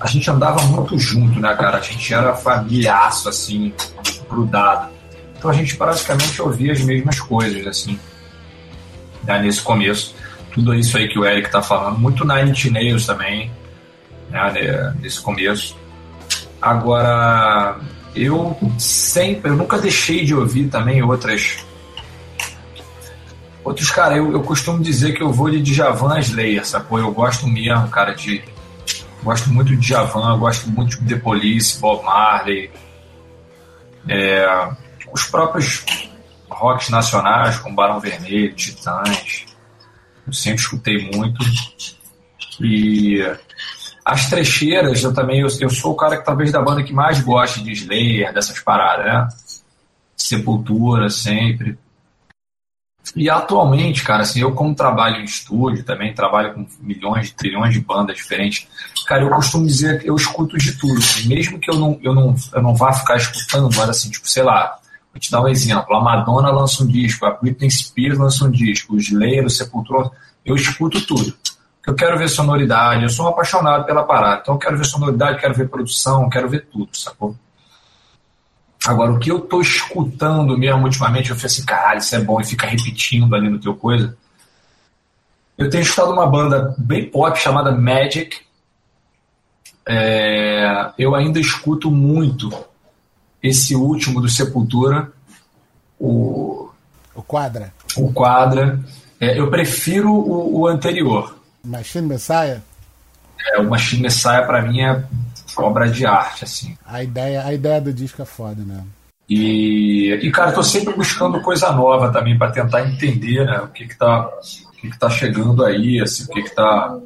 a 0.00 0.06
gente 0.06 0.30
andava 0.30 0.62
muito 0.64 0.98
junto, 0.98 1.38
né, 1.40 1.54
cara? 1.54 1.78
A 1.78 1.82
gente 1.82 2.12
era 2.12 2.34
familhaço, 2.34 3.28
assim, 3.28 3.72
grudado. 4.28 4.90
Então 5.36 5.50
a 5.50 5.54
gente 5.54 5.76
praticamente 5.76 6.40
ouvia 6.40 6.72
as 6.72 6.80
mesmas 6.80 7.20
coisas, 7.20 7.66
assim, 7.66 7.98
né, 9.24 9.40
nesse 9.40 9.60
começo. 9.60 10.14
Tudo 10.52 10.74
isso 10.74 10.96
aí 10.96 11.08
que 11.08 11.18
o 11.18 11.24
Eric 11.24 11.50
tá 11.50 11.62
falando. 11.62 11.98
Muito 11.98 12.24
Inch 12.24 12.70
Nails 12.70 13.06
também, 13.06 13.50
né, 14.30 14.94
nesse 15.00 15.20
começo. 15.20 15.76
Agora, 16.60 17.78
eu 18.14 18.56
sempre, 18.78 19.50
eu 19.50 19.56
nunca 19.56 19.78
deixei 19.78 20.24
de 20.24 20.34
ouvir 20.34 20.68
também 20.68 21.02
outras. 21.02 21.64
Outros, 23.62 23.90
cara, 23.90 24.16
eu, 24.16 24.32
eu 24.32 24.42
costumo 24.42 24.82
dizer 24.82 25.12
que 25.12 25.22
eu 25.22 25.32
vou 25.32 25.50
de 25.50 25.60
Djavan 25.60 26.14
a 26.14 26.20
Slayer, 26.20 26.66
sacou? 26.66 26.98
Eu 26.98 27.12
gosto 27.12 27.46
mesmo, 27.46 27.88
cara, 27.88 28.14
de. 28.14 28.42
Gosto 29.22 29.50
muito 29.50 29.76
de 29.76 29.76
Djavan, 29.76 30.38
gosto 30.38 30.68
muito 30.70 30.98
de 30.98 31.14
The 31.14 31.20
Police, 31.20 31.78
Bob 31.78 32.04
Marley. 32.04 32.70
É, 34.08 34.70
os 35.12 35.24
próprios 35.24 35.84
rocks 36.48 36.88
nacionais, 36.88 37.58
como 37.58 37.76
Barão 37.76 38.00
Vermelho, 38.00 38.54
Titãs. 38.54 39.46
Eu 40.26 40.32
sempre 40.32 40.60
escutei 40.60 41.10
muito. 41.14 41.38
E 42.60 43.22
as 44.10 44.28
trecheiras, 44.28 45.04
eu 45.04 45.14
também, 45.14 45.38
eu, 45.38 45.46
eu 45.60 45.70
sou 45.70 45.92
o 45.92 45.96
cara 45.96 46.16
que 46.16 46.24
talvez 46.24 46.50
da 46.50 46.60
banda 46.60 46.82
que 46.82 46.92
mais 46.92 47.20
gosta 47.20 47.60
de 47.60 47.70
Slayer, 47.70 48.34
dessas 48.34 48.58
paradas, 48.58 49.06
né? 49.06 49.28
Sepultura, 50.16 51.08
sempre. 51.08 51.78
E 53.14 53.30
atualmente, 53.30 54.02
cara, 54.02 54.22
assim, 54.22 54.40
eu 54.40 54.52
como 54.52 54.74
trabalho 54.74 55.18
em 55.18 55.24
estúdio, 55.24 55.84
também 55.84 56.12
trabalho 56.12 56.54
com 56.54 56.66
milhões, 56.80 57.30
trilhões 57.30 57.72
de 57.72 57.80
bandas 57.80 58.16
diferentes, 58.16 58.66
cara, 59.06 59.22
eu 59.22 59.30
costumo 59.30 59.64
dizer 59.64 60.00
que 60.00 60.10
eu 60.10 60.16
escuto 60.16 60.58
de 60.58 60.76
tudo, 60.76 60.98
assim, 60.98 61.28
mesmo 61.28 61.60
que 61.60 61.70
eu 61.70 61.76
não, 61.76 61.98
eu, 62.02 62.12
não, 62.12 62.34
eu 62.52 62.62
não 62.62 62.74
vá 62.74 62.92
ficar 62.92 63.16
escutando, 63.16 63.70
mas 63.76 63.90
assim, 63.90 64.10
tipo, 64.10 64.28
sei 64.28 64.42
lá, 64.42 64.76
vou 65.12 65.20
te 65.20 65.30
dar 65.30 65.40
um 65.40 65.48
exemplo, 65.48 65.94
a 65.94 66.02
Madonna 66.02 66.50
lança 66.50 66.82
um 66.82 66.86
disco, 66.88 67.26
a 67.26 67.30
Britney 67.30 67.70
Spears 67.70 68.18
lança 68.18 68.44
um 68.44 68.50
disco, 68.50 68.94
o 68.94 68.98
Slayer, 68.98 69.46
o 69.46 69.50
Sepultura, 69.50 70.10
eu 70.44 70.56
escuto 70.56 71.00
tudo 71.06 71.32
eu 71.90 71.94
quero 71.94 72.16
ver 72.16 72.28
sonoridade, 72.28 73.02
eu 73.02 73.08
sou 73.08 73.26
um 73.26 73.28
apaixonado 73.30 73.84
pela 73.84 74.04
parada, 74.04 74.40
então 74.42 74.54
eu 74.54 74.58
quero 74.58 74.78
ver 74.78 74.84
sonoridade, 74.84 75.40
quero 75.40 75.54
ver 75.54 75.68
produção, 75.68 76.30
quero 76.30 76.48
ver 76.48 76.66
tudo, 76.66 76.96
sacou? 76.96 77.34
Agora, 78.86 79.12
o 79.12 79.18
que 79.18 79.30
eu 79.30 79.40
tô 79.40 79.60
escutando 79.60 80.56
mesmo 80.56 80.84
ultimamente, 80.84 81.30
eu 81.30 81.36
falei 81.36 81.46
assim, 81.46 81.64
caralho, 81.64 81.98
isso 81.98 82.14
é 82.14 82.20
bom, 82.20 82.40
e 82.40 82.44
fica 82.44 82.66
repetindo 82.66 83.34
ali 83.34 83.50
no 83.50 83.58
teu 83.58 83.74
coisa. 83.74 84.16
Eu 85.58 85.68
tenho 85.68 85.82
escutado 85.82 86.12
uma 86.12 86.26
banda 86.26 86.74
bem 86.78 87.10
pop 87.10 87.38
chamada 87.38 87.72
Magic. 87.72 88.38
É, 89.86 90.92
eu 90.96 91.14
ainda 91.14 91.38
escuto 91.38 91.90
muito 91.90 92.50
esse 93.42 93.74
último 93.74 94.20
do 94.20 94.28
Sepultura, 94.28 95.12
o, 95.98 96.70
O 97.14 97.22
quadra. 97.22 97.74
o 97.96 98.12
Quadra. 98.12 98.80
É, 99.20 99.38
eu 99.38 99.50
prefiro 99.50 100.10
o, 100.10 100.60
o 100.60 100.66
anterior. 100.66 101.39
Machine 101.64 102.06
Messiah. 102.06 102.60
É, 103.52 103.58
o 103.58 103.68
Machine 103.68 104.02
Messiah 104.02 104.42
pra 104.42 104.62
mim 104.62 104.80
é 104.80 105.04
obra 105.56 105.88
de 105.88 106.06
arte, 106.06 106.44
assim. 106.44 106.76
A 106.84 107.02
ideia, 107.02 107.44
a 107.44 107.52
ideia 107.52 107.80
do 107.80 107.92
disco 107.92 108.22
é 108.22 108.24
foda, 108.24 108.62
né? 108.62 108.84
E, 109.28 110.18
e 110.22 110.30
cara, 110.32 110.50
eu 110.50 110.54
tô 110.56 110.62
sempre 110.62 110.92
buscando 110.94 111.40
coisa 111.40 111.70
nova 111.70 112.10
também 112.10 112.36
para 112.36 112.50
tentar 112.50 112.82
entender, 112.86 113.44
né, 113.46 113.60
o 113.60 113.68
que 113.68 113.86
que 113.86 113.96
tá, 113.96 114.26
o 114.26 114.72
que 114.72 114.90
que 114.90 114.98
tá 114.98 115.08
chegando 115.08 115.64
aí, 115.64 116.00
assim, 116.00 116.24
o 116.24 116.28
que 116.28 116.42
que 116.42 116.54
tá... 116.54 116.98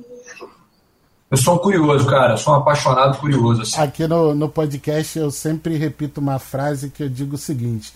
Eu 1.30 1.36
sou 1.36 1.56
um 1.56 1.58
curioso, 1.58 2.06
cara, 2.06 2.32
eu 2.32 2.38
sou 2.38 2.54
um 2.54 2.56
apaixonado 2.56 3.18
curioso, 3.18 3.62
assim. 3.62 3.78
Aqui 3.80 4.06
no, 4.06 4.34
no 4.34 4.48
podcast 4.48 5.18
eu 5.18 5.30
sempre 5.30 5.76
repito 5.76 6.20
uma 6.20 6.38
frase 6.38 6.88
que 6.90 7.02
eu 7.02 7.08
digo 7.08 7.34
o 7.34 7.38
seguinte: 7.38 7.92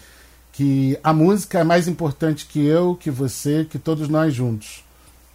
que 0.52 0.98
a 1.04 1.12
música 1.12 1.60
é 1.60 1.64
mais 1.64 1.86
importante 1.86 2.46
que 2.46 2.66
eu, 2.66 2.96
que 2.96 3.12
você, 3.12 3.64
que 3.64 3.78
todos 3.78 4.08
nós 4.08 4.34
juntos. 4.34 4.82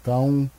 Então, 0.02 0.50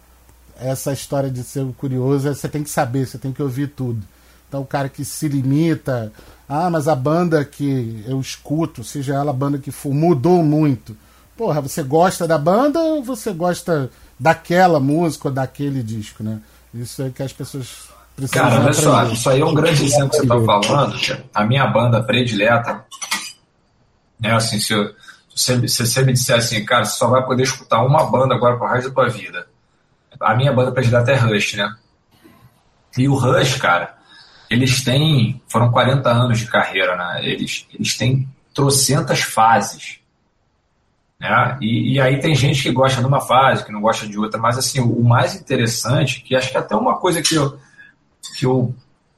essa 0.60 0.92
história 0.92 1.30
de 1.30 1.42
ser 1.42 1.64
curioso, 1.76 2.32
você 2.32 2.48
tem 2.48 2.62
que 2.62 2.70
saber, 2.70 3.06
você 3.06 3.18
tem 3.18 3.32
que 3.32 3.42
ouvir 3.42 3.68
tudo. 3.68 4.02
Então, 4.48 4.62
o 4.62 4.66
cara 4.66 4.88
que 4.88 5.04
se 5.04 5.26
limita, 5.28 6.12
ah, 6.48 6.70
mas 6.70 6.86
a 6.86 6.94
banda 6.94 7.44
que 7.44 8.04
eu 8.06 8.20
escuto, 8.20 8.84
seja 8.84 9.14
ela 9.14 9.30
a 9.30 9.34
banda 9.34 9.58
que 9.58 9.72
for, 9.72 9.92
mudou 9.92 10.42
muito. 10.42 10.96
Porra, 11.36 11.60
você 11.60 11.82
gosta 11.82 12.26
da 12.28 12.38
banda 12.38 12.78
ou 12.78 13.02
você 13.02 13.32
gosta 13.32 13.90
daquela 14.18 14.78
música 14.78 15.28
ou 15.28 15.34
daquele 15.34 15.82
disco, 15.82 16.22
né? 16.22 16.40
Isso 16.72 17.02
é 17.02 17.10
que 17.10 17.22
as 17.22 17.32
pessoas 17.32 17.88
precisam 18.14 18.42
Cara, 18.44 18.62
olha 18.62 18.72
só, 18.72 19.04
isso 19.12 19.28
aí 19.30 19.40
é 19.40 19.44
um 19.44 19.54
grande 19.54 19.84
exemplo 19.84 20.10
que 20.10 20.16
você 20.18 20.26
tá 20.26 20.34
falando. 20.62 20.96
A 21.34 21.44
minha 21.44 21.66
banda 21.66 22.00
predileta, 22.02 22.84
né, 24.20 24.32
assim, 24.34 24.60
se, 24.60 24.72
eu- 24.72 24.94
se 25.34 25.56
você, 25.56 25.68
se 25.68 25.86
você 25.86 26.02
me 26.04 26.12
disser 26.12 26.36
assim, 26.36 26.64
cara, 26.64 26.84
você 26.84 26.96
só 26.96 27.08
vai 27.08 27.24
poder 27.24 27.42
escutar 27.42 27.82
uma 27.82 28.04
banda 28.08 28.34
agora 28.34 28.56
pro 28.56 28.68
resto 28.68 28.88
da 28.90 28.94
tua 28.94 29.08
vida. 29.08 29.46
A 30.20 30.34
minha 30.34 30.52
banda 30.52 30.72
predileta 30.72 31.12
é 31.12 31.16
Rush, 31.16 31.54
né? 31.54 31.74
E 32.96 33.08
o 33.08 33.14
Rush, 33.14 33.56
cara, 33.56 33.94
eles 34.48 34.84
têm, 34.84 35.42
foram 35.48 35.70
40 35.70 36.08
anos 36.08 36.38
de 36.38 36.46
carreira, 36.46 36.96
né? 36.96 37.20
Eles, 37.24 37.66
eles 37.72 37.96
têm 37.96 38.28
trocentas 38.52 39.20
fases. 39.20 39.98
Né? 41.18 41.58
E, 41.60 41.94
e 41.94 42.00
aí 42.00 42.20
tem 42.20 42.34
gente 42.34 42.62
que 42.62 42.70
gosta 42.70 43.00
de 43.00 43.06
uma 43.06 43.20
fase, 43.20 43.64
que 43.64 43.72
não 43.72 43.80
gosta 43.80 44.06
de 44.06 44.18
outra, 44.18 44.40
mas 44.40 44.58
assim, 44.58 44.80
o, 44.80 44.98
o 44.98 45.04
mais 45.04 45.34
interessante, 45.34 46.20
que 46.20 46.36
acho 46.36 46.50
que 46.50 46.56
é 46.56 46.60
até 46.60 46.76
uma 46.76 46.96
coisa 46.96 47.20
que 47.20 47.34
eu, 47.34 47.58
que 48.38 48.46
eu 48.46 48.74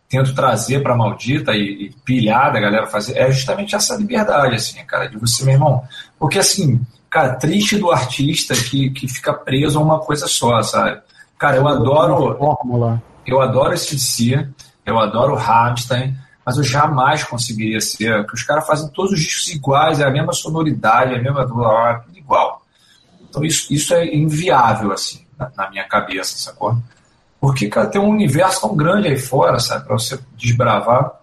tento 0.09 0.35
trazer 0.35 0.83
para 0.83 0.97
maldita 0.97 1.53
e, 1.53 1.87
e 1.87 1.91
pilhar 2.05 2.53
da 2.53 2.61
galera 2.61 2.87
fazer 2.87 3.19
é 3.19 3.31
justamente 3.31 3.75
essa 3.75 3.97
liberdade, 3.97 4.55
assim, 4.55 4.83
cara, 4.85 5.09
de 5.09 5.17
você, 5.17 5.45
meu 5.45 5.55
irmão. 5.55 5.85
Porque 6.19 6.39
assim, 6.39 6.81
cara, 7.11 7.35
triste 7.35 7.79
do 7.79 7.91
artista 7.91 8.55
que, 8.55 8.91
que 8.91 9.09
fica 9.09 9.33
preso 9.33 9.79
a 9.79 9.83
uma 9.83 9.99
coisa 9.99 10.27
só, 10.27 10.63
sabe? 10.63 11.01
Cara, 11.39 11.57
eu 11.57 11.69
adoro, 11.69 12.37
Fórmula. 12.39 13.03
eu 13.27 13.41
adoro 13.41 13.75
esse 13.75 13.95
DC, 13.95 14.49
eu 14.85 14.99
adoro 14.99 15.35
o 15.35 15.37
Rammstein, 15.37 16.17
mas 16.45 16.57
eu 16.57 16.63
jamais 16.63 17.25
conseguiria 17.25 17.81
ser, 17.81 18.19
porque 18.23 18.37
os 18.37 18.43
caras 18.43 18.67
fazem 18.67 18.89
todos 18.89 19.13
os 19.13 19.21
discos 19.21 19.49
iguais, 19.49 20.01
é 20.01 20.05
a 20.05 20.11
mesma 20.11 20.33
sonoridade, 20.33 21.15
é 21.15 21.19
a 21.19 21.23
mesma 21.23 21.47
tudo 21.47 22.17
igual. 22.17 22.63
Então 23.29 23.45
isso, 23.45 23.73
isso 23.73 23.93
é 23.93 24.15
inviável, 24.15 24.93
assim, 24.93 25.27
na, 25.39 25.51
na 25.57 25.71
minha 25.71 25.85
cabeça, 25.85 26.39
sacou? 26.39 26.77
Porque, 27.41 27.69
cara, 27.69 27.89
tem 27.89 28.01
um 28.01 28.09
universo 28.09 28.63
tão 28.63 28.75
grande 28.75 29.09
aí 29.09 29.19
fora, 29.19 29.59
sabe, 29.59 29.85
pra 29.85 29.99
você 29.99 30.19
desbravar. 30.37 31.21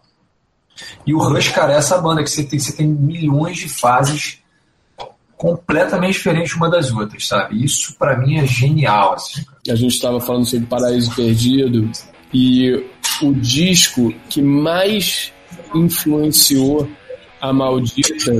E 1.05 1.13
o 1.13 1.19
Rush, 1.19 1.49
cara, 1.49 1.73
é 1.73 1.77
essa 1.77 1.97
banda 1.99 2.23
que 2.23 2.29
você 2.29 2.43
tem, 2.43 2.59
você 2.59 2.75
tem 2.75 2.87
milhões 2.87 3.57
de 3.57 3.69
fases 3.69 4.42
completamente 5.43 6.13
diferentes 6.13 6.55
uma 6.55 6.69
das 6.69 6.89
outras, 6.89 7.27
sabe? 7.27 7.65
Isso 7.65 7.93
pra 7.99 8.17
mim 8.17 8.37
é 8.37 8.47
genial, 8.47 9.15
assim. 9.15 9.43
a 9.69 9.75
gente 9.75 9.93
estava 9.93 10.21
falando 10.21 10.45
sobre 10.45 10.65
Paraíso 10.67 11.13
Perdido 11.13 11.91
e 12.33 12.81
o 13.21 13.33
disco 13.33 14.13
que 14.29 14.41
mais 14.41 15.33
influenciou 15.75 16.89
a 17.41 17.51
Maldita 17.51 18.39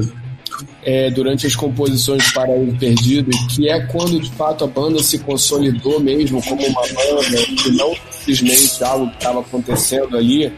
é, 0.82 1.12
durante 1.12 1.46
as 1.46 1.58
composições 1.58 2.24
de 2.24 2.34
Paraíso 2.34 2.78
Perdido, 2.78 3.32
que 3.54 3.68
é 3.68 3.82
quando 3.88 4.18
de 4.22 4.32
fato 4.32 4.64
a 4.64 4.68
banda 4.68 5.04
se 5.04 5.20
consolidou 5.20 6.00
mesmo 6.00 6.42
como 6.42 6.66
uma 6.66 6.82
banda 6.84 7.38
e 7.68 7.72
não 7.72 7.94
simplesmente 8.12 8.82
algo 8.82 9.10
que 9.10 9.18
estava 9.18 9.42
acontecendo 9.42 10.16
ali, 10.16 10.54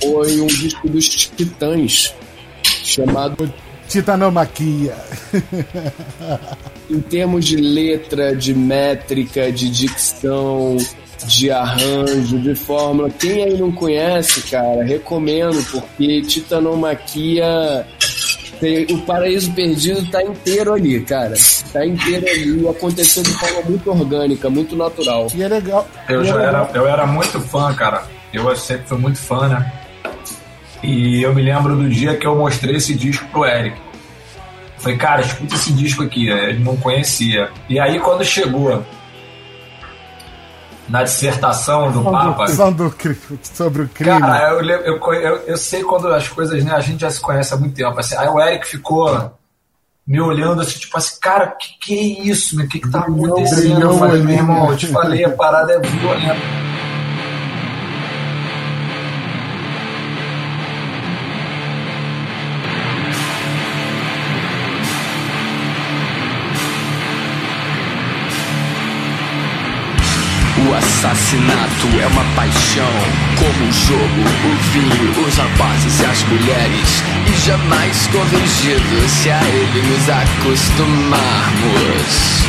foi 0.00 0.40
um 0.40 0.46
disco 0.46 0.88
dos 0.88 1.06
Titãs 1.06 2.14
chamado 2.82 3.52
Titanomaquia. 3.88 4.94
em 6.90 7.00
termos 7.00 7.44
de 7.44 7.56
letra, 7.56 8.34
de 8.34 8.54
métrica, 8.54 9.50
de 9.52 9.68
dicção, 9.70 10.76
de 11.26 11.50
arranjo, 11.50 12.38
de 12.38 12.54
fórmula. 12.54 13.10
Quem 13.10 13.42
aí 13.44 13.56
não 13.58 13.72
conhece, 13.72 14.42
cara, 14.42 14.84
recomendo, 14.84 15.62
porque 15.70 16.22
Titanomaquia. 16.22 17.86
tem- 18.60 18.86
O 18.90 18.98
Paraíso 19.02 19.52
Perdido 19.52 20.04
tá 20.10 20.22
inteiro 20.22 20.72
ali, 20.72 21.00
cara. 21.00 21.34
Tá 21.72 21.84
inteiro 21.84 22.26
ali. 22.28 22.68
Aconteceu 22.68 23.22
de 23.22 23.32
forma 23.32 23.62
muito 23.62 23.90
orgânica, 23.90 24.48
muito 24.48 24.76
natural. 24.76 25.26
E 25.34 25.42
é 25.42 25.48
legal. 25.48 25.86
Eu 26.08 26.24
e 26.24 26.28
é 26.28 26.32
já 26.32 26.42
era, 26.42 26.70
eu 26.74 26.86
era 26.86 27.06
muito 27.06 27.40
fã, 27.40 27.74
cara. 27.74 28.04
Eu 28.32 28.54
sempre 28.56 28.86
fui 28.88 28.98
muito 28.98 29.18
fã, 29.18 29.48
né? 29.48 29.72
E 30.84 31.22
eu 31.22 31.34
me 31.34 31.42
lembro 31.42 31.76
do 31.76 31.88
dia 31.88 32.16
que 32.16 32.26
eu 32.26 32.36
mostrei 32.36 32.76
esse 32.76 32.94
disco 32.94 33.26
pro 33.28 33.44
Eric. 33.44 33.76
Falei, 34.78 34.98
cara, 34.98 35.20
escuta 35.22 35.54
esse 35.54 35.72
disco 35.72 36.02
aqui. 36.02 36.28
Ele 36.28 36.62
não 36.62 36.76
conhecia. 36.76 37.50
E 37.68 37.80
aí, 37.80 37.98
quando 38.00 38.22
chegou 38.24 38.84
na 40.88 41.02
dissertação 41.02 41.90
do 41.90 42.02
Papa, 42.02 42.44
cri- 42.90 43.16
sobre 43.42 43.82
o 43.82 43.88
crime. 43.88 44.20
Cara, 44.20 44.50
eu, 44.50 44.60
eu, 44.62 45.00
eu, 45.14 45.36
eu 45.46 45.56
sei 45.56 45.82
quando 45.82 46.08
as 46.12 46.28
coisas, 46.28 46.62
né? 46.62 46.72
A 46.72 46.80
gente 46.80 47.00
já 47.00 47.10
se 47.10 47.20
conhece 47.20 47.54
há 47.54 47.56
muito 47.56 47.74
tempo. 47.74 47.98
Assim, 47.98 48.16
aí 48.16 48.28
o 48.28 48.38
Eric 48.38 48.66
ficou 48.66 49.32
me 50.06 50.20
olhando 50.20 50.60
assim, 50.60 50.78
tipo 50.78 50.98
assim, 50.98 51.18
cara, 51.18 51.46
que 51.46 51.78
que 51.80 51.98
é 51.98 52.28
isso? 52.28 52.60
O 52.60 52.68
que 52.68 52.78
que 52.80 52.90
tá 52.90 53.00
acontecendo? 53.00 53.80
eu 53.80 53.98
falei, 53.98 54.22
meu 54.22 54.34
irmão, 54.34 54.70
eu 54.70 54.76
te 54.76 54.86
falei, 54.88 55.24
a 55.24 55.30
parada 55.30 55.72
é 55.72 55.78
violenta. 55.80 56.63
Assassinato 71.04 71.86
é 72.00 72.06
uma 72.06 72.24
paixão, 72.34 72.88
como 73.36 73.68
o 73.68 73.72
jogo, 73.72 74.24
o 74.44 74.56
vinho, 74.72 75.12
os 75.26 75.36
rapazes 75.36 76.00
e 76.00 76.06
as 76.06 76.22
mulheres. 76.24 77.04
E 77.26 77.32
jamais 77.46 78.06
corrigido 78.06 79.08
se 79.08 79.30
a 79.30 79.42
ele 79.42 79.82
nos 79.82 80.08
acostumarmos. 80.08 82.44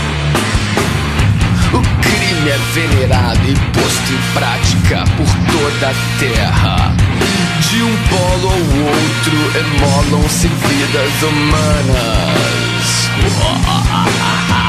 O 1.74 1.82
crime 2.02 2.50
é 2.50 2.58
venerado 2.74 3.46
e 3.46 3.54
posto 3.78 4.14
em 4.14 4.22
prática 4.34 5.04
por 5.18 5.28
toda 5.52 5.90
a 5.90 5.94
terra. 6.20 6.96
De 7.70 7.84
um 7.84 7.98
polo 8.10 8.48
ao 8.48 8.64
outro 8.88 9.38
emolam-se 9.60 10.48
vidas 10.48 11.24
humanas. 11.24 12.86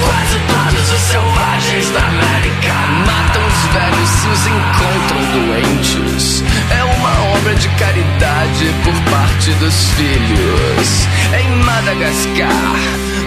Quase 0.00 0.38
todos 0.48 0.92
os 0.92 1.00
selvagens 1.00 1.90
da 1.90 2.00
América 2.00 2.72
matam 3.04 3.46
os 3.46 3.72
velhos 3.74 4.08
se 4.08 4.28
os 4.28 4.46
encontram 4.46 5.20
doentes. 5.32 6.44
É 6.70 6.84
uma 6.84 7.36
obra 7.36 7.54
de 7.54 7.68
caridade 7.70 8.74
por 8.82 8.94
parte 9.10 9.50
dos 9.54 9.90
filhos. 9.90 11.06
Em 11.38 11.50
Madagascar, 11.62 12.76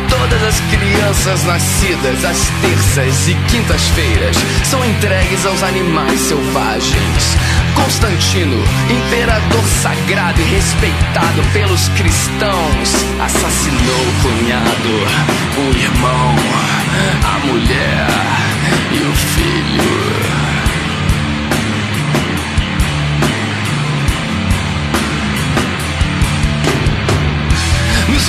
todas 0.10 0.44
as 0.44 0.60
crianças 0.72 1.44
nascidas 1.44 2.26
às 2.26 2.50
terças 2.62 3.28
e 3.28 3.36
quintas-feiras 3.50 4.36
são 4.64 4.84
entregues 4.84 5.46
aos 5.46 5.62
animais 5.62 6.20
selvagens. 6.20 7.38
Constantino, 7.76 8.64
imperador 8.90 9.64
sagrado 9.82 10.42
e 10.42 10.46
respeitado 10.46 11.42
pelos 11.54 11.90
cristãos, 11.90 12.94
assassinou 13.20 14.02
o 14.02 14.14
cunhado, 14.22 14.94
o 15.58 15.78
irmão, 15.78 16.36
a 17.24 17.46
mulher 17.46 18.08
e 18.92 19.00
o 19.02 19.16
filho. 19.16 20.39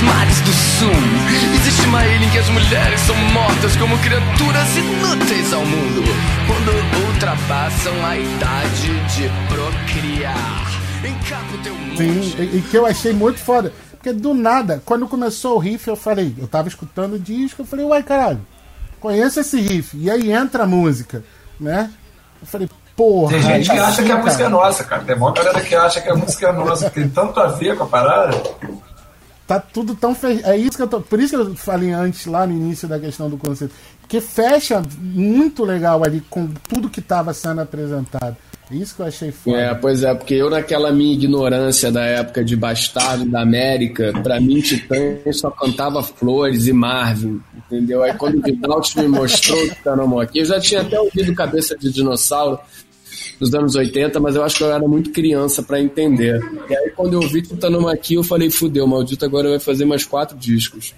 Mares 0.02 0.40
do 0.40 0.52
sul, 0.52 0.90
existe 1.54 1.86
uma 1.86 2.04
ilha 2.06 2.24
em 2.24 2.30
que 2.30 2.38
as 2.38 2.48
mulheres 2.48 3.00
são 3.00 3.16
mortas 3.16 3.76
como 3.76 3.98
criaturas 3.98 4.76
inúteis 4.76 5.52
ao 5.52 5.64
mundo 5.64 6.02
quando 6.46 7.06
ultrapassam 7.06 8.06
a 8.06 8.16
idade 8.16 9.06
de 9.14 9.30
procriar. 9.48 10.70
Encapa 11.04 11.54
o 11.54 11.58
teu 11.58 11.74
Sim, 11.96 12.14
monte. 12.14 12.36
e, 12.40 12.58
e 12.58 12.62
que 12.62 12.76
eu 12.76 12.86
achei 12.86 13.12
muito 13.12 13.40
foda. 13.40 13.72
Porque 13.92 14.12
do 14.12 14.32
nada, 14.32 14.82
quando 14.84 15.06
começou 15.06 15.56
o 15.56 15.58
riff, 15.58 15.86
eu 15.86 15.96
falei, 15.96 16.34
eu 16.38 16.48
tava 16.48 16.68
escutando 16.68 17.14
o 17.14 17.18
disco, 17.18 17.60
eu 17.62 17.66
falei, 17.66 17.84
uai 17.84 18.02
caralho, 18.02 18.40
conheço 18.98 19.40
esse 19.40 19.60
riff. 19.60 19.96
E 19.98 20.10
aí 20.10 20.32
entra 20.32 20.62
a 20.62 20.66
música, 20.66 21.22
né? 21.58 21.90
Eu 22.40 22.46
falei, 22.46 22.68
porra. 22.96 23.32
Tem 23.32 23.42
gente 23.42 23.70
que 23.70 23.78
acha 23.78 24.02
que 24.02 24.12
a 24.12 24.16
música 24.16 24.44
é 24.44 24.48
nossa, 24.48 24.84
cara. 24.84 25.02
Tem 25.02 25.14
uma 25.14 25.32
galera 25.32 25.60
que 25.60 25.74
acha 25.74 26.00
que 26.00 26.08
a 26.08 26.14
música 26.14 26.48
é 26.48 26.52
nossa, 26.52 26.88
que 26.88 27.00
tem 27.00 27.08
tanto 27.10 27.38
a 27.38 27.48
ver 27.48 27.76
com 27.76 27.84
a 27.84 27.86
parada. 27.86 28.40
Tá 29.50 29.58
tudo 29.58 29.96
tão 29.96 30.14
fe... 30.14 30.40
É 30.44 30.56
isso 30.56 30.76
que 30.76 30.82
eu 30.84 30.86
tô. 30.86 31.00
Por 31.00 31.18
isso 31.18 31.30
que 31.30 31.42
eu 31.42 31.56
falei 31.56 31.90
antes, 31.90 32.24
lá 32.24 32.46
no 32.46 32.52
início 32.52 32.86
da 32.86 33.00
questão 33.00 33.28
do 33.28 33.36
conceito. 33.36 33.74
Porque 34.00 34.20
fecha 34.20 34.80
muito 35.00 35.64
legal 35.64 36.04
ali 36.04 36.22
com 36.30 36.46
tudo 36.68 36.88
que 36.88 37.00
tava 37.00 37.34
sendo 37.34 37.60
apresentado. 37.60 38.36
É 38.70 38.76
Isso 38.76 38.94
que 38.94 39.02
eu 39.02 39.06
achei 39.06 39.32
foda. 39.32 39.56
É, 39.56 39.74
pois 39.74 40.04
é, 40.04 40.14
porque 40.14 40.34
eu 40.34 40.48
naquela 40.48 40.92
minha 40.92 41.14
ignorância 41.14 41.90
da 41.90 42.04
época 42.04 42.44
de 42.44 42.54
Bastardo 42.54 43.24
da 43.24 43.42
América, 43.42 44.12
pra 44.22 44.40
mim 44.40 44.60
Titãs 44.60 45.40
só 45.40 45.50
cantava 45.50 46.00
Flores 46.00 46.68
e 46.68 46.72
Marvin, 46.72 47.40
entendeu? 47.56 48.04
Aí 48.04 48.14
quando 48.14 48.38
o 48.38 48.42
Vidalt 48.42 48.94
me 48.94 49.08
mostrou 49.08 49.60
o 49.64 49.68
Titanomó 49.68 50.20
aqui, 50.20 50.38
eu 50.38 50.44
já 50.44 50.60
tinha 50.60 50.82
até 50.82 51.00
ouvido 51.00 51.34
Cabeça 51.34 51.76
de 51.76 51.90
Dinossauro 51.90 52.60
dos 53.40 53.52
anos 53.54 53.74
80, 53.74 54.20
mas 54.20 54.36
eu 54.36 54.44
acho 54.44 54.58
que 54.58 54.62
eu 54.62 54.70
era 54.70 54.86
muito 54.86 55.10
criança 55.10 55.62
pra 55.62 55.80
entender. 55.80 56.38
E 56.68 56.76
aí 56.76 56.90
quando 56.90 57.14
eu 57.14 57.26
vi 57.26 57.40
Titanomó 57.40 57.88
aqui, 57.88 58.12
eu 58.14 58.22
falei, 58.22 58.50
fudeu, 58.50 58.86
maldito 58.86 59.24
agora 59.24 59.48
vai 59.48 59.58
fazer 59.58 59.86
mais 59.86 60.04
quatro 60.04 60.36
discos. 60.36 60.94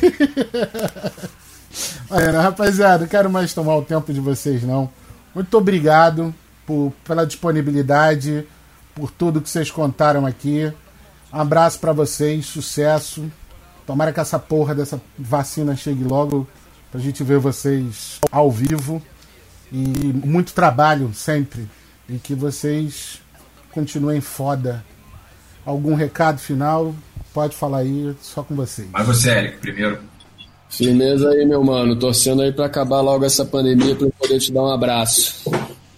Olha, 2.08 2.40
rapaziada, 2.40 3.00
não 3.00 3.08
quero 3.08 3.28
mais 3.28 3.52
tomar 3.52 3.76
o 3.76 3.82
tempo 3.82 4.12
de 4.12 4.20
vocês, 4.20 4.62
não. 4.62 4.88
Muito 5.34 5.58
obrigado 5.58 6.32
por, 6.64 6.92
pela 7.04 7.26
disponibilidade, 7.26 8.46
por 8.94 9.10
tudo 9.10 9.40
que 9.40 9.50
vocês 9.50 9.72
contaram 9.72 10.24
aqui. 10.24 10.72
Um 11.32 11.40
abraço 11.40 11.80
pra 11.80 11.92
vocês, 11.92 12.46
sucesso. 12.46 13.28
Tomara 13.84 14.12
que 14.12 14.20
essa 14.20 14.38
porra 14.38 14.72
dessa 14.72 15.02
vacina 15.18 15.74
chegue 15.74 16.04
logo 16.04 16.46
pra 16.92 17.00
gente 17.00 17.24
ver 17.24 17.38
vocês 17.38 18.20
ao 18.30 18.52
vivo. 18.52 19.02
E 19.72 20.12
muito 20.26 20.52
trabalho 20.52 21.12
sempre. 21.14 21.66
E 22.08 22.18
que 22.18 22.34
vocês 22.34 23.20
continuem 23.72 24.20
foda. 24.20 24.84
Algum 25.64 25.94
recado 25.94 26.38
final? 26.38 26.94
Pode 27.32 27.56
falar 27.56 27.78
aí, 27.78 28.14
só 28.20 28.42
com 28.42 28.54
vocês. 28.54 28.88
Mas 28.92 29.06
você, 29.06 29.30
Eric, 29.30 29.58
primeiro. 29.58 29.98
Firmeza 30.68 31.30
aí, 31.30 31.46
meu 31.46 31.64
mano. 31.64 31.96
Torcendo 31.96 32.42
aí 32.42 32.52
pra 32.52 32.66
acabar 32.66 33.00
logo 33.00 33.24
essa 33.24 33.44
pandemia 33.44 33.96
pra 33.96 34.06
eu 34.06 34.12
poder 34.12 34.38
te 34.38 34.52
dar 34.52 34.62
um 34.62 34.72
abraço. 34.72 35.50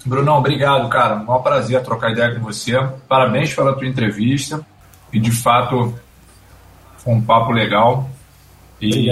Brunão, 0.04 0.38
obrigado, 0.38 0.88
cara. 0.88 1.16
Um 1.16 1.24
maior 1.24 1.40
prazer 1.40 1.82
trocar 1.82 2.12
ideia 2.12 2.34
com 2.34 2.42
você. 2.42 2.72
Parabéns 3.08 3.54
pela 3.54 3.74
tua 3.74 3.86
entrevista. 3.86 4.64
E 5.12 5.18
de 5.18 5.32
fato, 5.32 5.94
foi 6.98 7.14
um 7.14 7.22
papo 7.22 7.52
legal. 7.52 8.08
E 8.80 9.10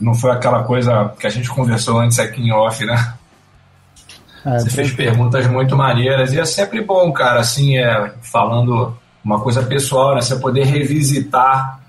não 0.00 0.14
foi 0.14 0.30
aquela 0.30 0.64
coisa 0.64 1.12
que 1.18 1.26
a 1.26 1.30
gente 1.30 1.48
conversou 1.48 2.00
antes 2.00 2.18
aqui 2.18 2.40
em 2.40 2.52
off, 2.52 2.84
né? 2.84 3.14
É, 4.44 4.58
Você 4.58 4.70
fez 4.70 4.90
perguntas 4.92 5.46
muito 5.46 5.76
maneiras 5.76 6.32
e 6.32 6.40
é 6.40 6.44
sempre 6.44 6.80
bom, 6.82 7.12
cara, 7.12 7.40
assim, 7.40 7.76
é, 7.76 8.14
falando 8.22 8.96
uma 9.22 9.40
coisa 9.40 9.62
pessoal, 9.62 10.14
né? 10.14 10.22
Você 10.22 10.36
poder 10.36 10.64
revisitar 10.64 11.80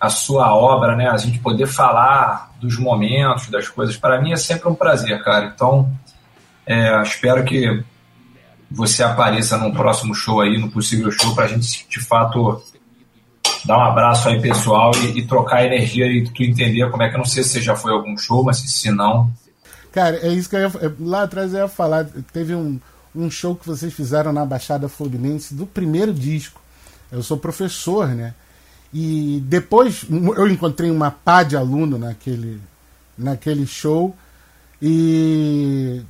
a 0.00 0.08
sua 0.08 0.52
obra, 0.52 0.96
né? 0.96 1.08
A 1.08 1.16
gente 1.16 1.38
poder 1.38 1.66
falar 1.66 2.50
dos 2.60 2.76
momentos, 2.76 3.48
das 3.48 3.68
coisas. 3.68 3.96
Para 3.96 4.20
mim 4.20 4.32
é 4.32 4.36
sempre 4.36 4.68
um 4.68 4.74
prazer, 4.74 5.22
cara. 5.22 5.52
Então, 5.54 5.92
é, 6.66 7.00
espero 7.02 7.44
que 7.44 7.84
você 8.68 9.04
apareça 9.04 9.56
num 9.56 9.70
próximo 9.70 10.12
show 10.12 10.40
aí, 10.40 10.58
no 10.58 10.70
possível 10.70 11.10
show, 11.12 11.34
pra 11.34 11.46
gente 11.46 11.86
de 11.88 12.00
fato 12.00 12.60
dar 13.66 13.78
um 13.78 13.82
abraço 13.82 14.28
aí 14.28 14.40
pessoal 14.40 14.92
e, 14.96 15.20
e 15.20 15.26
trocar 15.26 15.64
energia 15.64 16.06
e 16.06 16.24
tu 16.24 16.42
entender 16.42 16.90
como 16.90 17.02
é 17.02 17.08
que 17.08 17.14
eu 17.14 17.18
não 17.18 17.24
sei 17.24 17.42
se 17.42 17.50
você 17.50 17.60
já 17.60 17.76
foi 17.76 17.92
a 17.92 17.94
algum 17.94 18.16
show, 18.16 18.42
mas 18.44 18.58
se, 18.58 18.90
não, 18.90 19.30
Cara, 19.92 20.16
é 20.26 20.28
isso 20.28 20.48
que 20.48 20.56
eu 20.56 20.60
ia, 20.60 20.96
lá 20.98 21.22
atrás 21.22 21.52
eu 21.52 21.60
ia 21.60 21.68
falar. 21.68 22.06
Teve 22.32 22.54
um, 22.54 22.80
um 23.14 23.30
show 23.30 23.54
que 23.54 23.66
vocês 23.66 23.92
fizeram 23.92 24.32
na 24.32 24.44
Baixada 24.44 24.88
Fluminense 24.88 25.54
do 25.54 25.66
primeiro 25.66 26.14
disco. 26.14 26.60
Eu 27.10 27.22
sou 27.22 27.36
professor, 27.36 28.08
né? 28.08 28.34
E 28.92 29.42
depois 29.44 30.04
eu 30.10 30.48
encontrei 30.48 30.90
uma 30.90 31.10
pá 31.10 31.42
de 31.42 31.56
aluno 31.56 31.98
naquele, 31.98 32.58
naquele 33.16 33.66
show. 33.66 34.16
E 34.80 36.02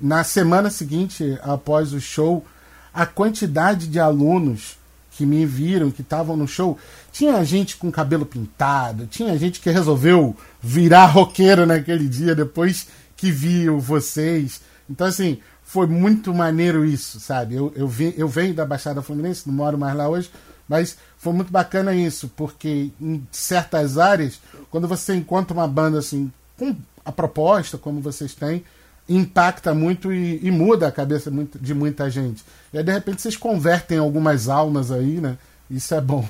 na 0.00 0.24
semana 0.24 0.68
seguinte, 0.68 1.38
após 1.42 1.92
o 1.92 2.00
show, 2.00 2.44
a 2.92 3.06
quantidade 3.06 3.86
de 3.86 4.00
alunos 4.00 4.76
que 5.20 5.26
me 5.26 5.44
viram, 5.44 5.90
que 5.90 6.00
estavam 6.00 6.34
no 6.34 6.48
show, 6.48 6.78
tinha 7.12 7.44
gente 7.44 7.76
com 7.76 7.92
cabelo 7.92 8.24
pintado, 8.24 9.04
tinha 9.04 9.36
gente 9.36 9.60
que 9.60 9.68
resolveu 9.68 10.34
virar 10.62 11.04
roqueiro 11.04 11.66
naquele 11.66 12.08
dia 12.08 12.34
depois 12.34 12.86
que 13.18 13.30
viu 13.30 13.78
vocês. 13.78 14.62
Então, 14.88 15.06
assim, 15.06 15.38
foi 15.62 15.86
muito 15.86 16.32
maneiro 16.32 16.86
isso, 16.86 17.20
sabe? 17.20 17.54
Eu, 17.54 17.70
eu, 17.76 17.86
vi, 17.86 18.14
eu 18.16 18.26
venho 18.26 18.54
da 18.54 18.64
Baixada 18.64 19.02
Fluminense, 19.02 19.46
não 19.46 19.52
moro 19.52 19.76
mais 19.76 19.94
lá 19.94 20.08
hoje, 20.08 20.30
mas 20.66 20.96
foi 21.18 21.34
muito 21.34 21.52
bacana 21.52 21.94
isso, 21.94 22.32
porque 22.34 22.90
em 22.98 23.22
certas 23.30 23.98
áreas, 23.98 24.40
quando 24.70 24.88
você 24.88 25.14
encontra 25.14 25.52
uma 25.52 25.68
banda 25.68 25.98
assim, 25.98 26.32
com 26.56 26.74
a 27.04 27.12
proposta 27.12 27.76
como 27.76 28.00
vocês 28.00 28.34
têm, 28.34 28.64
impacta 29.06 29.74
muito 29.74 30.10
e, 30.10 30.40
e 30.42 30.50
muda 30.50 30.88
a 30.88 30.92
cabeça 30.92 31.30
de 31.60 31.74
muita 31.74 32.08
gente. 32.08 32.42
E 32.72 32.78
aí, 32.78 32.84
de 32.84 32.92
repente, 32.92 33.20
vocês 33.20 33.36
convertem 33.36 33.98
algumas 33.98 34.48
almas 34.48 34.92
aí, 34.92 35.20
né? 35.20 35.36
Isso 35.68 35.94
é 35.94 36.00
bom. 36.00 36.24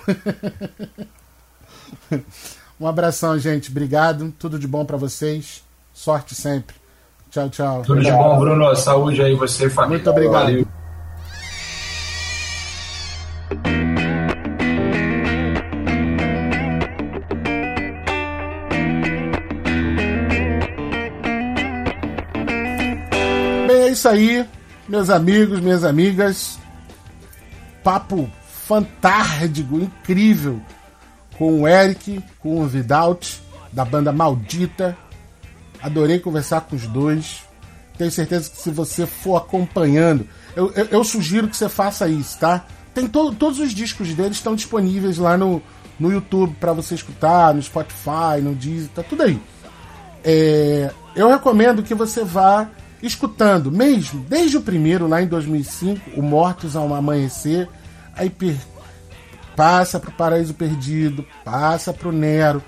um 2.80 2.86
abração, 2.86 3.38
gente. 3.38 3.70
Obrigado. 3.70 4.32
Tudo 4.38 4.58
de 4.58 4.66
bom 4.66 4.84
pra 4.84 4.96
vocês. 4.96 5.62
Sorte 5.92 6.34
sempre. 6.34 6.76
Tchau, 7.30 7.48
tchau. 7.50 7.82
tudo 7.82 8.00
de 8.00 8.10
bom, 8.10 8.38
Bruno. 8.38 8.74
Saúde 8.74 9.22
aí, 9.22 9.34
você 9.34 9.66
e 9.66 9.70
família. 9.70 9.98
Muito 9.98 10.10
obrigado. 10.10 10.46
Valeu. 10.46 10.66
Bem, 23.66 23.82
é 23.82 23.88
isso 23.90 24.08
aí, 24.08 24.46
meus 24.90 25.08
amigos, 25.08 25.60
minhas 25.60 25.84
amigas. 25.84 26.58
Papo 27.84 28.28
fantástico, 28.66 29.76
incrível, 29.78 30.60
com 31.38 31.62
o 31.62 31.68
Eric, 31.68 32.22
com 32.40 32.60
o 32.60 32.66
Vidalt, 32.66 33.36
da 33.72 33.84
banda 33.84 34.12
Maldita. 34.12 34.96
Adorei 35.80 36.18
conversar 36.18 36.62
com 36.62 36.74
os 36.74 36.86
dois. 36.88 37.44
Tenho 37.96 38.10
certeza 38.10 38.50
que 38.50 38.56
se 38.56 38.70
você 38.70 39.06
for 39.06 39.36
acompanhando, 39.36 40.26
eu, 40.56 40.72
eu, 40.74 40.86
eu 40.86 41.04
sugiro 41.04 41.48
que 41.48 41.56
você 41.56 41.68
faça 41.68 42.08
isso, 42.08 42.38
tá? 42.38 42.64
Tem 42.92 43.06
to, 43.06 43.32
todos 43.32 43.60
os 43.60 43.72
discos 43.72 44.12
deles 44.14 44.38
estão 44.38 44.56
disponíveis 44.56 45.18
lá 45.18 45.36
no, 45.36 45.62
no 45.98 46.10
YouTube 46.10 46.56
para 46.58 46.72
você 46.72 46.94
escutar, 46.96 47.54
no 47.54 47.62
Spotify, 47.62 48.40
no 48.42 48.54
Deezer, 48.54 48.90
tá 48.94 49.02
tudo 49.02 49.22
aí. 49.22 49.40
É, 50.24 50.90
eu 51.14 51.28
recomendo 51.28 51.82
que 51.82 51.94
você 51.94 52.24
vá 52.24 52.68
escutando, 53.02 53.70
mesmo 53.70 54.24
desde 54.28 54.56
o 54.56 54.62
primeiro, 54.62 55.06
lá 55.06 55.22
em 55.22 55.26
2005, 55.26 56.18
o 56.18 56.22
Mortos 56.22 56.76
ao 56.76 56.92
Amanhecer, 56.94 57.68
aí 58.14 58.28
per, 58.28 58.56
passa 59.56 59.98
pro 59.98 60.12
Paraíso 60.12 60.54
Perdido, 60.54 61.26
passa 61.44 61.92
pro 61.92 62.12
Nero, 62.12 62.62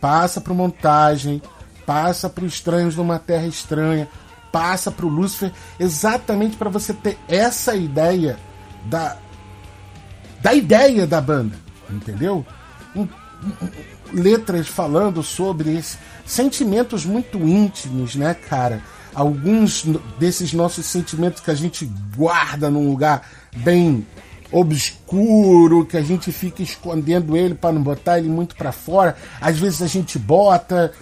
passa 0.00 0.40
pro 0.40 0.54
Montagem, 0.54 1.40
passa 1.86 2.28
pro 2.28 2.46
Estranhos 2.46 2.96
numa 2.96 3.18
Terra 3.18 3.46
Estranha, 3.46 4.08
passa 4.52 4.90
pro 4.90 5.08
Lúcifer, 5.08 5.52
exatamente 5.80 6.56
para 6.56 6.70
você 6.70 6.92
ter 6.92 7.18
essa 7.28 7.74
ideia 7.74 8.38
da 8.84 9.16
da 10.40 10.52
ideia 10.52 11.06
da 11.06 11.22
banda, 11.22 11.56
entendeu? 11.88 12.44
Letras 14.12 14.68
falando 14.68 15.22
sobre 15.22 15.74
esse, 15.74 15.96
sentimentos 16.26 17.06
muito 17.06 17.38
íntimos, 17.38 18.14
né, 18.14 18.34
cara? 18.34 18.82
Alguns 19.14 19.84
desses 20.18 20.52
nossos 20.52 20.86
sentimentos 20.86 21.40
que 21.40 21.50
a 21.50 21.54
gente 21.54 21.88
guarda 22.16 22.68
num 22.70 22.90
lugar 22.90 23.28
bem 23.56 24.04
obscuro, 24.50 25.84
que 25.84 25.96
a 25.96 26.02
gente 26.02 26.30
fica 26.30 26.62
escondendo 26.62 27.36
ele 27.36 27.54
para 27.54 27.72
não 27.72 27.82
botar 27.82 28.18
ele 28.18 28.28
muito 28.28 28.54
para 28.54 28.72
fora. 28.72 29.16
Às 29.40 29.58
vezes 29.58 29.82
a 29.82 29.86
gente 29.86 30.18
bota, 30.18 30.92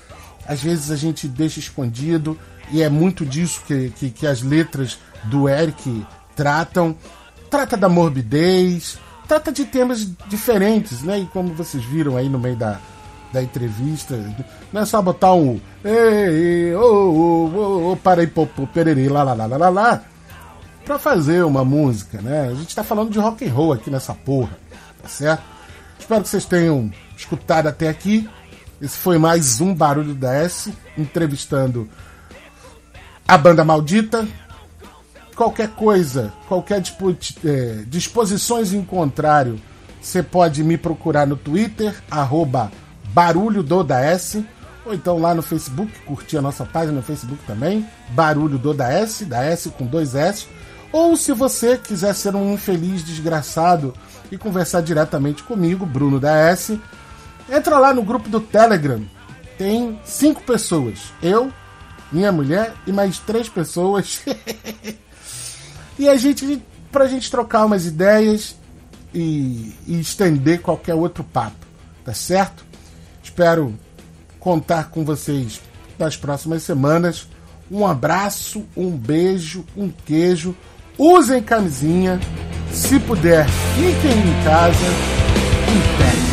às 0.47 0.63
vezes 0.63 0.91
a 0.91 0.97
gente 0.97 1.29
deixa 1.29 1.59
escondido, 1.59 2.39
e 2.71 2.83
é 2.83 2.89
muito 2.89 3.27
disso 3.27 3.63
que, 3.67 3.91
que, 3.91 4.11
que 4.11 4.27
as 4.27 4.43
letras 4.43 4.99
do 5.25 5.49
Eric 5.49 6.05
tratam. 6.35 6.97
Trata 7.51 7.77
da 7.77 7.89
morbidez, 7.89 8.99
trata 9.29 9.53
de 9.53 9.67
temas 9.67 10.09
diferentes, 10.27 11.03
né? 11.03 11.21
E 11.21 11.27
como 11.27 11.53
vocês 11.53 11.85
viram 11.85 12.17
aí 12.17 12.31
no 12.31 12.39
meio 12.39 12.57
da, 12.57 12.81
da 13.33 13.43
entrevista, 13.43 14.19
não 14.73 14.83
é 14.83 14.85
só 14.85 15.01
botar 15.01 15.33
um 15.35 15.59
ei, 15.85 16.75
ô, 16.75 16.83
ô, 16.83 17.93
ô, 17.93 18.67
pererê, 18.67 19.09
lá, 19.09 19.23
lá, 19.23 19.33
lá, 19.33 19.47
lá, 19.47 19.57
lá, 19.57 19.69
lá, 19.69 20.03
pra 20.85 20.99
fazer 20.99 21.45
uma 21.45 21.65
música, 21.65 22.21
né? 22.21 22.49
A 22.49 22.55
gente 22.55 22.75
tá 22.75 22.85
falando 22.85 23.11
de 23.11 23.19
rock 23.19 23.49
and 23.49 23.53
roll 23.53 23.73
aqui 23.73 23.91
nessa 23.91 24.15
porra, 24.15 24.57
tá 25.01 25.09
certo? 25.09 25.43
Espero 25.99 26.23
que 26.23 26.29
vocês 26.29 26.45
tenham 26.45 26.91
escutado 27.17 27.69
até 27.69 27.89
aqui. 27.89 28.29
Esse 28.81 28.99
foi 28.99 29.17
mais 29.17 29.61
um 29.61 29.75
Barulho 29.75 30.15
da 30.15 30.35
S, 30.35 30.75
entrevistando 30.99 31.89
a 33.27 33.39
banda 33.39 33.65
maldita. 33.65 34.27
Qualquer 35.35 35.69
coisa, 35.69 36.33
qualquer 36.47 36.81
dispo, 36.81 37.17
é, 37.45 37.85
disposições 37.87 38.73
em 38.73 38.85
contrário, 38.85 39.59
você 40.01 40.23
pode 40.23 40.63
me 40.63 40.77
procurar 40.77 41.27
no 41.27 41.37
Twitter, 41.37 41.95
arroba 42.11 42.71
Barulho 43.13 43.63
do 43.63 43.85
da 43.85 44.01
S, 44.01 44.45
ou 44.85 44.95
então 44.95 45.19
lá 45.19 45.35
no 45.35 45.43
Facebook, 45.43 45.93
curtir 46.07 46.39
a 46.39 46.43
nossa 46.43 46.65
página 46.65 46.97
no 46.97 47.03
Facebook 47.03 47.43
também, 47.47 47.87
Barulho 48.11 48.59
do 48.59 48.73
da 48.75 48.91
S, 48.91 49.25
da 49.25 49.45
S 49.45 49.69
com 49.71 49.87
dois 49.87 50.15
S. 50.15 50.47
Ou 50.91 51.17
se 51.17 51.33
você 51.33 51.79
quiser 51.79 52.15
ser 52.15 52.35
um 52.35 52.53
infeliz 52.55 53.03
desgraçado 53.05 53.95
e 54.31 54.37
conversar 54.37 54.83
diretamente 54.83 55.43
comigo, 55.43 55.87
Bruno 55.87 56.19
da 56.19 56.37
S, 56.37 56.79
entra 57.51 57.79
lá 57.79 57.95
no 57.95 58.03
grupo 58.03 58.29
do 58.29 58.41
Telegram. 58.41 59.03
Tem 59.57 59.99
cinco 60.05 60.43
pessoas. 60.43 60.99
Eu, 61.23 61.53
minha 62.11 62.33
mulher 62.33 62.75
e 62.87 62.93
mais 62.93 63.19
três 63.19 63.49
pessoas. 63.49 64.21
e 65.99 66.09
a 66.09 66.17
gente, 66.17 66.63
pra 66.91 67.07
gente 67.07 67.31
trocar 67.31 67.65
umas 67.65 67.87
ideias 67.87 68.57
e, 69.15 69.75
e 69.87 70.01
estender 70.01 70.61
qualquer 70.61 70.95
outro 70.95 71.25
papo, 71.25 71.67
tá 72.05 72.13
certo? 72.13 72.72
Espero 73.23 73.75
contar 74.41 74.91
com 74.91 75.05
vocês 75.05 75.61
nas 75.99 76.17
próximas 76.17 76.63
semanas. 76.63 77.29
Um 77.71 77.87
abraço, 77.87 78.65
um 78.77 78.91
beijo, 78.91 79.65
um 79.77 79.89
queijo. 79.89 80.55
Usem 80.99 81.43
camisinha. 81.43 82.21
Se 82.71 82.99
puder, 83.01 83.47
fiquem 83.77 84.19
em 84.19 84.45
casa. 84.45 84.87
Em. 85.69 86.32